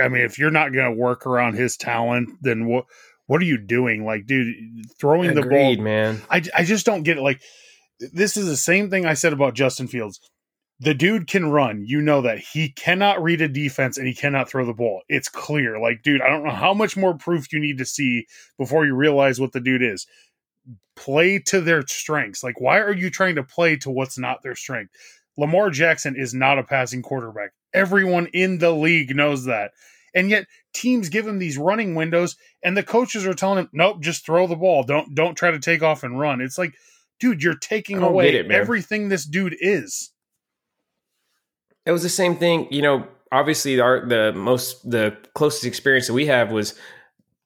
I 0.00 0.08
mean, 0.08 0.22
if 0.22 0.38
you're 0.38 0.50
not 0.50 0.72
going 0.72 0.90
to 0.90 0.98
work 0.98 1.26
around 1.26 1.54
his 1.54 1.76
talent, 1.76 2.30
then 2.40 2.66
what? 2.66 2.86
What 3.26 3.40
are 3.40 3.46
you 3.46 3.56
doing? 3.56 4.04
Like, 4.04 4.26
dude, 4.26 4.54
throwing 4.98 5.30
Agreed, 5.30 5.44
the 5.44 5.76
ball, 5.76 5.84
man. 5.84 6.20
I, 6.28 6.42
I 6.54 6.64
just 6.64 6.84
don't 6.84 7.04
get 7.04 7.18
it. 7.18 7.22
Like, 7.22 7.40
this 8.12 8.36
is 8.36 8.46
the 8.46 8.56
same 8.56 8.90
thing 8.90 9.06
I 9.06 9.14
said 9.14 9.32
about 9.32 9.54
Justin 9.54 9.86
Fields 9.86 10.20
the 10.82 10.94
dude 10.94 11.28
can 11.28 11.48
run. 11.48 11.84
You 11.86 12.00
know 12.00 12.22
that 12.22 12.38
he 12.38 12.70
cannot 12.70 13.22
read 13.22 13.40
a 13.40 13.46
defense 13.46 13.96
and 13.96 14.06
he 14.06 14.14
cannot 14.14 14.48
throw 14.48 14.66
the 14.66 14.74
ball. 14.74 15.02
It's 15.08 15.28
clear. 15.28 15.78
Like, 15.78 16.02
dude, 16.02 16.20
I 16.20 16.28
don't 16.28 16.42
know 16.42 16.50
how 16.50 16.74
much 16.74 16.96
more 16.96 17.14
proof 17.14 17.52
you 17.52 17.60
need 17.60 17.78
to 17.78 17.84
see 17.84 18.26
before 18.58 18.84
you 18.84 18.96
realize 18.96 19.40
what 19.40 19.52
the 19.52 19.60
dude 19.60 19.82
is. 19.82 20.08
Play 20.96 21.38
to 21.38 21.60
their 21.60 21.86
strengths. 21.86 22.42
Like, 22.42 22.60
why 22.60 22.80
are 22.80 22.92
you 22.92 23.10
trying 23.10 23.36
to 23.36 23.44
play 23.44 23.76
to 23.76 23.90
what's 23.90 24.18
not 24.18 24.42
their 24.42 24.56
strength? 24.56 24.92
Lamar 25.38 25.70
Jackson 25.70 26.16
is 26.16 26.34
not 26.34 26.58
a 26.58 26.64
passing 26.64 27.00
quarterback. 27.00 27.52
Everyone 27.74 28.26
in 28.32 28.58
the 28.58 28.70
league 28.72 29.14
knows 29.14 29.44
that. 29.44 29.72
And 30.14 30.28
yet 30.28 30.46
teams 30.74 31.08
give 31.08 31.26
him 31.26 31.38
these 31.38 31.56
running 31.56 31.94
windows 31.94 32.36
and 32.62 32.76
the 32.76 32.82
coaches 32.82 33.26
are 33.26 33.34
telling 33.34 33.58
him, 33.60 33.70
"Nope, 33.72 34.00
just 34.00 34.26
throw 34.26 34.46
the 34.46 34.56
ball. 34.56 34.82
Don't 34.82 35.14
don't 35.14 35.36
try 35.36 35.50
to 35.50 35.58
take 35.58 35.82
off 35.82 36.02
and 36.02 36.18
run." 36.18 36.40
It's 36.40 36.58
like, 36.58 36.74
dude, 37.18 37.42
you're 37.42 37.56
taking 37.56 38.02
away 38.02 38.34
it, 38.34 38.50
everything 38.50 39.08
this 39.08 39.24
dude 39.24 39.56
is 39.60 40.12
it 41.86 41.92
was 41.92 42.02
the 42.02 42.08
same 42.08 42.36
thing. 42.36 42.68
You 42.70 42.82
know, 42.82 43.06
obviously, 43.30 43.80
our 43.80 44.06
the 44.06 44.32
most 44.34 44.88
the 44.88 45.16
closest 45.34 45.64
experience 45.64 46.06
that 46.06 46.14
we 46.14 46.26
have 46.26 46.50
was 46.50 46.74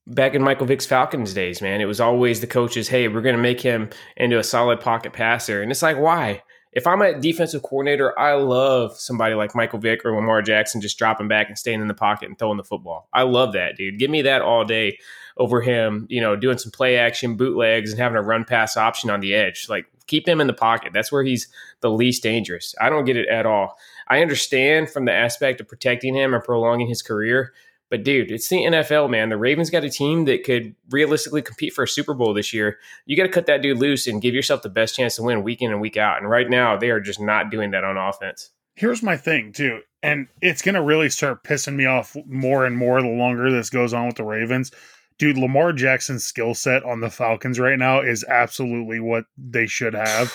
back 0.07 0.35
in 0.35 0.43
Michael 0.43 0.67
Vick's 0.67 0.87
Falcons 0.87 1.35
days. 1.35 1.63
Man, 1.63 1.81
it 1.81 1.87
was 1.87 2.01
always 2.01 2.41
the 2.41 2.47
coaches. 2.47 2.89
Hey, 2.89 3.09
we're 3.09 3.23
going 3.23 3.37
to 3.37 3.43
make 3.43 3.61
him 3.61 3.91
into 4.17 4.39
a 4.39 4.45
solid 4.45 4.81
pocket 4.81 5.13
passer, 5.13 5.63
and 5.63 5.71
it's 5.71 5.83
like, 5.83 5.99
why? 5.99 6.43
If 6.77 6.87
I'm 6.87 7.01
a 7.01 7.19
defensive 7.19 7.63
coordinator, 7.63 8.17
I 8.19 8.35
love 8.35 8.99
somebody 8.99 9.35
like 9.35 9.55
Michael 9.55 9.79
Vick 9.79 10.05
or 10.05 10.15
Lamar 10.15 10.43
Jackson 10.43 10.83
just 10.83 10.99
dropping 10.99 11.27
back 11.27 11.49
and 11.49 11.59
staying 11.59 11.81
in 11.81 11.89
the 11.89 11.95
pocket 11.95 12.29
and 12.29 12.39
throwing 12.39 12.59
the 12.59 12.65
football. 12.65 13.09
I 13.15 13.23
love 13.23 13.55
that, 13.55 13.79
dude. 13.79 13.99
Give 13.99 14.11
me 14.11 14.21
that 14.23 14.43
all 14.43 14.63
day 14.63 14.99
over 15.39 15.63
him, 15.63 16.07
you 16.11 16.21
know, 16.21 16.37
doing 16.37 16.59
some 16.59 16.71
play 16.71 16.99
action 16.99 17.35
bootlegs 17.35 17.93
and 17.93 17.99
having 17.99 18.19
a 18.19 18.23
run 18.23 18.45
pass 18.45 18.77
option 18.77 19.09
on 19.09 19.21
the 19.21 19.35
edge. 19.35 19.71
Like 19.71 19.87
keep 20.07 20.29
him 20.29 20.39
in 20.39 20.49
the 20.49 20.53
pocket. 20.53 20.93
That's 20.93 21.11
where 21.11 21.23
he's 21.23 21.49
the 21.81 21.91
least 21.91 22.23
dangerous. 22.23 22.75
I 22.79 22.91
don't 22.91 23.07
get 23.07 23.17
it 23.17 23.29
at 23.31 23.47
all. 23.47 23.79
I 24.09 24.21
understand 24.21 24.91
from 24.91 25.07
the 25.07 25.15
aspect 25.15 25.63
of 25.63 25.69
protecting 25.69 26.15
him 26.15 26.35
and 26.35 26.45
prolonging 26.45 26.89
his 26.89 27.01
career. 27.01 27.55
But 27.89 28.03
dude, 28.03 28.33
it's 28.33 28.49
the 28.49 28.57
NFL, 28.57 29.11
man. 29.11 29.29
The 29.29 29.37
Ravens 29.37 29.71
got 29.71 29.85
a 29.85 29.91
team 29.91 30.25
that 30.25 30.43
could 30.43 30.75
realistically 30.91 31.43
compete 31.43 31.73
for 31.73 31.85
a 31.85 31.89
Super 31.89 32.15
Bowl 32.15 32.35
this 32.35 32.53
year. 32.53 32.79
You 33.05 33.17
got 33.17 33.25
to 33.25 33.29
cut 33.29 33.47
that 33.47 33.63
dude 33.63 33.79
loose 33.79 34.07
and 34.07 34.21
give 34.21 34.35
yourself 34.35 34.63
the 34.63 34.69
best 34.69 34.97
chance 34.97 35.17
to 35.17 35.23
win 35.23 35.45
week 35.45 35.63
in 35.63 35.71
and 35.71 35.81
week 35.81 35.97
out. 35.97 36.19
And 36.19 36.29
right 36.29 36.51
now, 36.51 36.77
they 36.77 36.91
are 36.91 37.01
just 37.01 37.21
not 37.21 37.51
doing 37.51 37.71
that 37.71 37.85
on 37.85 37.97
offense. 37.97 38.51
Here's 38.75 39.03
my 39.03 39.17
thing, 39.17 39.53
too. 39.53 39.81
And 40.03 40.27
it's 40.43 40.63
going 40.63 40.75
to 40.75 40.83
really 40.83 41.09
start 41.09 41.45
pissing 41.45 41.77
me 41.77 41.87
off 41.87 42.17
more 42.27 42.67
and 42.67 42.77
more 42.77 43.01
the 43.01 43.09
longer 43.09 43.51
this 43.51 43.71
goes 43.71 43.95
on 43.95 44.07
with 44.07 44.17
the 44.17 44.25
Ravens. 44.25 44.73
Dude, 45.19 45.39
Lamar 45.39 45.73
Jackson's 45.73 46.25
skill 46.25 46.55
set 46.55 46.85
on 46.85 47.01
the 47.01 47.09
Falcons 47.09 47.59
right 47.59 47.79
now 47.79 48.01
is 48.01 48.25
absolutely 48.25 49.01
what 49.01 49.25
they 49.39 49.67
should 49.67 49.95
have. 49.95 50.35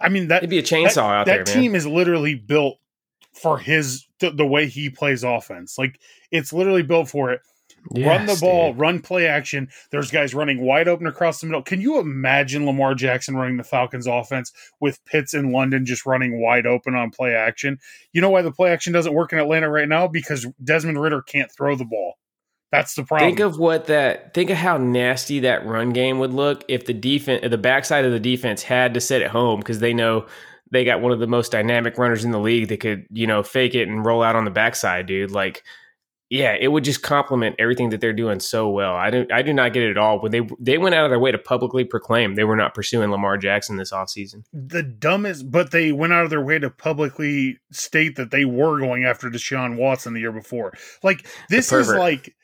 I 0.00 0.08
mean, 0.08 0.28
that 0.28 0.40
would 0.40 0.50
be 0.50 0.58
a 0.58 0.62
chainsaw 0.62 0.94
that, 0.94 0.98
out 0.98 1.26
that 1.26 1.32
there. 1.32 1.44
That 1.44 1.52
team 1.52 1.74
is 1.74 1.86
literally 1.86 2.34
built 2.34 2.78
for 3.34 3.58
his 3.58 4.06
th- 4.18 4.36
the 4.36 4.46
way 4.46 4.66
he 4.66 4.90
plays 4.90 5.24
offense. 5.24 5.78
Like 5.78 6.00
it's 6.32 6.52
literally 6.52 6.82
built 6.82 7.08
for 7.08 7.30
it. 7.30 7.40
Yes, 7.94 8.06
run 8.06 8.26
the 8.26 8.38
ball, 8.40 8.72
dude. 8.72 8.80
run 8.80 9.00
play 9.00 9.26
action. 9.26 9.68
There's 9.90 10.10
guys 10.10 10.34
running 10.34 10.60
wide 10.60 10.86
open 10.86 11.06
across 11.06 11.40
the 11.40 11.46
middle. 11.46 11.62
Can 11.62 11.80
you 11.80 11.98
imagine 11.98 12.64
Lamar 12.64 12.94
Jackson 12.94 13.36
running 13.36 13.56
the 13.56 13.64
Falcons 13.64 14.06
offense 14.06 14.52
with 14.80 15.04
Pitts 15.04 15.34
in 15.34 15.50
London 15.50 15.84
just 15.84 16.06
running 16.06 16.40
wide 16.40 16.64
open 16.64 16.94
on 16.94 17.10
play 17.10 17.34
action? 17.34 17.78
You 18.12 18.20
know 18.20 18.30
why 18.30 18.42
the 18.42 18.52
play 18.52 18.70
action 18.70 18.92
doesn't 18.92 19.14
work 19.14 19.32
in 19.32 19.38
Atlanta 19.38 19.68
right 19.68 19.88
now? 19.88 20.06
Because 20.06 20.46
Desmond 20.62 21.00
Ridder 21.00 21.22
can't 21.22 21.50
throw 21.50 21.74
the 21.74 21.84
ball. 21.84 22.14
That's 22.70 22.94
the 22.94 23.02
problem. 23.04 23.28
Think 23.28 23.40
of 23.40 23.58
what 23.58 23.86
that. 23.86 24.32
Think 24.32 24.50
of 24.50 24.56
how 24.56 24.78
nasty 24.78 25.40
that 25.40 25.66
run 25.66 25.90
game 25.90 26.18
would 26.20 26.32
look 26.32 26.64
if 26.68 26.86
the 26.86 26.94
defense, 26.94 27.44
the 27.48 27.58
backside 27.58 28.04
of 28.04 28.12
the 28.12 28.20
defense, 28.20 28.62
had 28.62 28.94
to 28.94 29.00
sit 29.00 29.22
at 29.22 29.30
home 29.30 29.60
because 29.60 29.80
they 29.80 29.92
know 29.92 30.26
they 30.70 30.84
got 30.84 31.02
one 31.02 31.12
of 31.12 31.18
the 31.18 31.26
most 31.26 31.52
dynamic 31.52 31.98
runners 31.98 32.24
in 32.24 32.30
the 32.30 32.40
league 32.40 32.68
that 32.68 32.80
could, 32.80 33.06
you 33.10 33.26
know, 33.26 33.42
fake 33.42 33.74
it 33.74 33.88
and 33.88 34.06
roll 34.06 34.22
out 34.22 34.36
on 34.36 34.46
the 34.46 34.50
backside, 34.50 35.04
dude. 35.04 35.30
Like, 35.30 35.64
yeah, 36.32 36.56
it 36.58 36.68
would 36.68 36.82
just 36.82 37.02
complement 37.02 37.56
everything 37.58 37.90
that 37.90 38.00
they're 38.00 38.14
doing 38.14 38.40
so 38.40 38.70
well. 38.70 38.94
I 38.94 39.10
do 39.10 39.26
I 39.30 39.42
do 39.42 39.52
not 39.52 39.74
get 39.74 39.82
it 39.82 39.90
at 39.90 39.98
all. 39.98 40.18
When 40.18 40.32
they 40.32 40.40
they 40.58 40.78
went 40.78 40.94
out 40.94 41.04
of 41.04 41.10
their 41.10 41.18
way 41.18 41.30
to 41.30 41.36
publicly 41.36 41.84
proclaim 41.84 42.36
they 42.36 42.44
were 42.44 42.56
not 42.56 42.72
pursuing 42.72 43.10
Lamar 43.10 43.36
Jackson 43.36 43.76
this 43.76 43.92
offseason. 43.92 44.44
The 44.50 44.82
dumbest 44.82 45.50
but 45.50 45.72
they 45.72 45.92
went 45.92 46.14
out 46.14 46.24
of 46.24 46.30
their 46.30 46.40
way 46.40 46.58
to 46.58 46.70
publicly 46.70 47.58
state 47.70 48.16
that 48.16 48.30
they 48.30 48.46
were 48.46 48.78
going 48.78 49.04
after 49.04 49.28
Deshaun 49.28 49.76
Watson 49.76 50.14
the 50.14 50.20
year 50.20 50.32
before. 50.32 50.72
Like 51.02 51.26
this 51.50 51.70
is 51.70 51.88
like 51.88 52.34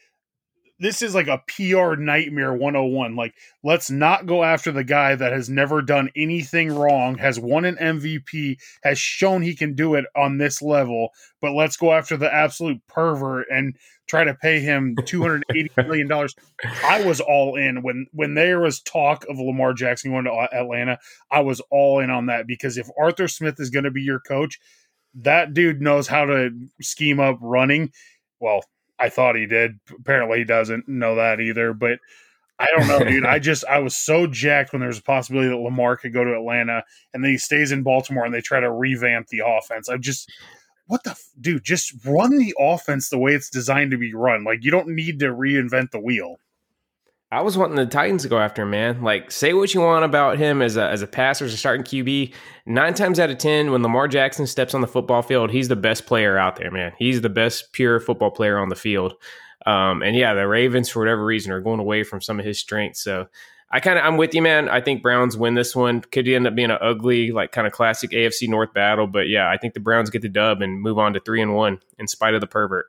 this 0.79 1.03
is 1.03 1.15
like 1.15 1.27
a 1.27 1.43
PR 1.49 1.97
nightmare 1.97 2.53
101. 2.53 3.17
Like, 3.17 3.35
let's 3.65 3.91
not 3.91 4.27
go 4.27 4.45
after 4.45 4.71
the 4.71 4.85
guy 4.85 5.15
that 5.15 5.33
has 5.33 5.49
never 5.49 5.83
done 5.83 6.11
anything 6.15 6.73
wrong, 6.73 7.19
has 7.19 7.41
won 7.41 7.65
an 7.65 7.77
MVP, 7.77 8.59
has 8.85 8.99
shown 8.99 9.43
he 9.43 9.57
can 9.57 9.75
do 9.75 9.95
it 9.95 10.05
on 10.17 10.39
this 10.39 10.63
level, 10.63 11.11
but 11.41 11.53
let's 11.53 11.77
go 11.77 11.93
after 11.93 12.17
the 12.17 12.33
absolute 12.33 12.81
pervert 12.87 13.47
and 13.51 13.77
try 14.07 14.25
to 14.25 14.35
pay 14.35 14.61
him 14.61 14.97
280 15.05 15.71
million 15.77 16.09
dollars. 16.09 16.35
I 16.85 17.05
was 17.05 17.21
all 17.21 17.57
in 17.57 17.83
when 17.83 18.07
when 18.13 18.35
there 18.35 18.61
was 18.61 18.81
talk 18.81 19.25
of 19.29 19.39
Lamar 19.39 19.75
Jackson 19.75 20.13
going 20.13 20.25
to 20.25 20.49
Atlanta. 20.53 20.99
I 21.31 21.41
was 21.41 21.61
all 21.71 22.01
in 22.01 22.11
on 22.11 22.27
that 22.27 22.47
because 22.47 22.79
if 22.79 22.89
Arthur 22.99 23.29
Smith 23.29 23.57
is 23.59 23.71
going 23.71 23.85
to 23.85 23.91
be 23.91 24.03
your 24.03 24.21
coach, 24.21 24.59
that 25.15 25.55
dude 25.55 25.83
knows 25.83 26.07
how 26.07 26.25
to 26.25 26.51
scheme 26.81 27.19
up 27.19 27.39
running. 27.41 27.91
Well, 28.41 28.63
I 28.99 29.09
thought 29.09 29.37
he 29.37 29.47
did. 29.47 29.79
Apparently, 29.99 30.39
he 30.39 30.45
doesn't 30.45 30.89
know 30.89 31.17
that 31.17 31.41
either. 31.41 31.73
But 31.73 31.99
I 32.59 32.67
don't 32.77 32.89
know, 32.89 33.05
dude. 33.05 33.25
I 33.25 33.39
just 33.39 33.65
I 33.67 33.79
was 33.79 33.97
so 33.97 34.27
jacked 34.27 34.73
when 34.73 34.81
there 34.81 34.89
was 34.89 34.99
a 34.99 35.03
possibility 35.03 35.49
that 35.49 35.57
Lamar 35.57 35.97
could 35.97 36.13
go 36.13 36.25
to 36.25 36.35
Atlanta, 36.35 36.85
and 37.15 37.23
then 37.23 37.31
he 37.31 37.39
stays 37.39 37.73
in 37.73 37.83
Baltimore, 37.83 38.25
and 38.25 38.35
they 38.35 38.41
try 38.41 38.61
to 38.61 38.71
revamp 38.71 39.29
the 39.29 39.43
offense. 39.47 39.89
I'm 39.89 40.03
just 40.03 40.31
what 40.87 41.05
the 41.05 41.17
dude? 41.41 41.65
Just 41.65 41.95
run 42.05 42.37
the 42.39 42.55
offense 42.59 43.09
the 43.09 43.19
way 43.19 43.35
it's 43.35 43.51
designed 43.51 43.91
to 43.93 43.99
be 43.99 44.15
run. 44.15 44.45
Like 44.45 44.65
you 44.65 44.71
don't 44.71 44.89
need 44.89 45.21
to 45.21 45.27
reinvent 45.27 45.91
the 45.91 46.01
wheel. 46.01 46.39
I 47.31 47.43
was 47.43 47.59
wanting 47.59 47.77
the 47.77 47.85
Titans 47.85 48.23
to 48.23 48.29
go 48.29 48.39
after 48.39 48.63
him, 48.63 48.71
man. 48.71 49.03
Like, 49.03 49.31
say 49.31 49.53
what 49.53 49.75
you 49.75 49.83
want 49.83 50.05
about 50.05 50.39
him 50.39 50.63
as 50.63 50.79
a 50.79 50.89
as 50.89 51.03
a 51.03 51.07
passer, 51.07 51.45
as 51.45 51.53
a 51.53 51.59
starting 51.59 51.85
QB. 51.85 52.33
Nine 52.65 52.95
times 52.95 53.21
out 53.21 53.29
of 53.29 53.37
ten, 53.37 53.71
when 53.71 53.83
Lamar 53.83 54.09
Jackson 54.09 54.47
steps 54.47 54.73
on 54.73 54.81
the 54.81 54.87
football 54.87 55.21
field, 55.21 55.51
he's 55.51 55.69
the 55.69 55.77
best 55.77 56.07
player 56.07 56.39
out 56.39 56.57
there, 56.57 56.71
man. 56.71 56.93
He's 56.99 57.21
the 57.21 57.29
best 57.29 57.73
pure 57.73 58.01
football 58.01 58.31
player 58.31 58.59
on 58.59 58.71
the 58.71 58.77
field. 58.77 59.15
Um, 59.67 60.03
and 60.03 60.17
yeah, 60.17 60.33
the 60.33 60.49
Ravens, 60.49 60.89
for 60.89 61.01
whatever 61.01 61.23
reason, 61.23 61.53
are 61.53 61.61
going 61.61 61.81
away 61.81 62.03
from 62.03 62.23
some 62.23 62.39
of 62.39 62.47
his 62.47 62.59
strengths. 62.59 63.03
So 63.03 63.27
I 63.71 63.81
kind 63.81 63.99
of 63.99 64.07
I'm 64.07 64.17
with 64.17 64.35
you, 64.35 64.41
man. 64.41 64.71
I 64.71 64.81
think 64.81 65.03
Browns 65.03 65.37
win 65.37 65.53
this 65.53 65.77
one. 65.77 66.01
Could 66.01 66.27
end 66.27 66.47
up 66.47 66.55
being 66.55 66.71
an 66.71 66.79
ugly, 66.81 67.31
like 67.33 67.53
kind 67.53 67.67
of 67.67 67.75
classic 67.75 68.11
AFC 68.13 68.49
North 68.49 68.73
battle, 68.73 69.07
but 69.07 69.29
yeah, 69.29 69.51
I 69.51 69.59
think 69.59 69.75
the 69.75 69.81
Browns 69.81 70.09
get 70.09 70.23
the 70.23 70.31
dub 70.31 70.63
and 70.63 70.81
move 70.81 70.99
on 70.99 71.13
to 71.13 71.21
three 71.21 71.43
and 71.43 71.55
one 71.55 71.81
in 71.99 72.09
spite 72.09 72.33
of 72.33 72.41
the 72.41 72.47
pervert. 72.47 72.87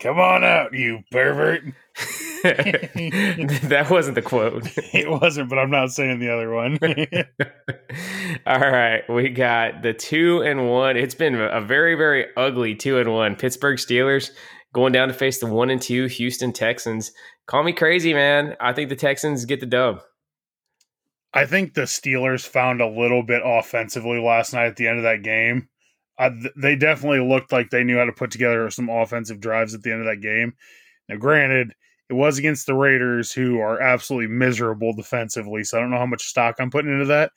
Come 0.00 0.18
on 0.18 0.44
out, 0.44 0.72
you 0.72 1.00
pervert. 1.10 1.62
that 2.42 3.88
wasn't 3.90 4.14
the 4.14 4.22
quote. 4.22 4.66
it 4.94 5.10
wasn't, 5.10 5.50
but 5.50 5.58
I'm 5.58 5.70
not 5.70 5.90
saying 5.90 6.20
the 6.20 6.32
other 6.32 6.50
one. 6.50 6.78
All 8.46 8.58
right, 8.58 9.02
we 9.10 9.28
got 9.28 9.82
the 9.82 9.92
two 9.92 10.40
and 10.42 10.70
one. 10.70 10.96
It's 10.96 11.14
been 11.14 11.34
a 11.34 11.60
very, 11.60 11.96
very 11.96 12.28
ugly 12.38 12.74
two 12.74 12.98
and 12.98 13.12
one. 13.12 13.36
Pittsburgh 13.36 13.76
Steelers 13.76 14.30
going 14.72 14.94
down 14.94 15.08
to 15.08 15.14
face 15.14 15.38
the 15.38 15.52
one 15.52 15.68
and 15.68 15.82
two 15.82 16.06
Houston 16.06 16.54
Texans. 16.54 17.12
Call 17.46 17.62
me 17.62 17.74
crazy, 17.74 18.14
man. 18.14 18.56
I 18.58 18.72
think 18.72 18.88
the 18.88 18.96
Texans 18.96 19.44
get 19.44 19.60
the 19.60 19.66
dub. 19.66 20.00
I 21.34 21.44
think 21.44 21.74
the 21.74 21.82
Steelers 21.82 22.46
found 22.46 22.80
a 22.80 22.88
little 22.88 23.22
bit 23.22 23.42
offensively 23.44 24.18
last 24.18 24.54
night 24.54 24.66
at 24.66 24.76
the 24.76 24.88
end 24.88 24.96
of 24.96 25.02
that 25.04 25.22
game 25.22 25.68
they 26.56 26.76
definitely 26.76 27.26
looked 27.26 27.52
like 27.52 27.70
they 27.70 27.84
knew 27.84 27.96
how 27.96 28.04
to 28.04 28.12
put 28.12 28.30
together 28.30 28.68
some 28.70 28.90
offensive 28.90 29.40
drives 29.40 29.74
at 29.74 29.82
the 29.82 29.92
end 29.92 30.00
of 30.00 30.06
that 30.06 30.20
game. 30.20 30.54
Now, 31.08 31.16
granted, 31.16 31.74
it 32.08 32.14
was 32.14 32.38
against 32.38 32.66
the 32.66 32.74
Raiders, 32.74 33.32
who 33.32 33.60
are 33.60 33.80
absolutely 33.80 34.28
miserable 34.28 34.92
defensively. 34.92 35.64
So 35.64 35.78
I 35.78 35.80
don't 35.80 35.90
know 35.90 35.98
how 35.98 36.06
much 36.06 36.26
stock 36.26 36.56
I'm 36.58 36.70
putting 36.70 36.92
into 36.92 37.06
that. 37.06 37.32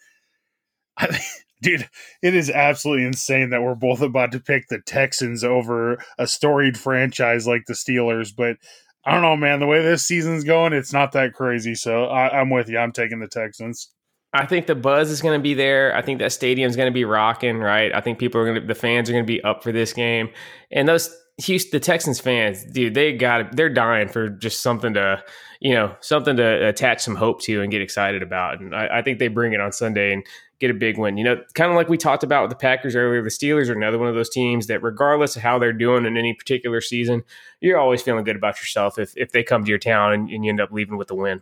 I, 0.98 1.20
Dude, 1.62 1.88
it 2.22 2.36
is 2.36 2.50
absolutely 2.50 3.06
insane 3.06 3.52
that 3.52 3.64
we're 3.64 3.74
both 3.74 4.02
about 4.02 4.34
to 4.34 4.40
pick 4.42 4.68
the 4.68 4.80
Texans 4.80 5.46
over 5.46 5.98
a 6.18 6.28
storied 6.28 6.78
franchise 6.78 7.48
like 7.48 7.64
the 7.68 7.74
Steelers. 7.74 8.36
But 8.36 8.58
I 9.06 9.14
don't 9.14 9.22
know, 9.22 9.38
man. 9.38 9.62
The 9.62 9.66
way 9.66 9.82
this 9.82 10.06
season's 10.06 10.44
going, 10.44 10.74
it's 10.74 10.92
not 10.92 11.14
that 11.14 11.34
crazy. 11.34 11.74
So 11.74 12.06
I, 12.06 12.42
I'm 12.42 12.50
with 12.50 12.68
you. 12.68 12.78
I'm 12.78 12.92
taking 12.92 13.22
the 13.22 13.30
Texans. 13.30 13.90
I 14.34 14.46
think 14.48 14.66
the 14.66 14.76
buzz 14.76 15.12
is 15.12 15.22
going 15.22 15.38
to 15.40 15.44
be 15.44 15.54
there. 15.54 15.96
I 15.96 16.02
think 16.02 16.20
that 16.20 16.32
stadium's 16.32 16.76
going 16.76 16.92
to 16.92 16.94
be 16.94 17.06
rocking, 17.06 17.60
right? 17.60 17.94
I 17.94 18.02
think 18.02 18.18
people 18.18 18.42
are 18.42 18.46
going 18.46 18.62
to, 18.62 18.68
the 18.68 18.76
fans 18.76 19.10
are 19.10 19.14
going 19.14 19.26
to 19.26 19.32
be 19.32 19.44
up 19.44 19.62
for 19.62 19.72
this 19.72 19.94
game. 19.94 20.30
And 20.72 20.88
those 20.88 21.16
Houston, 21.38 21.72
the 21.72 21.80
Texans 21.80 22.20
fans, 22.20 22.64
dude, 22.64 22.94
they 22.94 23.14
got. 23.14 23.56
They're 23.56 23.70
dying 23.70 24.08
for 24.08 24.30
just 24.30 24.62
something 24.62 24.94
to, 24.96 25.24
you 25.60 25.74
know, 25.74 25.96
something 26.00 26.36
to 26.38 26.68
attach 26.68 27.02
some 27.02 27.16
hope 27.16 27.42
to 27.42 27.62
and 27.62 27.72
get 27.72 27.82
excited 27.82 28.22
about. 28.22 28.60
And 28.60 28.76
I, 28.76 29.00
I 29.00 29.02
think 29.02 29.20
they 29.20 29.28
bring 29.28 29.54
it 29.54 29.60
on 29.60 29.72
Sunday 29.72 30.14
and 30.14 30.24
get 30.60 30.70
a 30.70 30.76
big 30.76 30.98
win. 30.98 31.18
You 31.18 31.24
know, 31.24 31.42
kind 31.56 31.72
of 31.72 31.76
like 31.76 31.90
we 31.90 31.98
talked 31.98 32.24
about 32.24 32.44
with 32.44 32.50
the 32.52 32.56
Packers 32.56 32.96
earlier, 32.96 33.24
the 33.24 33.30
Steelers 33.30 33.70
are 33.70 33.74
another 33.74 33.98
one 33.98 34.08
of 34.08 34.16
those 34.16 34.30
teams 34.30 34.68
that, 34.68 34.84
regardless 34.84 35.36
of 35.36 35.42
how 35.42 35.58
they're 35.58 35.74
doing 35.74 36.06
in 36.06 36.18
any 36.18 36.34
particular 36.34 36.82
season, 36.82 37.24
you're 37.62 37.80
always 37.80 38.02
feeling 38.02 38.24
good 38.24 38.36
about 38.36 38.60
yourself 38.60 39.00
if, 39.00 39.14
if 39.18 39.32
they 39.32 39.44
come 39.44 39.64
to 39.64 39.70
your 39.70 39.80
town 39.80 40.14
and, 40.14 40.30
and 40.30 40.46
you 40.46 40.50
end 40.50 40.62
up 40.62 40.72
leaving 40.72 40.98
with 40.98 41.10
a 41.12 41.16
win. 41.16 41.42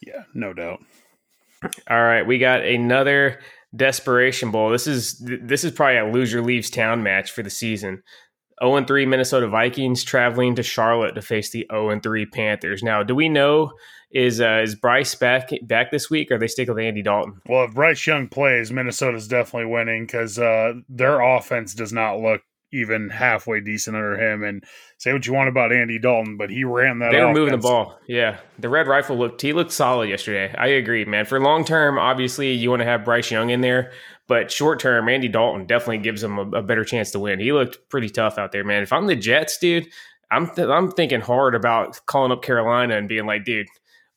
Yeah, 0.00 0.24
no 0.34 0.52
doubt. 0.52 0.80
All 1.88 2.02
right, 2.02 2.26
we 2.26 2.38
got 2.38 2.64
another 2.64 3.40
desperation 3.74 4.50
bowl. 4.50 4.70
This 4.70 4.86
is 4.86 5.18
this 5.20 5.64
is 5.64 5.72
probably 5.72 5.98
a 5.98 6.10
loser 6.10 6.42
leaves 6.42 6.70
town 6.70 7.02
match 7.02 7.30
for 7.30 7.42
the 7.42 7.50
season. 7.50 8.02
0 8.62 8.84
3 8.84 9.06
Minnesota 9.06 9.48
Vikings 9.48 10.04
traveling 10.04 10.54
to 10.54 10.62
Charlotte 10.62 11.14
to 11.14 11.22
face 11.22 11.50
the 11.50 11.66
0 11.72 12.00
3 12.00 12.26
Panthers. 12.26 12.82
Now, 12.82 13.02
do 13.02 13.14
we 13.14 13.28
know 13.28 13.72
is 14.10 14.40
uh, 14.40 14.60
is 14.62 14.74
Bryce 14.74 15.14
back 15.14 15.50
back 15.62 15.90
this 15.90 16.10
week, 16.10 16.30
or 16.30 16.38
they 16.38 16.48
stick 16.48 16.68
with 16.68 16.78
Andy 16.78 17.02
Dalton? 17.02 17.40
Well, 17.46 17.64
if 17.64 17.74
Bryce 17.74 18.06
Young 18.06 18.28
plays, 18.28 18.72
Minnesota's 18.72 19.28
definitely 19.28 19.70
winning 19.72 20.04
because 20.04 20.38
uh, 20.38 20.74
their 20.88 21.20
offense 21.20 21.74
does 21.74 21.92
not 21.92 22.20
look 22.20 22.42
even 22.72 23.08
halfway 23.10 23.60
decent 23.60 23.96
under 23.96 24.16
him. 24.16 24.42
And 24.42 24.64
say 24.98 25.12
what 25.12 25.26
you 25.26 25.32
want 25.32 25.48
about 25.48 25.72
Andy 25.72 25.98
Dalton, 25.98 26.36
but 26.36 26.50
he 26.50 26.64
ran 26.64 26.98
that. 26.98 27.12
They 27.12 27.18
were 27.18 27.24
offense. 27.24 27.38
moving 27.38 27.52
the 27.52 27.58
ball. 27.58 27.98
Yeah, 28.06 28.38
the 28.58 28.68
red 28.68 28.86
rifle 28.86 29.16
looked. 29.16 29.40
He 29.42 29.52
looked 29.52 29.72
solid 29.72 30.08
yesterday. 30.08 30.54
I 30.56 30.68
agree, 30.68 31.04
man. 31.04 31.24
For 31.24 31.40
long 31.40 31.64
term, 31.64 31.98
obviously 31.98 32.52
you 32.52 32.70
want 32.70 32.80
to 32.80 32.86
have 32.86 33.04
Bryce 33.04 33.30
Young 33.30 33.50
in 33.50 33.62
there, 33.62 33.92
but 34.28 34.52
short 34.52 34.78
term, 34.78 35.08
Andy 35.08 35.28
Dalton 35.28 35.66
definitely 35.66 35.98
gives 35.98 36.20
them 36.20 36.38
a, 36.38 36.58
a, 36.58 36.62
better 36.62 36.84
chance 36.84 37.10
to 37.12 37.18
win. 37.18 37.40
He 37.40 37.52
looked 37.52 37.88
pretty 37.88 38.10
tough 38.10 38.38
out 38.38 38.52
there, 38.52 38.64
man. 38.64 38.82
If 38.82 38.92
I'm 38.92 39.06
the 39.06 39.16
Jets, 39.16 39.58
dude, 39.58 39.88
I'm 40.30 40.48
th- 40.54 40.68
I'm 40.68 40.90
thinking 40.90 41.20
hard 41.20 41.54
about 41.54 41.98
calling 42.06 42.30
up 42.30 42.42
Carolina 42.42 42.96
and 42.96 43.08
being 43.08 43.26
like, 43.26 43.44
dude. 43.44 43.66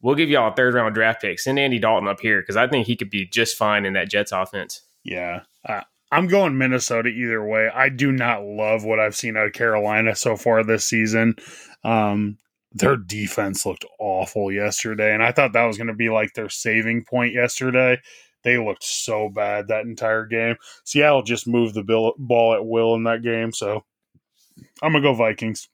We'll 0.02 0.16
give 0.16 0.30
y'all 0.30 0.52
a 0.52 0.54
third 0.54 0.74
round 0.74 0.94
draft 0.96 1.22
pick. 1.22 1.40
Send 1.40 1.58
Andy 1.58 1.80
Dalton 1.80 2.10
up 2.10 2.20
here 2.20 2.42
because 2.42 2.58
I 2.58 2.68
think 2.68 2.88
he 2.88 2.98
could 2.98 3.10
be 3.10 3.26
just 3.26 3.56
fine 3.56 3.86
in 3.86 3.94
that 3.94 4.10
Jets 4.10 4.34
offense. 4.34 4.82
Yeah, 5.06 5.44
uh, 5.66 5.84
I'm 6.14 6.28
going 6.28 6.58
Minnesota 6.58 7.10
either 7.10 7.44
way. 7.44 7.70
I 7.74 7.90
do 7.90 8.12
not 8.12 8.44
love 8.44 8.84
what 8.84 9.00
I've 9.00 9.16
seen 9.16 9.36
out 9.36 9.48
of 9.48 9.54
Carolina 9.54 10.16
so 10.16 10.36
far 10.36 10.64
this 10.64 10.86
season. 10.86 11.36
Um, 11.84 12.38
their 12.72 12.98
defense 12.98 13.66
looked 13.66 13.86
awful 14.00 14.52
yesterday, 14.52 15.14
and 15.14 15.24
I 15.24 15.32
thought 15.32 15.54
that 15.54 15.66
was 15.66 15.78
going 15.78 15.88
to 15.88 15.94
be 15.94 16.10
like 16.10 16.34
their 16.34 16.50
saving 16.50 17.06
point 17.06 17.34
yesterday. 17.34 18.00
They 18.44 18.58
looked 18.58 18.84
so 18.84 19.30
bad 19.30 19.68
that 19.68 19.86
entire 19.86 20.26
game. 20.26 20.58
Seattle 20.84 21.24
just 21.24 21.48
moved 21.48 21.76
the 21.76 22.14
ball 22.18 22.54
at 22.54 22.66
will 22.66 22.96
in 22.96 23.04
that 23.06 23.24
game, 23.24 23.54
so 23.54 23.84
I'm 24.82 24.92
gonna 24.92 25.02
go 25.02 25.14
Vikings. 25.14 25.70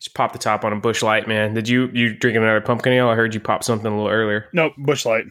Just 0.00 0.14
pop 0.14 0.32
the 0.32 0.38
top 0.38 0.64
on 0.64 0.72
a 0.72 0.80
Busch 0.80 1.02
Light, 1.02 1.28
man. 1.28 1.54
Did 1.54 1.68
you 1.68 1.88
you 1.92 2.14
drinking 2.14 2.42
another 2.42 2.60
pumpkin 2.60 2.92
ale? 2.92 3.08
I 3.08 3.14
heard 3.14 3.34
you 3.34 3.40
pop 3.40 3.62
something 3.62 3.86
a 3.86 3.96
little 3.96 4.10
earlier. 4.10 4.48
Nope, 4.52 4.74
Busch 4.76 5.06
Light. 5.06 5.26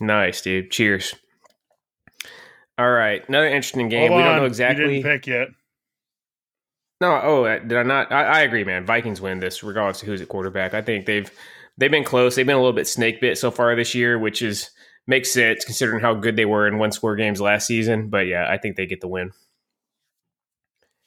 Nice, 0.00 0.40
dude. 0.40 0.70
Cheers. 0.70 1.14
All 2.78 2.90
right, 2.90 3.26
another 3.28 3.46
interesting 3.46 3.88
game. 3.88 4.08
Hold 4.08 4.18
we 4.18 4.24
don't 4.24 4.32
on. 4.32 4.38
know 4.38 4.46
exactly. 4.46 4.84
You 4.84 5.02
didn't 5.02 5.20
pick 5.20 5.26
yet. 5.26 5.48
No, 7.00 7.20
oh, 7.22 7.44
uh, 7.44 7.58
did 7.58 7.76
I 7.76 7.82
not? 7.82 8.12
I, 8.12 8.22
I, 8.24 8.40
agree, 8.42 8.62
man. 8.62 8.86
Vikings 8.86 9.20
win 9.20 9.40
this, 9.40 9.64
regardless 9.64 10.02
of 10.02 10.06
who's 10.06 10.20
at 10.20 10.28
quarterback. 10.28 10.72
I 10.72 10.82
think 10.82 11.04
they've 11.04 11.30
they've 11.76 11.90
been 11.90 12.04
close. 12.04 12.36
They've 12.36 12.46
been 12.46 12.54
a 12.54 12.60
little 12.60 12.72
bit 12.72 12.86
snake 12.86 13.20
bit 13.20 13.36
so 13.36 13.50
far 13.50 13.74
this 13.74 13.94
year, 13.94 14.18
which 14.18 14.40
is 14.40 14.70
makes 15.06 15.32
sense 15.32 15.64
considering 15.64 16.00
how 16.00 16.14
good 16.14 16.36
they 16.36 16.44
were 16.44 16.68
in 16.68 16.78
one 16.78 16.92
score 16.92 17.16
games 17.16 17.40
last 17.40 17.66
season. 17.66 18.08
But 18.08 18.26
yeah, 18.26 18.46
I 18.48 18.56
think 18.56 18.76
they 18.76 18.86
get 18.86 19.00
the 19.00 19.08
win. 19.08 19.32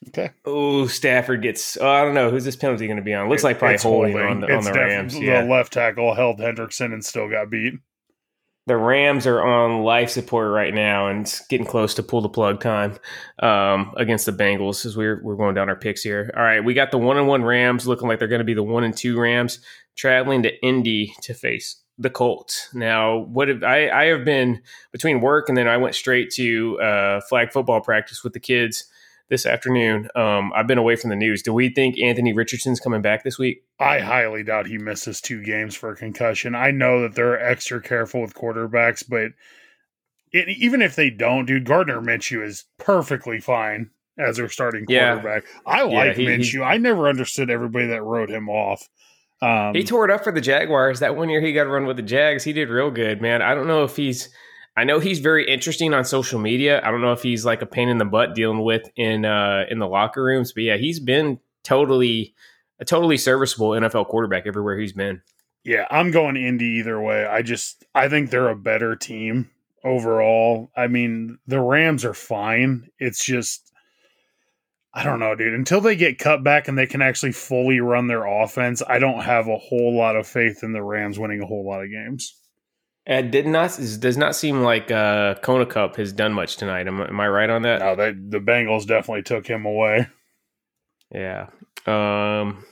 Okay. 0.10 0.32
Oh, 0.44 0.86
Stafford 0.88 1.42
gets. 1.42 1.78
Oh, 1.78 1.88
I 1.88 2.04
don't 2.04 2.14
know 2.14 2.30
who's 2.30 2.46
this 2.46 2.56
penalty 2.56 2.88
going 2.88 2.98
to 2.98 3.04
be 3.04 3.14
on. 3.14 3.30
Looks 3.30 3.44
like 3.44 3.58
probably 3.58 3.78
holding, 3.78 4.12
holding, 4.12 4.30
on 4.30 4.40
the, 4.42 4.54
on 4.54 4.64
the 4.64 4.74
Rams. 4.74 5.18
Yeah. 5.18 5.44
The 5.44 5.48
left 5.50 5.74
tackle 5.74 6.14
held 6.14 6.40
Hendrickson 6.40 6.94
and 6.94 7.04
still 7.04 7.30
got 7.30 7.50
beat. 7.50 7.76
The 8.68 8.78
Rams 8.78 9.28
are 9.28 9.46
on 9.46 9.84
life 9.84 10.10
support 10.10 10.52
right 10.52 10.74
now 10.74 11.08
and 11.08 11.22
it's 11.22 11.46
getting 11.48 11.68
close 11.68 11.94
to 11.96 12.04
pull 12.04 12.22
the 12.22 12.30
plug 12.30 12.62
time 12.62 12.98
um, 13.40 13.94
against 13.96 14.26
the 14.26 14.32
Bengals 14.32 14.86
as 14.86 14.98
we're 14.98 15.22
we're 15.24 15.36
going 15.36 15.54
down 15.54 15.70
our 15.70 15.76
picks 15.76 16.02
here. 16.02 16.32
All 16.36 16.42
right, 16.42 16.64
we 16.64 16.74
got 16.74 16.90
the 16.90 16.98
one 16.98 17.18
and 17.18 17.28
one 17.28 17.44
Rams 17.44 17.88
looking 17.88 18.08
like 18.08 18.18
they're 18.18 18.28
going 18.28 18.40
to 18.40 18.46
be 18.46 18.56
the 18.56 18.64
one 18.64 18.84
and 18.84 18.96
two 18.96 19.20
Rams 19.20 19.60
traveling 19.96 20.44
to 20.44 20.62
Indy 20.62 21.14
to 21.22 21.36
face 21.36 21.82
the 21.98 22.10
Colts. 22.10 22.70
Now, 22.74 23.18
what 23.18 23.50
have, 23.50 23.64
I 23.64 23.90
I 23.90 24.06
have 24.06 24.26
been 24.26 24.62
between 24.92 25.22
work 25.22 25.48
and 25.48 25.58
then 25.58 25.68
I 25.68 25.78
went 25.78 25.96
straight 25.96 26.32
to 26.32 26.80
uh, 26.80 27.22
flag 27.22 27.52
football 27.52 27.82
practice 27.82 28.24
with 28.24 28.34
the 28.34 28.40
kids 28.40 28.86
this 29.30 29.46
afternoon. 29.46 30.10
Um, 30.16 30.52
I've 30.56 30.68
been 30.68 30.78
away 30.78 30.96
from 30.96 31.10
the 31.10 31.16
news. 31.16 31.42
Do 31.42 31.54
we 31.54 31.70
think 31.70 32.00
Anthony 32.00 32.34
Richardson's 32.34 32.80
coming 32.80 33.02
back 33.02 33.24
this 33.24 33.40
week? 33.40 33.64
I 33.80 34.00
highly 34.00 34.44
doubt 34.44 34.68
he 34.68 34.78
misses 34.78 35.20
two 35.22 35.44
games 35.44 35.76
for 35.76 35.92
a 35.92 35.96
concussion. 35.96 36.56
I 36.56 36.72
know 36.72 37.02
that 37.02 37.16
they're 37.16 37.44
extra 37.44 37.82
careful 37.82 38.22
with 38.22 38.36
quarterbacks, 38.36 39.04
but 39.08 39.32
it, 40.32 40.50
even 40.50 40.82
if 40.82 40.96
they 40.96 41.10
don't, 41.10 41.46
dude, 41.46 41.66
Gardner 41.66 42.02
Minshew 42.02 42.46
is 42.46 42.66
perfectly 42.78 43.40
fine 43.40 43.90
as 44.18 44.38
their 44.38 44.50
starting 44.50 44.86
quarterback. 44.86 45.44
Yeah. 45.44 45.62
I 45.66 45.84
like 45.84 45.94
yeah, 45.94 46.14
he, 46.14 46.26
Minshew. 46.26 46.60
He, 46.60 46.62
I 46.62 46.78
never 46.78 47.08
understood 47.08 47.50
everybody 47.50 47.88
that 47.88 48.04
wrote 48.04 48.30
him 48.30 48.50
off. 48.50 48.88
Um, 49.42 49.74
he 49.76 49.84
tore 49.84 50.06
it 50.06 50.12
up 50.12 50.24
for 50.24 50.32
the 50.32 50.42
Jaguars 50.42 51.00
that 51.00 51.16
one 51.16 51.30
year. 51.30 51.42
He 51.42 51.52
got 51.52 51.66
to 51.66 51.70
run 51.70 51.86
with 51.86 51.98
the 51.98 52.04
Jags. 52.04 52.44
He 52.44 52.54
did 52.54 52.70
real 52.70 52.92
good, 52.92 53.22
man. 53.22 53.42
I 53.42 53.54
don't 53.54 53.68
know 53.68 53.84
if 53.84 53.96
he's 53.96 54.30
I 54.78 54.84
know 54.84 55.00
he's 55.00 55.20
very 55.20 55.48
interesting 55.48 55.94
on 55.94 56.04
social 56.04 56.40
media. 56.40 56.82
I 56.84 56.92
don't 56.92 57.02
know 57.02 57.14
if 57.14 57.24
he's 57.24 57.46
like 57.46 57.62
a 57.62 57.66
pain 57.66 57.88
in 57.88 57.98
the 57.98 58.06
butt 58.06 58.36
dealing 58.36 58.62
with 58.62 58.90
in 58.96 59.24
uh, 59.24 59.66
in 59.70 59.80
the 59.80 59.88
locker 59.88 60.24
rooms, 60.24 60.52
but 60.52 60.64
yeah, 60.64 60.78
he's 60.78 61.00
been 61.00 61.40
totally 61.64 62.36
a 62.80 62.86
totally 62.86 63.18
serviceable 63.18 63.70
NFL 63.70 64.08
quarterback 64.08 64.46
everywhere 64.46 64.78
he's 64.78 64.94
been. 64.94 65.22
Yeah, 65.64 65.88
I'm 65.90 66.12
going 66.12 66.36
Indy 66.36 66.80
either 66.80 67.02
way. 67.02 67.26
I 67.26 67.42
just 67.42 67.86
I 67.96 68.10
think 68.10 68.30
they're 68.30 68.50
a 68.50 68.56
better 68.56 68.96
team 68.96 69.50
overall. 69.84 70.72
I 70.76 70.88
mean, 70.88 71.40
the 71.48 71.62
Rams 71.62 72.04
are 72.04 72.14
fine. 72.14 72.90
It's 73.00 73.24
just 73.24 73.72
I 74.94 75.04
don't 75.04 75.20
know, 75.20 75.36
dude. 75.36 75.54
Until 75.54 75.82
they 75.82 75.96
get 75.96 76.20
cut 76.20 76.44
back 76.44 76.68
and 76.68 76.78
they 76.78 76.86
can 76.86 77.02
actually 77.02 77.34
fully 77.34 77.80
run 77.82 78.08
their 78.08 78.26
offense, 78.26 78.82
I 78.88 79.00
don't 79.00 79.24
have 79.24 79.48
a 79.48 79.58
whole 79.58 79.96
lot 79.96 80.16
of 80.16 80.28
faith 80.28 80.64
in 80.64 80.72
the 80.72 80.84
Rams 80.84 81.20
winning 81.20 81.42
a 81.42 81.46
whole 81.46 81.66
lot 81.66 81.84
of 81.84 81.90
games. 81.90 82.34
It 83.08 83.30
did 83.30 83.46
not 83.46 83.78
does 84.00 84.18
not 84.18 84.36
seem 84.36 84.62
like 84.62 84.90
uh, 84.90 85.36
Kona 85.36 85.66
Cup 85.66 85.96
has 85.98 86.12
done 86.12 86.34
much 86.34 86.58
tonight. 86.58 86.88
Am, 86.88 87.02
am 87.02 87.20
I 87.20 87.28
right 87.28 87.50
on 87.50 87.62
that? 87.62 87.80
No, 87.80 87.96
they, 87.96 88.12
the 88.12 88.40
Bengals 88.40 88.88
definitely 88.88 89.22
took 89.22 89.46
him 89.46 89.66
away. 89.66 90.08
Yeah. 91.14 91.50
Um, 91.86 92.66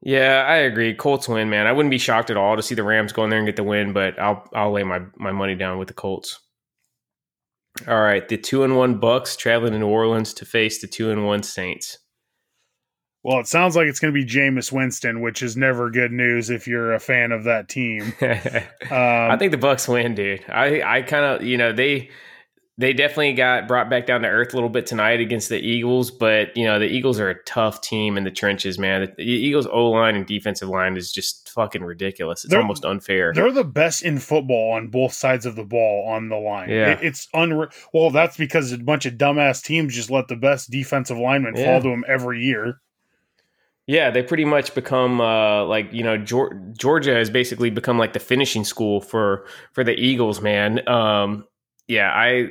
yeah, 0.00 0.44
I 0.48 0.56
agree. 0.56 0.94
Colts 0.94 1.28
win, 1.28 1.50
man. 1.50 1.66
I 1.66 1.72
wouldn't 1.72 1.90
be 1.90 1.98
shocked 1.98 2.30
at 2.30 2.38
all 2.38 2.56
to 2.56 2.62
see 2.62 2.74
the 2.74 2.82
Rams 2.82 3.12
go 3.12 3.24
in 3.24 3.30
there 3.30 3.38
and 3.38 3.46
get 3.46 3.56
the 3.56 3.64
win, 3.64 3.92
but 3.92 4.18
I'll 4.18 4.48
I'll 4.54 4.72
lay 4.72 4.82
my, 4.82 5.00
my 5.16 5.32
money 5.32 5.54
down 5.54 5.78
with 5.78 5.88
the 5.88 5.94
Colts. 5.94 6.40
All 7.86 8.00
right, 8.00 8.26
the 8.26 8.38
two 8.38 8.64
and 8.64 8.76
one 8.76 8.98
Bucks 8.98 9.36
traveling 9.36 9.72
to 9.72 9.78
New 9.78 9.88
Orleans 9.88 10.32
to 10.34 10.44
face 10.44 10.80
the 10.80 10.86
two 10.86 11.10
and 11.10 11.26
one 11.26 11.42
Saints. 11.42 11.98
Well, 13.24 13.40
it 13.40 13.48
sounds 13.48 13.74
like 13.74 13.86
it's 13.86 13.98
going 13.98 14.14
to 14.14 14.18
be 14.18 14.24
Jameis 14.24 14.70
Winston, 14.70 15.20
which 15.20 15.42
is 15.42 15.56
never 15.56 15.90
good 15.90 16.12
news 16.12 16.50
if 16.50 16.68
you're 16.68 16.94
a 16.94 17.00
fan 17.00 17.32
of 17.32 17.44
that 17.44 17.68
team. 17.68 18.14
um, 18.22 18.30
I 18.90 19.36
think 19.36 19.50
the 19.50 19.58
Bucks 19.58 19.88
win, 19.88 20.14
dude. 20.14 20.44
I 20.48 20.82
I 20.82 21.02
kind 21.02 21.24
of 21.24 21.42
you 21.42 21.56
know 21.56 21.72
they 21.72 22.10
they 22.78 22.92
definitely 22.92 23.32
got 23.32 23.66
brought 23.66 23.90
back 23.90 24.06
down 24.06 24.22
to 24.22 24.28
earth 24.28 24.52
a 24.52 24.56
little 24.56 24.68
bit 24.68 24.86
tonight 24.86 25.20
against 25.20 25.48
the 25.48 25.58
Eagles, 25.58 26.12
but 26.12 26.56
you 26.56 26.64
know 26.64 26.78
the 26.78 26.86
Eagles 26.86 27.18
are 27.18 27.28
a 27.28 27.42
tough 27.42 27.80
team 27.80 28.16
in 28.16 28.22
the 28.22 28.30
trenches, 28.30 28.78
man. 28.78 29.12
The 29.16 29.24
Eagles 29.24 29.66
O 29.66 29.90
line 29.90 30.14
and 30.14 30.24
defensive 30.24 30.68
line 30.68 30.96
is 30.96 31.10
just 31.10 31.50
fucking 31.50 31.82
ridiculous. 31.82 32.44
It's 32.44 32.54
almost 32.54 32.84
unfair. 32.84 33.32
They're 33.34 33.50
the 33.50 33.64
best 33.64 34.04
in 34.04 34.20
football 34.20 34.74
on 34.74 34.88
both 34.88 35.12
sides 35.12 35.44
of 35.44 35.56
the 35.56 35.64
ball 35.64 36.08
on 36.08 36.28
the 36.28 36.36
line. 36.36 36.70
Yeah, 36.70 36.92
it, 36.92 37.00
it's 37.02 37.28
unreal. 37.34 37.68
Well, 37.92 38.10
that's 38.10 38.36
because 38.36 38.70
a 38.70 38.78
bunch 38.78 39.06
of 39.06 39.14
dumbass 39.14 39.60
teams 39.62 39.92
just 39.92 40.08
let 40.08 40.28
the 40.28 40.36
best 40.36 40.70
defensive 40.70 41.18
linemen 41.18 41.56
yeah. 41.56 41.64
fall 41.64 41.82
to 41.82 41.88
them 41.88 42.04
every 42.06 42.44
year. 42.44 42.80
Yeah, 43.88 44.10
they 44.10 44.22
pretty 44.22 44.44
much 44.44 44.74
become 44.74 45.18
uh, 45.18 45.64
like 45.64 45.90
you 45.94 46.04
know 46.04 46.18
Georgia 46.18 47.14
has 47.14 47.30
basically 47.30 47.70
become 47.70 47.98
like 47.98 48.12
the 48.12 48.20
finishing 48.20 48.62
school 48.64 49.00
for 49.00 49.46
for 49.72 49.82
the 49.82 49.94
Eagles, 49.94 50.42
man. 50.42 50.86
Um, 50.86 51.46
yeah, 51.86 52.12
I 52.14 52.50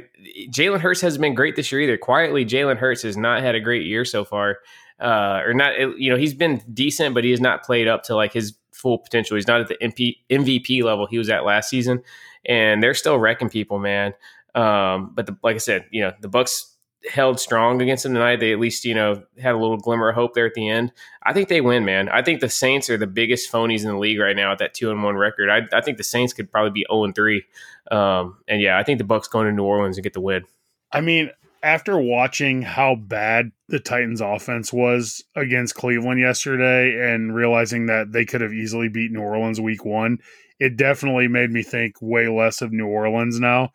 Jalen 0.50 0.80
Hurts 0.80 1.00
has 1.02 1.20
been 1.20 1.36
great 1.36 1.56
this 1.56 1.72
year 1.72 1.82
either. 1.82 1.96
Quietly, 1.96 2.44
Jalen 2.44 2.78
Hurts 2.78 3.04
has 3.04 3.16
not 3.16 3.44
had 3.44 3.54
a 3.54 3.60
great 3.60 3.86
year 3.86 4.04
so 4.04 4.26
far, 4.26 4.58
uh, 5.00 5.42
or 5.46 5.54
not. 5.54 5.80
You 6.00 6.10
know, 6.10 6.18
he's 6.18 6.34
been 6.34 6.60
decent, 6.74 7.14
but 7.14 7.24
he 7.24 7.30
has 7.30 7.40
not 7.40 7.64
played 7.64 7.88
up 7.88 8.02
to 8.06 8.16
like 8.16 8.34
his 8.34 8.56
full 8.72 8.98
potential. 8.98 9.36
He's 9.36 9.48
not 9.48 9.62
at 9.62 9.68
the 9.68 9.78
MP, 9.78 10.16
MVP 10.32 10.84
level 10.84 11.06
he 11.06 11.20
was 11.20 11.30
at 11.30 11.46
last 11.46 11.70
season. 11.70 12.02
and 12.46 12.82
they're 12.82 12.94
still 12.96 13.20
wrecking 13.20 13.50
people, 13.50 13.78
man. 13.78 14.14
Um, 14.56 15.12
but 15.14 15.28
the, 15.28 15.38
like 15.44 15.56
I 15.56 15.60
said, 15.60 15.86
you 15.92 16.02
know, 16.02 16.14
the 16.20 16.30
Bucks 16.30 16.77
held 17.12 17.40
strong 17.40 17.82
against 17.82 18.04
them 18.04 18.14
tonight. 18.14 18.40
They 18.40 18.52
at 18.52 18.60
least, 18.60 18.86
you 18.86 18.94
know, 18.94 19.24
had 19.40 19.54
a 19.54 19.58
little 19.58 19.78
glimmer 19.78 20.10
of 20.10 20.16
hope 20.16 20.34
there 20.34 20.46
at 20.46 20.54
the 20.54 20.68
end. 20.70 20.92
I 21.24 21.34
think 21.34 21.48
they 21.48 21.62
win, 21.62 21.86
man. 21.86 22.10
I 22.10 22.22
think 22.22 22.42
the 22.42 22.50
Saints 22.50 22.90
are 22.90 22.98
the 22.98 23.08
biggest 23.08 23.52
phonies 23.52 23.82
in 23.82 23.90
the 23.90 23.98
league 23.98 24.20
right 24.20 24.36
now 24.36 24.52
at 24.52 24.58
that 24.60 24.74
two 24.74 24.92
and 24.92 25.04
one 25.04 25.16
record. 25.16 25.50
I, 25.50 25.62
I 25.76 25.82
think 25.82 25.98
the 25.98 26.04
Saints 26.04 26.34
could 26.34 26.52
probably 26.52 26.72
be 26.72 26.86
zero 26.90 27.04
and 27.04 27.16
three. 27.16 27.44
Um, 27.92 28.38
and 28.48 28.62
yeah, 28.62 28.78
I 28.78 28.84
think 28.84 28.98
the 28.98 29.04
Bucks 29.04 29.28
going 29.28 29.48
to 29.48 29.54
New 29.54 29.64
Orleans 29.64 29.98
and 29.98 30.04
get 30.04 30.14
the 30.14 30.22
win. 30.22 30.44
I 30.92 31.02
mean, 31.02 31.30
after 31.64 31.98
watching 31.98 32.62
how 32.62 32.96
bad 32.96 33.52
the 33.68 33.80
Titans 33.80 34.22
offense 34.22 34.72
was 34.72 35.24
against 35.36 35.76
Cleveland 35.76 36.20
yesterday 36.20 37.14
and 37.14 37.36
realizing 37.36 37.88
that 37.88 38.12
they 38.12 38.26
could 38.26 38.42
have 38.42 38.54
easily 38.54 38.90
beat 38.90 39.12
New 39.12 39.22
Orleans 39.22 39.60
week 39.60 39.84
one, 39.86 40.20
it 40.60 40.78
definitely 40.78 41.28
made 41.28 41.52
me 41.52 41.64
think 41.64 41.96
way 42.02 42.28
less 42.28 42.62
of 42.62 42.72
New 42.72 42.88
Orleans 42.88 43.40
now. 43.40 43.70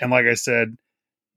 And 0.00 0.10
like 0.10 0.26
I 0.26 0.34
said, 0.34 0.76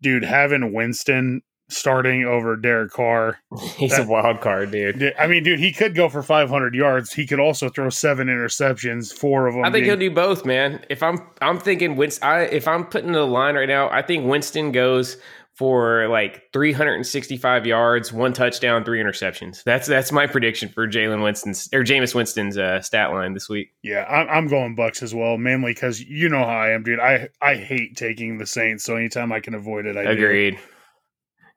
dude, 0.02 0.24
having 0.24 0.74
Winston 0.74 1.42
starting 1.70 2.24
over 2.24 2.56
Derek 2.56 2.92
Carr. 2.92 3.40
He's 3.76 3.92
that, 3.92 4.06
a 4.06 4.08
wild 4.08 4.42
card, 4.42 4.72
dude. 4.72 5.14
I 5.20 5.28
mean, 5.28 5.44
dude, 5.44 5.60
he 5.60 5.72
could 5.72 5.96
go 5.96 6.10
for 6.10 6.24
500 6.24 6.74
yards. 6.74 7.14
He 7.14 7.28
could 7.28 7.40
also 7.40 7.70
throw 7.70 7.90
seven 7.90 8.28
interceptions, 8.28 9.14
four 9.14 9.48
of 9.48 9.56
them. 9.56 9.64
I 9.64 9.68
think 9.68 9.84
being- 9.84 9.86
he'll 9.86 10.10
do 10.10 10.12
both, 10.14 10.46
man. 10.46 10.84
If 10.90 11.04
I'm, 11.04 11.20
I'm 11.42 11.60
thinking 11.60 11.96
Winston. 11.96 12.28
I, 12.28 12.42
if 12.44 12.68
I'm 12.68 12.86
putting 12.86 13.12
the 13.12 13.26
line 13.26 13.56
right 13.56 13.68
now, 13.68 13.90
I 13.90 14.02
think 14.02 14.26
Winston 14.26 14.72
goes 14.72 15.18
for 15.58 16.08
like 16.08 16.44
365 16.54 17.66
yards, 17.66 18.14
one 18.14 18.32
touchdown, 18.32 18.84
three 18.84 19.02
interceptions. 19.02 19.64
That's 19.64 19.88
that's 19.88 20.12
my 20.12 20.28
prediction 20.28 20.70
for 20.70 20.88
Jalen 20.88 21.24
Winston's 21.24 21.68
or 21.74 21.84
Jameis 21.84 22.14
Winston's 22.14 22.58
uh, 22.58 22.80
stat 22.82 23.12
line 23.12 23.34
this 23.34 23.50
week. 23.50 23.70
Yeah, 23.82 24.06
I'm, 24.08 24.30
I'm 24.30 24.48
going 24.48 24.76
Bucks 24.76 25.02
as 25.02 25.16
well, 25.16 25.38
mainly 25.38 25.74
because 25.74 26.00
you 26.00 26.30
know 26.30 26.44
how 26.46 26.60
I 26.60 26.70
am, 26.70 26.84
dude. 26.84 27.00
I 27.00 27.30
I 27.42 27.56
hate 27.56 27.98
taking 27.98 28.38
the 28.38 28.46
Saints, 28.46 28.84
so 28.84 28.96
anytime 28.96 29.32
I 29.32 29.40
can 29.40 29.56
avoid 29.56 29.88
it, 29.88 29.98
I 29.98 30.04
agreed. 30.04 30.56
Do. 30.58 30.62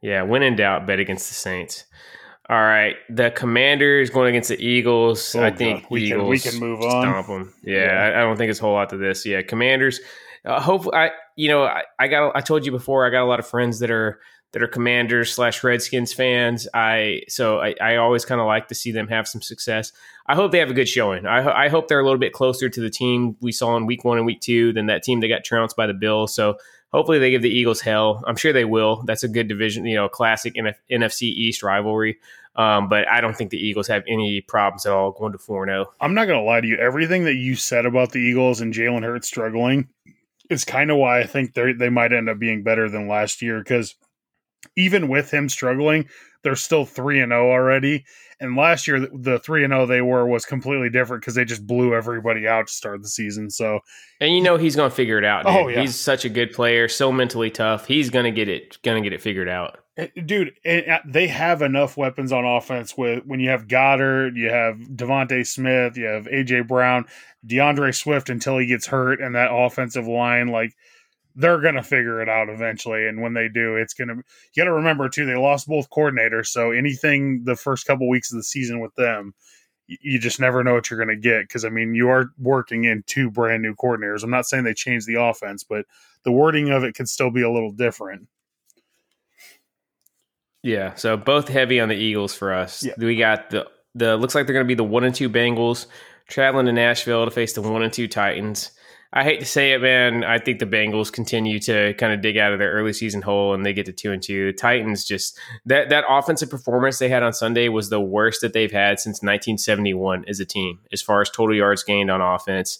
Yeah, 0.03 0.23
when 0.23 0.43
in 0.43 0.57
doubt, 0.57 0.87
bet 0.87 0.99
against 0.99 1.29
the 1.29 1.35
Saints. 1.35 1.85
All 2.49 2.57
right, 2.57 2.97
the 3.11 3.31
Commanders 3.31 4.09
going 4.09 4.31
against 4.31 4.49
the 4.49 4.61
Eagles. 4.61 5.35
Oh, 5.35 5.43
I 5.43 5.51
think 5.51 5.91
we 5.91 6.05
Eagles 6.05 6.21
can 6.21 6.29
we 6.29 6.39
can 6.39 6.59
move 6.59 6.81
on. 6.81 7.03
Stomp 7.03 7.27
them. 7.27 7.55
Yeah, 7.63 7.85
yeah. 7.85 8.19
I, 8.19 8.21
I, 8.21 8.25
don't 8.25 8.37
think 8.37 8.51
it's 8.51 8.61
a 8.61 8.63
whole 8.63 8.73
lot 8.73 8.89
to 8.91 8.97
this. 8.97 9.27
Yeah, 9.27 9.43
Commanders. 9.43 10.01
Uh, 10.45 10.61
hopefully, 10.61 10.97
I 10.97 11.11
you 11.37 11.49
know, 11.49 11.65
I, 11.65 11.85
I 11.99 12.09
got 12.09 12.37
I 12.37 12.41
told 12.41 12.65
you 12.65 12.73
before, 12.73 13.07
I 13.07 13.11
got 13.11 13.23
a 13.23 13.27
lot 13.27 13.41
of 13.41 13.47
friends 13.47 13.79
that 13.81 13.91
are 13.91 14.21
that 14.53 14.63
are 14.63 14.69
Commanders 14.69 15.33
slash 15.33 15.63
Redskins 15.63 16.13
fans. 16.13 16.67
I 16.75 17.23
so 17.29 17.61
I, 17.61 17.75
I 17.81 17.97
always 17.97 18.25
kind 18.25 18.41
of 18.41 18.47
like 18.47 18.69
to 18.69 18.75
see 18.75 18.93
them 18.93 19.09
have 19.09 19.29
some 19.29 19.43
success. 19.43 19.93
I 20.27 20.35
hope 20.35 20.53
they 20.53 20.59
have 20.59 20.71
a 20.71 20.75
good 20.75 20.89
showing. 20.89 21.27
I, 21.27 21.65
I 21.65 21.69
hope 21.69 21.89
they're 21.89 22.01
a 22.01 22.05
little 22.05 22.19
bit 22.19 22.33
closer 22.33 22.69
to 22.69 22.81
the 22.81 22.91
team 22.91 23.37
we 23.41 23.53
saw 23.53 23.77
in 23.77 23.87
Week 23.87 24.05
One 24.05 24.17
and 24.17 24.27
Week 24.27 24.41
Two 24.41 24.73
than 24.73 24.87
that 24.87 25.03
team 25.03 25.21
that 25.21 25.29
got 25.29 25.45
trounced 25.45 25.77
by 25.77 25.87
the 25.87 25.95
Bills. 25.95 26.35
So 26.35 26.57
hopefully 26.93 27.19
they 27.19 27.31
give 27.31 27.43
the 27.43 27.51
Eagles 27.51 27.81
hell. 27.81 28.25
I'm 28.27 28.37
sure 28.37 28.53
they 28.53 28.65
will. 28.65 29.03
That's 29.07 29.23
a 29.23 29.29
good 29.29 29.49
division, 29.49 29.85
you 29.87 29.97
know, 29.97 30.09
classic 30.09 30.55
NF- 30.55 30.77
NFC 30.91 31.23
East 31.23 31.63
rivalry. 31.63 32.19
Um, 32.57 32.89
but 32.89 33.09
I 33.09 33.21
don't 33.21 33.37
think 33.37 33.51
the 33.51 33.65
Eagles 33.65 33.87
have 33.87 34.03
any 34.09 34.41
problems 34.41 34.85
at 34.85 34.93
all 34.93 35.13
going 35.13 35.33
to 35.33 35.39
four 35.39 35.67
zero. 35.67 35.87
Oh. 35.89 35.95
I'm 36.01 36.15
not 36.15 36.27
going 36.27 36.41
to 36.41 36.45
lie 36.45 36.61
to 36.61 36.67
you. 36.67 36.77
Everything 36.77 37.25
that 37.25 37.37
you 37.37 37.55
said 37.55 37.87
about 37.87 38.11
the 38.11 38.19
Eagles 38.19 38.61
and 38.61 38.75
Jalen 38.75 39.05
Hurts 39.05 39.29
struggling 39.29 39.89
is 40.51 40.65
kind 40.65 40.91
of 40.91 40.99
why 40.99 41.21
I 41.21 41.27
think 41.27 41.55
they 41.55 41.73
they 41.73 41.89
might 41.89 42.13
end 42.13 42.29
up 42.29 42.39
being 42.39 42.63
better 42.63 42.91
than 42.91 43.09
last 43.09 43.41
year 43.41 43.59
because 43.59 43.95
even 44.77 45.09
with 45.09 45.31
him 45.31 45.49
struggling, 45.49 46.09
they're 46.43 46.57
still 46.57 46.85
3 46.85 47.21
and 47.21 47.31
0 47.31 47.51
already. 47.51 48.05
And 48.41 48.57
last 48.57 48.87
year 48.87 49.01
the 49.01 49.39
3 49.39 49.65
and 49.65 49.73
0 49.73 49.87
they 49.87 50.01
were 50.01 50.27
was 50.27 50.45
completely 50.45 50.91
different 50.91 51.25
cuz 51.25 51.35
they 51.35 51.45
just 51.45 51.67
blew 51.67 51.95
everybody 51.95 52.47
out 52.47 52.67
to 52.67 52.73
start 52.73 53.03
the 53.03 53.09
season. 53.09 53.49
So 53.51 53.81
And 54.21 54.35
you 54.35 54.43
know 54.43 54.57
he's 54.57 54.77
going 54.77 54.91
to 54.91 54.97
figure 54.97 55.19
it 55.19 55.25
out. 55.25 55.45
Oh, 55.47 55.51
dude. 55.53 55.63
Oh 55.63 55.69
yeah. 55.69 55.81
He's 55.81 55.97
such 55.97 56.25
a 56.25 56.29
good 56.29 56.53
player, 56.53 56.89
so 56.89 57.13
mentally 57.13 57.51
tough. 57.51 57.87
He's 57.87 58.11
going 58.11 58.25
to 58.25 58.31
get 58.31 58.49
it 58.49 58.79
going 58.83 59.03
to 59.03 59.07
get 59.09 59.15
it 59.15 59.23
figured 59.23 59.49
out. 59.49 59.79
Eh, 60.01 60.09
dude, 60.25 60.55
uh, 60.65 60.99
they 61.05 61.29
have 61.29 61.61
enough 61.61 61.97
weapons 61.97 62.33
on 62.33 62.45
offense 62.45 62.97
with 62.97 63.25
when 63.27 63.39
you 63.39 63.51
have 63.51 63.69
Goedert 63.69 64.35
you 64.35 64.49
have 64.49 64.77
DeVonta 64.79 65.47
Smith, 65.47 65.97
you 65.99 66.07
have 66.07 66.25
AJ 66.25 66.67
Brown, 66.67 67.05
D'Andre 67.47 67.93
Swift 67.93 68.31
until 68.31 68.57
he 68.57 68.67
gets 68.67 68.87
hurt, 68.87 69.21
and 69.21 69.35
that 69.35 69.53
offensive 69.53 70.07
line, 70.07 70.49
like 70.49 70.75
they're 71.37 71.61
gonna 71.61 71.83
figure 71.83 72.23
it 72.23 72.31
out 72.31 72.49
eventually. 72.49 73.07
And 73.07 73.21
when 73.21 73.35
they 73.35 73.49
do, 73.49 73.77
it's 73.77 73.93
gonna. 73.93 74.15
You 74.15 74.63
got 74.63 74.65
to 74.65 74.73
remember 74.73 75.09
too, 75.11 75.27
they 75.27 75.37
lost 75.37 75.69
both 75.69 75.91
coordinators, 75.91 76.47
so 76.47 76.71
anything 76.71 77.45
the 77.45 77.57
first 77.57 77.87
couple 77.87 78.09
weeks 78.09 78.33
of 78.33 78.39
the 78.39 78.45
season 78.45 78.81
with 78.81 78.95
them, 78.95 79.35
you 79.87 80.19
just 80.19 80.41
never 80.41 80.65
know 80.65 80.75
what 80.75 80.91
you're 80.91 81.01
gonna 81.01 81.17
get. 81.17 81.43
Because 81.43 81.67
I 81.67 81.69
mean, 81.69 81.95
you 81.95 82.09
are 82.09 82.33
working 82.39 82.85
in 82.85 83.05
two 83.07 83.31
brand 83.31 83.63
new 83.63 83.75
coordinators. 83.75 84.25
I'm 84.25 84.31
not 84.31 84.47
saying 84.47 84.65
they 84.65 84.75
changed 84.75 85.07
the 85.07 85.21
offense, 85.21 85.63
but 85.63 85.85
the 86.25 86.33
wording 86.33 86.71
of 86.71 86.85
it 86.85 86.95
could 86.95 87.09
still 87.09 87.31
be 87.31 87.43
a 87.43 87.51
little 87.51 87.73
different. 87.73 88.29
Yeah, 90.63 90.95
so 90.95 91.17
both 91.17 91.49
heavy 91.49 91.81
on 91.81 91.89
the 91.89 91.95
Eagles 91.95 92.35
for 92.35 92.53
us. 92.53 92.85
Yeah. 92.85 92.93
We 92.99 93.17
got 93.17 93.51
the 93.51 93.69
the 93.95 94.17
looks 94.17 94.35
like 94.35 94.47
they're 94.47 94.55
going 94.55 94.67
to 94.67 94.69
be 94.69 94.75
the 94.75 94.85
one 94.85 95.05
and 95.05 95.15
two 95.15 95.29
Bengals 95.31 95.87
traveling 96.29 96.67
to 96.67 96.73
Nashville 96.73 97.25
to 97.25 97.31
face 97.31 97.55
the 97.55 97.63
one 97.63 97.83
and 97.83 97.93
two 97.93 98.09
Titans. 98.09 98.71
I 99.13 99.25
hate 99.25 99.41
to 99.41 99.47
say 99.47 99.73
it, 99.73 99.83
man. 99.83 100.23
I 100.23 100.39
think 100.39 100.61
the 100.61 100.67
Bengals 100.67 101.13
continue 101.13 101.59
to 101.61 101.95
kind 101.95 102.13
of 102.13 102.21
dig 102.21 102.37
out 102.37 102.53
of 102.53 102.61
their 102.61 102.71
early 102.71 102.93
season 102.93 103.23
hole 103.23 103.55
and 103.55 103.67
they 103.67 103.73
get 103.73 103.87
to 103.87 103.93
two 103.93 104.13
and 104.13 104.23
two. 104.23 104.53
The 104.53 104.59
Titans 104.59 105.05
just 105.05 105.37
that 105.67 105.89
that 105.89 106.05
offensive 106.09 106.49
performance 106.49 106.99
they 106.99 107.09
had 107.09 107.25
on 107.25 107.33
Sunday 107.33 107.69
was 107.69 107.91
the 107.91 108.01
worst 108.01 108.41
that 108.43 108.53
they've 108.53 108.71
had 108.71 109.01
since 109.01 109.17
1971 109.17 110.27
as 110.29 110.39
a 110.39 110.45
team, 110.45 110.79
as 110.93 111.03
far 111.03 111.21
as 111.21 111.31
total 111.31 111.57
yards 111.57 111.83
gained 111.83 112.11
on 112.11 112.21
offense. 112.21 112.79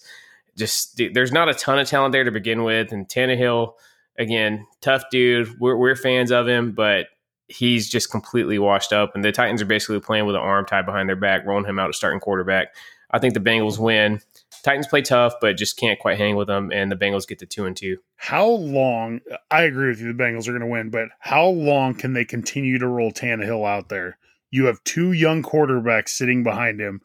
Just 0.57 1.01
there's 1.15 1.33
not 1.33 1.49
a 1.49 1.55
ton 1.55 1.81
of 1.81 1.89
talent 1.89 2.13
there 2.13 2.25
to 2.25 2.31
begin 2.31 2.63
with, 2.63 2.93
and 2.93 3.09
Tannehill, 3.09 3.73
again, 4.19 4.67
tough 4.81 5.05
dude. 5.11 5.59
We're, 5.59 5.77
we're 5.77 5.97
fans 5.97 6.31
of 6.31 6.47
him, 6.47 6.73
but 6.73 7.07
he's 7.51 7.89
just 7.89 8.11
completely 8.11 8.59
washed 8.59 8.93
up. 8.93 9.15
And 9.15 9.25
the 9.25 9.33
Titans 9.33 9.61
are 9.61 9.67
basically 9.67 10.01
playing 10.01 10.27
with 10.27 10.37
an 10.37 10.41
arm 10.41 10.65
tied 10.67 10.87
behind 10.87 11.09
their 11.09 11.17
back, 11.17 11.45
rolling 11.45 11.67
him 11.67 11.79
out 11.79 11.89
as 11.89 11.97
starting 11.97 12.21
quarterback. 12.21 12.69
I 13.11 13.19
think 13.19 13.35
the 13.35 13.41
Bengals 13.41 13.79
win. 13.79 14.21
Titans 14.63 14.87
play 14.87 15.03
tough, 15.03 15.35
but 15.41 15.57
just 15.57 15.77
can't 15.77 15.99
quite 15.99 16.19
hang 16.19 16.37
with 16.37 16.47
them, 16.47 16.71
and 16.71 16.93
the 16.93 16.97
Bengals 16.97 17.27
get 17.27 17.39
to 17.41 17.47
two 17.47 17.65
and 17.65 17.77
two. 17.77 17.99
How 18.17 18.47
long? 18.47 19.21
I 19.51 19.63
agree 19.63 19.89
with 19.89 20.01
you. 20.01 20.13
The 20.13 20.23
Bengals 20.23 20.47
are 20.49 20.53
going 20.53 20.61
to 20.61 20.67
win, 20.67 20.91
but 20.91 21.09
how 21.19 21.47
long 21.47 21.95
can 21.95 22.13
they 22.13 22.25
continue 22.25 22.79
to 22.79 22.87
roll 22.87 23.11
Tannehill 23.11 23.67
out 23.67 23.89
there? 23.89 24.19
You 24.51 24.67
have 24.67 24.85
two 24.85 25.13
young 25.13 25.43
quarterbacks 25.43 26.11
sitting 26.11 26.45
behind 26.45 26.81
him, 26.81 27.01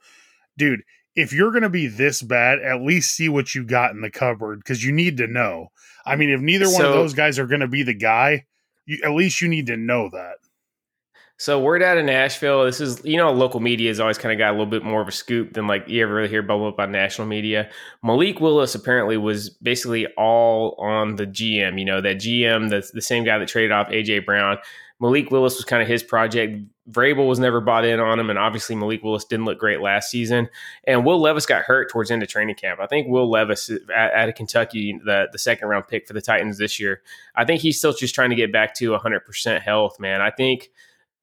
dude. 0.58 0.82
If 1.16 1.32
you're 1.32 1.52
going 1.52 1.64
to 1.64 1.70
be 1.70 1.88
this 1.88 2.22
bad, 2.22 2.60
at 2.60 2.82
least 2.82 3.16
see 3.16 3.30
what 3.30 3.56
you 3.56 3.64
got 3.64 3.92
in 3.92 4.02
the 4.02 4.12
cupboard 4.12 4.60
because 4.60 4.84
you 4.84 4.92
need 4.92 5.16
to 5.18 5.28
know. 5.28 5.70
I 6.06 6.18
mean, 6.18 6.30
if 6.30 6.42
neither 6.42 6.66
one 6.66 6.76
so, 6.76 6.90
of 6.90 6.94
those 6.94 7.14
guys 7.14 7.40
are 7.40 7.48
going 7.48 7.62
to 7.62 7.70
be 7.70 7.84
the 7.84 7.94
guy, 7.94 8.46
you, 8.86 9.00
at 9.04 9.12
least 9.12 9.42
you 9.42 9.48
need 9.48 9.68
to 9.68 9.78
know 9.78 10.10
that. 10.12 10.38
So 11.38 11.60
word 11.60 11.84
out 11.84 11.98
of 11.98 12.06
Nashville, 12.06 12.64
this 12.64 12.80
is 12.80 13.02
you 13.04 13.18
know 13.18 13.32
local 13.32 13.60
media 13.60 13.90
has 13.90 14.00
always 14.00 14.18
kind 14.18 14.32
of 14.32 14.38
got 14.38 14.52
a 14.52 14.52
little 14.52 14.66
bit 14.66 14.86
more 14.86 15.02
of 15.02 15.08
a 15.08 15.12
scoop 15.12 15.54
than 15.54 15.68
like 15.68 15.86
you 15.88 16.02
ever 16.02 16.16
really 16.16 16.30
hear 16.30 16.42
bubble 16.42 16.68
up 16.68 16.80
on 16.80 16.92
national 16.94 17.28
media. 17.28 17.70
Malik 18.04 18.40
Willis 18.40 18.74
apparently 18.74 19.18
was 19.18 19.50
basically 19.50 20.08
all 20.18 20.76
on 20.80 21.18
the 21.18 21.28
GM. 21.28 21.78
You 21.78 21.86
know 21.86 22.00
that 22.00 22.18
GM, 22.18 22.70
the 22.70 22.90
the 22.94 23.02
same 23.02 23.26
guy 23.26 23.38
that 23.38 23.50
traded 23.50 23.72
off 23.72 23.90
AJ 23.90 24.26
Brown. 24.26 24.58
Malik 25.02 25.30
Willis 25.30 25.58
was 25.58 25.66
kind 25.66 25.84
of 25.84 25.90
his 25.90 26.04
project. 26.04 26.58
Vrabel 26.90 27.28
was 27.28 27.40
never 27.40 27.62
bought 27.62 27.84
in 27.84 28.00
on 28.00 28.20
him, 28.20 28.30
and 28.30 28.38
obviously 28.38 28.76
Malik 28.76 29.04
Willis 29.04 29.26
didn't 29.26 29.46
look 29.46 29.58
great 29.58 29.82
last 29.82 30.12
season. 30.12 30.48
And 30.84 31.04
Will 31.04 31.20
Levis 31.20 31.46
got 31.46 31.64
hurt 31.64 31.90
towards 31.90 32.12
end 32.12 32.22
of 32.22 32.30
training 32.30 32.56
camp. 32.56 32.80
I 32.80 32.86
think 32.86 33.08
Will 33.08 33.30
Levis 33.30 33.72
out 33.96 34.30
of 34.30 34.36
Kentucky, 34.36 35.00
the 35.04 35.28
the 35.32 35.40
second 35.40 35.68
round 35.68 35.88
pick 35.88 36.08
for 36.08 36.14
the 36.14 36.22
Titans 36.22 36.58
this 36.58 36.80
year. 36.80 37.02
I 37.36 37.44
think 37.46 37.62
he's 37.62 37.78
still 37.78 37.94
just 37.94 38.14
trying 38.14 38.30
to 38.30 38.36
get 38.36 38.52
back 38.52 38.76
to 38.76 38.92
100 38.92 39.22
percent 39.22 39.64
health. 39.64 40.00
Man, 40.00 40.22
I 40.22 40.30
think 40.30 40.70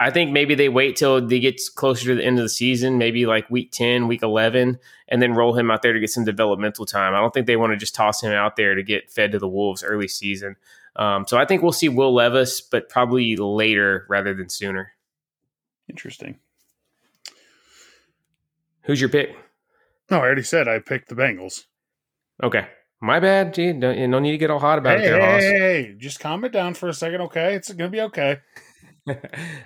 I 0.02 0.10
think 0.10 0.32
maybe 0.32 0.56
they 0.56 0.68
wait 0.68 0.96
till 0.96 1.24
they 1.24 1.38
get 1.38 1.60
closer 1.76 2.06
to 2.06 2.14
the 2.16 2.24
end 2.24 2.40
of 2.40 2.44
the 2.44 2.48
season, 2.48 2.98
maybe 2.98 3.24
like 3.24 3.48
week 3.48 3.70
10, 3.70 4.08
week 4.08 4.24
11, 4.24 4.80
and 5.06 5.22
then 5.22 5.34
roll 5.34 5.56
him 5.56 5.70
out 5.70 5.82
there 5.82 5.92
to 5.92 6.00
get 6.00 6.10
some 6.10 6.24
developmental 6.24 6.86
time. 6.86 7.14
I 7.14 7.20
don't 7.20 7.32
think 7.32 7.46
they 7.46 7.56
want 7.56 7.72
to 7.72 7.76
just 7.76 7.94
toss 7.94 8.20
him 8.20 8.32
out 8.32 8.56
there 8.56 8.74
to 8.74 8.82
get 8.82 9.12
fed 9.12 9.30
to 9.30 9.38
the 9.38 9.46
Wolves 9.46 9.84
early 9.84 10.08
season. 10.08 10.56
Um, 10.96 11.24
so 11.28 11.38
I 11.38 11.44
think 11.44 11.62
we'll 11.62 11.70
see 11.70 11.88
Will 11.88 12.12
Levis, 12.12 12.60
but 12.60 12.88
probably 12.88 13.36
later 13.36 14.04
rather 14.08 14.34
than 14.34 14.48
sooner. 14.48 14.92
Interesting. 15.92 16.38
Who's 18.84 18.98
your 18.98 19.10
pick? 19.10 19.36
No, 20.10 20.16
I 20.16 20.20
already 20.20 20.42
said 20.42 20.68
I 20.68 20.78
picked 20.78 21.10
the 21.10 21.14
Bengals. 21.14 21.66
Okay. 22.42 22.66
My 23.02 23.20
bad. 23.20 23.52
Gee, 23.52 23.74
don't, 23.74 24.10
no 24.10 24.18
need 24.20 24.30
to 24.30 24.38
get 24.38 24.50
all 24.50 24.58
hot 24.58 24.78
about 24.78 25.00
hey, 25.00 25.06
it 25.06 25.10
there, 25.10 25.40
hey, 25.40 25.58
hey, 25.58 25.94
just 25.98 26.18
calm 26.18 26.44
it 26.44 26.52
down 26.52 26.72
for 26.72 26.88
a 26.88 26.94
second, 26.94 27.20
okay? 27.20 27.54
It's 27.54 27.70
going 27.70 27.90
to 27.90 27.94
be 27.94 28.00
okay. 28.00 28.38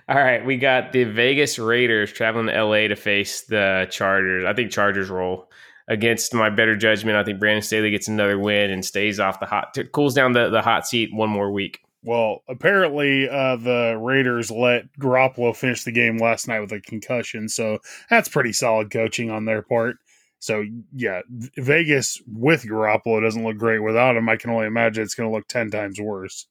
All 0.09 0.17
right, 0.17 0.45
we 0.45 0.57
got 0.57 0.93
the 0.93 1.05
Vegas 1.05 1.59
Raiders 1.59 2.13
traveling 2.13 2.47
to 2.47 2.65
LA 2.65 2.89
to 2.89 2.97
face 2.97 3.43
the 3.43 3.87
Chargers. 3.91 4.45
I 4.47 4.55
think 4.55 4.73
Chargers 4.73 5.11
roll 5.11 5.49
against 5.87 6.35
my 6.35 6.51
better 6.51 6.75
judgment. 6.75 7.17
I 7.17 7.23
think 7.23 7.39
Brandon 7.39 7.63
Staley 7.63 7.91
gets 7.91 8.09
another 8.09 8.39
win 8.39 8.71
and 8.71 8.85
stays 8.85 9.21
off 9.21 9.39
the 9.39 9.47
hot, 9.47 9.77
cools 9.93 10.15
down 10.15 10.33
the, 10.33 10.49
the 10.49 10.63
hot 10.63 10.89
seat 10.89 11.11
one 11.13 11.31
more 11.31 11.53
week. 11.53 11.81
Well, 12.07 12.45
apparently 12.49 13.29
uh, 13.29 13.57
the 13.57 13.99
Raiders 14.01 14.49
let 14.49 14.85
Garoppolo 14.97 15.57
finish 15.57 15.83
the 15.83 15.91
game 15.91 16.19
last 16.19 16.47
night 16.47 16.61
with 16.61 16.71
a 16.71 16.81
concussion, 16.81 17.49
so 17.49 17.81
that's 18.09 18.29
pretty 18.29 18.53
solid 18.53 18.93
coaching 18.93 19.29
on 19.29 19.45
their 19.45 19.61
part. 19.61 19.97
So 20.39 20.65
yeah, 20.95 21.23
Vegas 21.57 22.23
with 22.25 22.63
Garoppolo 22.63 23.21
doesn't 23.21 23.43
look 23.43 23.57
great. 23.57 23.81
Without 23.81 24.17
him, 24.17 24.29
I 24.29 24.37
can 24.37 24.51
only 24.51 24.69
imagine 24.69 25.03
it's 25.03 25.17
going 25.17 25.29
to 25.29 25.35
look 25.35 25.49
ten 25.49 25.69
times 25.69 26.01
worse. 26.01 26.47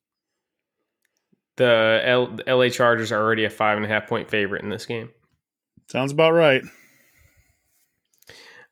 The 1.55 2.01
L- 2.03 2.37
LA 2.45 2.67
Chargers 2.67 3.13
are 3.13 3.23
already 3.23 3.45
a 3.45 3.49
five 3.49 3.77
and 3.77 3.85
a 3.85 3.89
half 3.89 4.07
point 4.07 4.29
favorite 4.29 4.61
in 4.61 4.69
this 4.69 4.85
game. 4.85 5.09
Sounds 5.89 6.11
about 6.11 6.33
right. 6.33 6.63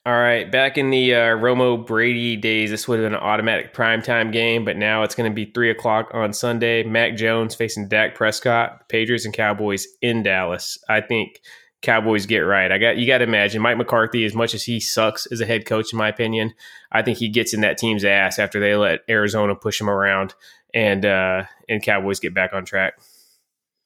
All 0.06 0.14
right, 0.14 0.52
back 0.52 0.78
in 0.78 0.90
the 0.90 1.16
uh, 1.16 1.38
Romo 1.38 1.88
Brady 1.88 2.36
days, 2.36 2.70
this 2.70 2.90
would 2.90 3.00
have 3.00 3.06
been 3.06 3.14
an 3.14 3.24
automatic 3.24 3.74
primetime 3.74 4.34
game, 4.34 4.66
but 4.66 4.76
now 4.76 5.04
it's 5.04 5.16
going 5.16 5.32
to 5.32 5.34
be 5.34 5.46
three 5.46 5.70
o'clock 5.70 6.10
on 6.14 6.34
Sunday. 6.34 6.84
Mac 6.84 7.16
Jones 7.16 7.56
facing 7.56 7.88
Dak 7.88 8.14
Prescott, 8.14 8.90
Patriots 8.90 9.24
and 9.24 9.34
Cowboys 9.34 9.88
in 10.02 10.22
Dallas. 10.22 10.78
I 10.90 11.00
think 11.00 11.40
Cowboys 11.82 12.26
get 12.26 12.40
right. 12.40 12.70
I 12.70 12.80
got 12.80 12.98
you 12.98 13.08
got 13.08 13.20
to 13.20 13.24
imagine 13.24 13.62
Mike 13.62 13.78
McCarthy, 13.78 14.26
as 14.26 14.36
much 14.36 14.54
as 14.54 14.64
he 14.64 14.82
sucks 14.82 15.26
as 15.28 15.40
a 15.40 15.46
head 15.46 15.66
coach, 15.66 15.94
in 15.94 16.00
my 16.00 16.10
opinion, 16.10 16.54
I 16.92 17.02
think 17.02 17.18
he 17.18 17.30
gets 17.30 17.54
in 17.54 17.62
that 17.62 17.78
team's 17.78 18.04
ass 18.04 18.40
after 18.40 18.60
they 18.60 18.76
let 18.76 19.02
Arizona 19.10 19.56
push 19.56 19.80
him 19.80 19.90
around 19.90 20.34
and 20.74 21.06
uh, 21.06 21.44
and 21.70 21.82
Cowboys 21.82 22.20
get 22.20 22.34
back 22.34 22.52
on 22.52 22.66
track. 22.66 22.96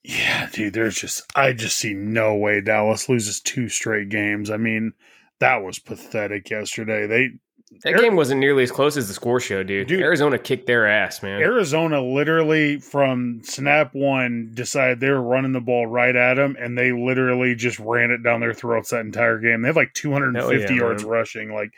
Yeah, 0.03 0.49
dude, 0.51 0.73
there's 0.73 0.95
just 0.95 1.23
I 1.35 1.53
just 1.53 1.77
see 1.77 1.93
no 1.93 2.35
way 2.35 2.61
Dallas 2.61 3.07
loses 3.07 3.39
two 3.39 3.69
straight 3.69 4.09
games. 4.09 4.49
I 4.49 4.57
mean, 4.57 4.93
that 5.39 5.57
was 5.57 5.79
pathetic 5.79 6.49
yesterday. 6.49 7.07
They 7.07 7.29
That 7.83 7.99
game 7.99 8.15
wasn't 8.15 8.39
nearly 8.39 8.63
as 8.63 8.71
close 8.71 8.97
as 8.97 9.07
the 9.07 9.13
score 9.13 9.39
show, 9.39 9.63
dude. 9.63 9.87
Dude. 9.87 10.01
Arizona 10.01 10.37
kicked 10.39 10.67
their 10.67 10.87
ass, 10.87 11.21
man. 11.21 11.41
Arizona 11.41 12.01
literally 12.01 12.79
from 12.79 13.41
snap 13.43 13.93
one 13.93 14.51
decided 14.53 14.99
they 14.99 15.09
were 15.09 15.21
running 15.21 15.51
the 15.51 15.61
ball 15.61 15.85
right 15.85 16.15
at 16.15 16.35
them, 16.35 16.55
and 16.59 16.77
they 16.77 16.91
literally 16.91 17.55
just 17.55 17.79
ran 17.79 18.11
it 18.11 18.23
down 18.23 18.39
their 18.39 18.53
throats 18.53 18.91
that 18.91 19.01
entire 19.01 19.39
game. 19.39 19.61
They 19.61 19.67
had 19.67 19.75
like 19.75 19.93
250 19.93 20.39
Hell 20.39 20.71
yeah, 20.71 20.75
yards 20.75 21.03
man. 21.03 21.11
rushing. 21.11 21.53
Like 21.53 21.71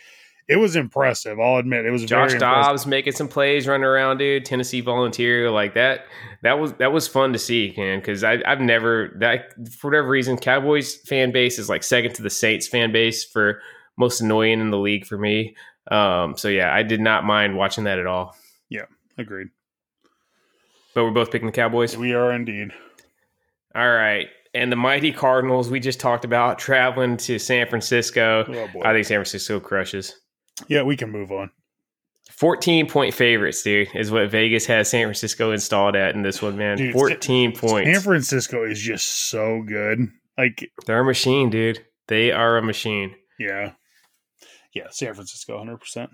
it 0.50 0.58
was 0.58 0.76
impressive. 0.76 1.40
I'll 1.40 1.58
admit 1.58 1.86
it 1.86 1.92
was 1.92 2.02
Josh 2.02 2.32
very 2.32 2.42
impressive. 2.42 2.66
Dobbs 2.66 2.88
making 2.88 3.14
some 3.14 3.28
plays, 3.28 3.68
running 3.68 3.86
around, 3.86 4.18
dude. 4.18 4.46
Tennessee 4.46 4.82
volunteer 4.82 5.52
like 5.52 5.76
that. 5.76 6.08
That 6.42 6.60
was 6.60 6.74
that 6.74 6.92
was 6.92 7.08
fun 7.08 7.34
to 7.34 7.40
see, 7.40 7.72
man. 7.78 8.00
Because 8.00 8.24
I've 8.24 8.60
never 8.60 9.16
that 9.20 9.54
for 9.72 9.92
whatever 9.92 10.10
reason, 10.10 10.38
Cowboys 10.38 10.96
fan 10.96 11.32
base 11.32 11.60
is 11.60 11.70
like 11.70 11.84
second 11.84 12.16
to 12.16 12.24
the 12.24 12.32
Saints 12.32 12.68
fan 12.68 12.92
base 12.92 13.24
for 13.24 13.62
most 13.96 14.22
annoying 14.22 14.60
in 14.60 14.72
the 14.72 14.80
league 14.80 15.06
for 15.06 15.20
me. 15.20 15.56
Um, 15.92 16.36
so 16.36 16.48
yeah, 16.48 16.74
I 16.74 16.82
did 16.82 17.00
not 17.00 17.24
mind 17.24 17.56
watching 17.56 17.84
that 17.84 18.00
at 18.00 18.08
all. 18.08 18.36
Yeah, 18.70 18.86
agreed. 19.20 19.50
But 20.96 21.04
we're 21.04 21.12
both 21.12 21.30
picking 21.32 21.46
the 21.46 21.52
Cowboys. 21.52 21.96
We 21.96 22.14
are 22.14 22.32
indeed. 22.32 22.72
All 23.76 23.90
right. 23.90 24.28
And 24.56 24.72
the 24.72 24.76
mighty 24.76 25.12
Cardinals 25.12 25.70
we 25.70 25.80
just 25.80 26.00
talked 26.00 26.26
about 26.26 26.58
traveling 26.58 27.18
to 27.18 27.38
San 27.38 27.70
Francisco. 27.70 28.46
Oh. 28.48 28.82
I 28.84 28.94
think 28.94 29.06
San 29.06 29.18
Francisco 29.18 29.60
crushes. 29.60 30.16
Yeah, 30.68 30.84
we 30.84 30.98
can 30.98 31.10
move 31.12 31.32
on. 31.32 31.52
14 32.32 32.88
point 32.88 33.14
favorites, 33.14 33.64
dude, 33.64 33.90
is 33.96 34.12
what 34.12 34.30
Vegas 34.32 34.66
has 34.68 34.90
San 34.90 35.06
Francisco 35.06 35.52
installed 35.52 35.96
at 35.96 36.16
in 36.16 36.22
this 36.22 36.42
one, 36.42 36.58
man. 36.58 36.78
Dude, 36.78 36.94
14 36.94 37.56
points. 37.58 37.90
San 37.92 38.02
Francisco 38.02 38.64
is 38.64 38.80
just 38.80 39.30
so 39.30 39.62
good. 39.66 40.08
Like, 40.38 40.72
They're 40.86 41.02
a 41.02 41.06
machine, 41.06 41.50
dude. 41.50 41.86
They 42.08 42.32
are 42.32 42.58
a 42.58 42.62
machine. 42.64 43.16
yeah, 43.38 43.74
yeah, 44.74 44.88
San 44.90 45.14
Francisco, 45.14 45.58
hundred 45.58 45.78
percent. 45.78 46.12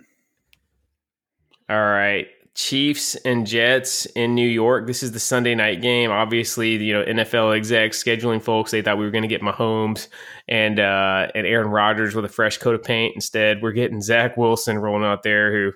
All 1.70 1.78
right. 1.78 2.28
Chiefs 2.56 3.16
and 3.16 3.46
Jets 3.46 4.06
in 4.08 4.34
New 4.34 4.48
York. 4.48 4.88
This 4.88 5.04
is 5.04 5.12
the 5.12 5.20
Sunday 5.20 5.56
night 5.56 5.82
game. 5.82 6.10
Obviously, 6.10 6.76
you 6.78 6.94
know, 6.94 7.04
NFL 7.04 7.56
execs, 7.56 8.02
scheduling 8.02 8.42
folks, 8.42 8.72
they 8.72 8.82
thought 8.82 8.98
we 8.98 9.04
were 9.04 9.12
going 9.12 9.24
to 9.24 9.28
get 9.28 9.42
Mahomes 9.42 10.08
and 10.48 10.80
uh, 10.80 11.28
and 11.36 11.46
Aaron 11.46 11.68
Rodgers 11.68 12.16
with 12.16 12.24
a 12.24 12.30
fresh 12.30 12.58
coat 12.58 12.74
of 12.74 12.82
paint. 12.82 13.14
Instead, 13.14 13.62
we're 13.62 13.74
getting 13.74 14.02
Zach 14.02 14.38
Wilson 14.38 14.78
rolling 14.78 15.04
out 15.04 15.22
there 15.24 15.52
who 15.52 15.74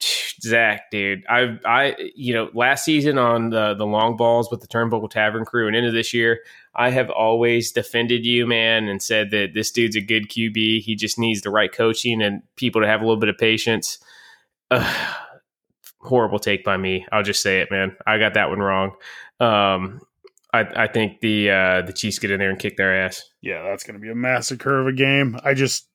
Zach, 0.40 0.90
dude. 0.90 1.24
I 1.28 1.58
I 1.66 1.94
you 2.16 2.32
know, 2.32 2.48
last 2.54 2.86
season 2.86 3.18
on 3.18 3.50
the 3.50 3.74
the 3.74 3.86
long 3.86 4.16
balls 4.16 4.50
with 4.50 4.62
the 4.62 4.68
Turnbuckle 4.68 5.10
Tavern 5.10 5.44
crew 5.44 5.66
and 5.66 5.76
into 5.76 5.90
this 5.90 6.14
year, 6.14 6.40
I 6.74 6.88
have 6.88 7.10
always 7.10 7.70
defended 7.70 8.24
you, 8.24 8.46
man, 8.46 8.88
and 8.88 9.02
said 9.02 9.30
that 9.32 9.52
this 9.52 9.70
dude's 9.70 9.96
a 9.96 10.00
good 10.00 10.30
QB. 10.30 10.80
He 10.80 10.96
just 10.96 11.18
needs 11.18 11.42
the 11.42 11.50
right 11.50 11.70
coaching 11.70 12.22
and 12.22 12.40
people 12.56 12.80
to 12.80 12.86
have 12.86 13.02
a 13.02 13.04
little 13.04 13.20
bit 13.20 13.28
of 13.28 13.36
patience. 13.36 13.98
Ugh, 14.70 15.16
horrible 16.00 16.38
take 16.38 16.64
by 16.64 16.76
me. 16.76 17.06
I'll 17.12 17.22
just 17.22 17.42
say 17.42 17.60
it, 17.60 17.70
man. 17.70 17.96
I 18.06 18.18
got 18.18 18.34
that 18.34 18.50
one 18.50 18.60
wrong. 18.60 18.92
Um, 19.40 20.00
I, 20.52 20.84
I 20.84 20.86
think 20.86 21.20
the 21.20 21.50
uh, 21.50 21.82
the 21.82 21.92
Chiefs 21.92 22.18
get 22.18 22.30
in 22.30 22.38
there 22.38 22.50
and 22.50 22.58
kick 22.58 22.76
their 22.76 23.04
ass. 23.04 23.22
Yeah, 23.40 23.62
that's 23.62 23.84
going 23.84 23.94
to 23.94 24.00
be 24.00 24.10
a 24.10 24.14
massacre 24.14 24.80
of 24.80 24.86
a 24.86 24.92
game. 24.92 25.38
I 25.44 25.54
just, 25.54 25.88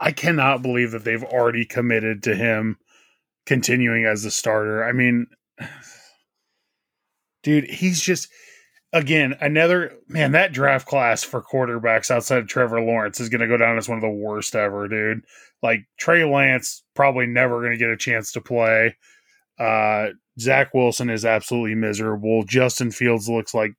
I 0.00 0.12
cannot 0.12 0.62
believe 0.62 0.90
that 0.90 1.04
they've 1.04 1.22
already 1.22 1.64
committed 1.64 2.22
to 2.24 2.34
him 2.34 2.78
continuing 3.46 4.04
as 4.04 4.22
the 4.22 4.30
starter. 4.30 4.84
I 4.84 4.92
mean, 4.92 5.26
dude, 7.42 7.64
he's 7.64 8.00
just, 8.00 8.28
again, 8.92 9.36
another, 9.40 9.92
man, 10.08 10.32
that 10.32 10.52
draft 10.52 10.86
class 10.86 11.22
for 11.22 11.42
quarterbacks 11.42 12.10
outside 12.10 12.38
of 12.38 12.48
Trevor 12.48 12.80
Lawrence 12.80 13.20
is 13.20 13.28
going 13.28 13.40
to 13.40 13.48
go 13.48 13.56
down 13.56 13.78
as 13.78 13.88
one 13.88 13.98
of 13.98 14.02
the 14.02 14.08
worst 14.08 14.54
ever, 14.54 14.88
dude. 14.88 15.22
Like, 15.62 15.86
Trey 15.98 16.24
Lance 16.24 16.82
probably 16.94 17.26
never 17.26 17.60
going 17.60 17.72
to 17.72 17.78
get 17.78 17.90
a 17.90 17.96
chance 17.96 18.32
to 18.32 18.40
play. 18.40 18.96
Uh, 19.58 20.08
Zach 20.38 20.72
Wilson 20.72 21.10
is 21.10 21.24
absolutely 21.24 21.74
miserable. 21.74 22.44
Justin 22.44 22.90
Fields 22.90 23.28
looks 23.28 23.54
like 23.54 23.72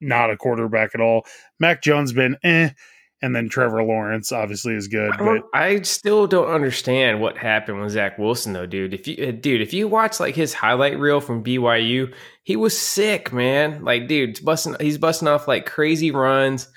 not 0.00 0.30
a 0.30 0.36
quarterback 0.36 0.94
at 0.94 1.00
all. 1.00 1.26
Mac 1.58 1.82
Jones 1.82 2.12
been 2.12 2.36
eh, 2.44 2.70
and 3.24 3.34
then 3.34 3.48
Trevor 3.48 3.82
Lawrence 3.82 4.32
obviously 4.32 4.74
is 4.74 4.86
good, 4.86 5.10
I, 5.18 5.40
I 5.54 5.80
still 5.80 6.26
don't 6.26 6.50
understand 6.50 7.22
what 7.22 7.38
happened 7.38 7.80
with 7.80 7.92
Zach 7.92 8.18
Wilson 8.18 8.52
though, 8.52 8.66
dude. 8.66 8.92
If 8.92 9.08
you 9.08 9.28
uh, 9.28 9.30
dude, 9.30 9.62
if 9.62 9.72
you 9.72 9.88
watch 9.88 10.20
like 10.20 10.34
his 10.34 10.52
highlight 10.52 10.98
reel 10.98 11.22
from 11.22 11.42
BYU, 11.42 12.12
he 12.42 12.54
was 12.54 12.78
sick, 12.78 13.32
man. 13.32 13.82
Like, 13.82 14.08
dude, 14.08 14.36
he's 14.36 14.40
busting, 14.40 14.76
he's 14.78 14.98
busting 14.98 15.26
off 15.26 15.48
like 15.48 15.64
crazy 15.64 16.10
runs, 16.10 16.68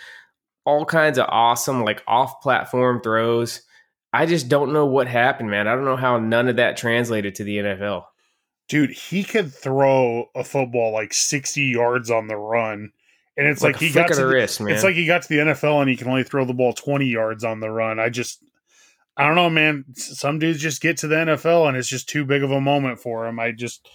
all 0.65 0.85
kinds 0.85 1.17
of 1.17 1.25
awesome 1.27 1.83
like 1.83 2.01
off-platform 2.07 3.01
throws. 3.01 3.61
I 4.13 4.25
just 4.25 4.47
don't 4.47 4.71
know 4.71 4.85
what 4.85 5.07
happened, 5.09 5.51
man. 5.51 5.67
I 5.67 5.75
don't 5.75 5.83
know 5.83 5.97
how 5.97 6.17
none 6.17 6.47
of 6.47 6.55
that 6.55 6.77
translated 6.77 7.35
to 7.35 7.43
the 7.43 7.57
NFL. 7.57 8.05
dude, 8.69 8.91
he 8.91 9.25
could 9.25 9.53
throw 9.53 10.29
a 10.33 10.45
football 10.45 10.93
like 10.93 11.13
60 11.13 11.61
yards 11.61 12.09
on 12.09 12.27
the 12.27 12.37
run. 12.37 12.91
And 13.37 13.47
it's 13.47 13.61
like, 13.61 13.75
like, 13.75 13.81
a 13.83 13.85
he 13.85 13.93
got 13.93 14.09
of 14.09 14.17
to 14.17 14.23
the 14.23 14.27
wrist, 14.27 14.59
man. 14.59 14.73
it's 14.73 14.83
like 14.83 14.95
he 14.95 15.05
got 15.05 15.21
to 15.21 15.27
the 15.27 15.37
NFL 15.37 15.79
and 15.81 15.89
he 15.89 15.95
can 15.95 16.07
only 16.07 16.23
throw 16.23 16.43
the 16.43 16.53
ball 16.53 16.73
20 16.73 17.05
yards 17.05 17.43
on 17.43 17.59
the 17.59 17.69
run. 17.69 17.99
I 17.99 18.09
just 18.09 18.43
I 19.15 19.25
don't 19.25 19.35
know, 19.35 19.49
man. 19.49 19.85
Some 19.95 20.39
dudes 20.39 20.59
just 20.59 20.81
get 20.81 20.97
to 20.97 21.07
the 21.07 21.15
NFL 21.15 21.67
and 21.67 21.77
it's 21.77 21.87
just 21.87 22.09
too 22.09 22.25
big 22.25 22.43
of 22.43 22.51
a 22.51 22.61
moment 22.61 22.99
for 22.99 23.27
him. 23.27 23.39
I 23.39 23.51
just 23.51 23.87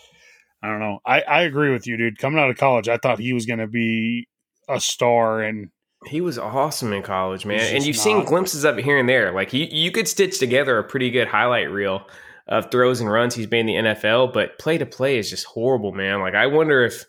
I 0.62 0.68
don't 0.68 0.80
know. 0.80 1.00
I 1.04 1.22
I 1.22 1.42
agree 1.42 1.72
with 1.72 1.86
you, 1.86 1.96
dude. 1.96 2.18
Coming 2.18 2.40
out 2.40 2.50
of 2.50 2.56
college, 2.56 2.88
I 2.88 2.98
thought 2.98 3.18
he 3.18 3.32
was 3.32 3.46
going 3.46 3.58
to 3.58 3.66
be 3.66 4.28
a 4.68 4.80
star 4.80 5.42
and 5.42 5.70
He 6.06 6.20
was 6.20 6.38
awesome 6.38 6.92
in 6.92 7.02
college, 7.02 7.44
man. 7.44 7.74
And 7.74 7.84
you've 7.84 7.96
seen 7.96 8.24
glimpses 8.24 8.64
of 8.64 8.78
it 8.78 8.84
here 8.84 8.98
and 8.98 9.08
there. 9.08 9.32
Like 9.32 9.52
you, 9.52 9.66
you 9.70 9.90
could 9.90 10.06
stitch 10.08 10.38
together 10.38 10.78
a 10.78 10.84
pretty 10.84 11.10
good 11.10 11.28
highlight 11.28 11.70
reel 11.70 12.06
of 12.48 12.70
throws 12.70 13.00
and 13.00 13.10
runs 13.10 13.34
he's 13.34 13.50
made 13.50 13.60
in 13.60 13.66
the 13.66 13.74
NFL, 13.74 14.32
but 14.32 14.58
play 14.58 14.78
to 14.78 14.86
play 14.86 15.18
is 15.18 15.30
just 15.30 15.46
horrible, 15.46 15.92
man. 15.92 16.20
Like 16.20 16.34
I 16.34 16.46
wonder 16.46 16.84
if 16.84 17.04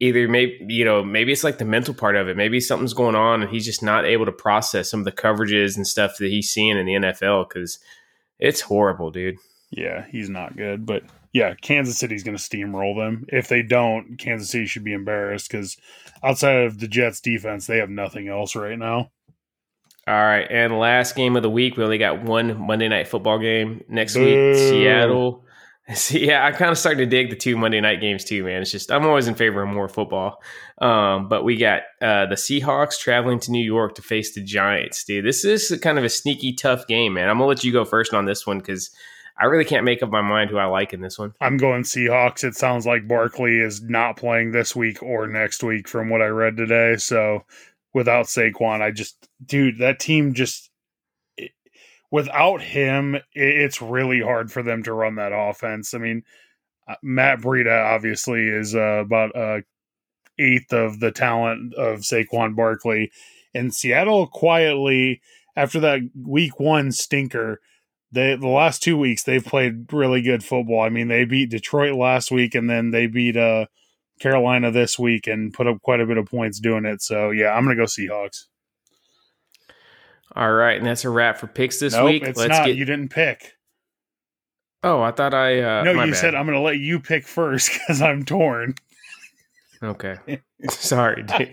either 0.00 0.28
maybe 0.28 0.64
you 0.68 0.84
know 0.84 1.02
maybe 1.02 1.32
it's 1.32 1.44
like 1.44 1.58
the 1.58 1.64
mental 1.64 1.94
part 1.94 2.16
of 2.16 2.28
it. 2.28 2.36
Maybe 2.36 2.60
something's 2.60 2.94
going 2.94 3.14
on 3.14 3.42
and 3.42 3.50
he's 3.50 3.64
just 3.64 3.82
not 3.82 4.04
able 4.04 4.26
to 4.26 4.32
process 4.32 4.90
some 4.90 5.00
of 5.00 5.04
the 5.04 5.12
coverages 5.12 5.76
and 5.76 5.86
stuff 5.86 6.18
that 6.18 6.30
he's 6.30 6.50
seeing 6.50 6.76
in 6.76 6.86
the 6.86 6.94
NFL 6.94 7.48
because 7.48 7.78
it's 8.38 8.60
horrible, 8.60 9.10
dude. 9.10 9.36
Yeah, 9.70 10.06
he's 10.10 10.30
not 10.30 10.56
good. 10.56 10.86
But 10.86 11.02
yeah, 11.32 11.54
Kansas 11.60 11.98
City's 11.98 12.22
going 12.22 12.36
to 12.36 12.42
steamroll 12.42 12.96
them. 12.96 13.26
If 13.28 13.48
they 13.48 13.62
don't, 13.62 14.16
Kansas 14.16 14.50
City 14.50 14.66
should 14.66 14.84
be 14.84 14.92
embarrassed 14.94 15.50
because 15.50 15.76
outside 16.22 16.64
of 16.64 16.78
the 16.80 16.88
Jets' 16.88 17.20
defense, 17.20 17.66
they 17.66 17.78
have 17.78 17.90
nothing 17.90 18.28
else 18.28 18.56
right 18.56 18.78
now. 18.78 19.10
All 20.06 20.14
right, 20.14 20.46
and 20.50 20.78
last 20.78 21.16
game 21.16 21.36
of 21.36 21.42
the 21.42 21.50
week, 21.50 21.76
we 21.76 21.84
only 21.84 21.98
got 21.98 22.22
one 22.22 22.58
Monday 22.58 22.88
night 22.88 23.08
football 23.08 23.38
game 23.38 23.84
next 23.90 24.14
Boo. 24.14 24.24
week. 24.24 24.56
Seattle. 24.56 25.44
See, 25.94 26.26
yeah, 26.26 26.44
I 26.44 26.52
kind 26.52 26.70
of 26.70 26.76
started 26.76 26.98
to 26.98 27.06
dig 27.06 27.30
the 27.30 27.36
two 27.36 27.56
Monday 27.56 27.80
night 27.80 28.00
games 28.00 28.24
too, 28.24 28.44
man. 28.44 28.60
It's 28.60 28.70
just 28.70 28.92
I'm 28.92 29.06
always 29.06 29.26
in 29.26 29.34
favor 29.34 29.62
of 29.62 29.68
more 29.68 29.88
football. 29.88 30.42
Um, 30.78 31.28
but 31.28 31.44
we 31.44 31.56
got 31.56 31.82
uh, 32.02 32.26
the 32.26 32.34
Seahawks 32.34 32.98
traveling 32.98 33.40
to 33.40 33.50
New 33.50 33.64
York 33.64 33.94
to 33.94 34.02
face 34.02 34.34
the 34.34 34.42
Giants, 34.42 35.04
dude. 35.04 35.24
This 35.24 35.44
is 35.44 35.78
kind 35.80 35.98
of 35.98 36.04
a 36.04 36.10
sneaky, 36.10 36.52
tough 36.52 36.86
game, 36.86 37.14
man. 37.14 37.30
I'm 37.30 37.38
gonna 37.38 37.46
let 37.46 37.64
you 37.64 37.72
go 37.72 37.86
first 37.86 38.12
on 38.12 38.26
this 38.26 38.46
one 38.46 38.58
because 38.58 38.90
I 39.40 39.46
really 39.46 39.64
can't 39.64 39.84
make 39.84 40.02
up 40.02 40.10
my 40.10 40.20
mind 40.20 40.50
who 40.50 40.58
I 40.58 40.66
like 40.66 40.92
in 40.92 41.00
this 41.00 41.18
one. 41.18 41.32
I'm 41.40 41.56
going 41.56 41.84
Seahawks. 41.84 42.44
It 42.44 42.56
sounds 42.56 42.86
like 42.86 43.08
Barkley 43.08 43.58
is 43.58 43.80
not 43.82 44.16
playing 44.16 44.50
this 44.50 44.74
week 44.74 45.02
or 45.02 45.26
next 45.26 45.62
week 45.62 45.88
from 45.88 46.10
what 46.10 46.20
I 46.20 46.26
read 46.26 46.56
today. 46.56 46.96
So 46.96 47.44
without 47.94 48.26
Saquon, 48.26 48.82
I 48.82 48.90
just, 48.90 49.28
dude, 49.44 49.78
that 49.78 50.00
team 50.00 50.34
just, 50.34 50.67
without 52.10 52.62
him, 52.62 53.16
it's 53.32 53.82
really 53.82 54.20
hard 54.20 54.50
for 54.50 54.62
them 54.62 54.82
to 54.84 54.92
run 54.92 55.16
that 55.16 55.32
offense. 55.32 55.94
I 55.94 55.98
mean, 55.98 56.22
uh, 56.88 56.96
Matt 57.02 57.40
Breida 57.40 57.94
obviously 57.94 58.48
is 58.48 58.74
uh, 58.74 59.02
about 59.04 59.36
a 59.36 59.62
eighth 60.38 60.72
of 60.72 61.00
the 61.00 61.10
talent 61.10 61.74
of 61.74 62.00
Saquon 62.00 62.54
Barkley. 62.54 63.10
And 63.54 63.74
Seattle 63.74 64.26
quietly, 64.26 65.20
after 65.56 65.80
that 65.80 66.00
week 66.16 66.60
one 66.60 66.92
stinker, 66.92 67.60
they 68.12 68.36
the 68.36 68.46
last 68.48 68.82
two 68.82 68.96
weeks 68.96 69.24
they've 69.24 69.44
played 69.44 69.92
really 69.92 70.22
good 70.22 70.44
football. 70.44 70.80
I 70.80 70.88
mean, 70.88 71.08
they 71.08 71.24
beat 71.24 71.50
Detroit 71.50 71.94
last 71.94 72.30
week 72.30 72.54
and 72.54 72.70
then 72.70 72.90
they 72.90 73.06
beat 73.06 73.36
uh 73.36 73.66
Carolina 74.20 74.70
this 74.70 74.98
week 74.98 75.26
and 75.26 75.52
put 75.52 75.66
up 75.66 75.82
quite 75.82 76.00
a 76.00 76.06
bit 76.06 76.16
of 76.16 76.26
points 76.26 76.60
doing 76.60 76.84
it. 76.84 77.02
So 77.02 77.30
yeah, 77.30 77.50
I'm 77.52 77.64
gonna 77.64 77.76
go 77.76 77.84
Seahawks. 77.84 78.44
All 80.36 80.52
right, 80.52 80.76
and 80.76 80.86
that's 80.86 81.04
a 81.04 81.10
wrap 81.10 81.38
for 81.38 81.46
picks 81.46 81.80
this 81.80 81.94
nope, 81.94 82.04
week. 82.06 82.22
it's 82.22 82.38
Let's 82.38 82.50
not. 82.50 82.66
get. 82.66 82.76
You 82.76 82.84
didn't 82.84 83.08
pick. 83.08 83.54
oh, 84.82 85.00
I 85.00 85.10
thought 85.10 85.34
I. 85.34 85.60
Uh, 85.62 85.82
no, 85.84 85.92
you 85.92 86.12
bad. 86.12 86.16
said 86.16 86.34
I'm 86.34 86.46
gonna 86.46 86.60
let 86.62 86.78
you 86.78 87.00
pick 87.00 87.26
first 87.26 87.72
because 87.72 88.02
I'm 88.02 88.24
torn. 88.24 88.74
Okay. 89.82 90.16
Sorry, 90.70 91.22
dude. 91.22 91.50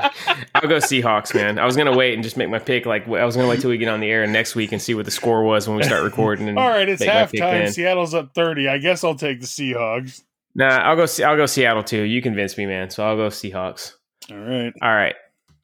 I'll 0.56 0.68
go 0.68 0.78
Seahawks, 0.78 1.36
man. 1.36 1.60
I 1.60 1.66
was 1.66 1.78
gonna 1.78 1.96
wait 1.96 2.16
and 2.16 2.24
just 2.24 2.38
make 2.38 2.50
my 2.50 2.60
pick. 2.60 2.86
Like 2.86 3.08
I 3.08 3.24
was 3.24 3.36
gonna 3.36 3.48
wait 3.48 3.62
till 3.62 3.70
we 3.70 3.78
get 3.78 3.88
on 3.88 4.00
the 4.00 4.10
air 4.10 4.26
next 4.26 4.56
week 4.56 4.72
and 4.72 4.82
see 4.82 4.96
what 4.96 5.06
the 5.06 5.12
score 5.12 5.44
was 5.44 5.68
when 5.68 5.78
we 5.78 5.84
start 5.84 6.04
recording. 6.04 6.50
And 6.50 6.58
All 6.60 6.70
right, 6.70 6.90
it's 6.90 7.02
make 7.02 7.10
my 7.10 7.26
pick 7.28 7.40
halftime. 7.42 7.70
Seattle's 7.72 8.14
up 8.14 8.34
30. 8.34 8.68
I 8.68 8.80
guess 8.80 9.04
I'll 9.04 9.16
take 9.16 9.42
the 9.42 9.48
Seahawks. 9.48 10.22
Nah, 10.56 10.68
I'll 10.68 10.96
go. 10.96 11.06
I'll 11.24 11.38
go 11.38 11.46
Seattle 11.46 11.84
too. 11.84 12.02
You 12.02 12.22
convinced 12.22 12.58
me, 12.58 12.66
man. 12.66 12.90
So 12.90 13.06
I'll 13.06 13.16
go 13.18 13.28
Seahawks. 13.28 13.94
All 14.32 14.38
right. 14.38 14.74
All 14.82 14.94
right, 14.94 15.16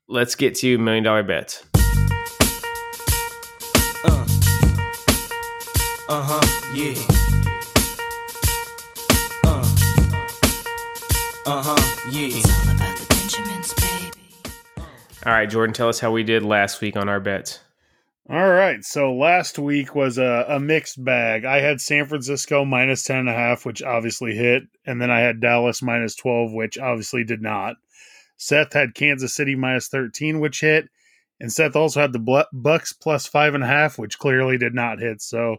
let's 0.07 0.35
get 0.35 0.55
to 0.55 0.77
million 0.77 1.03
dollar 1.03 1.23
bets. 1.23 1.63
Uh-huh, 6.13 6.41
yeah. 6.75 6.91
Uh. 9.45 9.63
Uh-huh, 11.45 12.09
yeah. 12.11 12.35
all 12.35 12.75
about 12.75 12.97
the 12.97 13.05
Benjamins, 13.07 13.73
baby. 13.75 14.83
All 15.25 15.31
right, 15.31 15.49
Jordan, 15.49 15.73
tell 15.73 15.87
us 15.87 16.01
how 16.01 16.11
we 16.11 16.23
did 16.23 16.43
last 16.43 16.81
week 16.81 16.97
on 16.97 17.07
our 17.07 17.21
bets. 17.21 17.59
All 18.29 18.49
right. 18.49 18.83
So 18.83 19.13
last 19.13 19.57
week 19.57 19.95
was 19.95 20.17
a, 20.17 20.45
a 20.49 20.59
mixed 20.59 21.01
bag. 21.01 21.45
I 21.45 21.61
had 21.61 21.79
San 21.79 22.05
Francisco 22.07 22.65
minus 22.65 23.03
10 23.03 23.15
and 23.15 23.29
a 23.29 23.33
half, 23.33 23.65
which 23.65 23.81
obviously 23.81 24.35
hit. 24.35 24.63
And 24.85 25.01
then 25.01 25.09
I 25.09 25.21
had 25.21 25.39
Dallas 25.39 25.81
minus 25.81 26.15
12, 26.15 26.51
which 26.51 26.77
obviously 26.77 27.23
did 27.23 27.41
not. 27.41 27.77
Seth 28.35 28.73
had 28.73 28.95
Kansas 28.95 29.33
City 29.33 29.55
minus 29.55 29.87
13, 29.87 30.41
which 30.41 30.59
hit. 30.59 30.89
And 31.39 31.53
Seth 31.53 31.77
also 31.77 32.01
had 32.01 32.11
the 32.11 32.19
Blu- 32.19 32.43
Bucks 32.51 32.91
plus 32.91 33.27
five 33.27 33.55
and 33.55 33.63
a 33.63 33.67
half, 33.67 33.97
which 33.97 34.19
clearly 34.19 34.57
did 34.57 34.73
not 34.73 34.99
hit. 34.99 35.21
So 35.21 35.55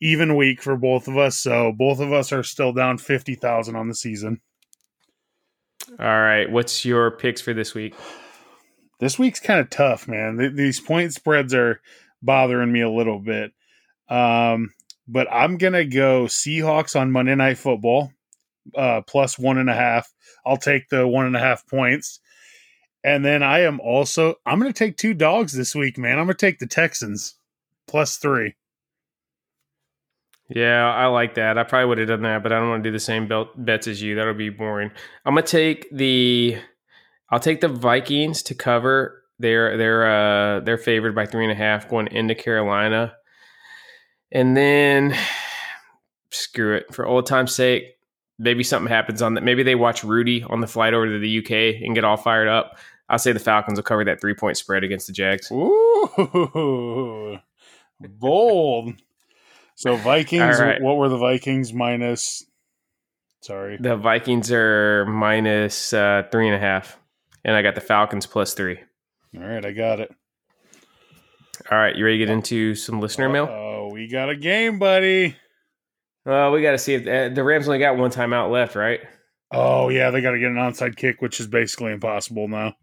even 0.00 0.36
week 0.36 0.62
for 0.62 0.76
both 0.76 1.08
of 1.08 1.16
us. 1.16 1.36
So 1.36 1.72
both 1.72 2.00
of 2.00 2.12
us 2.12 2.32
are 2.32 2.42
still 2.42 2.72
down 2.72 2.98
50,000 2.98 3.76
on 3.76 3.88
the 3.88 3.94
season. 3.94 4.40
All 5.98 6.06
right, 6.06 6.50
what's 6.50 6.84
your 6.84 7.10
picks 7.10 7.40
for 7.40 7.52
this 7.52 7.74
week? 7.74 7.94
this 9.00 9.18
week's 9.18 9.40
kind 9.40 9.58
of 9.58 9.70
tough, 9.70 10.06
man. 10.06 10.38
Th- 10.38 10.52
these 10.52 10.78
point 10.78 11.12
spreads 11.12 11.52
are 11.52 11.80
bothering 12.22 12.70
me 12.70 12.82
a 12.82 12.90
little 12.90 13.18
bit. 13.18 13.52
Um, 14.08 14.72
but 15.08 15.26
I'm 15.32 15.56
gonna 15.56 15.84
go 15.84 16.24
Seahawks 16.24 16.98
on 16.98 17.10
Monday 17.10 17.34
Night 17.34 17.58
Football, 17.58 18.12
uh, 18.76 19.00
plus 19.06 19.38
one 19.38 19.58
and 19.58 19.70
a 19.70 19.74
half. 19.74 20.12
I'll 20.46 20.56
take 20.56 20.88
the 20.88 21.08
one 21.08 21.26
and 21.26 21.36
a 21.36 21.40
half 21.40 21.66
points, 21.66 22.20
and 23.02 23.24
then 23.24 23.42
I 23.42 23.60
am 23.60 23.80
also 23.80 24.34
I'm 24.46 24.60
gonna 24.60 24.72
take 24.72 24.96
two 24.96 25.14
dogs 25.14 25.52
this 25.52 25.74
week, 25.74 25.98
man. 25.98 26.18
I'm 26.18 26.26
gonna 26.26 26.34
take 26.34 26.58
the 26.58 26.66
Texans 26.66 27.36
plus 27.88 28.18
three. 28.18 28.54
Yeah, 30.50 30.92
I 30.92 31.06
like 31.06 31.36
that. 31.36 31.58
I 31.58 31.62
probably 31.62 31.86
would 31.86 31.98
have 31.98 32.08
done 32.08 32.22
that, 32.22 32.42
but 32.42 32.52
I 32.52 32.58
don't 32.58 32.70
want 32.70 32.82
to 32.82 32.88
do 32.88 32.92
the 32.92 32.98
same 32.98 33.28
belt 33.28 33.50
bets 33.56 33.86
as 33.86 34.02
you. 34.02 34.16
That'll 34.16 34.34
be 34.34 34.50
boring. 34.50 34.90
I'm 35.24 35.34
gonna 35.34 35.46
take 35.46 35.88
the 35.92 36.58
I'll 37.30 37.38
take 37.38 37.60
the 37.60 37.68
Vikings 37.68 38.42
to 38.44 38.54
cover. 38.54 39.22
They're 39.38 39.76
they're 39.76 40.10
uh 40.10 40.60
they're 40.60 40.76
favored 40.76 41.14
by 41.14 41.26
three 41.26 41.44
and 41.44 41.52
a 41.52 41.56
half 41.56 41.88
going 41.88 42.08
into 42.08 42.34
Carolina. 42.34 43.14
And 44.32 44.56
then 44.56 45.16
screw 46.30 46.76
it. 46.76 46.92
For 46.92 47.06
old 47.06 47.26
time's 47.26 47.54
sake, 47.54 47.84
maybe 48.36 48.64
something 48.64 48.90
happens 48.90 49.22
on 49.22 49.34
that. 49.34 49.44
Maybe 49.44 49.62
they 49.62 49.76
watch 49.76 50.02
Rudy 50.02 50.42
on 50.42 50.60
the 50.60 50.66
flight 50.66 50.94
over 50.94 51.06
to 51.06 51.18
the 51.20 51.38
UK 51.38 51.80
and 51.80 51.94
get 51.94 52.04
all 52.04 52.16
fired 52.16 52.48
up. 52.48 52.76
I'll 53.08 53.20
say 53.20 53.30
the 53.30 53.38
Falcons 53.38 53.78
will 53.78 53.84
cover 53.84 54.04
that 54.04 54.20
three 54.20 54.34
point 54.34 54.56
spread 54.56 54.82
against 54.82 55.06
the 55.06 55.12
Jags. 55.12 55.50
Ooh, 55.52 57.38
bold. 58.00 58.94
So 59.80 59.96
Vikings. 59.96 60.60
Right. 60.60 60.78
What 60.78 60.98
were 60.98 61.08
the 61.08 61.16
Vikings 61.16 61.72
minus? 61.72 62.44
Sorry. 63.40 63.78
The 63.80 63.96
Vikings 63.96 64.52
are 64.52 65.06
minus 65.06 65.94
uh, 65.94 66.24
three 66.30 66.48
and 66.48 66.54
a 66.54 66.58
half, 66.58 66.98
and 67.46 67.56
I 67.56 67.62
got 67.62 67.76
the 67.76 67.80
Falcons 67.80 68.26
plus 68.26 68.52
three. 68.52 68.78
All 69.34 69.42
right, 69.42 69.64
I 69.64 69.72
got 69.72 70.00
it. 70.00 70.14
All 71.70 71.78
right, 71.78 71.96
you 71.96 72.04
ready 72.04 72.18
to 72.18 72.26
get 72.26 72.30
into 72.30 72.74
some 72.74 73.00
listener 73.00 73.30
mail? 73.30 73.48
Oh, 73.50 73.88
we 73.90 74.06
got 74.06 74.28
a 74.28 74.36
game, 74.36 74.78
buddy. 74.78 75.34
Uh, 76.26 76.50
we 76.52 76.60
got 76.60 76.72
to 76.72 76.78
see 76.78 76.92
if 76.92 77.06
uh, 77.06 77.34
the 77.34 77.42
Rams 77.42 77.66
only 77.66 77.78
got 77.78 77.96
one 77.96 78.10
timeout 78.10 78.52
left, 78.52 78.76
right? 78.76 79.00
Oh 79.50 79.88
yeah, 79.88 80.10
they 80.10 80.20
got 80.20 80.32
to 80.32 80.38
get 80.38 80.50
an 80.50 80.56
onside 80.56 80.96
kick, 80.96 81.22
which 81.22 81.40
is 81.40 81.46
basically 81.46 81.92
impossible 81.92 82.48
now. 82.48 82.74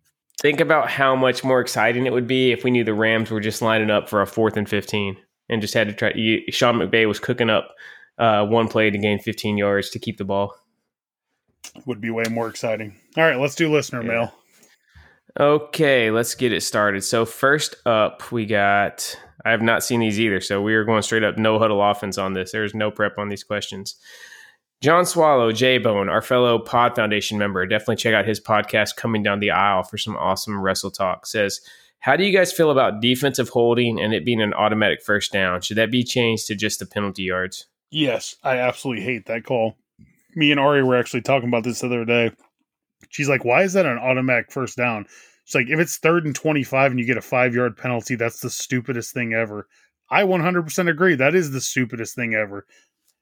Think 0.41 0.61
about 0.61 0.90
how 0.90 1.15
much 1.15 1.44
more 1.44 1.61
exciting 1.61 2.07
it 2.07 2.14
would 2.14 2.28
be 2.28 2.52
if 2.52 2.64
we 2.64 2.72
knew 2.72 2.84
the 2.84 2.95
Rams 2.95 3.30
were 3.30 3.40
just 3.40 3.61
lining 3.61 3.91
up 3.91 4.10
for 4.10 4.24
a 4.24 4.26
fourth 4.26 4.57
and 4.57 4.68
fifteen 4.68 5.18
and 5.49 5.61
just 5.61 5.74
had 5.74 5.88
to 5.88 5.94
try. 5.94 6.11
You, 6.15 6.41
Sean 6.49 6.76
McVay 6.76 7.07
was 7.07 7.19
cooking 7.19 7.49
up 7.49 7.76
uh, 8.18 8.45
one 8.45 8.68
play 8.68 8.90
to 8.90 8.98
gain 8.98 9.19
fifteen 9.19 9.57
yards 9.57 9.90
to 9.91 9.99
keep 9.99 10.18
the 10.18 10.26
ball. 10.26 10.56
Would 11.86 12.02
be 12.02 12.10
way 12.10 12.26
more 12.30 12.48
exciting. 12.48 12.95
All 13.18 13.24
right, 13.24 13.40
let's 13.40 13.56
do 13.56 13.72
listener 13.72 14.02
Yeah. 14.02 14.07
mail. 14.07 14.34
Okay, 15.40 16.10
let's 16.10 16.34
get 16.34 16.52
it 16.53 16.61
started. 16.61 17.03
So 17.03 17.26
first 17.26 17.76
up, 17.86 18.32
we 18.32 18.45
got. 18.45 19.15
I 19.45 19.52
have 19.52 19.61
not 19.61 19.84
seen 19.84 19.99
these 19.99 20.19
either, 20.19 20.41
so 20.41 20.61
we 20.61 20.74
are 20.74 20.84
going 20.84 21.03
straight 21.03 21.24
up 21.24 21.38
no 21.38 21.60
huddle 21.60 21.82
offense 21.82 22.18
on 22.18 22.34
this. 22.34 22.52
There's 22.52 22.74
no 22.74 22.90
prep 22.91 23.18
on 23.18 23.30
these 23.30 23.44
questions. 23.44 23.95
John 24.82 25.06
Swallow, 25.06 25.52
J 25.52 25.78
Bone, 25.78 26.10
our 26.10 26.22
fellow 26.22 26.60
Pod 26.60 26.95
Foundation 26.95 27.38
member, 27.38 27.65
definitely 27.65 27.95
check 27.98 28.14
out 28.14 28.28
his 28.28 28.40
podcast, 28.40 28.95
Coming 28.95 29.24
Down 29.24 29.40
the 29.40 29.52
Aisle, 29.52 29.84
for 29.84 29.98
some 29.98 30.18
awesome 30.18 30.60
wrestle 30.60 30.91
talk. 30.91 31.26
Says, 31.26 31.61
How 31.99 32.15
do 32.15 32.24
you 32.24 32.36
guys 32.36 32.53
feel 32.53 32.72
about 32.72 33.02
defensive 33.02 33.49
holding 33.49 33.99
and 33.99 34.14
it 34.14 34.26
being 34.26 34.41
an 34.41 34.53
automatic 34.53 35.02
first 35.03 35.32
down? 35.32 35.61
Should 35.61 35.78
that 35.78 35.91
be 35.91 36.03
changed 36.03 36.48
to 36.48 36.56
just 36.56 36.80
the 36.80 36.86
penalty 36.86 37.24
yards? 37.24 37.68
Yes, 37.91 38.36
I 38.44 38.57
absolutely 38.57 39.03
hate 39.03 39.26
that 39.26 39.44
call. 39.44 39.78
Me 40.36 40.52
and 40.52 40.60
Ari 40.60 40.84
were 40.84 40.98
actually 40.98 41.22
talking 41.22 41.49
about 41.49 41.64
this 41.64 41.80
the 41.80 41.88
other 41.88 42.06
day. 42.06 42.32
She's 43.10 43.30
like, 43.30 43.45
"Why 43.45 43.64
is 43.64 43.74
that 43.74 43.86
an 43.86 43.98
automatic 43.98 44.52
first 44.52 44.78
down?" 44.78 45.07
She's 45.45 45.56
like, 45.56 45.69
"If 45.69 45.80
it's 45.80 45.98
third 45.98 46.26
and 46.26 46.36
twenty-five 46.36 46.91
and 46.91 46.99
you 46.99 47.06
get 47.06 47.18
a 47.18 47.22
five-yard 47.22 47.78
penalty, 47.78 48.15
that's 48.15 48.41
the 48.41 48.49
stupidest 48.49 49.14
thing 49.14 49.34
ever." 49.34 49.68
I 50.10 50.24
100% 50.24 50.90
agree. 50.90 51.15
That 51.15 51.36
is 51.36 51.52
the 51.52 51.61
stupidest 51.61 52.15
thing 52.15 52.34
ever. 52.34 52.65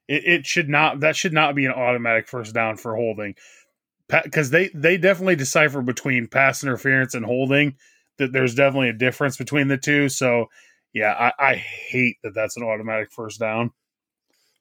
It, 0.08 0.24
it 0.24 0.46
should 0.46 0.68
not. 0.68 1.00
That 1.00 1.16
should 1.16 1.32
not 1.32 1.54
be 1.54 1.64
an 1.64 1.72
automatic 1.72 2.28
first 2.28 2.54
down 2.54 2.76
for 2.76 2.94
holding, 2.94 3.34
because 4.08 4.50
they 4.50 4.70
they 4.74 4.96
definitely 4.96 5.36
decipher 5.36 5.82
between 5.82 6.28
pass 6.28 6.62
interference 6.62 7.14
and 7.14 7.24
holding. 7.24 7.74
That 8.18 8.32
there's 8.32 8.54
definitely 8.54 8.88
a 8.88 8.94
difference 8.94 9.36
between 9.36 9.68
the 9.68 9.76
two. 9.76 10.08
So, 10.08 10.46
yeah, 10.92 11.12
I, 11.38 11.50
I 11.50 11.54
hate 11.54 12.16
that 12.22 12.34
that's 12.34 12.56
an 12.56 12.62
automatic 12.62 13.12
first 13.12 13.38
down. 13.38 13.72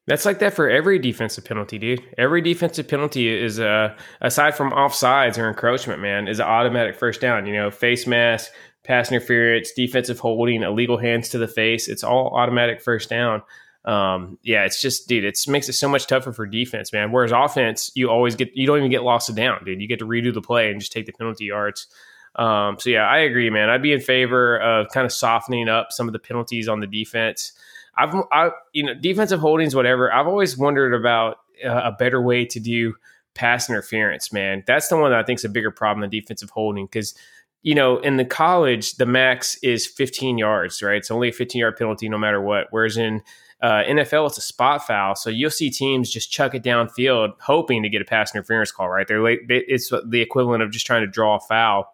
That's 0.08 0.26
like 0.26 0.40
that 0.40 0.54
for 0.54 0.70
every 0.70 1.00
defensive 1.00 1.46
penalty, 1.46 1.80
dude. 1.80 2.04
Every 2.18 2.42
defensive 2.42 2.88
penalty 2.88 3.28
is 3.28 3.60
uh 3.60 3.96
aside 4.22 4.56
from 4.56 4.72
offsides 4.72 5.38
or 5.38 5.48
encroachment, 5.50 6.02
man, 6.02 6.28
is 6.28 6.40
an 6.40 6.46
automatic 6.46 6.96
first 6.96 7.22
down. 7.22 7.48
You 7.48 7.54
know, 7.54 7.72
face 7.72 8.06
mask, 8.06 8.52
pass 8.84 9.12
interference, 9.12 9.72
defensive 9.72 10.20
holding, 10.20 10.62
illegal 10.64 10.98
hands 10.98 11.30
to 11.30 11.38
the 11.38 11.48
face. 11.48 11.88
It's 11.88 12.04
all 12.04 12.28
automatic 12.36 12.82
first 12.82 13.10
down. 13.10 13.42
Um, 13.84 14.40
yeah, 14.42 14.66
it's 14.66 14.82
just, 14.82 15.08
dude, 15.08 15.26
it 15.26 15.40
makes 15.48 15.70
it 15.70 15.74
so 15.74 15.88
much 15.88 16.08
tougher 16.08 16.34
for 16.34 16.46
defense, 16.48 16.92
man. 16.92 17.12
Whereas 17.12 17.32
offense, 17.32 17.92
you 17.94 18.10
always 18.10 18.36
get, 18.36 18.50
you 18.56 18.66
don't 18.66 18.80
even 18.80 18.90
get 18.90 19.04
lost 19.04 19.34
down, 19.36 19.64
dude. 19.64 19.80
You 19.80 19.88
get 19.88 20.00
to 20.00 20.08
redo 20.08 20.34
the 20.34 20.42
play 20.42 20.72
and 20.72 20.80
just 20.80 20.92
take 20.92 21.06
the 21.06 21.14
penalty 21.14 21.46
yards. 21.46 21.88
Um, 22.36 22.78
so 22.80 22.90
yeah, 22.90 23.08
I 23.08 23.20
agree, 23.20 23.50
man. 23.50 23.70
I'd 23.70 23.82
be 23.82 23.94
in 23.94 24.02
favor 24.02 24.58
of 24.60 24.90
kind 24.90 25.06
of 25.06 25.12
softening 25.12 25.70
up 25.70 25.88
some 25.92 26.08
of 26.08 26.14
the 26.14 26.20
penalties 26.20 26.68
on 26.68 26.80
the 26.80 26.88
defense. 26.88 27.54
I've, 27.98 28.14
I, 28.32 28.52
you 28.74 28.84
know, 28.84 28.94
defensive 28.94 29.40
holdings, 29.40 29.76
whatever. 29.76 30.14
I've 30.14 30.28
always 30.28 30.58
wondered 30.58 30.94
about 30.94 31.38
uh, 31.64 31.82
a 31.86 31.92
better 31.92 32.22
way 32.22 32.46
to 32.46 32.60
do 32.60 32.96
pass 33.36 33.70
interference, 33.70 34.34
man. 34.34 34.64
That's 34.68 34.88
the 34.90 34.98
one 34.98 35.12
that 35.12 35.20
I 35.20 35.24
think 35.24 35.40
is 35.40 35.46
a 35.46 35.50
bigger 35.50 35.72
problem 35.72 36.02
than 36.02 36.10
defensive 36.10 36.50
holding 36.50 36.86
because, 36.86 37.16
you 37.62 37.76
know, 37.76 38.00
in 38.00 38.18
the 38.18 38.26
college, 38.26 38.96
the 38.96 39.06
max 39.06 39.58
is 39.64 39.88
15 39.88 40.38
yards, 40.38 40.82
right? 40.82 40.98
It's 40.98 41.12
only 41.12 41.30
a 41.30 41.34
15 41.34 41.60
yard 41.60 41.78
penalty 41.78 42.10
no 42.10 42.18
matter 42.18 42.42
what. 42.42 42.68
Whereas 42.72 42.98
in 42.98 43.22
uh, 43.62 43.84
NFL, 43.84 44.28
it's 44.28 44.38
a 44.38 44.42
spot 44.42 44.86
foul. 44.86 45.16
So 45.16 45.30
you'll 45.30 45.50
see 45.50 45.70
teams 45.70 46.10
just 46.10 46.32
chuck 46.32 46.54
it 46.54 46.64
downfield 46.64 47.34
hoping 47.40 47.84
to 47.84 47.90
get 47.90 48.02
a 48.02 48.06
pass 48.06 48.36
interference 48.36 48.72
call, 48.72 48.90
right? 48.90 49.08
They're 49.08 49.24
late, 49.24 49.42
it's 49.48 49.90
the 49.90 50.22
equivalent 50.22 50.64
of 50.64 50.72
just 50.72 50.86
trying 50.86 51.02
to 51.02 51.08
draw 51.08 51.38
a 51.38 51.40
foul 51.40 51.94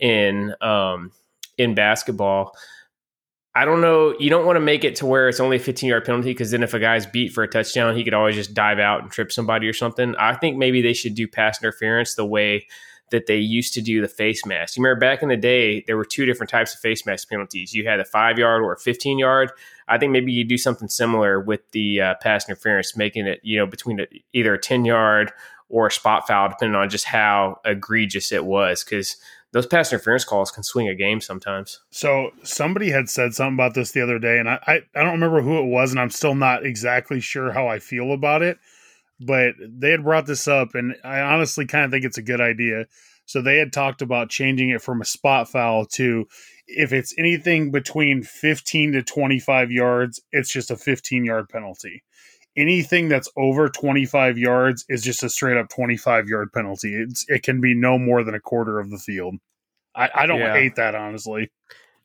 in 0.00 0.54
um, 0.60 1.12
in 1.58 1.74
basketball. 1.74 2.56
I 3.54 3.64
don't 3.64 3.80
know. 3.80 4.14
You 4.18 4.30
don't 4.30 4.46
want 4.46 4.56
to 4.56 4.60
make 4.60 4.84
it 4.84 4.96
to 4.96 5.06
where 5.06 5.28
it's 5.28 5.40
only 5.40 5.56
a 5.56 5.60
15 5.60 5.88
yard 5.88 6.04
penalty 6.04 6.30
because 6.30 6.52
then 6.52 6.62
if 6.62 6.72
a 6.72 6.78
guy's 6.78 7.06
beat 7.06 7.32
for 7.32 7.42
a 7.42 7.48
touchdown, 7.48 7.96
he 7.96 8.04
could 8.04 8.14
always 8.14 8.36
just 8.36 8.54
dive 8.54 8.78
out 8.78 9.02
and 9.02 9.10
trip 9.10 9.32
somebody 9.32 9.66
or 9.66 9.72
something. 9.72 10.14
I 10.16 10.34
think 10.34 10.56
maybe 10.56 10.82
they 10.82 10.92
should 10.92 11.14
do 11.14 11.26
pass 11.26 11.60
interference 11.60 12.14
the 12.14 12.24
way 12.24 12.66
that 13.10 13.26
they 13.26 13.38
used 13.38 13.74
to 13.74 13.82
do 13.82 14.00
the 14.00 14.08
face 14.08 14.46
mask. 14.46 14.76
You 14.76 14.84
remember 14.84 15.00
back 15.00 15.22
in 15.22 15.28
the 15.28 15.36
day, 15.36 15.82
there 15.86 15.96
were 15.96 16.04
two 16.04 16.26
different 16.26 16.48
types 16.50 16.74
of 16.74 16.80
face 16.80 17.04
mask 17.04 17.28
penalties. 17.28 17.74
You 17.74 17.86
had 17.86 17.98
a 17.98 18.04
five 18.04 18.38
yard 18.38 18.62
or 18.62 18.72
a 18.72 18.78
15 18.78 19.18
yard. 19.18 19.50
I 19.88 19.98
think 19.98 20.12
maybe 20.12 20.32
you 20.32 20.44
do 20.44 20.56
something 20.56 20.88
similar 20.88 21.40
with 21.40 21.68
the 21.72 22.00
uh, 22.00 22.14
pass 22.22 22.48
interference, 22.48 22.96
making 22.96 23.26
it, 23.26 23.40
you 23.42 23.58
know, 23.58 23.66
between 23.66 24.00
a, 24.00 24.06
either 24.32 24.54
a 24.54 24.58
10 24.58 24.84
yard 24.84 25.32
or 25.68 25.88
a 25.88 25.90
spot 25.90 26.26
foul, 26.26 26.48
depending 26.48 26.76
on 26.76 26.88
just 26.88 27.04
how 27.04 27.60
egregious 27.64 28.30
it 28.32 28.44
was. 28.44 28.84
Because 28.84 29.16
those 29.52 29.66
pass 29.66 29.92
interference 29.92 30.24
calls 30.24 30.50
can 30.50 30.62
swing 30.62 30.88
a 30.88 30.94
game 30.94 31.20
sometimes. 31.20 31.80
So 31.90 32.30
somebody 32.42 32.90
had 32.90 33.08
said 33.08 33.34
something 33.34 33.54
about 33.54 33.74
this 33.74 33.92
the 33.92 34.02
other 34.02 34.18
day, 34.18 34.38
and 34.38 34.48
I, 34.48 34.60
I, 34.66 34.80
I 34.94 35.02
don't 35.02 35.12
remember 35.12 35.42
who 35.42 35.58
it 35.58 35.66
was, 35.66 35.90
and 35.90 36.00
I'm 36.00 36.10
still 36.10 36.34
not 36.34 36.64
exactly 36.64 37.20
sure 37.20 37.52
how 37.52 37.66
I 37.66 37.78
feel 37.78 38.12
about 38.12 38.42
it. 38.42 38.58
But 39.18 39.54
they 39.60 39.90
had 39.90 40.04
brought 40.04 40.26
this 40.26 40.48
up, 40.48 40.74
and 40.74 40.94
I 41.04 41.20
honestly 41.20 41.66
kind 41.66 41.84
of 41.84 41.90
think 41.90 42.04
it's 42.04 42.18
a 42.18 42.22
good 42.22 42.40
idea. 42.40 42.86
So 43.26 43.42
they 43.42 43.58
had 43.58 43.72
talked 43.72 44.02
about 44.02 44.30
changing 44.30 44.70
it 44.70 44.82
from 44.82 45.00
a 45.00 45.04
spot 45.04 45.48
foul 45.48 45.84
to 45.92 46.26
if 46.66 46.92
it's 46.92 47.14
anything 47.18 47.70
between 47.70 48.22
15 48.22 48.92
to 48.92 49.02
25 49.02 49.70
yards, 49.70 50.20
it's 50.32 50.52
just 50.52 50.70
a 50.70 50.76
15 50.76 51.24
yard 51.24 51.48
penalty. 51.48 52.02
Anything 52.60 53.08
that's 53.08 53.28
over 53.36 53.68
25 53.68 54.36
yards 54.38 54.84
is 54.88 55.02
just 55.02 55.22
a 55.22 55.28
straight 55.30 55.56
up 55.56 55.68
25 55.68 56.28
yard 56.28 56.52
penalty. 56.52 56.94
It's, 56.94 57.24
it 57.28 57.42
can 57.42 57.60
be 57.60 57.74
no 57.74 57.98
more 57.98 58.22
than 58.22 58.34
a 58.34 58.40
quarter 58.40 58.78
of 58.78 58.90
the 58.90 58.98
field. 58.98 59.36
I, 59.94 60.10
I 60.14 60.26
don't 60.26 60.38
Yeah. 60.40 60.52
hate 60.52 60.76
that, 60.76 60.94
honestly. 60.94 61.50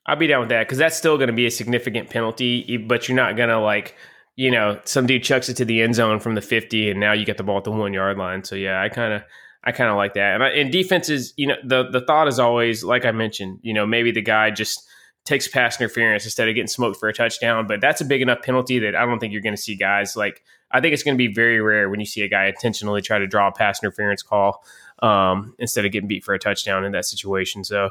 I'll 0.05 0.15
be 0.15 0.27
down 0.27 0.41
with 0.41 0.49
that 0.49 0.67
because 0.67 0.77
that's 0.77 0.95
still 0.95 1.17
going 1.17 1.27
to 1.27 1.33
be 1.33 1.45
a 1.47 1.51
significant 1.51 2.09
penalty, 2.09 2.77
but 2.77 3.07
you're 3.07 3.15
not 3.15 3.35
going 3.35 3.49
to 3.49 3.59
like, 3.59 3.95
you 4.35 4.51
know, 4.51 4.79
some 4.85 5.07
dude 5.07 5.23
chucks 5.23 5.49
it 5.49 5.57
to 5.57 5.65
the 5.65 5.81
end 5.81 5.95
zone 5.95 6.19
from 6.19 6.35
the 6.35 6.41
50 6.41 6.91
and 6.91 6.99
now 6.99 7.11
you 7.13 7.25
get 7.25 7.37
the 7.37 7.43
ball 7.43 7.57
at 7.57 7.63
the 7.63 7.71
one 7.71 7.93
yard 7.93 8.17
line. 8.17 8.43
So 8.43 8.55
yeah, 8.55 8.81
I 8.81 8.89
kind 8.89 9.13
of, 9.13 9.23
I 9.63 9.71
kind 9.71 9.89
of 9.89 9.97
like 9.97 10.13
that. 10.13 10.35
And 10.35 10.43
I, 10.43 10.51
in 10.51 10.69
defenses, 10.69 11.33
you 11.37 11.47
know, 11.47 11.55
the, 11.63 11.89
the 11.89 12.01
thought 12.05 12.27
is 12.27 12.37
always, 12.39 12.83
like 12.83 13.03
I 13.03 13.11
mentioned, 13.11 13.59
you 13.63 13.73
know, 13.73 13.85
maybe 13.87 14.11
the 14.11 14.21
guy 14.21 14.51
just 14.51 14.87
takes 15.25 15.47
pass 15.47 15.79
interference 15.79 16.23
instead 16.23 16.47
of 16.47 16.55
getting 16.55 16.67
smoked 16.67 16.99
for 16.99 17.09
a 17.09 17.13
touchdown, 17.13 17.67
but 17.67 17.81
that's 17.81 17.99
a 17.99 18.05
big 18.05 18.21
enough 18.21 18.41
penalty 18.41 18.79
that 18.79 18.95
I 18.95 19.05
don't 19.05 19.19
think 19.19 19.33
you're 19.33 19.41
going 19.41 19.55
to 19.55 19.61
see 19.61 19.75
guys 19.75 20.15
like, 20.15 20.43
I 20.71 20.81
think 20.81 20.93
it's 20.93 21.03
going 21.03 21.15
to 21.15 21.17
be 21.17 21.33
very 21.33 21.59
rare 21.61 21.89
when 21.89 21.99
you 21.99 22.05
see 22.05 22.21
a 22.21 22.27
guy 22.27 22.45
intentionally 22.45 23.01
try 23.01 23.19
to 23.19 23.27
draw 23.27 23.47
a 23.47 23.51
pass 23.51 23.81
interference 23.83 24.21
call 24.21 24.63
um, 25.01 25.55
instead 25.57 25.85
of 25.85 25.91
getting 25.91 26.07
beat 26.07 26.23
for 26.23 26.33
a 26.33 26.39
touchdown 26.39 26.85
in 26.85 26.91
that 26.91 27.05
situation. 27.05 27.63
So, 27.63 27.89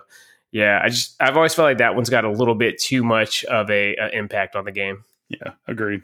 yeah, 0.52 0.80
I 0.82 0.88
just 0.88 1.20
I've 1.20 1.36
always 1.36 1.52
felt 1.52 1.66
like 1.66 1.78
that 1.78 1.96
one's 1.96 2.10
got 2.10 2.24
a 2.24 2.30
little 2.30 2.54
bit 2.54 2.78
too 2.78 3.02
much 3.02 3.44
of 3.44 3.68
a, 3.70 3.96
a 3.96 4.16
impact 4.16 4.54
on 4.54 4.64
the 4.64 4.72
game. 4.72 5.02
Yeah, 5.28 5.52
agreed. 5.66 6.02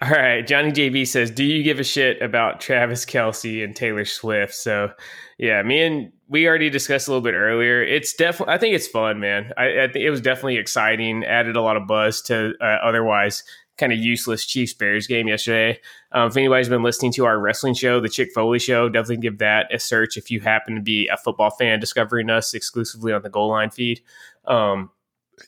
All 0.00 0.10
right, 0.10 0.46
Johnny 0.46 0.70
JB 0.70 1.06
says, 1.08 1.32
"Do 1.32 1.42
you 1.42 1.64
give 1.64 1.80
a 1.80 1.84
shit 1.84 2.22
about 2.22 2.60
Travis 2.60 3.04
Kelce 3.04 3.64
and 3.64 3.74
Taylor 3.74 4.04
Swift?" 4.04 4.54
So, 4.54 4.92
yeah, 5.38 5.62
me 5.62 5.82
and 5.82 6.12
we 6.28 6.48
already 6.48 6.70
discussed 6.70 7.08
a 7.08 7.10
little 7.10 7.22
bit 7.22 7.34
earlier. 7.34 7.82
It's 7.82 8.14
definitely, 8.14 8.54
I 8.54 8.58
think 8.58 8.74
it's 8.74 8.86
fun, 8.86 9.20
man. 9.20 9.52
I, 9.56 9.82
I 9.82 9.88
think 9.88 10.04
it 10.04 10.10
was 10.10 10.20
definitely 10.20 10.56
exciting. 10.56 11.24
Added 11.24 11.56
a 11.56 11.60
lot 11.60 11.76
of 11.76 11.86
buzz 11.86 12.22
to 12.22 12.54
uh, 12.60 12.64
otherwise 12.64 13.42
kind 13.76 13.92
of 13.92 13.98
useless 13.98 14.46
Chiefs 14.46 14.72
Bears 14.72 15.06
game 15.06 15.26
yesterday. 15.28 15.80
Um, 16.12 16.28
if 16.28 16.36
anybody's 16.36 16.68
been 16.68 16.82
listening 16.82 17.12
to 17.12 17.24
our 17.24 17.38
wrestling 17.38 17.74
show, 17.74 18.00
the 18.00 18.08
Chick 18.08 18.30
Foley 18.34 18.58
show, 18.58 18.88
definitely 18.88 19.16
give 19.16 19.38
that 19.38 19.74
a 19.74 19.78
search 19.78 20.16
if 20.16 20.30
you 20.30 20.40
happen 20.40 20.76
to 20.76 20.80
be 20.80 21.08
a 21.08 21.16
football 21.16 21.50
fan 21.50 21.80
discovering 21.80 22.30
us 22.30 22.54
exclusively 22.54 23.12
on 23.12 23.22
the 23.22 23.30
goal 23.30 23.48
line 23.48 23.70
feed. 23.70 24.00
Um, 24.46 24.90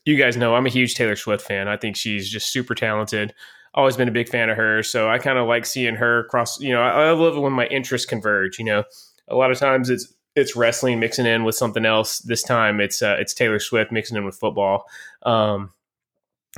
you 0.04 0.16
guys 0.16 0.36
know 0.36 0.56
I'm 0.56 0.66
a 0.66 0.70
huge 0.70 0.94
Taylor 0.94 1.16
Swift 1.16 1.46
fan. 1.46 1.68
I 1.68 1.76
think 1.76 1.96
she's 1.96 2.28
just 2.28 2.52
super 2.52 2.74
talented. 2.74 3.32
Always 3.74 3.96
been 3.96 4.08
a 4.08 4.12
big 4.12 4.28
fan 4.28 4.48
of 4.48 4.56
her, 4.56 4.82
so 4.82 5.08
I 5.08 5.18
kind 5.18 5.38
of 5.38 5.46
like 5.46 5.66
seeing 5.66 5.94
her 5.96 6.24
cross. 6.24 6.58
You 6.60 6.72
know, 6.72 6.82
I, 6.82 7.08
I 7.08 7.10
love 7.12 7.36
it 7.36 7.40
when 7.40 7.52
my 7.52 7.66
interests 7.66 8.06
converge. 8.06 8.58
You 8.58 8.64
know, 8.64 8.84
a 9.28 9.34
lot 9.34 9.50
of 9.50 9.58
times 9.58 9.90
it's 9.90 10.12
it's 10.34 10.54
wrestling 10.54 11.00
mixing 11.00 11.26
in 11.26 11.44
with 11.44 11.54
something 11.54 11.86
else. 11.86 12.18
This 12.20 12.42
time 12.42 12.80
it's 12.80 13.02
uh, 13.02 13.16
it's 13.18 13.34
Taylor 13.34 13.58
Swift 13.58 13.90
mixing 13.90 14.16
in 14.16 14.24
with 14.24 14.38
football. 14.38 14.86
Um, 15.22 15.72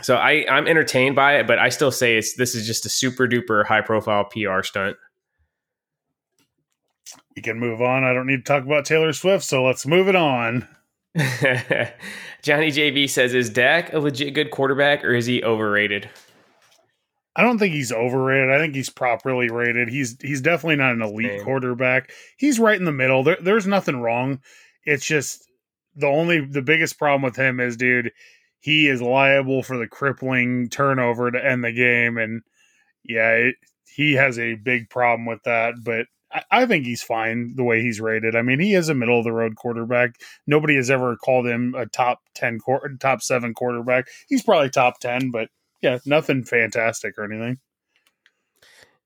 so 0.02 0.16
I 0.16 0.44
I'm 0.50 0.66
entertained 0.66 1.16
by 1.16 1.36
it, 1.36 1.46
but 1.46 1.58
I 1.58 1.68
still 1.68 1.90
say 1.90 2.16
it's 2.16 2.34
this 2.34 2.54
is 2.54 2.66
just 2.66 2.86
a 2.86 2.88
super 2.88 3.26
duper 3.26 3.64
high 3.64 3.80
profile 3.80 4.24
PR 4.24 4.62
stunt. 4.62 4.96
We 7.34 7.42
can 7.42 7.58
move 7.58 7.80
on. 7.80 8.04
I 8.04 8.12
don't 8.12 8.26
need 8.26 8.38
to 8.38 8.42
talk 8.42 8.64
about 8.64 8.84
Taylor 8.84 9.12
Swift, 9.12 9.44
so 9.44 9.64
let's 9.64 9.86
move 9.86 10.08
it 10.08 10.16
on. 10.16 10.68
Johnny 12.42 12.70
JV 12.70 13.08
says, 13.08 13.32
"Is 13.32 13.48
Dak 13.48 13.92
a 13.92 13.98
legit 13.98 14.34
good 14.34 14.50
quarterback 14.50 15.04
or 15.04 15.14
is 15.14 15.26
he 15.26 15.42
overrated?" 15.42 16.08
I 17.38 17.42
don't 17.42 17.56
think 17.60 17.72
he's 17.72 17.92
overrated. 17.92 18.50
I 18.50 18.58
think 18.58 18.74
he's 18.74 18.90
properly 18.90 19.48
rated. 19.48 19.88
He's 19.88 20.16
he's 20.20 20.40
definitely 20.40 20.74
not 20.74 20.94
an 20.94 21.02
elite 21.02 21.38
Same. 21.38 21.44
quarterback. 21.44 22.10
He's 22.36 22.58
right 22.58 22.76
in 22.76 22.84
the 22.84 22.90
middle. 22.90 23.22
There, 23.22 23.38
there's 23.40 23.66
nothing 23.66 24.00
wrong. 24.00 24.40
It's 24.84 25.06
just 25.06 25.48
the 25.94 26.08
only 26.08 26.44
the 26.44 26.62
biggest 26.62 26.98
problem 26.98 27.22
with 27.22 27.36
him 27.36 27.60
is, 27.60 27.76
dude, 27.76 28.10
he 28.58 28.88
is 28.88 29.00
liable 29.00 29.62
for 29.62 29.76
the 29.78 29.86
crippling 29.86 30.68
turnover 30.68 31.30
to 31.30 31.44
end 31.44 31.62
the 31.62 31.70
game, 31.70 32.18
and 32.18 32.42
yeah, 33.04 33.30
it, 33.30 33.54
he 33.86 34.14
has 34.14 34.36
a 34.36 34.56
big 34.56 34.90
problem 34.90 35.24
with 35.24 35.44
that. 35.44 35.74
But 35.84 36.06
I, 36.32 36.42
I 36.50 36.66
think 36.66 36.86
he's 36.86 37.04
fine 37.04 37.54
the 37.54 37.62
way 37.62 37.82
he's 37.82 38.00
rated. 38.00 38.34
I 38.34 38.42
mean, 38.42 38.58
he 38.58 38.74
is 38.74 38.88
a 38.88 38.94
middle 38.94 39.18
of 39.18 39.24
the 39.24 39.32
road 39.32 39.54
quarterback. 39.54 40.16
Nobody 40.48 40.74
has 40.74 40.90
ever 40.90 41.14
called 41.14 41.46
him 41.46 41.76
a 41.76 41.86
top 41.86 42.18
ten, 42.34 42.58
top 42.98 43.22
seven 43.22 43.54
quarterback. 43.54 44.08
He's 44.28 44.42
probably 44.42 44.70
top 44.70 44.98
ten, 44.98 45.30
but 45.30 45.50
yeah, 45.80 45.98
nothing 46.04 46.44
fantastic 46.44 47.18
or 47.18 47.24
anything. 47.24 47.58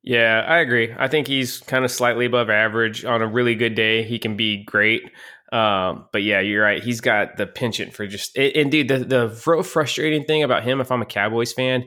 Yeah, 0.03 0.45
I 0.47 0.59
agree. 0.59 0.93
I 0.99 1.07
think 1.07 1.29
he's 1.29 1.61
kind 1.61 1.85
of 1.85 1.91
slightly 1.91 2.27
above 2.27 2.51
average. 2.51 3.05
On 3.05 3.23
a 3.23 3.27
really 3.27 3.55
good 3.55 3.75
day, 3.75 4.03
he 4.03 4.19
can 4.19 4.37
be 4.37 4.65
great. 4.65 5.03
Um, 5.53 6.07
but 6.13 6.23
yeah, 6.23 6.41
you're 6.41 6.65
right. 6.65 6.83
He's 6.83 7.01
got 7.01 7.37
the 7.37 7.47
penchant 7.47 7.95
for 7.95 8.07
just. 8.07 8.37
And 8.37 8.57
and 8.57 8.71
dude, 8.71 8.89
the 8.89 8.99
the 8.99 9.43
real 9.47 9.63
frustrating 9.63 10.25
thing 10.25 10.43
about 10.43 10.65
him, 10.65 10.81
if 10.81 10.91
I'm 10.91 11.03
a 11.03 11.07
Cowboys 11.07 11.53
fan, 11.53 11.85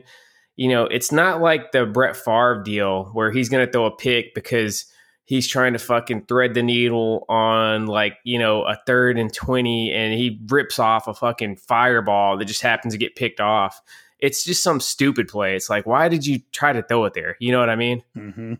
you 0.54 0.68
know, 0.68 0.84
it's 0.84 1.12
not 1.12 1.42
like 1.42 1.72
the 1.72 1.84
Brett 1.84 2.16
Favre 2.16 2.62
deal 2.64 3.10
where 3.12 3.30
he's 3.30 3.50
going 3.50 3.66
to 3.66 3.70
throw 3.70 3.84
a 3.84 3.94
pick 3.94 4.34
because 4.34 4.86
he's 5.26 5.46
trying 5.46 5.74
to 5.74 5.78
fucking 5.78 6.24
thread 6.26 6.54
the 6.54 6.62
needle 6.62 7.26
on 7.28 7.86
like 7.86 8.14
you 8.24 8.38
know 8.38 8.62
a 8.62 8.78
third 8.86 9.18
and 9.18 9.32
twenty, 9.34 9.92
and 9.92 10.14
he 10.14 10.40
rips 10.48 10.78
off 10.78 11.06
a 11.06 11.14
fucking 11.14 11.56
fireball 11.56 12.38
that 12.38 12.46
just 12.46 12.62
happens 12.62 12.94
to 12.94 12.98
get 12.98 13.16
picked 13.16 13.40
off. 13.40 13.82
It's 14.18 14.44
just 14.44 14.62
some 14.62 14.80
stupid 14.80 15.28
play. 15.28 15.56
It's 15.56 15.68
like, 15.68 15.86
why 15.86 16.08
did 16.08 16.26
you 16.26 16.40
try 16.52 16.72
to 16.72 16.82
throw 16.82 17.04
it 17.04 17.14
there? 17.14 17.36
You 17.38 17.52
know 17.52 17.60
what 17.60 17.68
I 17.70 17.76
mean? 17.76 18.02
Mm-hmm. 18.16 18.54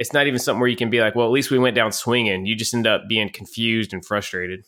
it's 0.00 0.12
not 0.12 0.26
even 0.26 0.38
something 0.38 0.60
where 0.60 0.68
you 0.68 0.76
can 0.76 0.90
be 0.90 1.00
like, 1.00 1.14
well, 1.14 1.26
at 1.26 1.32
least 1.32 1.50
we 1.50 1.58
went 1.58 1.74
down 1.76 1.92
swinging. 1.92 2.46
You 2.46 2.54
just 2.54 2.72
end 2.74 2.86
up 2.86 3.08
being 3.08 3.28
confused 3.30 3.92
and 3.92 4.04
frustrated. 4.04 4.64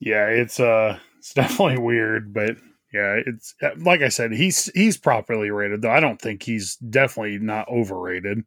Yeah, 0.00 0.26
it's 0.26 0.58
uh, 0.60 0.98
it's 1.18 1.32
definitely 1.34 1.78
weird, 1.78 2.32
but 2.32 2.56
yeah, 2.92 3.20
it's 3.26 3.54
like 3.78 4.00
I 4.00 4.08
said, 4.08 4.32
he's 4.32 4.66
he's 4.74 4.96
properly 4.96 5.50
rated 5.50 5.82
though. 5.82 5.90
I 5.90 6.00
don't 6.00 6.20
think 6.20 6.42
he's 6.42 6.76
definitely 6.76 7.38
not 7.38 7.68
overrated. 7.68 8.44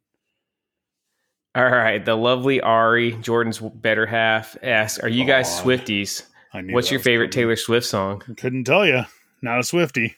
All 1.54 1.68
right, 1.68 2.02
the 2.02 2.16
lovely 2.16 2.60
Ari, 2.62 3.12
Jordan's 3.20 3.58
better 3.58 4.06
half, 4.06 4.56
asks, 4.62 4.98
"Are 4.98 5.08
you 5.08 5.24
guys 5.26 5.48
Aw, 5.50 5.62
Swifties? 5.62 6.22
I 6.54 6.62
knew 6.62 6.72
What's 6.72 6.90
your 6.90 7.00
favorite 7.00 7.26
coming. 7.30 7.44
Taylor 7.44 7.56
Swift 7.56 7.86
song?" 7.86 8.20
Couldn't 8.38 8.64
tell 8.64 8.86
you. 8.86 9.02
Not 9.42 9.60
a 9.60 9.62
Swifty. 9.62 10.16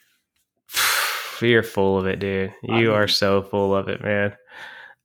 You're 1.40 1.62
full 1.62 1.98
of 1.98 2.06
it, 2.06 2.20
dude. 2.20 2.54
You 2.62 2.94
are 2.94 3.08
so 3.08 3.42
full 3.42 3.74
of 3.74 3.88
it, 3.88 4.02
man. 4.02 4.34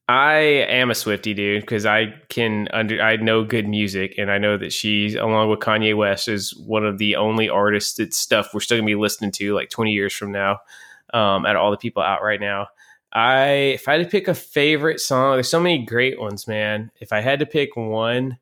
I 0.10 0.38
am 0.38 0.90
a 0.90 0.96
Swifty 0.96 1.36
dude 1.36 1.62
because 1.62 1.86
I 1.86 2.16
can 2.30 2.68
under 2.74 3.00
I 3.00 3.18
know 3.18 3.44
good 3.44 3.68
music 3.68 4.16
and 4.18 4.32
I 4.32 4.40
know 4.40 4.58
that 4.58 4.74
she's 4.74 5.14
along 5.14 5.52
with 5.52 5.60
Kanye 5.60 5.96
West 5.96 6.28
is 6.28 6.58
one 6.58 6.84
of 6.84 6.98
the 6.98 7.16
only 7.16 7.48
artists 7.48 7.94
that 7.98 8.16
stuff 8.16 8.50
we're 8.52 8.60
still 8.60 8.78
gonna 8.78 8.88
be 8.88 8.96
listening 8.96 9.32
to 9.34 9.54
like 9.54 9.70
20 9.70 9.92
years 9.92 10.12
from 10.14 10.32
now. 10.32 10.62
Um, 11.14 11.46
out 11.46 11.56
of 11.56 11.62
all 11.62 11.70
the 11.70 11.78
people 11.78 12.02
out 12.02 12.24
right 12.24 12.40
now, 12.40 12.70
I 13.14 13.50
if 13.76 13.88
I 13.88 13.94
had 13.94 14.04
to 14.04 14.10
pick 14.10 14.28
a 14.28 14.34
favorite 14.34 15.00
song, 15.00 15.36
there's 15.36 15.50
so 15.50 15.60
many 15.60 15.86
great 15.86 16.20
ones, 16.20 16.48
man. 16.48 16.92
If 17.00 17.14
I 17.14 17.22
had 17.22 17.40
to 17.40 17.46
pick 17.46 17.76
one, 17.76 18.40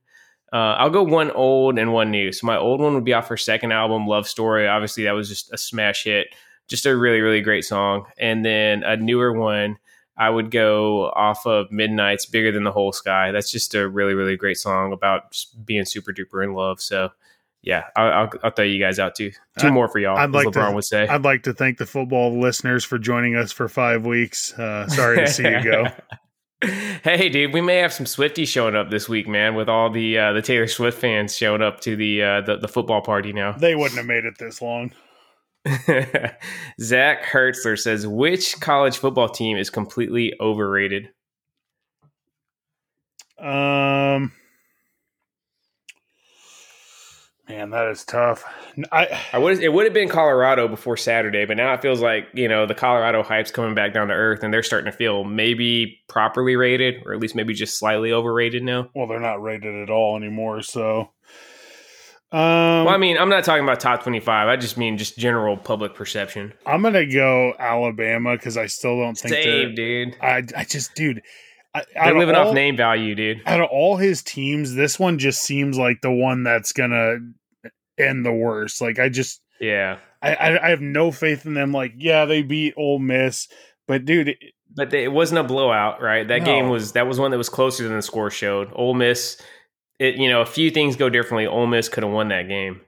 uh, 0.53 0.75
I'll 0.77 0.89
go 0.89 1.03
one 1.03 1.31
old 1.31 1.77
and 1.77 1.91
one 1.91 2.11
new. 2.11 2.31
So 2.31 2.47
my 2.47 2.57
old 2.57 2.79
one 2.79 2.93
would 2.93 3.03
be 3.03 3.13
off 3.13 3.27
her 3.27 3.37
second 3.37 3.73
album, 3.73 4.07
Love 4.07 4.27
Story. 4.27 4.67
Obviously, 4.67 5.03
that 5.03 5.11
was 5.11 5.27
just 5.27 5.51
a 5.53 5.57
smash 5.57 6.05
hit, 6.05 6.27
just 6.67 6.85
a 6.85 6.95
really 6.95 7.21
really 7.21 7.41
great 7.41 7.65
song. 7.65 8.05
And 8.17 8.45
then 8.45 8.83
a 8.83 8.97
newer 8.97 9.33
one, 9.33 9.77
I 10.17 10.29
would 10.29 10.51
go 10.51 11.09
off 11.11 11.45
of 11.45 11.71
Midnights 11.71 12.25
"Bigger 12.25 12.51
Than 12.51 12.63
the 12.63 12.71
Whole 12.71 12.91
Sky." 12.91 13.31
That's 13.31 13.51
just 13.51 13.75
a 13.75 13.87
really 13.87 14.13
really 14.13 14.35
great 14.37 14.57
song 14.57 14.93
about 14.93 15.37
being 15.65 15.85
super 15.85 16.13
duper 16.13 16.43
in 16.43 16.53
love. 16.53 16.81
So 16.81 17.09
yeah, 17.63 17.85
I'll, 17.95 18.11
I'll, 18.13 18.29
I'll 18.43 18.51
throw 18.51 18.63
you 18.65 18.79
guys 18.79 18.99
out 18.99 19.15
too. 19.15 19.31
Two 19.59 19.67
I- 19.67 19.71
more 19.71 19.87
for 19.89 19.99
y'all, 19.99 20.17
I'd 20.17 20.31
like 20.31 20.47
LeBron 20.47 20.69
to- 20.69 20.75
would 20.75 20.85
say. 20.85 21.07
I'd 21.07 21.23
like 21.23 21.43
to 21.43 21.53
thank 21.53 21.77
the 21.77 21.85
football 21.85 22.39
listeners 22.39 22.83
for 22.85 22.97
joining 22.97 23.35
us 23.35 23.51
for 23.51 23.67
five 23.67 24.05
weeks. 24.05 24.53
Uh, 24.57 24.87
sorry 24.87 25.17
to 25.17 25.27
see 25.27 25.43
you 25.43 25.63
go. 25.63 25.85
hey, 27.03 27.29
dude, 27.29 27.53
we 27.53 27.61
may 27.61 27.77
have 27.77 27.93
some 27.93 28.05
Swifties 28.05 28.47
showing 28.47 28.75
up 28.75 28.89
this 28.89 29.07
week, 29.07 29.27
man. 29.27 29.53
With 29.55 29.69
all 29.69 29.89
the 29.91 30.17
uh, 30.17 30.33
the 30.33 30.41
Taylor 30.41 30.67
Swift 30.67 30.99
fans 30.99 31.35
showing 31.35 31.61
up 31.61 31.81
to 31.81 31.95
the 31.95 32.23
uh, 32.23 32.41
the, 32.41 32.57
the 32.57 32.67
football 32.67 33.01
party 33.01 33.33
now. 33.33 33.51
They 33.51 33.75
wouldn't 33.75 33.97
have 33.97 34.07
made 34.07 34.25
it 34.25 34.37
this 34.39 34.61
long. 34.61 34.91
Zach 36.79 37.23
Hertzler 37.23 37.77
says, 37.77 38.07
"Which 38.07 38.59
college 38.59 38.97
football 38.97 39.29
team 39.29 39.57
is 39.57 39.69
completely 39.69 40.33
overrated?" 40.39 41.09
Um, 43.39 44.31
Man, 47.49 47.69
that 47.69 47.87
is 47.87 48.03
tough. 48.03 48.43
I 48.91 49.21
I 49.31 49.37
would 49.37 49.59
it 49.61 49.69
would 49.69 49.85
have 49.85 49.93
been 49.93 50.09
Colorado 50.09 50.67
before 50.67 50.97
Saturday, 50.97 51.45
but 51.45 51.55
now 51.55 51.73
it 51.73 51.81
feels 51.81 52.01
like 52.01 52.27
you 52.33 52.49
know 52.49 52.65
the 52.65 52.75
Colorado 52.75 53.23
hype's 53.23 53.51
coming 53.51 53.73
back 53.73 53.93
down 53.93 54.09
to 54.09 54.13
earth, 54.13 54.43
and 54.43 54.53
they're 54.53 54.63
starting 54.63 54.91
to 54.91 54.97
feel 54.97 55.23
maybe 55.23 55.97
properly 56.09 56.57
rated, 56.57 56.95
or 57.05 57.13
at 57.13 57.21
least 57.21 57.35
maybe 57.35 57.53
just 57.53 57.79
slightly 57.79 58.11
overrated 58.11 58.63
now. 58.63 58.89
well, 58.93 59.07
they're 59.07 59.19
not 59.21 59.41
rated 59.41 59.75
at 59.75 59.89
all 59.89 60.17
anymore. 60.17 60.61
So, 60.61 61.11
um, 62.31 62.39
Well, 62.85 62.89
I 62.89 62.97
mean, 62.97 63.17
I'm 63.17 63.29
not 63.29 63.43
talking 63.43 63.63
about 63.63 63.79
top 63.79 64.03
25. 64.03 64.47
I 64.47 64.55
just 64.57 64.77
mean 64.77 64.97
just 64.97 65.17
general 65.17 65.55
public 65.57 65.95
perception. 65.95 66.53
I'm 66.65 66.81
gonna 66.81 67.05
go 67.05 67.53
Alabama 67.57 68.35
because 68.35 68.57
I 68.57 68.65
still 68.67 68.97
don't 68.99 69.17
think 69.17 69.33
Save, 69.33 69.75
dude. 69.75 70.15
I 70.21 70.43
I 70.55 70.63
just, 70.65 70.93
dude, 70.95 71.21
I, 71.73 71.83
They're 71.93 72.17
living 72.17 72.35
all- 72.35 72.49
off 72.49 72.53
name 72.55 72.75
value, 72.75 73.15
dude. 73.15 73.41
out 73.45 73.61
of 73.61 73.69
all 73.71 73.97
his 73.97 74.21
teams, 74.23 74.73
this 74.75 74.99
one 74.99 75.19
just 75.19 75.41
seems 75.41 75.77
like 75.77 76.01
the 76.01 76.11
one 76.11 76.43
that's 76.43 76.71
gonna 76.73 77.17
end 77.97 78.25
the 78.25 78.33
worst. 78.33 78.81
Like 78.81 78.99
I 78.99 79.09
just, 79.09 79.41
Yeah, 79.59 79.97
I, 80.21 80.33
I, 80.35 80.65
I 80.67 80.69
have 80.69 80.81
no 80.81 81.11
faith 81.11 81.45
in 81.45 81.53
them. 81.53 81.71
Like, 81.71 81.93
yeah, 81.97 82.25
they 82.25 82.41
beat 82.43 82.73
Ole 82.77 82.99
Miss, 82.99 83.47
but 83.87 84.05
dude, 84.05 84.29
it- 84.29 84.37
but 84.75 84.89
they, 84.91 85.05
it 85.05 85.11
wasn't 85.11 85.39
a 85.39 85.43
blowout, 85.43 86.01
right? 86.01 86.27
That 86.27 86.39
No. 86.41 86.45
game 86.45 86.69
was 86.69 86.91
that 86.91 87.07
was 87.07 87.19
one 87.19 87.31
that 87.31 87.37
was 87.37 87.49
closer 87.49 87.83
than 87.87 87.95
the 87.95 88.01
score 88.01 88.29
showed. 88.29 88.69
Ole 88.73 88.93
Miss, 88.93 89.41
it 89.99 90.15
you 90.15 90.29
know 90.29 90.41
a 90.41 90.45
few 90.45 90.71
things 90.71 90.95
go 90.95 91.09
differently. 91.09 91.47
Ole 91.47 91.67
Miss 91.67 91.89
could 91.89 92.03
have 92.03 92.11
won 92.13 92.29
that 92.29 92.47
game. 92.47 92.81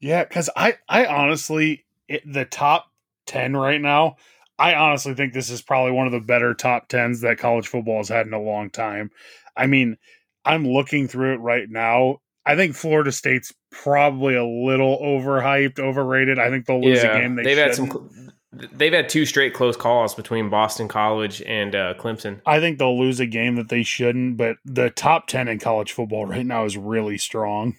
yeah, 0.00 0.24
because 0.24 0.50
I, 0.56 0.74
I 0.88 1.06
honestly, 1.06 1.84
it, 2.08 2.22
the 2.30 2.44
top 2.44 2.90
ten 3.26 3.56
right 3.56 3.80
now, 3.80 4.16
I 4.58 4.74
honestly 4.74 5.14
think 5.14 5.32
this 5.32 5.50
is 5.50 5.62
probably 5.62 5.92
one 5.92 6.06
of 6.06 6.12
the 6.12 6.20
better 6.20 6.54
top 6.54 6.88
tens 6.88 7.20
that 7.20 7.38
college 7.38 7.68
football 7.68 7.98
has 7.98 8.08
had 8.08 8.26
in 8.26 8.32
a 8.32 8.40
long 8.40 8.70
time. 8.70 9.10
I 9.56 9.66
mean, 9.66 9.96
I'm 10.44 10.66
looking 10.66 11.08
through 11.08 11.34
it 11.34 11.38
right 11.38 11.68
now. 11.68 12.18
I 12.44 12.54
think 12.54 12.76
Florida 12.76 13.10
State's 13.10 13.52
probably 13.72 14.36
a 14.36 14.44
little 14.44 14.98
overhyped, 14.98 15.80
overrated. 15.80 16.38
I 16.38 16.48
think 16.50 16.66
they'll 16.66 16.80
lose 16.80 17.02
a 17.02 17.08
game. 17.08 17.34
They 17.34 17.56
have 17.56 17.68
had 17.68 17.74
some. 17.74 18.25
They've 18.72 18.92
had 18.92 19.08
two 19.08 19.26
straight 19.26 19.54
close 19.54 19.76
calls 19.76 20.14
between 20.14 20.50
Boston 20.50 20.88
College 20.88 21.42
and 21.42 21.74
uh, 21.74 21.94
Clemson. 21.94 22.40
I 22.46 22.60
think 22.60 22.78
they'll 22.78 22.98
lose 22.98 23.20
a 23.20 23.26
game 23.26 23.56
that 23.56 23.68
they 23.68 23.82
shouldn't, 23.82 24.36
but 24.36 24.56
the 24.64 24.90
top 24.90 25.26
10 25.26 25.48
in 25.48 25.58
college 25.58 25.92
football 25.92 26.26
right 26.26 26.46
now 26.46 26.64
is 26.64 26.76
really 26.76 27.18
strong. 27.18 27.76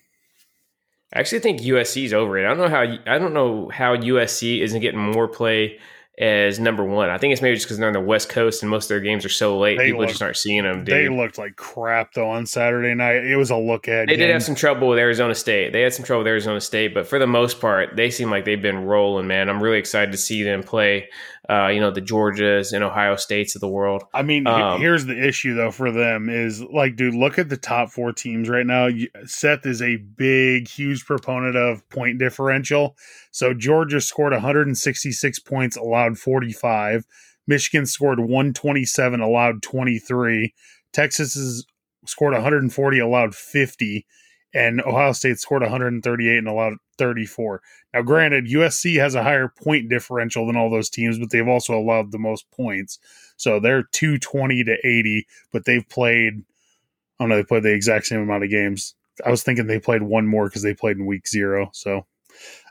I 1.13 1.19
actually 1.19 1.39
think 1.39 1.61
USC 1.61 2.05
is 2.05 2.13
over 2.13 2.37
it. 2.37 2.45
I 2.45 2.49
don't 2.49 2.57
know 2.57 2.69
how 2.69 2.81
I 2.81 3.17
don't 3.17 3.33
know 3.33 3.69
how 3.69 3.95
USC 3.95 4.61
isn't 4.61 4.81
getting 4.81 4.99
more 4.99 5.27
play 5.27 5.79
as 6.19 6.59
number 6.59 6.83
one. 6.83 7.09
I 7.09 7.19
think 7.19 7.31
it's 7.31 7.43
maybe 7.43 7.55
just 7.55 7.67
because 7.67 7.77
they're 7.77 7.87
on 7.87 7.93
the 7.93 8.01
West 8.01 8.27
Coast 8.29 8.63
and 8.63 8.69
most 8.71 8.85
of 8.85 8.89
their 8.89 8.99
games 8.99 9.23
are 9.23 9.29
so 9.29 9.57
late. 9.57 9.77
They 9.77 9.85
People 9.87 10.01
look- 10.01 10.09
just 10.09 10.21
aren't 10.21 10.37
seeing 10.37 10.63
them. 10.63 10.83
Dude. 10.83 10.87
They 10.95 11.09
looked 11.09 11.37
like 11.37 11.55
crap, 11.55 12.13
though, 12.13 12.29
on 12.29 12.47
Saturday 12.47 12.95
night. 12.95 13.23
It 13.23 13.35
was 13.35 13.51
a 13.51 13.55
look 13.57 13.87
at. 13.87 14.07
They 14.07 14.15
did 14.15 14.31
have 14.31 14.41
some 14.43 14.55
trouble 14.55 14.87
with 14.87 14.97
Arizona 14.97 15.35
State. 15.35 15.73
They 15.73 15.81
had 15.81 15.93
some 15.93 16.05
trouble 16.05 16.21
with 16.21 16.27
Arizona 16.27 16.59
State, 16.59 16.93
but 16.95 17.05
for 17.07 17.19
the 17.19 17.27
most 17.27 17.61
part, 17.61 17.95
they 17.95 18.09
seem 18.09 18.31
like 18.31 18.45
they've 18.45 18.61
been 18.61 18.85
rolling. 18.85 19.27
Man, 19.27 19.47
I'm 19.49 19.61
really 19.61 19.77
excited 19.77 20.11
to 20.11 20.17
see 20.17 20.41
them 20.43 20.63
play. 20.63 21.09
Uh, 21.49 21.67
you 21.67 21.79
know, 21.79 21.91
the 21.91 22.01
Georgias 22.01 22.73
and 22.73 22.83
Ohio 22.83 23.15
States 23.15 23.55
of 23.55 23.61
the 23.61 23.69
world. 23.69 24.03
I 24.13 24.21
mean, 24.21 24.45
Um, 24.47 24.81
here's 24.81 25.05
the 25.05 25.17
issue, 25.27 25.53
though, 25.55 25.71
for 25.71 25.91
them 25.93 26.27
is 26.29 26.61
like, 26.61 26.97
dude, 26.97 27.13
look 27.15 27.39
at 27.39 27.47
the 27.47 27.55
top 27.55 27.89
four 27.89 28.11
teams 28.11 28.49
right 28.49 28.65
now. 28.65 28.89
Seth 29.23 29.65
is 29.65 29.81
a 29.81 29.95
big, 29.95 30.67
huge 30.67 31.05
proponent 31.05 31.55
of 31.55 31.87
point 31.89 32.17
differential. 32.17 32.97
So 33.37 33.53
Georgia 33.53 34.01
scored 34.01 34.33
166 34.33 35.39
points, 35.41 35.77
allowed 35.77 36.17
45. 36.17 37.05
Michigan 37.45 37.85
scored 37.85 38.19
127, 38.19 39.21
allowed 39.21 39.61
23. 39.61 40.55
Texas 40.91 41.35
has 41.35 41.63
scored 42.07 42.33
140, 42.33 42.97
allowed 42.97 43.35
50. 43.35 44.07
And 44.55 44.81
Ohio 44.81 45.11
State 45.11 45.37
scored 45.37 45.61
138 45.61 46.35
and 46.35 46.47
allowed 46.47 46.77
34. 46.97 47.61
Now, 47.93 48.01
granted, 48.01 48.47
USC 48.47 48.97
has 48.97 49.13
a 49.13 49.21
higher 49.21 49.49
point 49.49 49.87
differential 49.87 50.47
than 50.47 50.57
all 50.57 50.71
those 50.71 50.89
teams, 50.89 51.19
but 51.19 51.29
they've 51.29 51.47
also 51.47 51.77
allowed 51.77 52.11
the 52.11 52.17
most 52.17 52.49
points. 52.49 52.97
So 53.35 53.59
they're 53.59 53.83
220 53.83 54.63
to 54.63 54.77
80, 54.83 55.27
but 55.51 55.65
they've 55.65 55.87
played, 55.87 56.41
I 57.19 57.23
don't 57.23 57.29
know, 57.29 57.35
they 57.35 57.43
played 57.43 57.61
the 57.61 57.71
exact 57.71 58.07
same 58.07 58.21
amount 58.21 58.45
of 58.45 58.49
games. 58.49 58.95
I 59.23 59.29
was 59.29 59.43
thinking 59.43 59.67
they 59.67 59.79
played 59.79 60.01
one 60.01 60.25
more 60.25 60.47
because 60.47 60.63
they 60.63 60.73
played 60.73 60.97
in 60.97 61.05
week 61.05 61.27
zero. 61.27 61.69
So 61.73 62.07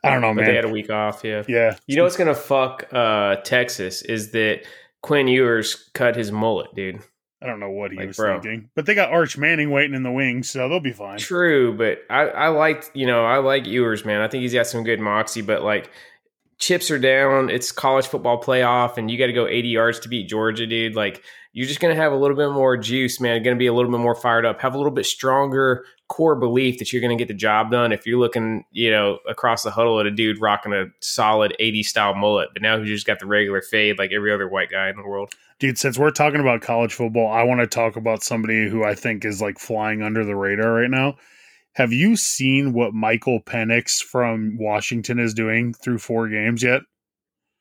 I 0.05 0.11
don't 0.11 0.21
know, 0.21 0.29
But 0.35 0.43
man. 0.43 0.45
they 0.47 0.55
had 0.57 0.65
a 0.65 0.69
week 0.71 0.91
off. 0.91 1.23
Yeah. 1.25 1.43
yeah. 1.49 1.77
You 1.87 1.97
know 1.97 2.05
what's 2.05 2.17
gonna 2.17 2.35
fuck 2.35 2.87
uh, 2.93 3.37
Texas 3.37 4.03
is 4.03 4.31
that 4.33 4.63
Quinn 5.03 5.29
Ewers 5.29 5.91
cut 5.95 6.17
his 6.17 6.31
mullet, 6.33 6.75
dude. 6.75 7.01
I 7.43 7.47
don't 7.47 7.61
know 7.61 7.71
what 7.71 7.91
he 7.93 7.99
Like, 7.99 8.09
was 8.09 8.17
bro. 8.17 8.41
thinking. 8.41 8.71
But 8.75 8.87
they 8.87 8.95
got 8.95 9.11
Arch 9.11 9.37
Manning 9.37 9.71
waiting 9.71 9.95
in 9.95 10.03
the 10.03 10.11
wings, 10.11 10.49
so 10.51 10.69
they'll 10.69 10.81
be 10.81 10.93
fine. 10.93 11.19
True, 11.19 11.77
but 11.77 11.99
I, 12.09 12.23
I 12.29 12.49
liked, 12.49 12.91
you 12.95 13.07
know, 13.07 13.25
I 13.27 13.39
like 13.39 13.67
Ewers, 13.67 14.05
man. 14.05 14.21
I 14.23 14.29
think 14.29 14.41
he's 14.43 14.55
got 14.55 14.67
some 14.67 14.85
good 14.85 15.01
moxie, 15.01 15.43
but 15.43 15.63
like 15.63 15.91
chips 16.59 16.91
are 16.91 16.99
down. 16.99 17.51
It's 17.51 17.71
college 17.73 18.07
football 18.07 18.41
playoff, 18.43 18.97
and 18.97 19.11
you 19.11 19.19
got 19.19 19.27
to 19.27 19.33
go 19.35 19.47
80 19.47 19.69
yards 19.69 20.01
to 20.01 20.09
beat 20.09 20.29
Georgia, 20.29 20.67
dude. 20.67 20.95
Like 20.97 21.23
you're 21.57 21.67
just 21.67 21.81
gonna 21.81 21.95
have 21.95 22.13
a 22.13 22.17
little 22.17 22.37
bit 22.37 22.51
more 22.51 22.77
juice, 22.77 23.19
man. 23.19 23.43
Gonna 23.43 23.57
be 23.57 23.67
a 23.67 23.73
little 23.73 23.91
bit 23.91 23.99
more 23.99 24.15
fired 24.15 24.45
up. 24.45 24.61
Have 24.61 24.75
a 24.75 24.77
little 24.77 24.93
bit 24.93 25.07
stronger 25.07 25.87
core 26.07 26.37
belief 26.37 26.79
that 26.79 26.93
you're 26.93 27.01
gonna 27.01 27.17
get 27.17 27.29
the 27.29 27.35
job 27.35 27.71
done. 27.71 27.93
If 27.93 28.07
you're 28.07 28.19
looking, 28.19 28.67
you 28.73 28.91
know, 28.91 29.21
across 29.27 29.63
the 29.63 29.71
huddle 29.71 29.99
at 29.99 30.05
a 30.05 30.11
dude 30.11 30.39
rocking 30.39 30.75
a 30.75 30.85
solid 31.01 31.57
80 31.59 31.83
style 31.83 32.15
mullet, 32.15 32.51
but 32.53 32.61
now 32.61 32.79
he's 32.79 32.91
just 32.91 33.07
got 33.07 33.21
the 33.21 33.27
regular 33.27 33.63
fade 33.63 33.99
like 33.99 34.13
every 34.13 34.31
other 34.35 34.47
white 34.47 34.69
guy 34.69 34.91
in 34.91 34.97
the 34.97 35.03
world. 35.03 35.33
Dude, 35.59 35.79
since 35.79 35.99
we're 35.99 36.11
talking 36.11 36.41
about 36.41 36.61
college 36.61 36.93
football, 36.93 37.33
I 37.33 37.43
want 37.45 37.63
to 37.63 37.67
talk 37.67 37.97
about 37.97 38.23
somebody 38.23 38.69
who 38.69 38.85
I 38.85 38.95
think 38.95 39.25
is 39.25 39.41
like 39.41 39.59
flying 39.59 40.03
under 40.03 40.27
the 40.27 40.37
radar 40.37 40.75
right 40.75 40.91
now. 40.91 41.17
Have 41.73 41.91
you 41.91 42.17
seen 42.17 42.75
what 42.75 42.93
Michael 42.93 43.41
Penix 43.41 44.03
from 44.03 44.59
Washington 44.59 45.19
is 45.19 45.33
doing 45.33 45.73
through 45.73 46.01
four 46.01 46.29
games 46.29 46.63
yet? 46.63 46.83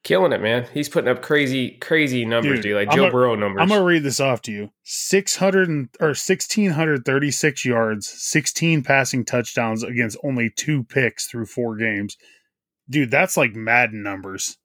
Killing 0.06 0.34
it, 0.34 0.42
man. 0.42 0.68
He's 0.72 0.88
putting 0.88 1.10
up 1.10 1.24
crazy, 1.24 1.72
crazy 1.82 2.26
numbers, 2.26 2.58
Dude, 2.58 2.62
dude. 2.62 2.76
Like 2.76 2.90
I'm 2.92 2.96
Joe 2.96 3.08
a- 3.08 3.12
Burrow 3.12 3.34
numbers. 3.34 3.60
I'm 3.64 3.70
gonna 3.70 3.84
read 3.84 4.04
this 4.04 4.20
off 4.20 4.40
to 4.44 4.52
you. 4.52 4.70
Six 4.84 5.36
hundred 5.36 5.90
or 6.00 6.14
sixteen 6.14 6.70
hundred 6.70 7.06
thirty 7.06 7.32
six 7.32 7.66
yards, 7.66 8.08
sixteen 8.08 8.84
passing 8.84 9.26
touchdowns 9.26 9.82
against 9.82 10.16
only 10.24 10.52
two 10.56 10.84
picks 10.84 11.26
through 11.26 11.48
four 11.48 11.76
games. 11.76 12.18
Dude, 12.88 13.10
that's 13.10 13.36
like 13.36 13.56
Madden 13.56 14.04
numbers. 14.04 14.58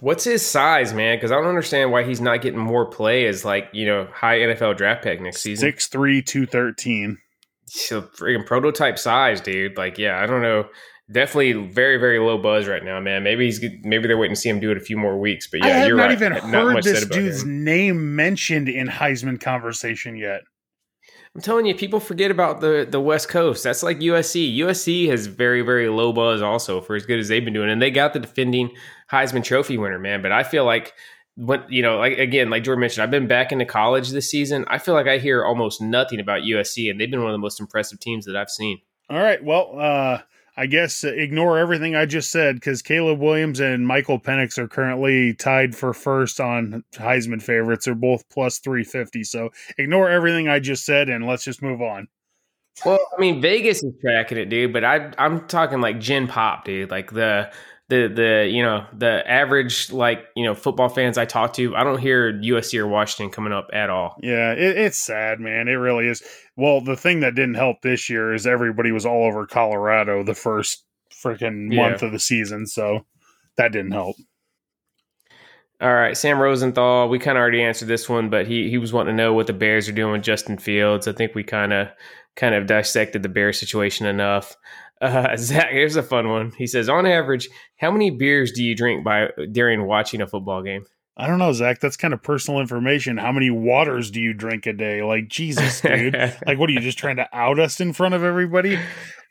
What's 0.00 0.24
his 0.24 0.46
size, 0.46 0.94
man? 0.94 1.18
Because 1.18 1.30
I 1.30 1.34
don't 1.34 1.46
understand 1.48 1.92
why 1.92 2.04
he's 2.04 2.20
not 2.22 2.40
getting 2.40 2.58
more 2.58 2.86
play 2.86 3.26
as 3.26 3.44
like 3.44 3.68
you 3.74 3.84
know 3.84 4.08
high 4.14 4.38
NFL 4.38 4.78
draft 4.78 5.04
pick 5.04 5.20
next 5.20 5.42
season. 5.42 5.68
Six 5.68 5.88
three 5.88 6.22
two 6.22 6.46
thirteen. 6.46 7.18
So 7.66 8.00
freaking 8.00 8.46
prototype 8.46 8.98
size, 8.98 9.42
dude. 9.42 9.76
Like, 9.76 9.98
yeah, 9.98 10.22
I 10.22 10.24
don't 10.24 10.40
know. 10.40 10.68
Definitely 11.10 11.52
very, 11.68 11.96
very 11.96 12.18
low 12.18 12.36
buzz 12.36 12.68
right 12.68 12.84
now, 12.84 13.00
man. 13.00 13.22
Maybe 13.22 13.46
he's 13.46 13.62
maybe 13.82 14.06
they're 14.06 14.18
waiting 14.18 14.34
to 14.34 14.40
see 14.40 14.50
him 14.50 14.60
do 14.60 14.70
it 14.70 14.76
a 14.76 14.80
few 14.80 14.98
more 14.98 15.18
weeks. 15.18 15.46
But 15.46 15.64
yeah, 15.64 15.78
have 15.78 15.88
you're 15.88 15.96
not 15.96 16.04
right. 16.08 16.12
even 16.12 16.32
Not 16.32 16.44
heard 16.50 16.72
much 16.74 16.84
this 16.84 16.98
said 16.98 17.08
about 17.08 17.14
dude's 17.14 17.42
him. 17.42 17.64
name 17.64 18.14
mentioned 18.14 18.68
in 18.68 18.88
Heisman 18.88 19.40
conversation 19.40 20.16
yet. 20.16 20.42
I'm 21.34 21.40
telling 21.40 21.66
you, 21.66 21.74
people 21.74 22.00
forget 22.00 22.30
about 22.30 22.60
the 22.60 22.86
the 22.88 23.00
West 23.00 23.28
Coast. 23.28 23.64
That's 23.64 23.82
like 23.82 24.00
USC. 24.00 24.58
USC 24.58 25.08
has 25.08 25.26
very, 25.26 25.62
very 25.62 25.88
low 25.88 26.12
buzz 26.12 26.42
also 26.42 26.80
for 26.80 26.94
as 26.96 27.06
good 27.06 27.18
as 27.18 27.28
they've 27.28 27.44
been 27.44 27.54
doing, 27.54 27.70
and 27.70 27.80
they 27.80 27.90
got 27.90 28.12
the 28.12 28.18
defending 28.18 28.70
Heisman 29.10 29.44
Trophy 29.44 29.78
winner, 29.78 29.98
man. 29.98 30.20
But 30.20 30.32
I 30.32 30.42
feel 30.42 30.64
like 30.64 30.92
when 31.36 31.62
you 31.68 31.80
know, 31.80 31.98
like 31.98 32.18
again, 32.18 32.50
like 32.50 32.64
Jordan 32.64 32.80
mentioned, 32.80 33.02
I've 33.02 33.10
been 33.10 33.28
back 33.28 33.52
into 33.52 33.64
college 33.64 34.10
this 34.10 34.30
season. 34.30 34.64
I 34.68 34.78
feel 34.78 34.94
like 34.94 35.06
I 35.06 35.18
hear 35.18 35.44
almost 35.44 35.80
nothing 35.80 36.18
about 36.20 36.42
USC, 36.42 36.90
and 36.90 37.00
they've 37.00 37.10
been 37.10 37.20
one 37.20 37.30
of 37.30 37.34
the 37.34 37.38
most 37.38 37.60
impressive 37.60 38.00
teams 38.00 38.24
that 38.26 38.36
I've 38.36 38.50
seen. 38.50 38.80
All 39.08 39.22
right. 39.22 39.42
Well, 39.42 39.78
uh, 39.78 40.18
I 40.58 40.66
guess 40.66 41.04
uh, 41.04 41.08
ignore 41.08 41.56
everything 41.56 41.94
I 41.94 42.04
just 42.04 42.32
said 42.32 42.56
because 42.56 42.82
Caleb 42.82 43.20
Williams 43.20 43.60
and 43.60 43.86
Michael 43.86 44.18
Penix 44.18 44.58
are 44.58 44.66
currently 44.66 45.32
tied 45.34 45.76
for 45.76 45.94
first 45.94 46.40
on 46.40 46.82
Heisman 46.94 47.40
favorites. 47.40 47.84
They're 47.84 47.94
both 47.94 48.28
plus 48.28 48.58
350. 48.58 49.22
So 49.22 49.50
ignore 49.78 50.10
everything 50.10 50.48
I 50.48 50.58
just 50.58 50.84
said 50.84 51.08
and 51.08 51.24
let's 51.26 51.44
just 51.44 51.62
move 51.62 51.80
on. 51.80 52.08
Well, 52.84 52.98
I 53.16 53.20
mean, 53.20 53.40
Vegas 53.40 53.84
is 53.84 53.92
tracking 54.00 54.38
it, 54.38 54.46
dude. 54.46 54.72
But 54.72 54.84
I, 54.84 55.12
I'm 55.16 55.46
talking 55.46 55.80
like 55.80 56.00
gin 56.00 56.26
Pop, 56.26 56.64
dude. 56.64 56.90
Like 56.90 57.12
the, 57.12 57.52
the, 57.88 58.06
the, 58.08 58.48
you 58.50 58.62
know, 58.62 58.84
the 58.92 59.28
average 59.28 59.90
like 59.92 60.26
you 60.36 60.44
know 60.44 60.54
football 60.54 60.88
fans 60.88 61.16
I 61.16 61.24
talk 61.24 61.54
to, 61.54 61.74
I 61.74 61.84
don't 61.84 61.98
hear 62.00 62.32
USC 62.32 62.78
or 62.78 62.86
Washington 62.86 63.32
coming 63.32 63.52
up 63.52 63.68
at 63.72 63.88
all. 63.90 64.16
Yeah, 64.22 64.52
it, 64.52 64.76
it's 64.76 64.98
sad, 64.98 65.40
man. 65.40 65.68
It 65.68 65.72
really 65.72 66.06
is. 66.06 66.22
Well, 66.56 66.80
the 66.80 66.96
thing 66.96 67.20
that 67.20 67.34
didn't 67.34 67.54
help 67.54 67.82
this 67.82 68.10
year 68.10 68.34
is 68.34 68.46
everybody 68.46 68.92
was 68.92 69.06
all 69.06 69.24
over 69.24 69.46
Colorado 69.46 70.22
the 70.22 70.34
first 70.34 70.84
freaking 71.12 71.72
Yeah. 71.72 71.88
month 71.88 72.02
of 72.02 72.12
the 72.12 72.18
season. 72.18 72.66
So 72.66 73.06
that 73.56 73.72
didn't 73.72 73.92
help. 73.92 74.16
All 75.80 75.94
right, 75.94 76.16
Sam 76.16 76.40
Rosenthal. 76.40 77.08
We 77.08 77.20
kind 77.20 77.38
of 77.38 77.40
already 77.40 77.62
answered 77.62 77.86
this 77.86 78.08
one, 78.08 78.30
but 78.30 78.48
he 78.48 78.68
he 78.68 78.78
was 78.78 78.92
wanting 78.92 79.16
to 79.16 79.22
know 79.22 79.32
what 79.32 79.46
the 79.46 79.52
Bears 79.52 79.88
are 79.88 79.92
doing 79.92 80.12
with 80.12 80.22
Justin 80.22 80.58
Fields. 80.58 81.06
I 81.06 81.12
think 81.12 81.34
we 81.36 81.44
kind 81.44 81.72
of 81.72 81.88
kind 82.34 82.54
of 82.54 82.66
dissected 82.66 83.22
the 83.22 83.28
Bears 83.28 83.58
situation 83.60 84.04
enough. 84.06 84.56
Uh, 85.00 85.36
Zach, 85.36 85.70
here's 85.70 85.96
a 85.96 86.02
fun 86.02 86.28
one. 86.28 86.52
He 86.56 86.66
says, 86.66 86.88
on 86.88 87.06
average, 87.06 87.48
how 87.78 87.90
many 87.90 88.10
beers 88.10 88.52
do 88.52 88.62
you 88.62 88.74
drink 88.74 89.04
by 89.04 89.28
during 89.52 89.86
watching 89.86 90.20
a 90.20 90.26
football 90.26 90.62
game? 90.62 90.84
I 91.16 91.26
don't 91.26 91.38
know, 91.38 91.52
Zach. 91.52 91.80
That's 91.80 91.96
kind 91.96 92.14
of 92.14 92.22
personal 92.22 92.60
information. 92.60 93.16
How 93.16 93.32
many 93.32 93.50
waters 93.50 94.10
do 94.10 94.20
you 94.20 94.32
drink 94.32 94.66
a 94.66 94.72
day? 94.72 95.02
Like, 95.02 95.28
Jesus, 95.28 95.80
dude. 95.82 96.14
like, 96.46 96.58
what 96.58 96.70
are 96.70 96.72
you 96.72 96.80
just 96.80 96.98
trying 96.98 97.16
to 97.16 97.28
out 97.32 97.58
us 97.58 97.80
in 97.80 97.92
front 97.92 98.14
of 98.14 98.22
everybody? 98.22 98.78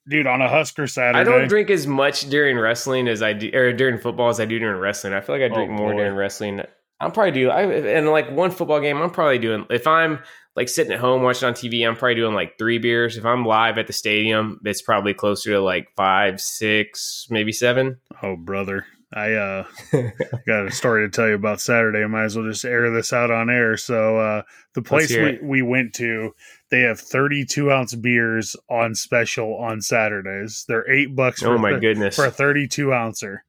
dude, 0.09 0.27
on 0.27 0.41
a 0.41 0.49
Husker 0.49 0.87
Saturday. 0.87 1.19
I 1.19 1.23
don't 1.23 1.47
drink 1.47 1.69
as 1.69 1.85
much 1.85 2.29
during 2.29 2.57
wrestling 2.57 3.07
as 3.07 3.21
I 3.21 3.33
do, 3.33 3.51
or 3.53 3.73
during 3.73 3.99
football 3.99 4.29
as 4.29 4.39
I 4.39 4.45
do 4.45 4.59
during 4.59 4.79
wrestling. 4.79 5.13
I 5.13 5.21
feel 5.21 5.37
like 5.37 5.51
I 5.51 5.53
drink 5.53 5.71
Oh, 5.71 5.75
more 5.75 5.93
during 5.93 6.15
wrestling. 6.15 6.61
I'm 6.99 7.11
probably 7.11 7.31
do 7.31 7.49
I 7.49 7.61
and 7.61 8.09
like 8.09 8.31
one 8.31 8.49
football 8.51 8.79
game. 8.79 8.97
I'm 8.97 9.11
probably 9.11 9.37
doing 9.37 9.65
if 9.69 9.85
I'm 9.85 10.19
like 10.57 10.67
sitting 10.67 10.91
at 10.91 10.99
home 10.99 11.21
watching 11.21 11.47
on 11.47 11.53
TV. 11.53 11.87
I'm 11.87 11.95
probably 11.95 12.15
doing 12.15 12.33
like 12.33 12.57
three 12.57 12.79
beers. 12.79 13.15
If 13.15 13.23
I'm 13.25 13.45
live 13.45 13.77
at 13.77 13.85
the 13.85 13.93
stadium, 13.93 14.59
it's 14.65 14.81
probably 14.81 15.13
closer 15.13 15.51
to 15.51 15.61
like 15.61 15.87
five, 15.95 16.41
six, 16.41 17.27
maybe 17.29 17.51
seven. 17.51 17.99
Oh, 18.23 18.35
brother. 18.35 18.85
I 19.13 19.33
uh 19.33 19.63
got 20.47 20.65
a 20.65 20.71
story 20.71 21.05
to 21.07 21.09
tell 21.09 21.29
you 21.29 21.35
about 21.35 21.61
Saturday. 21.61 22.03
I 22.03 22.07
might 22.07 22.25
as 22.25 22.35
well 22.35 22.49
just 22.49 22.65
air 22.65 22.91
this 22.91 23.13
out 23.13 23.31
on 23.31 23.49
air. 23.49 23.77
So 23.77 24.17
uh 24.17 24.41
the 24.73 24.81
place 24.81 25.09
we, 25.15 25.39
we 25.41 25.61
went 25.61 25.93
to, 25.93 26.33
they 26.71 26.81
have 26.81 26.99
32 26.99 27.71
ounce 27.71 27.95
beers 27.95 28.55
on 28.69 28.95
special 28.95 29.55
on 29.55 29.81
Saturdays. 29.81 30.65
They're 30.67 30.91
eight 30.91 31.15
bucks 31.15 31.41
for, 31.41 31.53
Oh 31.55 31.57
my 31.57 31.69
th- 31.69 31.81
goodness! 31.81 32.15
for 32.17 32.25
a 32.25 32.31
32 32.31 32.91
ouncer. 32.91 33.45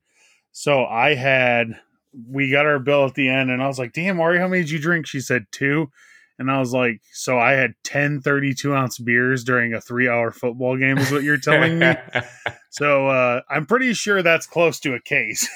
So 0.53 0.85
I 0.85 1.15
had 1.15 1.81
we 2.31 2.51
got 2.53 2.67
our 2.67 2.79
bill 2.79 3.07
at 3.07 3.15
the 3.15 3.29
end 3.29 3.51
and 3.51 3.61
I 3.63 3.67
was 3.67 3.79
like, 3.81 3.93
damn, 3.93 4.21
Ari, 4.21 4.39
how 4.39 4.47
many 4.47 4.63
did 4.63 4.71
you 4.71 4.79
drink? 4.79 5.07
She 5.09 5.21
said 5.21 5.47
two. 5.51 5.91
And 6.39 6.51
I 6.51 6.61
was 6.61 6.73
like, 6.73 7.01
so 7.13 7.39
I 7.39 7.53
had 7.53 7.75
10 7.85 8.21
32 8.21 8.75
ounce 8.75 8.99
beers 8.99 9.45
during 9.45 9.75
a 9.75 9.81
three 9.81 10.09
hour 10.09 10.31
football 10.31 10.77
game, 10.77 10.99
is 10.99 11.11
what 11.11 11.23
you're 11.23 11.39
telling 11.39 11.79
me. 11.79 11.95
So 12.71 13.09
uh, 13.09 13.41
I'm 13.49 13.67
pretty 13.67 13.95
sure 13.95 14.23
that's 14.23 14.47
close 14.47 14.79
to 14.81 14.95
a 14.95 15.01
case. 15.01 15.49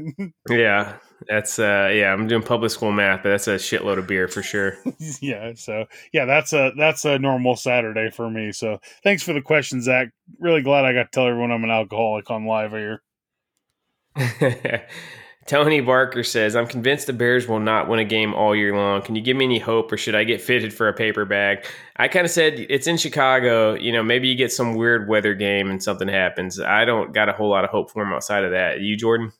yeah, 0.48 0.96
that's 1.28 1.58
uh, 1.58 1.90
yeah. 1.92 2.12
I'm 2.12 2.28
doing 2.28 2.42
public 2.42 2.70
school 2.70 2.92
math, 2.92 3.22
but 3.22 3.30
that's 3.30 3.48
a 3.48 3.56
shitload 3.56 3.98
of 3.98 4.06
beer 4.06 4.28
for 4.28 4.42
sure. 4.42 4.78
yeah. 5.20 5.52
So 5.54 5.86
yeah, 6.12 6.24
that's 6.24 6.52
a 6.52 6.72
that's 6.76 7.04
a 7.04 7.18
normal 7.18 7.56
Saturday 7.56 8.10
for 8.10 8.30
me. 8.30 8.52
So 8.52 8.78
thanks 9.02 9.22
for 9.22 9.32
the 9.32 9.42
question, 9.42 9.82
Zach. 9.82 10.08
Really 10.38 10.62
glad 10.62 10.84
I 10.84 10.92
got 10.92 11.04
to 11.04 11.08
tell 11.12 11.26
everyone 11.26 11.50
I'm 11.50 11.64
an 11.64 11.70
alcoholic 11.70 12.30
on 12.30 12.46
live 12.46 12.70
here. 12.70 13.02
Tony 15.46 15.80
Barker 15.80 16.24
says, 16.24 16.56
I'm 16.56 16.66
convinced 16.66 17.06
the 17.06 17.12
Bears 17.12 17.46
will 17.46 17.60
not 17.60 17.88
win 17.88 18.00
a 18.00 18.04
game 18.04 18.34
all 18.34 18.54
year 18.54 18.74
long. 18.76 19.00
Can 19.02 19.14
you 19.14 19.22
give 19.22 19.36
me 19.36 19.44
any 19.44 19.60
hope 19.60 19.92
or 19.92 19.96
should 19.96 20.16
I 20.16 20.24
get 20.24 20.40
fitted 20.40 20.74
for 20.74 20.88
a 20.88 20.92
paper 20.92 21.24
bag? 21.24 21.64
I 21.96 22.08
kind 22.08 22.24
of 22.24 22.32
said 22.32 22.66
it's 22.68 22.88
in 22.88 22.96
Chicago. 22.96 23.74
You 23.74 23.92
know, 23.92 24.02
maybe 24.02 24.26
you 24.26 24.34
get 24.34 24.52
some 24.52 24.74
weird 24.74 25.08
weather 25.08 25.34
game 25.34 25.70
and 25.70 25.80
something 25.80 26.08
happens. 26.08 26.58
I 26.58 26.84
don't 26.84 27.14
got 27.14 27.28
a 27.28 27.32
whole 27.32 27.48
lot 27.48 27.62
of 27.62 27.70
hope 27.70 27.92
for 27.92 28.02
him 28.02 28.12
outside 28.12 28.42
of 28.42 28.50
that. 28.50 28.80
You, 28.80 28.96
Jordan? 28.96 29.32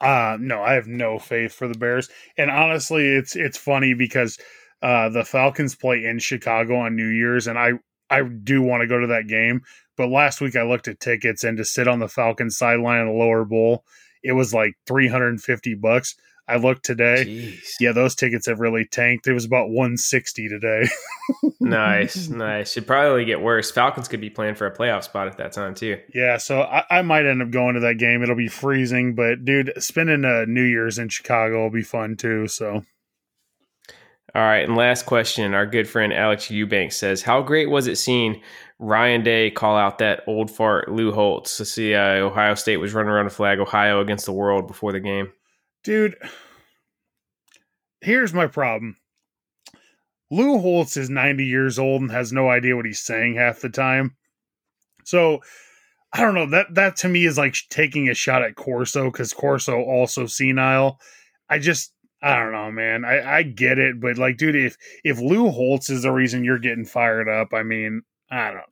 Uh 0.00 0.36
no, 0.40 0.62
I 0.62 0.72
have 0.72 0.86
no 0.86 1.18
faith 1.18 1.52
for 1.52 1.68
the 1.68 1.78
Bears. 1.78 2.08
And 2.38 2.50
honestly, 2.50 3.06
it's 3.06 3.36
it's 3.36 3.58
funny 3.58 3.92
because 3.92 4.38
uh 4.82 5.10
the 5.10 5.24
Falcons 5.24 5.74
play 5.74 6.04
in 6.04 6.18
Chicago 6.18 6.76
on 6.76 6.96
New 6.96 7.08
Year's 7.08 7.46
and 7.46 7.58
I 7.58 7.72
I 8.10 8.22
do 8.22 8.62
want 8.62 8.80
to 8.80 8.88
go 8.88 8.98
to 8.98 9.06
that 9.08 9.28
game, 9.28 9.62
but 9.96 10.08
last 10.08 10.40
week 10.40 10.56
I 10.56 10.62
looked 10.62 10.88
at 10.88 10.98
tickets 10.98 11.44
and 11.44 11.56
to 11.58 11.64
sit 11.64 11.88
on 11.88 11.98
the 11.98 12.08
Falcons 12.08 12.56
sideline 12.56 13.00
in 13.00 13.06
the 13.06 13.12
lower 13.12 13.44
bowl, 13.44 13.84
it 14.22 14.32
was 14.32 14.52
like 14.54 14.74
350 14.86 15.74
bucks. 15.74 16.16
I 16.48 16.56
looked 16.56 16.84
today. 16.84 17.24
Jeez. 17.24 17.60
Yeah, 17.78 17.92
those 17.92 18.14
tickets 18.14 18.46
have 18.46 18.60
really 18.60 18.84
tanked. 18.84 19.26
It 19.26 19.32
was 19.32 19.44
about 19.44 19.68
160 19.68 20.48
today. 20.48 20.88
nice, 21.60 22.28
nice. 22.28 22.72
Should 22.72 22.86
probably 22.86 23.24
get 23.24 23.40
worse. 23.40 23.70
Falcons 23.70 24.08
could 24.08 24.20
be 24.20 24.28
playing 24.28 24.56
for 24.56 24.66
a 24.66 24.76
playoff 24.76 25.04
spot 25.04 25.28
at 25.28 25.38
that 25.38 25.52
time, 25.52 25.74
too. 25.74 26.00
Yeah, 26.12 26.38
so 26.38 26.62
I, 26.62 26.84
I 26.90 27.02
might 27.02 27.26
end 27.26 27.42
up 27.42 27.50
going 27.50 27.74
to 27.74 27.80
that 27.80 27.98
game. 27.98 28.22
It'll 28.22 28.34
be 28.34 28.48
freezing, 28.48 29.14
but 29.14 29.44
dude, 29.44 29.72
spending 29.78 30.24
uh, 30.24 30.44
New 30.46 30.64
Year's 30.64 30.98
in 30.98 31.08
Chicago 31.08 31.62
will 31.62 31.70
be 31.70 31.82
fun 31.82 32.16
too. 32.16 32.48
So 32.48 32.84
All 34.34 34.42
right, 34.42 34.64
and 34.64 34.76
last 34.76 35.06
question. 35.06 35.54
Our 35.54 35.66
good 35.66 35.88
friend 35.88 36.12
Alex 36.12 36.50
Eubanks 36.50 36.96
says, 36.96 37.22
"How 37.22 37.40
great 37.40 37.70
was 37.70 37.86
it 37.86 37.96
seeing 37.96 38.42
Ryan 38.82 39.22
Day 39.22 39.50
call 39.50 39.76
out 39.76 39.98
that 39.98 40.22
old 40.26 40.50
fart 40.50 40.90
Lou 40.90 41.12
Holtz 41.12 41.56
to 41.56 41.64
see 41.64 41.94
uh, 41.94 42.16
Ohio 42.16 42.54
State 42.54 42.78
was 42.78 42.92
running 42.92 43.10
around 43.10 43.26
a 43.26 43.30
flag 43.30 43.58
Ohio 43.58 44.00
against 44.00 44.26
the 44.26 44.32
world 44.32 44.66
before 44.66 44.92
the 44.92 45.00
game?" 45.00 45.32
dude, 45.82 46.16
here's 48.00 48.32
my 48.32 48.46
problem. 48.46 48.96
Lou 50.30 50.58
Holtz 50.58 50.96
is 50.96 51.10
90 51.10 51.44
years 51.44 51.78
old 51.78 52.00
and 52.00 52.10
has 52.10 52.32
no 52.32 52.48
idea 52.48 52.76
what 52.76 52.86
he's 52.86 53.02
saying 53.02 53.36
half 53.36 53.60
the 53.60 53.68
time. 53.68 54.16
So 55.04 55.40
I 56.12 56.20
don't 56.20 56.34
know. 56.34 56.46
That 56.46 56.74
that 56.74 56.96
to 56.96 57.08
me 57.08 57.26
is 57.26 57.36
like 57.36 57.56
taking 57.68 58.08
a 58.08 58.14
shot 58.14 58.42
at 58.42 58.54
Corso 58.54 59.10
because 59.10 59.34
Corso 59.34 59.82
also 59.82 60.26
senile. 60.26 60.98
I 61.50 61.58
just 61.58 61.92
I 62.22 62.38
don't 62.38 62.52
know, 62.52 62.70
man. 62.70 63.04
I, 63.04 63.38
I 63.38 63.42
get 63.42 63.78
it, 63.78 64.00
but 64.00 64.16
like, 64.16 64.36
dude, 64.36 64.56
if 64.56 64.76
if 65.04 65.18
Lou 65.20 65.50
Holtz 65.50 65.90
is 65.90 66.02
the 66.02 66.12
reason 66.12 66.44
you're 66.44 66.58
getting 66.58 66.84
fired 66.84 67.28
up, 67.28 67.52
I 67.52 67.62
mean, 67.62 68.02
I 68.32 68.50
don't. 68.50 68.64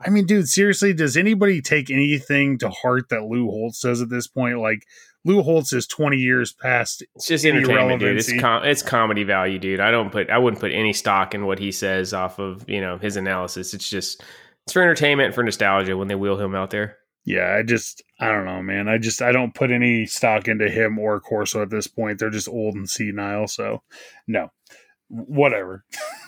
I 0.00 0.10
mean, 0.10 0.26
dude, 0.26 0.48
seriously, 0.48 0.94
does 0.94 1.16
anybody 1.16 1.60
take 1.60 1.90
anything 1.90 2.58
to 2.58 2.70
heart 2.70 3.08
that 3.10 3.24
Lou 3.24 3.46
Holtz 3.50 3.80
says 3.80 4.00
at 4.00 4.10
this 4.10 4.28
point? 4.28 4.60
Like, 4.60 4.84
Lou 5.24 5.42
Holtz 5.42 5.72
is 5.72 5.86
20 5.86 6.16
years 6.16 6.52
past. 6.52 7.02
It's 7.16 7.26
just 7.26 7.44
entertainment, 7.44 8.00
dude. 8.00 8.16
It's 8.16 8.32
com- 8.40 8.64
it's 8.64 8.82
comedy 8.82 9.24
value, 9.24 9.58
dude. 9.58 9.80
I 9.80 9.90
don't 9.90 10.10
put 10.10 10.30
I 10.30 10.38
wouldn't 10.38 10.60
put 10.60 10.72
any 10.72 10.92
stock 10.92 11.34
in 11.34 11.46
what 11.46 11.58
he 11.58 11.72
says 11.72 12.14
off 12.14 12.38
of 12.38 12.68
you 12.68 12.80
know 12.80 12.96
his 12.96 13.16
analysis. 13.16 13.74
It's 13.74 13.90
just 13.90 14.22
it's 14.64 14.72
for 14.72 14.82
entertainment, 14.82 15.34
for 15.34 15.42
nostalgia 15.42 15.96
when 15.96 16.08
they 16.08 16.14
wheel 16.14 16.38
him 16.40 16.54
out 16.54 16.70
there. 16.70 16.96
Yeah, 17.24 17.56
I 17.58 17.62
just, 17.62 18.02
I 18.18 18.28
don't 18.28 18.46
know, 18.46 18.62
man. 18.62 18.88
I 18.88 18.96
just, 18.96 19.20
I 19.20 19.32
don't 19.32 19.54
put 19.54 19.70
any 19.70 20.06
stock 20.06 20.48
into 20.48 20.70
him 20.70 20.98
or 20.98 21.20
Corso 21.20 21.60
at 21.60 21.68
this 21.68 21.86
point. 21.86 22.18
They're 22.18 22.30
just 22.30 22.48
old 22.48 22.74
and 22.74 22.88
senile. 22.88 23.46
So, 23.48 23.82
no, 24.26 24.50
whatever. 25.08 25.84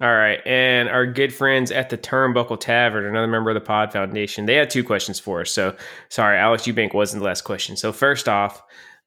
All 0.00 0.14
right. 0.14 0.40
And 0.44 0.88
our 0.88 1.06
good 1.06 1.32
friends 1.32 1.70
at 1.70 1.88
the 1.88 1.96
Turnbuckle 1.96 2.58
Tavern, 2.58 3.06
another 3.06 3.28
member 3.28 3.50
of 3.50 3.54
the 3.54 3.60
Pod 3.60 3.92
Foundation, 3.92 4.46
they 4.46 4.56
had 4.56 4.68
two 4.68 4.82
questions 4.82 5.20
for 5.20 5.42
us. 5.42 5.52
So 5.52 5.76
sorry, 6.08 6.36
Alex 6.36 6.64
Eubank 6.64 6.94
wasn't 6.94 7.20
the 7.20 7.26
last 7.26 7.42
question. 7.42 7.76
So 7.76 7.92
first 7.92 8.28
off, 8.28 8.60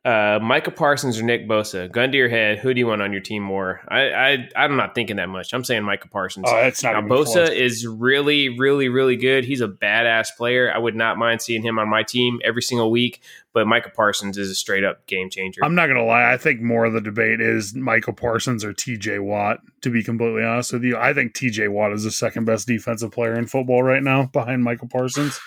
uh, 0.07 0.39
Micah 0.41 0.71
Parsons 0.71 1.19
or 1.19 1.23
Nick 1.23 1.49
Bosa, 1.49 1.91
gun 1.91 2.13
to 2.13 2.17
your 2.17 2.29
head, 2.29 2.59
who 2.59 2.73
do 2.73 2.79
you 2.79 2.88
want 2.88 3.01
on 3.01 3.11
your 3.11 3.19
team 3.19 3.43
more? 3.43 3.81
I, 3.89 4.13
I 4.13 4.49
I'm 4.55 4.77
not 4.77 4.95
thinking 4.95 5.17
that 5.17 5.27
much. 5.27 5.51
I'm 5.51 5.65
saying 5.65 5.84
Micah 5.84 6.07
Parsons. 6.07 6.45
Oh, 6.47 6.55
that's 6.55 6.81
not 6.81 6.93
now 6.93 7.01
Bosa 7.01 7.34
close. 7.34 7.49
is 7.49 7.85
really, 7.85 8.57
really, 8.57 8.88
really 8.88 9.17
good. 9.17 9.43
He's 9.43 9.59
a 9.59 9.67
badass 9.67 10.29
player. 10.38 10.71
I 10.73 10.77
would 10.77 10.95
not 10.95 11.17
mind 11.17 11.41
seeing 11.41 11.61
him 11.61 11.77
on 11.77 11.89
my 11.89 12.03
team 12.03 12.39
every 12.45 12.61
single 12.61 12.89
week. 12.89 13.21
But 13.51 13.67
Micah 13.67 13.89
Parsons 13.89 14.38
is 14.38 14.49
a 14.49 14.55
straight 14.55 14.85
up 14.85 15.05
game 15.07 15.29
changer. 15.29 15.59
I'm 15.61 15.75
not 15.75 15.88
gonna 15.88 16.05
lie. 16.05 16.31
I 16.31 16.38
think 16.38 16.61
more 16.61 16.85
of 16.85 16.93
the 16.93 17.01
debate 17.01 17.41
is 17.41 17.75
Michael 17.75 18.13
Parsons 18.13 18.63
or 18.63 18.71
T.J. 18.71 19.19
Watt. 19.19 19.59
To 19.81 19.89
be 19.89 20.03
completely 20.03 20.43
honest 20.43 20.71
with 20.71 20.84
you, 20.84 20.95
I 20.95 21.13
think 21.13 21.34
T.J. 21.34 21.67
Watt 21.67 21.91
is 21.91 22.05
the 22.05 22.11
second 22.11 22.45
best 22.45 22.65
defensive 22.65 23.11
player 23.11 23.38
in 23.38 23.47
football 23.47 23.84
right 23.84 24.03
now, 24.03 24.27
behind 24.27 24.63
Michael 24.63 24.88
Parsons. 24.88 25.39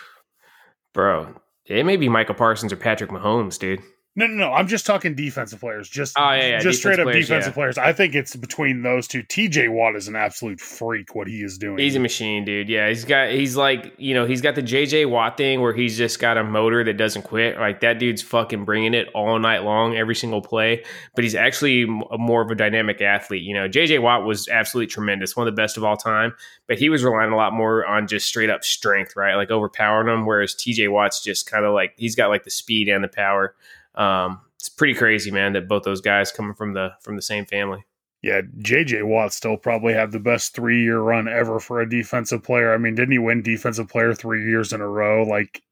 Bro, 0.93 1.41
it 1.65 1.87
may 1.87 1.97
be 1.97 2.11
Michael 2.11 2.35
Parsons 2.35 2.73
or 2.73 2.77
Patrick 2.77 3.11
Mahomes, 3.11 3.59
dude. 3.59 3.81
No, 4.21 4.27
no, 4.27 4.35
no. 4.35 4.53
I'm 4.53 4.69
just 4.69 4.85
talking 4.85 5.15
defensive 5.15 5.61
players. 5.61 5.89
Just, 5.89 6.19
Oh, 6.19 6.33
yeah, 6.33 6.49
yeah, 6.49 6.59
just 6.59 6.81
straight 6.81 7.01
up 7.01 7.07
defensive 7.07 7.13
players, 7.13 7.27
defensive 7.27 7.51
yeah. 7.51 7.55
players. 7.55 7.79
I 7.79 7.93
think 7.95 8.15
it's 8.15 8.37
between 8.37 8.83
those 8.83 9.09
two. 9.09 9.23
T.J. 9.23 9.69
Watt 9.69 9.97
is 9.97 10.09
an 10.09 10.17
absolute 10.17 10.61
freak. 10.61 11.15
What 11.15 11.27
he 11.27 11.43
is 11.43 11.57
doing. 11.57 11.79
He's 11.79 11.97
a 11.97 12.01
machine, 12.01 12.45
dude. 12.45 12.69
Yeah, 12.69 12.89
he's 12.89 13.05
got 13.05 13.31
he's 13.31 13.57
like 13.57 13.95
you 13.97 14.13
know 14.15 14.27
he's 14.27 14.43
got 14.43 14.55
the 14.55 14.63
JJ 14.63 15.09
Watt 15.09 15.39
thing 15.39 15.63
where 15.63 15.73
he's 15.73 15.97
just 15.97 16.19
got 16.19 16.37
a 16.37 16.45
motor 16.45 16.85
that 16.85 16.99
doesn't 16.99 17.23
quit. 17.23 17.59
Like 17.59 17.81
that 17.81 17.99
dude's 17.99 18.21
fucking 18.21 18.65
bringing 18.67 18.93
it 18.93 19.09
all 19.15 19.39
night 19.39 19.65
long, 19.65 19.97
every 19.97 20.15
single 20.15 20.43
play. 20.43 20.85
But 21.15 21.25
he's 21.25 21.35
actually 21.35 21.87
more 21.87 22.43
of 22.43 22.51
a 22.51 22.55
dynamic 22.55 23.01
athlete. 23.01 23.43
You 23.43 23.55
know, 23.55 23.69
JJ 23.69 24.03
Watt 24.03 24.27
was 24.27 24.49
absolutely 24.49 24.89
tremendous, 24.89 25.35
one 25.35 25.49
of 25.49 25.55
the 25.55 25.61
best 25.61 25.79
of 25.79 25.85
all 25.85 25.97
time. 25.97 26.35
But 26.69 26.79
he 26.79 26.91
was 26.91 27.03
relying 27.03 27.33
a 27.33 27.37
lot 27.37 27.55
more 27.55 27.87
on 27.87 28.07
just 28.07 28.29
straight 28.29 28.51
up 28.51 28.65
strength, 28.65 29.17
right? 29.17 29.35
Like 29.35 29.51
overpowering 29.51 30.09
him. 30.09 30.27
Whereas 30.27 30.55
TJ 30.55 30.91
Watt's 30.91 31.23
just 31.23 31.51
kind 31.51 31.65
of 31.65 31.73
like 31.73 31.95
he's 31.97 32.17
got 32.17 32.29
like 32.29 32.45
the 32.45 32.51
speed 32.51 32.89
and 32.89 33.03
the 33.03 33.09
power. 33.09 33.55
Um, 33.95 34.41
it's 34.59 34.69
pretty 34.69 34.95
crazy, 34.95 35.31
man, 35.31 35.55
that 35.55 35.69
both 35.69 35.85
those 35.85 36.01
guys 36.01 36.33
coming 36.33 36.55
from 36.55 36.75
the 36.75 36.91
from 37.01 37.17
the 37.17 37.23
same 37.23 37.47
family. 37.47 37.85
Yeah, 38.23 38.43
JJ 38.59 39.07
Watt 39.07 39.33
still 39.33 39.57
probably 39.57 39.95
had 39.95 40.13
the 40.13 40.19
best 40.21 40.55
three 40.55 40.83
year 40.83 41.01
run 41.01 41.27
ever 41.27 41.59
for 41.59 41.81
a 41.81 41.89
defensive 41.89 42.43
player. 42.43 42.75
I 42.75 42.77
mean, 42.77 42.95
didn't 42.95 43.13
he 43.13 43.19
win 43.19 43.43
defensive 43.43 43.89
player 43.89 44.13
three 44.13 44.47
years 44.47 44.75
in 44.75 44.83
a 44.83 44.89
row? 44.89 45.23
Like, 45.23 45.63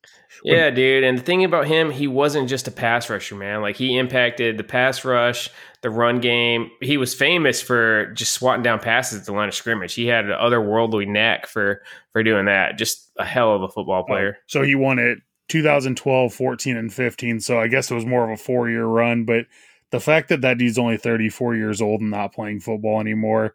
Yeah, 0.43 0.70
dude. 0.70 1.05
And 1.05 1.19
the 1.19 1.23
thing 1.23 1.45
about 1.45 1.66
him, 1.66 1.90
he 1.90 2.07
wasn't 2.07 2.49
just 2.49 2.66
a 2.66 2.70
pass 2.70 3.11
rusher, 3.11 3.35
man. 3.35 3.61
Like 3.61 3.77
he 3.77 3.99
impacted 3.99 4.57
the 4.57 4.65
pass 4.65 5.05
rush, 5.05 5.51
the 5.82 5.90
run 5.90 6.20
game. 6.20 6.70
He 6.81 6.97
was 6.97 7.15
famous 7.15 7.61
for 7.61 8.07
just 8.15 8.32
swatting 8.32 8.62
down 8.62 8.78
passes 8.78 9.20
at 9.20 9.27
the 9.27 9.32
line 9.32 9.49
of 9.49 9.55
scrimmage. 9.55 9.93
He 9.93 10.07
had 10.07 10.24
an 10.24 10.31
otherworldly 10.31 11.07
knack 11.07 11.47
for 11.47 11.82
for 12.15 12.23
doing 12.23 12.47
that. 12.47 12.78
Just 12.78 13.11
a 13.19 13.27
hell 13.27 13.55
of 13.55 13.62
a 13.62 13.69
football 13.69 14.05
player. 14.05 14.39
so 14.47 14.62
he 14.62 14.74
won 14.74 14.99
it 14.99 15.19
2012, 15.49 16.33
14, 16.35 16.77
and 16.77 16.93
15. 16.93 17.41
So 17.41 17.59
I 17.59 17.69
guess 17.69 17.91
it 17.91 17.95
was 17.95 18.07
more 18.07 18.25
of 18.25 18.31
a 18.31 18.43
four 18.43 18.69
year 18.70 18.85
run. 18.85 19.25
But 19.25 19.47
the 19.91 20.01
fact 20.01 20.29
that 20.29 20.41
that 20.43 20.59
dude's 20.59 20.79
only 20.79 20.97
34 20.97 21.57
years 21.57 21.81
old 21.81 22.01
and 22.01 22.11
not 22.11 22.35
playing 22.35 22.61
football 22.61 23.01
anymore, 23.01 23.55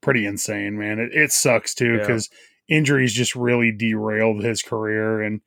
pretty 0.00 0.26
insane, 0.26 0.78
man. 0.78 0.98
It, 0.98 1.12
it 1.12 1.32
sucks 1.32 1.74
too 1.74 1.94
Yeah. 1.94 1.98
because 1.98 2.30
injuries 2.68 3.12
just 3.12 3.34
really 3.34 3.72
derailed 3.72 4.42
his 4.42 4.62
career. 4.62 5.20
And 5.20 5.40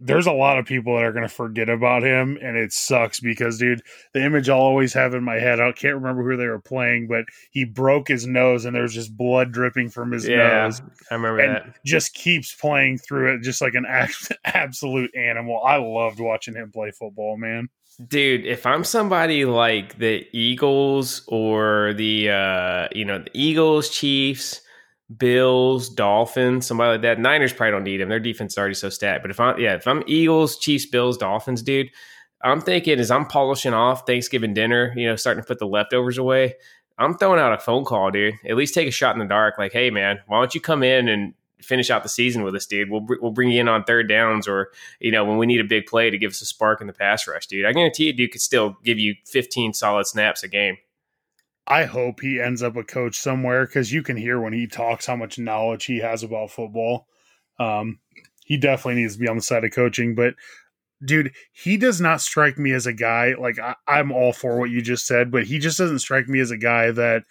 there's 0.00 0.26
a 0.26 0.32
lot 0.32 0.58
of 0.58 0.66
people 0.66 0.96
that 0.96 1.04
are 1.04 1.12
going 1.12 1.28
to 1.28 1.34
forget 1.34 1.68
about 1.68 2.02
him, 2.02 2.38
and 2.42 2.56
it 2.56 2.72
sucks 2.72 3.20
because, 3.20 3.58
dude, 3.58 3.82
the 4.14 4.24
image 4.24 4.48
I'll 4.48 4.58
always 4.58 4.92
have 4.94 5.14
in 5.14 5.22
my 5.22 5.36
head, 5.36 5.60
I 5.60 5.72
can't 5.72 5.94
remember 5.94 6.22
who 6.28 6.36
they 6.36 6.46
were 6.46 6.60
playing, 6.60 7.06
but 7.06 7.24
he 7.50 7.64
broke 7.64 8.08
his 8.08 8.26
nose 8.26 8.64
and 8.64 8.74
there's 8.74 8.94
just 8.94 9.16
blood 9.16 9.52
dripping 9.52 9.90
from 9.90 10.10
his 10.12 10.26
Yeah, 10.26 10.66
nose 10.66 10.80
I 11.10 11.14
remember 11.14 11.42
and 11.42 11.54
that. 11.54 11.74
just 11.84 12.14
keeps 12.14 12.54
playing 12.54 12.98
through 12.98 13.34
it 13.34 13.42
just 13.42 13.60
like 13.60 13.74
an 13.74 13.86
absolute 14.44 15.14
animal. 15.14 15.62
I 15.64 15.76
loved 15.76 16.18
watching 16.20 16.54
him 16.54 16.72
play 16.72 16.90
football, 16.92 17.36
man. 17.36 17.68
Dude, 18.06 18.46
if 18.46 18.64
I'm 18.64 18.84
somebody 18.84 19.44
like 19.44 19.98
the 19.98 20.26
Eagles 20.32 21.22
or 21.28 21.92
the 21.94 22.30
uh, 22.30 22.88
you 22.92 23.04
know, 23.04 23.18
the 23.18 23.30
Eagles, 23.34 23.90
Chiefs, 23.90 24.62
Bills, 25.16 25.88
Dolphins, 25.88 26.66
somebody 26.66 26.92
like 26.92 27.02
that, 27.02 27.18
Niners 27.18 27.52
probably 27.52 27.72
don't 27.72 27.84
need 27.84 28.00
him. 28.00 28.08
Their 28.08 28.20
defense 28.20 28.54
is 28.54 28.58
already 28.58 28.74
so 28.74 28.90
stat. 28.90 29.22
But 29.22 29.30
if 29.30 29.40
I'm 29.40 29.58
yeah, 29.58 29.74
if 29.74 29.86
I'm 29.86 30.04
Eagles, 30.06 30.58
Chiefs, 30.58 30.86
Bills, 30.86 31.18
Dolphins, 31.18 31.62
dude, 31.62 31.90
I'm 32.42 32.60
thinking 32.60 32.98
as 32.98 33.10
I'm 33.10 33.26
polishing 33.26 33.74
off 33.74 34.06
Thanksgiving 34.06 34.54
dinner, 34.54 34.92
you 34.96 35.06
know, 35.06 35.16
starting 35.16 35.42
to 35.42 35.46
put 35.46 35.58
the 35.58 35.66
leftovers 35.66 36.18
away. 36.18 36.54
I'm 36.96 37.16
throwing 37.16 37.40
out 37.40 37.52
a 37.52 37.58
phone 37.58 37.84
call, 37.84 38.10
dude. 38.10 38.34
At 38.46 38.56
least 38.56 38.74
take 38.74 38.86
a 38.86 38.92
shot 38.92 39.14
in 39.14 39.20
the 39.20 39.24
dark. 39.24 39.58
Like, 39.58 39.72
hey, 39.72 39.90
man, 39.90 40.20
why 40.26 40.38
don't 40.38 40.54
you 40.54 40.60
come 40.60 40.82
in 40.82 41.08
and 41.08 41.34
finish 41.62 41.90
out 41.90 42.02
the 42.02 42.08
season 42.08 42.42
with 42.42 42.54
us, 42.54 42.66
dude? 42.66 42.90
We'll 42.90 43.04
we'll 43.20 43.32
bring 43.32 43.50
you 43.50 43.60
in 43.60 43.68
on 43.68 43.84
third 43.84 44.08
downs, 44.08 44.46
or 44.46 44.70
you 45.00 45.10
know, 45.10 45.24
when 45.24 45.38
we 45.38 45.46
need 45.46 45.60
a 45.60 45.64
big 45.64 45.86
play 45.86 46.10
to 46.10 46.18
give 46.18 46.30
us 46.30 46.42
a 46.42 46.46
spark 46.46 46.80
in 46.80 46.86
the 46.86 46.92
pass 46.92 47.26
rush, 47.26 47.46
dude. 47.46 47.64
I 47.64 47.72
guarantee 47.72 48.04
you, 48.04 48.12
dude 48.12 48.30
could 48.30 48.42
still 48.42 48.76
give 48.84 48.98
you 48.98 49.14
15 49.26 49.72
solid 49.72 50.06
snaps 50.06 50.44
a 50.44 50.48
game. 50.48 50.76
I 51.70 51.84
hope 51.84 52.20
he 52.20 52.40
ends 52.40 52.64
up 52.64 52.76
a 52.76 52.82
coach 52.82 53.16
somewhere 53.16 53.64
because 53.64 53.92
you 53.92 54.02
can 54.02 54.16
hear 54.16 54.40
when 54.40 54.52
he 54.52 54.66
talks 54.66 55.06
how 55.06 55.14
much 55.14 55.38
knowledge 55.38 55.84
he 55.84 55.98
has 55.98 56.24
about 56.24 56.50
football. 56.50 57.06
Um, 57.60 58.00
he 58.44 58.56
definitely 58.56 59.00
needs 59.00 59.14
to 59.14 59.20
be 59.20 59.28
on 59.28 59.36
the 59.36 59.42
side 59.42 59.62
of 59.64 59.70
coaching, 59.70 60.16
but 60.16 60.34
dude, 61.04 61.32
he 61.52 61.76
does 61.76 62.00
not 62.00 62.20
strike 62.20 62.58
me 62.58 62.72
as 62.72 62.86
a 62.86 62.92
guy 62.92 63.34
like 63.38 63.60
I, 63.60 63.76
I'm 63.86 64.10
all 64.10 64.32
for 64.32 64.58
what 64.58 64.70
you 64.70 64.82
just 64.82 65.06
said, 65.06 65.30
but 65.30 65.44
he 65.44 65.60
just 65.60 65.78
doesn't 65.78 66.00
strike 66.00 66.28
me 66.28 66.40
as 66.40 66.50
a 66.50 66.56
guy 66.56 66.90
that 66.90 67.22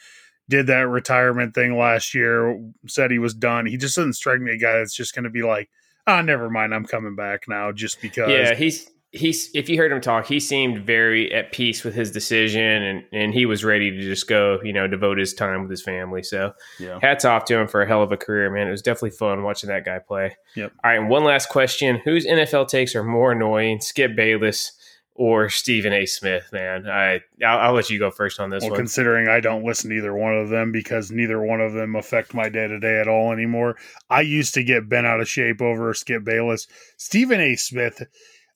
did 0.48 0.68
that 0.68 0.88
retirement 0.88 1.54
thing 1.54 1.78
last 1.78 2.16
year, 2.16 2.60
said 2.88 3.12
he 3.12 3.20
was 3.20 3.34
done. 3.34 3.66
He 3.66 3.76
just 3.76 3.98
doesn't 3.98 4.14
strike 4.14 4.40
me 4.40 4.54
a 4.54 4.58
guy 4.58 4.78
that's 4.78 4.96
just 4.96 5.14
going 5.14 5.26
to 5.26 5.30
be 5.30 5.44
like, 5.44 5.70
ah, 6.08 6.22
never 6.22 6.50
mind, 6.50 6.74
I'm 6.74 6.86
coming 6.86 7.16
back 7.16 7.44
now 7.50 7.74
just 7.74 8.02
because. 8.02 8.30
Yeah, 8.30 8.56
he's 8.56 8.90
he's 9.12 9.50
if 9.56 9.68
you 9.70 9.78
heard 9.78 9.92
him 9.92 10.02
talk, 10.02 10.28
he 10.28 10.40
seemed 10.40 10.86
very 10.86 11.34
at 11.34 11.52
peace 11.52 11.84
with 11.84 11.96
his 11.96 12.12
decision 12.12 12.62
and 12.62 13.04
and 13.12 13.34
he 13.34 13.46
was 13.46 13.64
ready 13.64 13.90
to 13.92 14.02
just 14.02 14.28
go, 14.28 14.60
you 14.64 14.72
know, 14.74 14.88
devote 14.88 15.18
his 15.18 15.34
time 15.34 15.62
with 15.62 15.72
his 15.72 15.82
family. 15.82 16.22
So 16.24 16.54
Yeah. 16.80 17.00
hats 17.02 17.26
off 17.26 17.46
to 17.46 17.58
him 17.60 17.68
for 17.68 17.82
a 17.82 17.88
hell 17.88 18.04
of 18.04 18.12
a 18.12 18.18
career, 18.18 18.50
man. 18.52 18.68
It 18.68 18.72
was 18.72 18.82
definitely 18.82 19.12
fun 19.12 19.44
watching 19.44 19.70
that 19.70 19.86
guy 19.86 20.00
play. 20.00 20.38
Yep. 20.56 20.74
All 20.84 20.92
right, 20.92 21.00
and 21.00 21.10
one 21.10 21.24
last 21.24 21.50
question. 21.50 22.02
Whose 22.06 22.26
NFL 22.26 22.68
takes 22.68 22.96
are 22.96 23.04
more 23.04 23.32
annoying, 23.32 23.82
Skip 23.82 24.16
Bayless 24.16 24.74
or 25.16 25.50
Stephen 25.50 25.92
A. 25.92 26.06
Smith, 26.06 26.48
man? 26.54 26.88
I 26.88 27.20
I'll, 27.46 27.60
I'll 27.60 27.74
let 27.74 27.90
you 27.90 28.00
go 28.00 28.10
first 28.12 28.40
on 28.40 28.52
this 28.52 28.62
Well, 28.62 28.70
one. 28.72 28.78
considering 28.78 29.28
I 29.28 29.40
don't 29.42 29.66
listen 29.66 29.90
to 29.90 29.98
either 29.98 30.16
one 30.16 30.38
of 30.38 30.50
them 30.50 30.72
because 30.72 31.12
neither 31.12 31.42
one 31.42 31.60
of 31.62 31.74
them 31.74 31.96
affect 31.96 32.34
my 32.34 32.48
day 32.48 32.68
to 32.68 32.80
day 32.80 33.02
at 33.02 33.08
all 33.08 33.34
anymore. 33.34 33.76
I 34.10 34.22
used 34.22 34.54
to 34.54 34.64
get 34.64 34.88
bent 34.88 35.08
out 35.08 35.20
of 35.20 35.28
shape 35.28 35.62
over 35.62 35.94
Skip 35.94 36.24
Bayless. 36.24 36.68
Stephen 36.96 37.42
A. 37.42 37.56
Smith, 37.56 38.02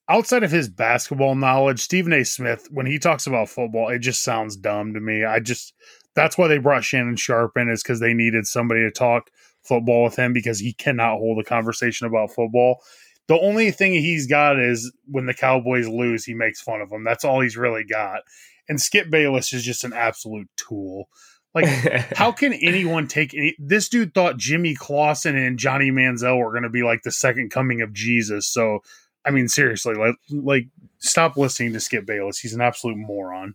outside 0.08 0.42
of 0.42 0.50
his 0.50 0.68
basketball 0.68 1.34
knowledge, 1.34 1.80
Stephen 1.80 2.12
A. 2.12 2.24
Smith, 2.24 2.68
when 2.70 2.86
he 2.86 2.98
talks 2.98 3.26
about 3.26 3.48
football, 3.48 3.88
it 3.88 4.00
just 4.00 4.22
sounds 4.22 4.56
dumb 4.56 4.94
to 4.94 5.00
me. 5.00 5.24
I 5.24 5.40
just, 5.40 5.74
that's 6.14 6.36
why 6.36 6.48
they 6.48 6.58
brought 6.58 6.84
Shannon 6.84 7.16
Sharpe 7.16 7.56
in, 7.56 7.68
is 7.68 7.82
because 7.82 8.00
they 8.00 8.14
needed 8.14 8.46
somebody 8.46 8.80
to 8.80 8.90
talk 8.90 9.30
football 9.62 10.04
with 10.04 10.16
him 10.16 10.32
because 10.32 10.58
he 10.58 10.72
cannot 10.72 11.18
hold 11.18 11.38
a 11.38 11.44
conversation 11.44 12.06
about 12.06 12.30
football. 12.30 12.80
The 13.26 13.40
only 13.40 13.70
thing 13.70 13.92
he's 13.92 14.26
got 14.26 14.58
is 14.58 14.92
when 15.06 15.26
the 15.26 15.34
Cowboys 15.34 15.88
lose, 15.88 16.24
he 16.24 16.34
makes 16.34 16.60
fun 16.60 16.82
of 16.82 16.90
them. 16.90 17.04
That's 17.04 17.24
all 17.24 17.40
he's 17.40 17.56
really 17.56 17.84
got. 17.84 18.20
And 18.68 18.80
Skip 18.80 19.10
Bayless 19.10 19.52
is 19.52 19.64
just 19.64 19.84
an 19.84 19.94
absolute 19.94 20.48
tool. 20.56 21.08
Like, 21.54 21.66
how 22.16 22.32
can 22.32 22.52
anyone 22.52 23.06
take 23.06 23.32
any? 23.32 23.56
This 23.58 23.88
dude 23.88 24.12
thought 24.12 24.36
Jimmy 24.36 24.74
Clausen 24.74 25.36
and 25.36 25.58
Johnny 25.58 25.90
Manziel 25.90 26.38
were 26.38 26.50
going 26.50 26.64
to 26.64 26.70
be 26.70 26.82
like 26.82 27.02
the 27.02 27.12
second 27.12 27.50
coming 27.50 27.80
of 27.80 27.92
Jesus. 27.92 28.46
So, 28.46 28.80
I 29.26 29.30
mean, 29.30 29.48
seriously, 29.48 29.94
like, 29.94 30.16
like 30.30 30.66
stop 30.98 31.36
listening 31.36 31.72
to 31.72 31.80
Skip 31.80 32.06
Bayless. 32.06 32.38
He's 32.38 32.54
an 32.54 32.60
absolute 32.60 32.96
moron. 32.96 33.54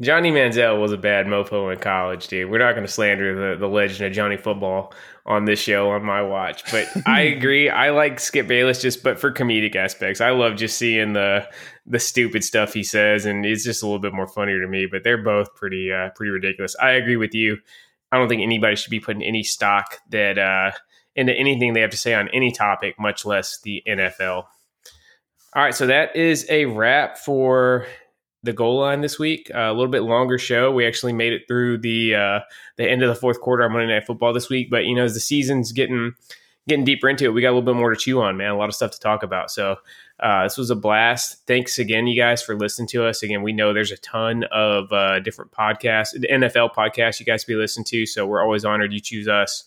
Johnny 0.00 0.32
Manziel 0.32 0.80
was 0.80 0.90
a 0.90 0.96
bad 0.96 1.26
mofo 1.26 1.72
in 1.72 1.78
college, 1.78 2.26
dude. 2.26 2.50
We're 2.50 2.58
not 2.58 2.72
going 2.72 2.84
to 2.84 2.92
slander 2.92 3.52
the, 3.52 3.60
the 3.60 3.68
legend 3.68 4.04
of 4.04 4.12
Johnny 4.12 4.36
Football 4.36 4.92
on 5.24 5.44
this 5.44 5.60
show 5.60 5.90
on 5.90 6.04
my 6.04 6.20
watch, 6.20 6.68
but 6.72 6.88
I 7.06 7.20
agree. 7.22 7.70
I 7.70 7.90
like 7.90 8.18
Skip 8.18 8.48
Bayless 8.48 8.82
just, 8.82 9.04
but 9.04 9.20
for 9.20 9.30
comedic 9.30 9.76
aspects, 9.76 10.20
I 10.20 10.30
love 10.30 10.56
just 10.56 10.78
seeing 10.78 11.12
the 11.12 11.48
the 11.86 12.00
stupid 12.00 12.42
stuff 12.42 12.72
he 12.72 12.82
says, 12.82 13.24
and 13.24 13.46
it's 13.46 13.62
just 13.62 13.82
a 13.82 13.86
little 13.86 14.00
bit 14.00 14.12
more 14.12 14.26
funnier 14.26 14.60
to 14.60 14.66
me. 14.66 14.86
But 14.90 15.04
they're 15.04 15.22
both 15.22 15.54
pretty 15.54 15.92
uh, 15.92 16.10
pretty 16.16 16.30
ridiculous. 16.30 16.74
I 16.82 16.92
agree 16.92 17.16
with 17.16 17.34
you. 17.34 17.58
I 18.10 18.18
don't 18.18 18.28
think 18.28 18.42
anybody 18.42 18.74
should 18.74 18.90
be 18.90 19.00
putting 19.00 19.22
any 19.22 19.44
stock 19.44 19.98
that 20.10 20.38
uh, 20.38 20.72
into 21.14 21.32
anything 21.32 21.72
they 21.72 21.80
have 21.80 21.90
to 21.90 21.96
say 21.96 22.14
on 22.14 22.28
any 22.28 22.50
topic, 22.50 22.96
much 22.98 23.24
less 23.24 23.60
the 23.60 23.82
NFL. 23.86 24.46
All 25.54 25.62
right, 25.62 25.74
so 25.74 25.86
that 25.86 26.16
is 26.16 26.46
a 26.50 26.64
wrap 26.66 27.16
for 27.16 27.86
the 28.42 28.52
goal 28.52 28.80
line 28.80 29.02
this 29.02 29.20
week. 29.20 29.50
Uh, 29.54 29.60
a 29.60 29.72
little 29.72 29.86
bit 29.88 30.02
longer 30.02 30.36
show. 30.36 30.72
We 30.72 30.84
actually 30.84 31.12
made 31.12 31.32
it 31.32 31.42
through 31.46 31.78
the 31.78 32.16
uh, 32.16 32.40
the 32.76 32.90
end 32.90 33.02
of 33.02 33.08
the 33.08 33.14
fourth 33.14 33.40
quarter 33.40 33.62
on 33.62 33.72
Monday 33.72 33.94
Night 33.94 34.04
Football 34.04 34.32
this 34.32 34.50
week. 34.50 34.68
But 34.68 34.84
you 34.84 34.96
know, 34.96 35.04
as 35.04 35.14
the 35.14 35.20
season's 35.20 35.70
getting 35.70 36.14
getting 36.66 36.84
deeper 36.84 37.08
into 37.08 37.24
it, 37.24 37.28
we 37.28 37.40
got 37.40 37.48
a 37.50 37.54
little 37.54 37.62
bit 37.62 37.76
more 37.76 37.90
to 37.90 37.96
chew 37.96 38.20
on, 38.20 38.36
man. 38.36 38.50
A 38.50 38.56
lot 38.56 38.68
of 38.68 38.74
stuff 38.74 38.90
to 38.92 38.98
talk 38.98 39.22
about. 39.22 39.50
So 39.50 39.76
uh, 40.20 40.42
this 40.42 40.56
was 40.56 40.70
a 40.70 40.76
blast. 40.76 41.46
Thanks 41.46 41.78
again, 41.78 42.06
you 42.06 42.20
guys, 42.20 42.42
for 42.42 42.56
listening 42.56 42.88
to 42.88 43.06
us. 43.06 43.22
Again, 43.22 43.42
we 43.42 43.52
know 43.52 43.72
there's 43.72 43.92
a 43.92 43.96
ton 43.98 44.44
of 44.50 44.92
uh, 44.92 45.20
different 45.20 45.52
podcasts, 45.52 46.14
NFL 46.30 46.74
podcasts 46.74 47.20
you 47.20 47.26
guys 47.26 47.44
be 47.44 47.54
listening 47.54 47.84
to. 47.86 48.06
So 48.06 48.26
we're 48.26 48.42
always 48.42 48.64
honored 48.64 48.92
you 48.92 49.00
choose 49.00 49.28
us. 49.28 49.64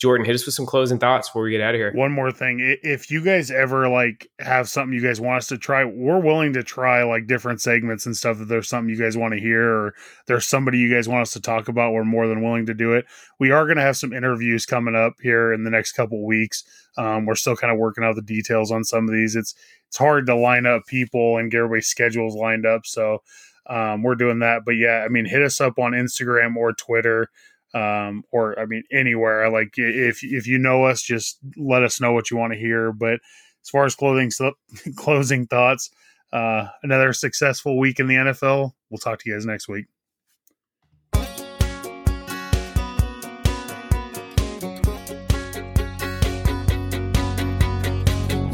Jordan, 0.00 0.26
hit 0.26 0.34
us 0.34 0.44
with 0.44 0.54
some 0.54 0.66
closing 0.66 0.98
thoughts 0.98 1.28
before 1.28 1.42
we 1.42 1.52
get 1.52 1.60
out 1.60 1.74
of 1.74 1.78
here. 1.78 1.92
One 1.94 2.10
more 2.10 2.32
thing, 2.32 2.58
if 2.82 3.10
you 3.10 3.24
guys 3.24 3.50
ever 3.50 3.88
like 3.88 4.28
have 4.40 4.68
something 4.68 4.92
you 4.92 5.00
guys 5.00 5.20
want 5.20 5.38
us 5.38 5.46
to 5.48 5.58
try, 5.58 5.84
we're 5.84 6.20
willing 6.20 6.52
to 6.54 6.64
try 6.64 7.04
like 7.04 7.28
different 7.28 7.60
segments 7.60 8.04
and 8.04 8.16
stuff. 8.16 8.40
If 8.40 8.48
there's 8.48 8.68
something 8.68 8.90
you 8.90 9.00
guys 9.00 9.16
want 9.16 9.34
to 9.34 9.40
hear, 9.40 9.62
or 9.62 9.94
there's 10.26 10.46
somebody 10.46 10.78
you 10.78 10.92
guys 10.92 11.08
want 11.08 11.22
us 11.22 11.32
to 11.34 11.40
talk 11.40 11.68
about, 11.68 11.92
we're 11.92 12.04
more 12.04 12.26
than 12.26 12.42
willing 12.42 12.66
to 12.66 12.74
do 12.74 12.92
it. 12.92 13.06
We 13.38 13.52
are 13.52 13.64
going 13.66 13.76
to 13.76 13.82
have 13.82 13.96
some 13.96 14.12
interviews 14.12 14.66
coming 14.66 14.96
up 14.96 15.14
here 15.22 15.52
in 15.52 15.62
the 15.62 15.70
next 15.70 15.92
couple 15.92 16.26
weeks. 16.26 16.64
Um, 16.98 17.24
we're 17.24 17.36
still 17.36 17.56
kind 17.56 17.72
of 17.72 17.78
working 17.78 18.04
out 18.04 18.16
the 18.16 18.22
details 18.22 18.72
on 18.72 18.82
some 18.82 19.08
of 19.08 19.14
these. 19.14 19.36
It's 19.36 19.54
it's 19.86 19.96
hard 19.96 20.26
to 20.26 20.34
line 20.34 20.66
up 20.66 20.86
people 20.86 21.38
and 21.38 21.52
get 21.52 21.58
everybody's 21.58 21.86
schedules 21.86 22.34
lined 22.34 22.66
up, 22.66 22.84
so 22.84 23.22
um, 23.68 24.02
we're 24.02 24.16
doing 24.16 24.40
that. 24.40 24.64
But 24.64 24.72
yeah, 24.72 25.04
I 25.04 25.08
mean, 25.08 25.24
hit 25.24 25.42
us 25.42 25.60
up 25.60 25.78
on 25.78 25.92
Instagram 25.92 26.56
or 26.56 26.72
Twitter 26.72 27.28
um, 27.74 28.24
or 28.30 28.58
I 28.58 28.66
mean 28.66 28.84
anywhere. 28.92 29.50
Like 29.50 29.74
if 29.76 30.22
if 30.22 30.46
you 30.46 30.58
know 30.58 30.84
us, 30.84 31.02
just 31.02 31.38
let 31.56 31.82
us 31.82 32.00
know 32.00 32.12
what 32.12 32.30
you 32.30 32.36
want 32.36 32.52
to 32.52 32.58
hear. 32.58 32.92
But 32.92 33.20
as 33.62 33.70
far 33.70 33.84
as 33.84 33.94
clothing 33.94 34.30
closing 34.96 35.46
thoughts, 35.46 35.90
uh, 36.32 36.68
another 36.82 37.12
successful 37.12 37.78
week 37.78 38.00
in 38.00 38.06
the 38.06 38.14
NFL. 38.14 38.72
We'll 38.90 38.98
talk 38.98 39.18
to 39.20 39.28
you 39.28 39.34
guys 39.34 39.46
next 39.46 39.68
week. 39.68 39.86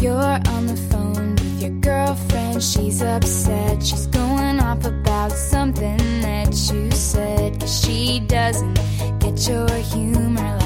You're 0.00 0.14
on 0.14 0.66
the 0.66 0.88
phone 0.90 1.34
with 1.34 1.60
your 1.60 1.78
girlfriend. 1.80 2.62
She's 2.62 3.02
upset. 3.02 3.82
She's 3.82 4.06
going 4.06 4.49
off 4.70 4.84
about 4.84 5.32
something 5.32 5.98
that 6.22 6.54
you 6.72 6.90
said. 6.92 7.58
Cause 7.58 7.84
she 7.84 8.20
doesn't 8.20 8.74
get 9.18 9.48
your 9.48 9.68
humor 9.68 10.58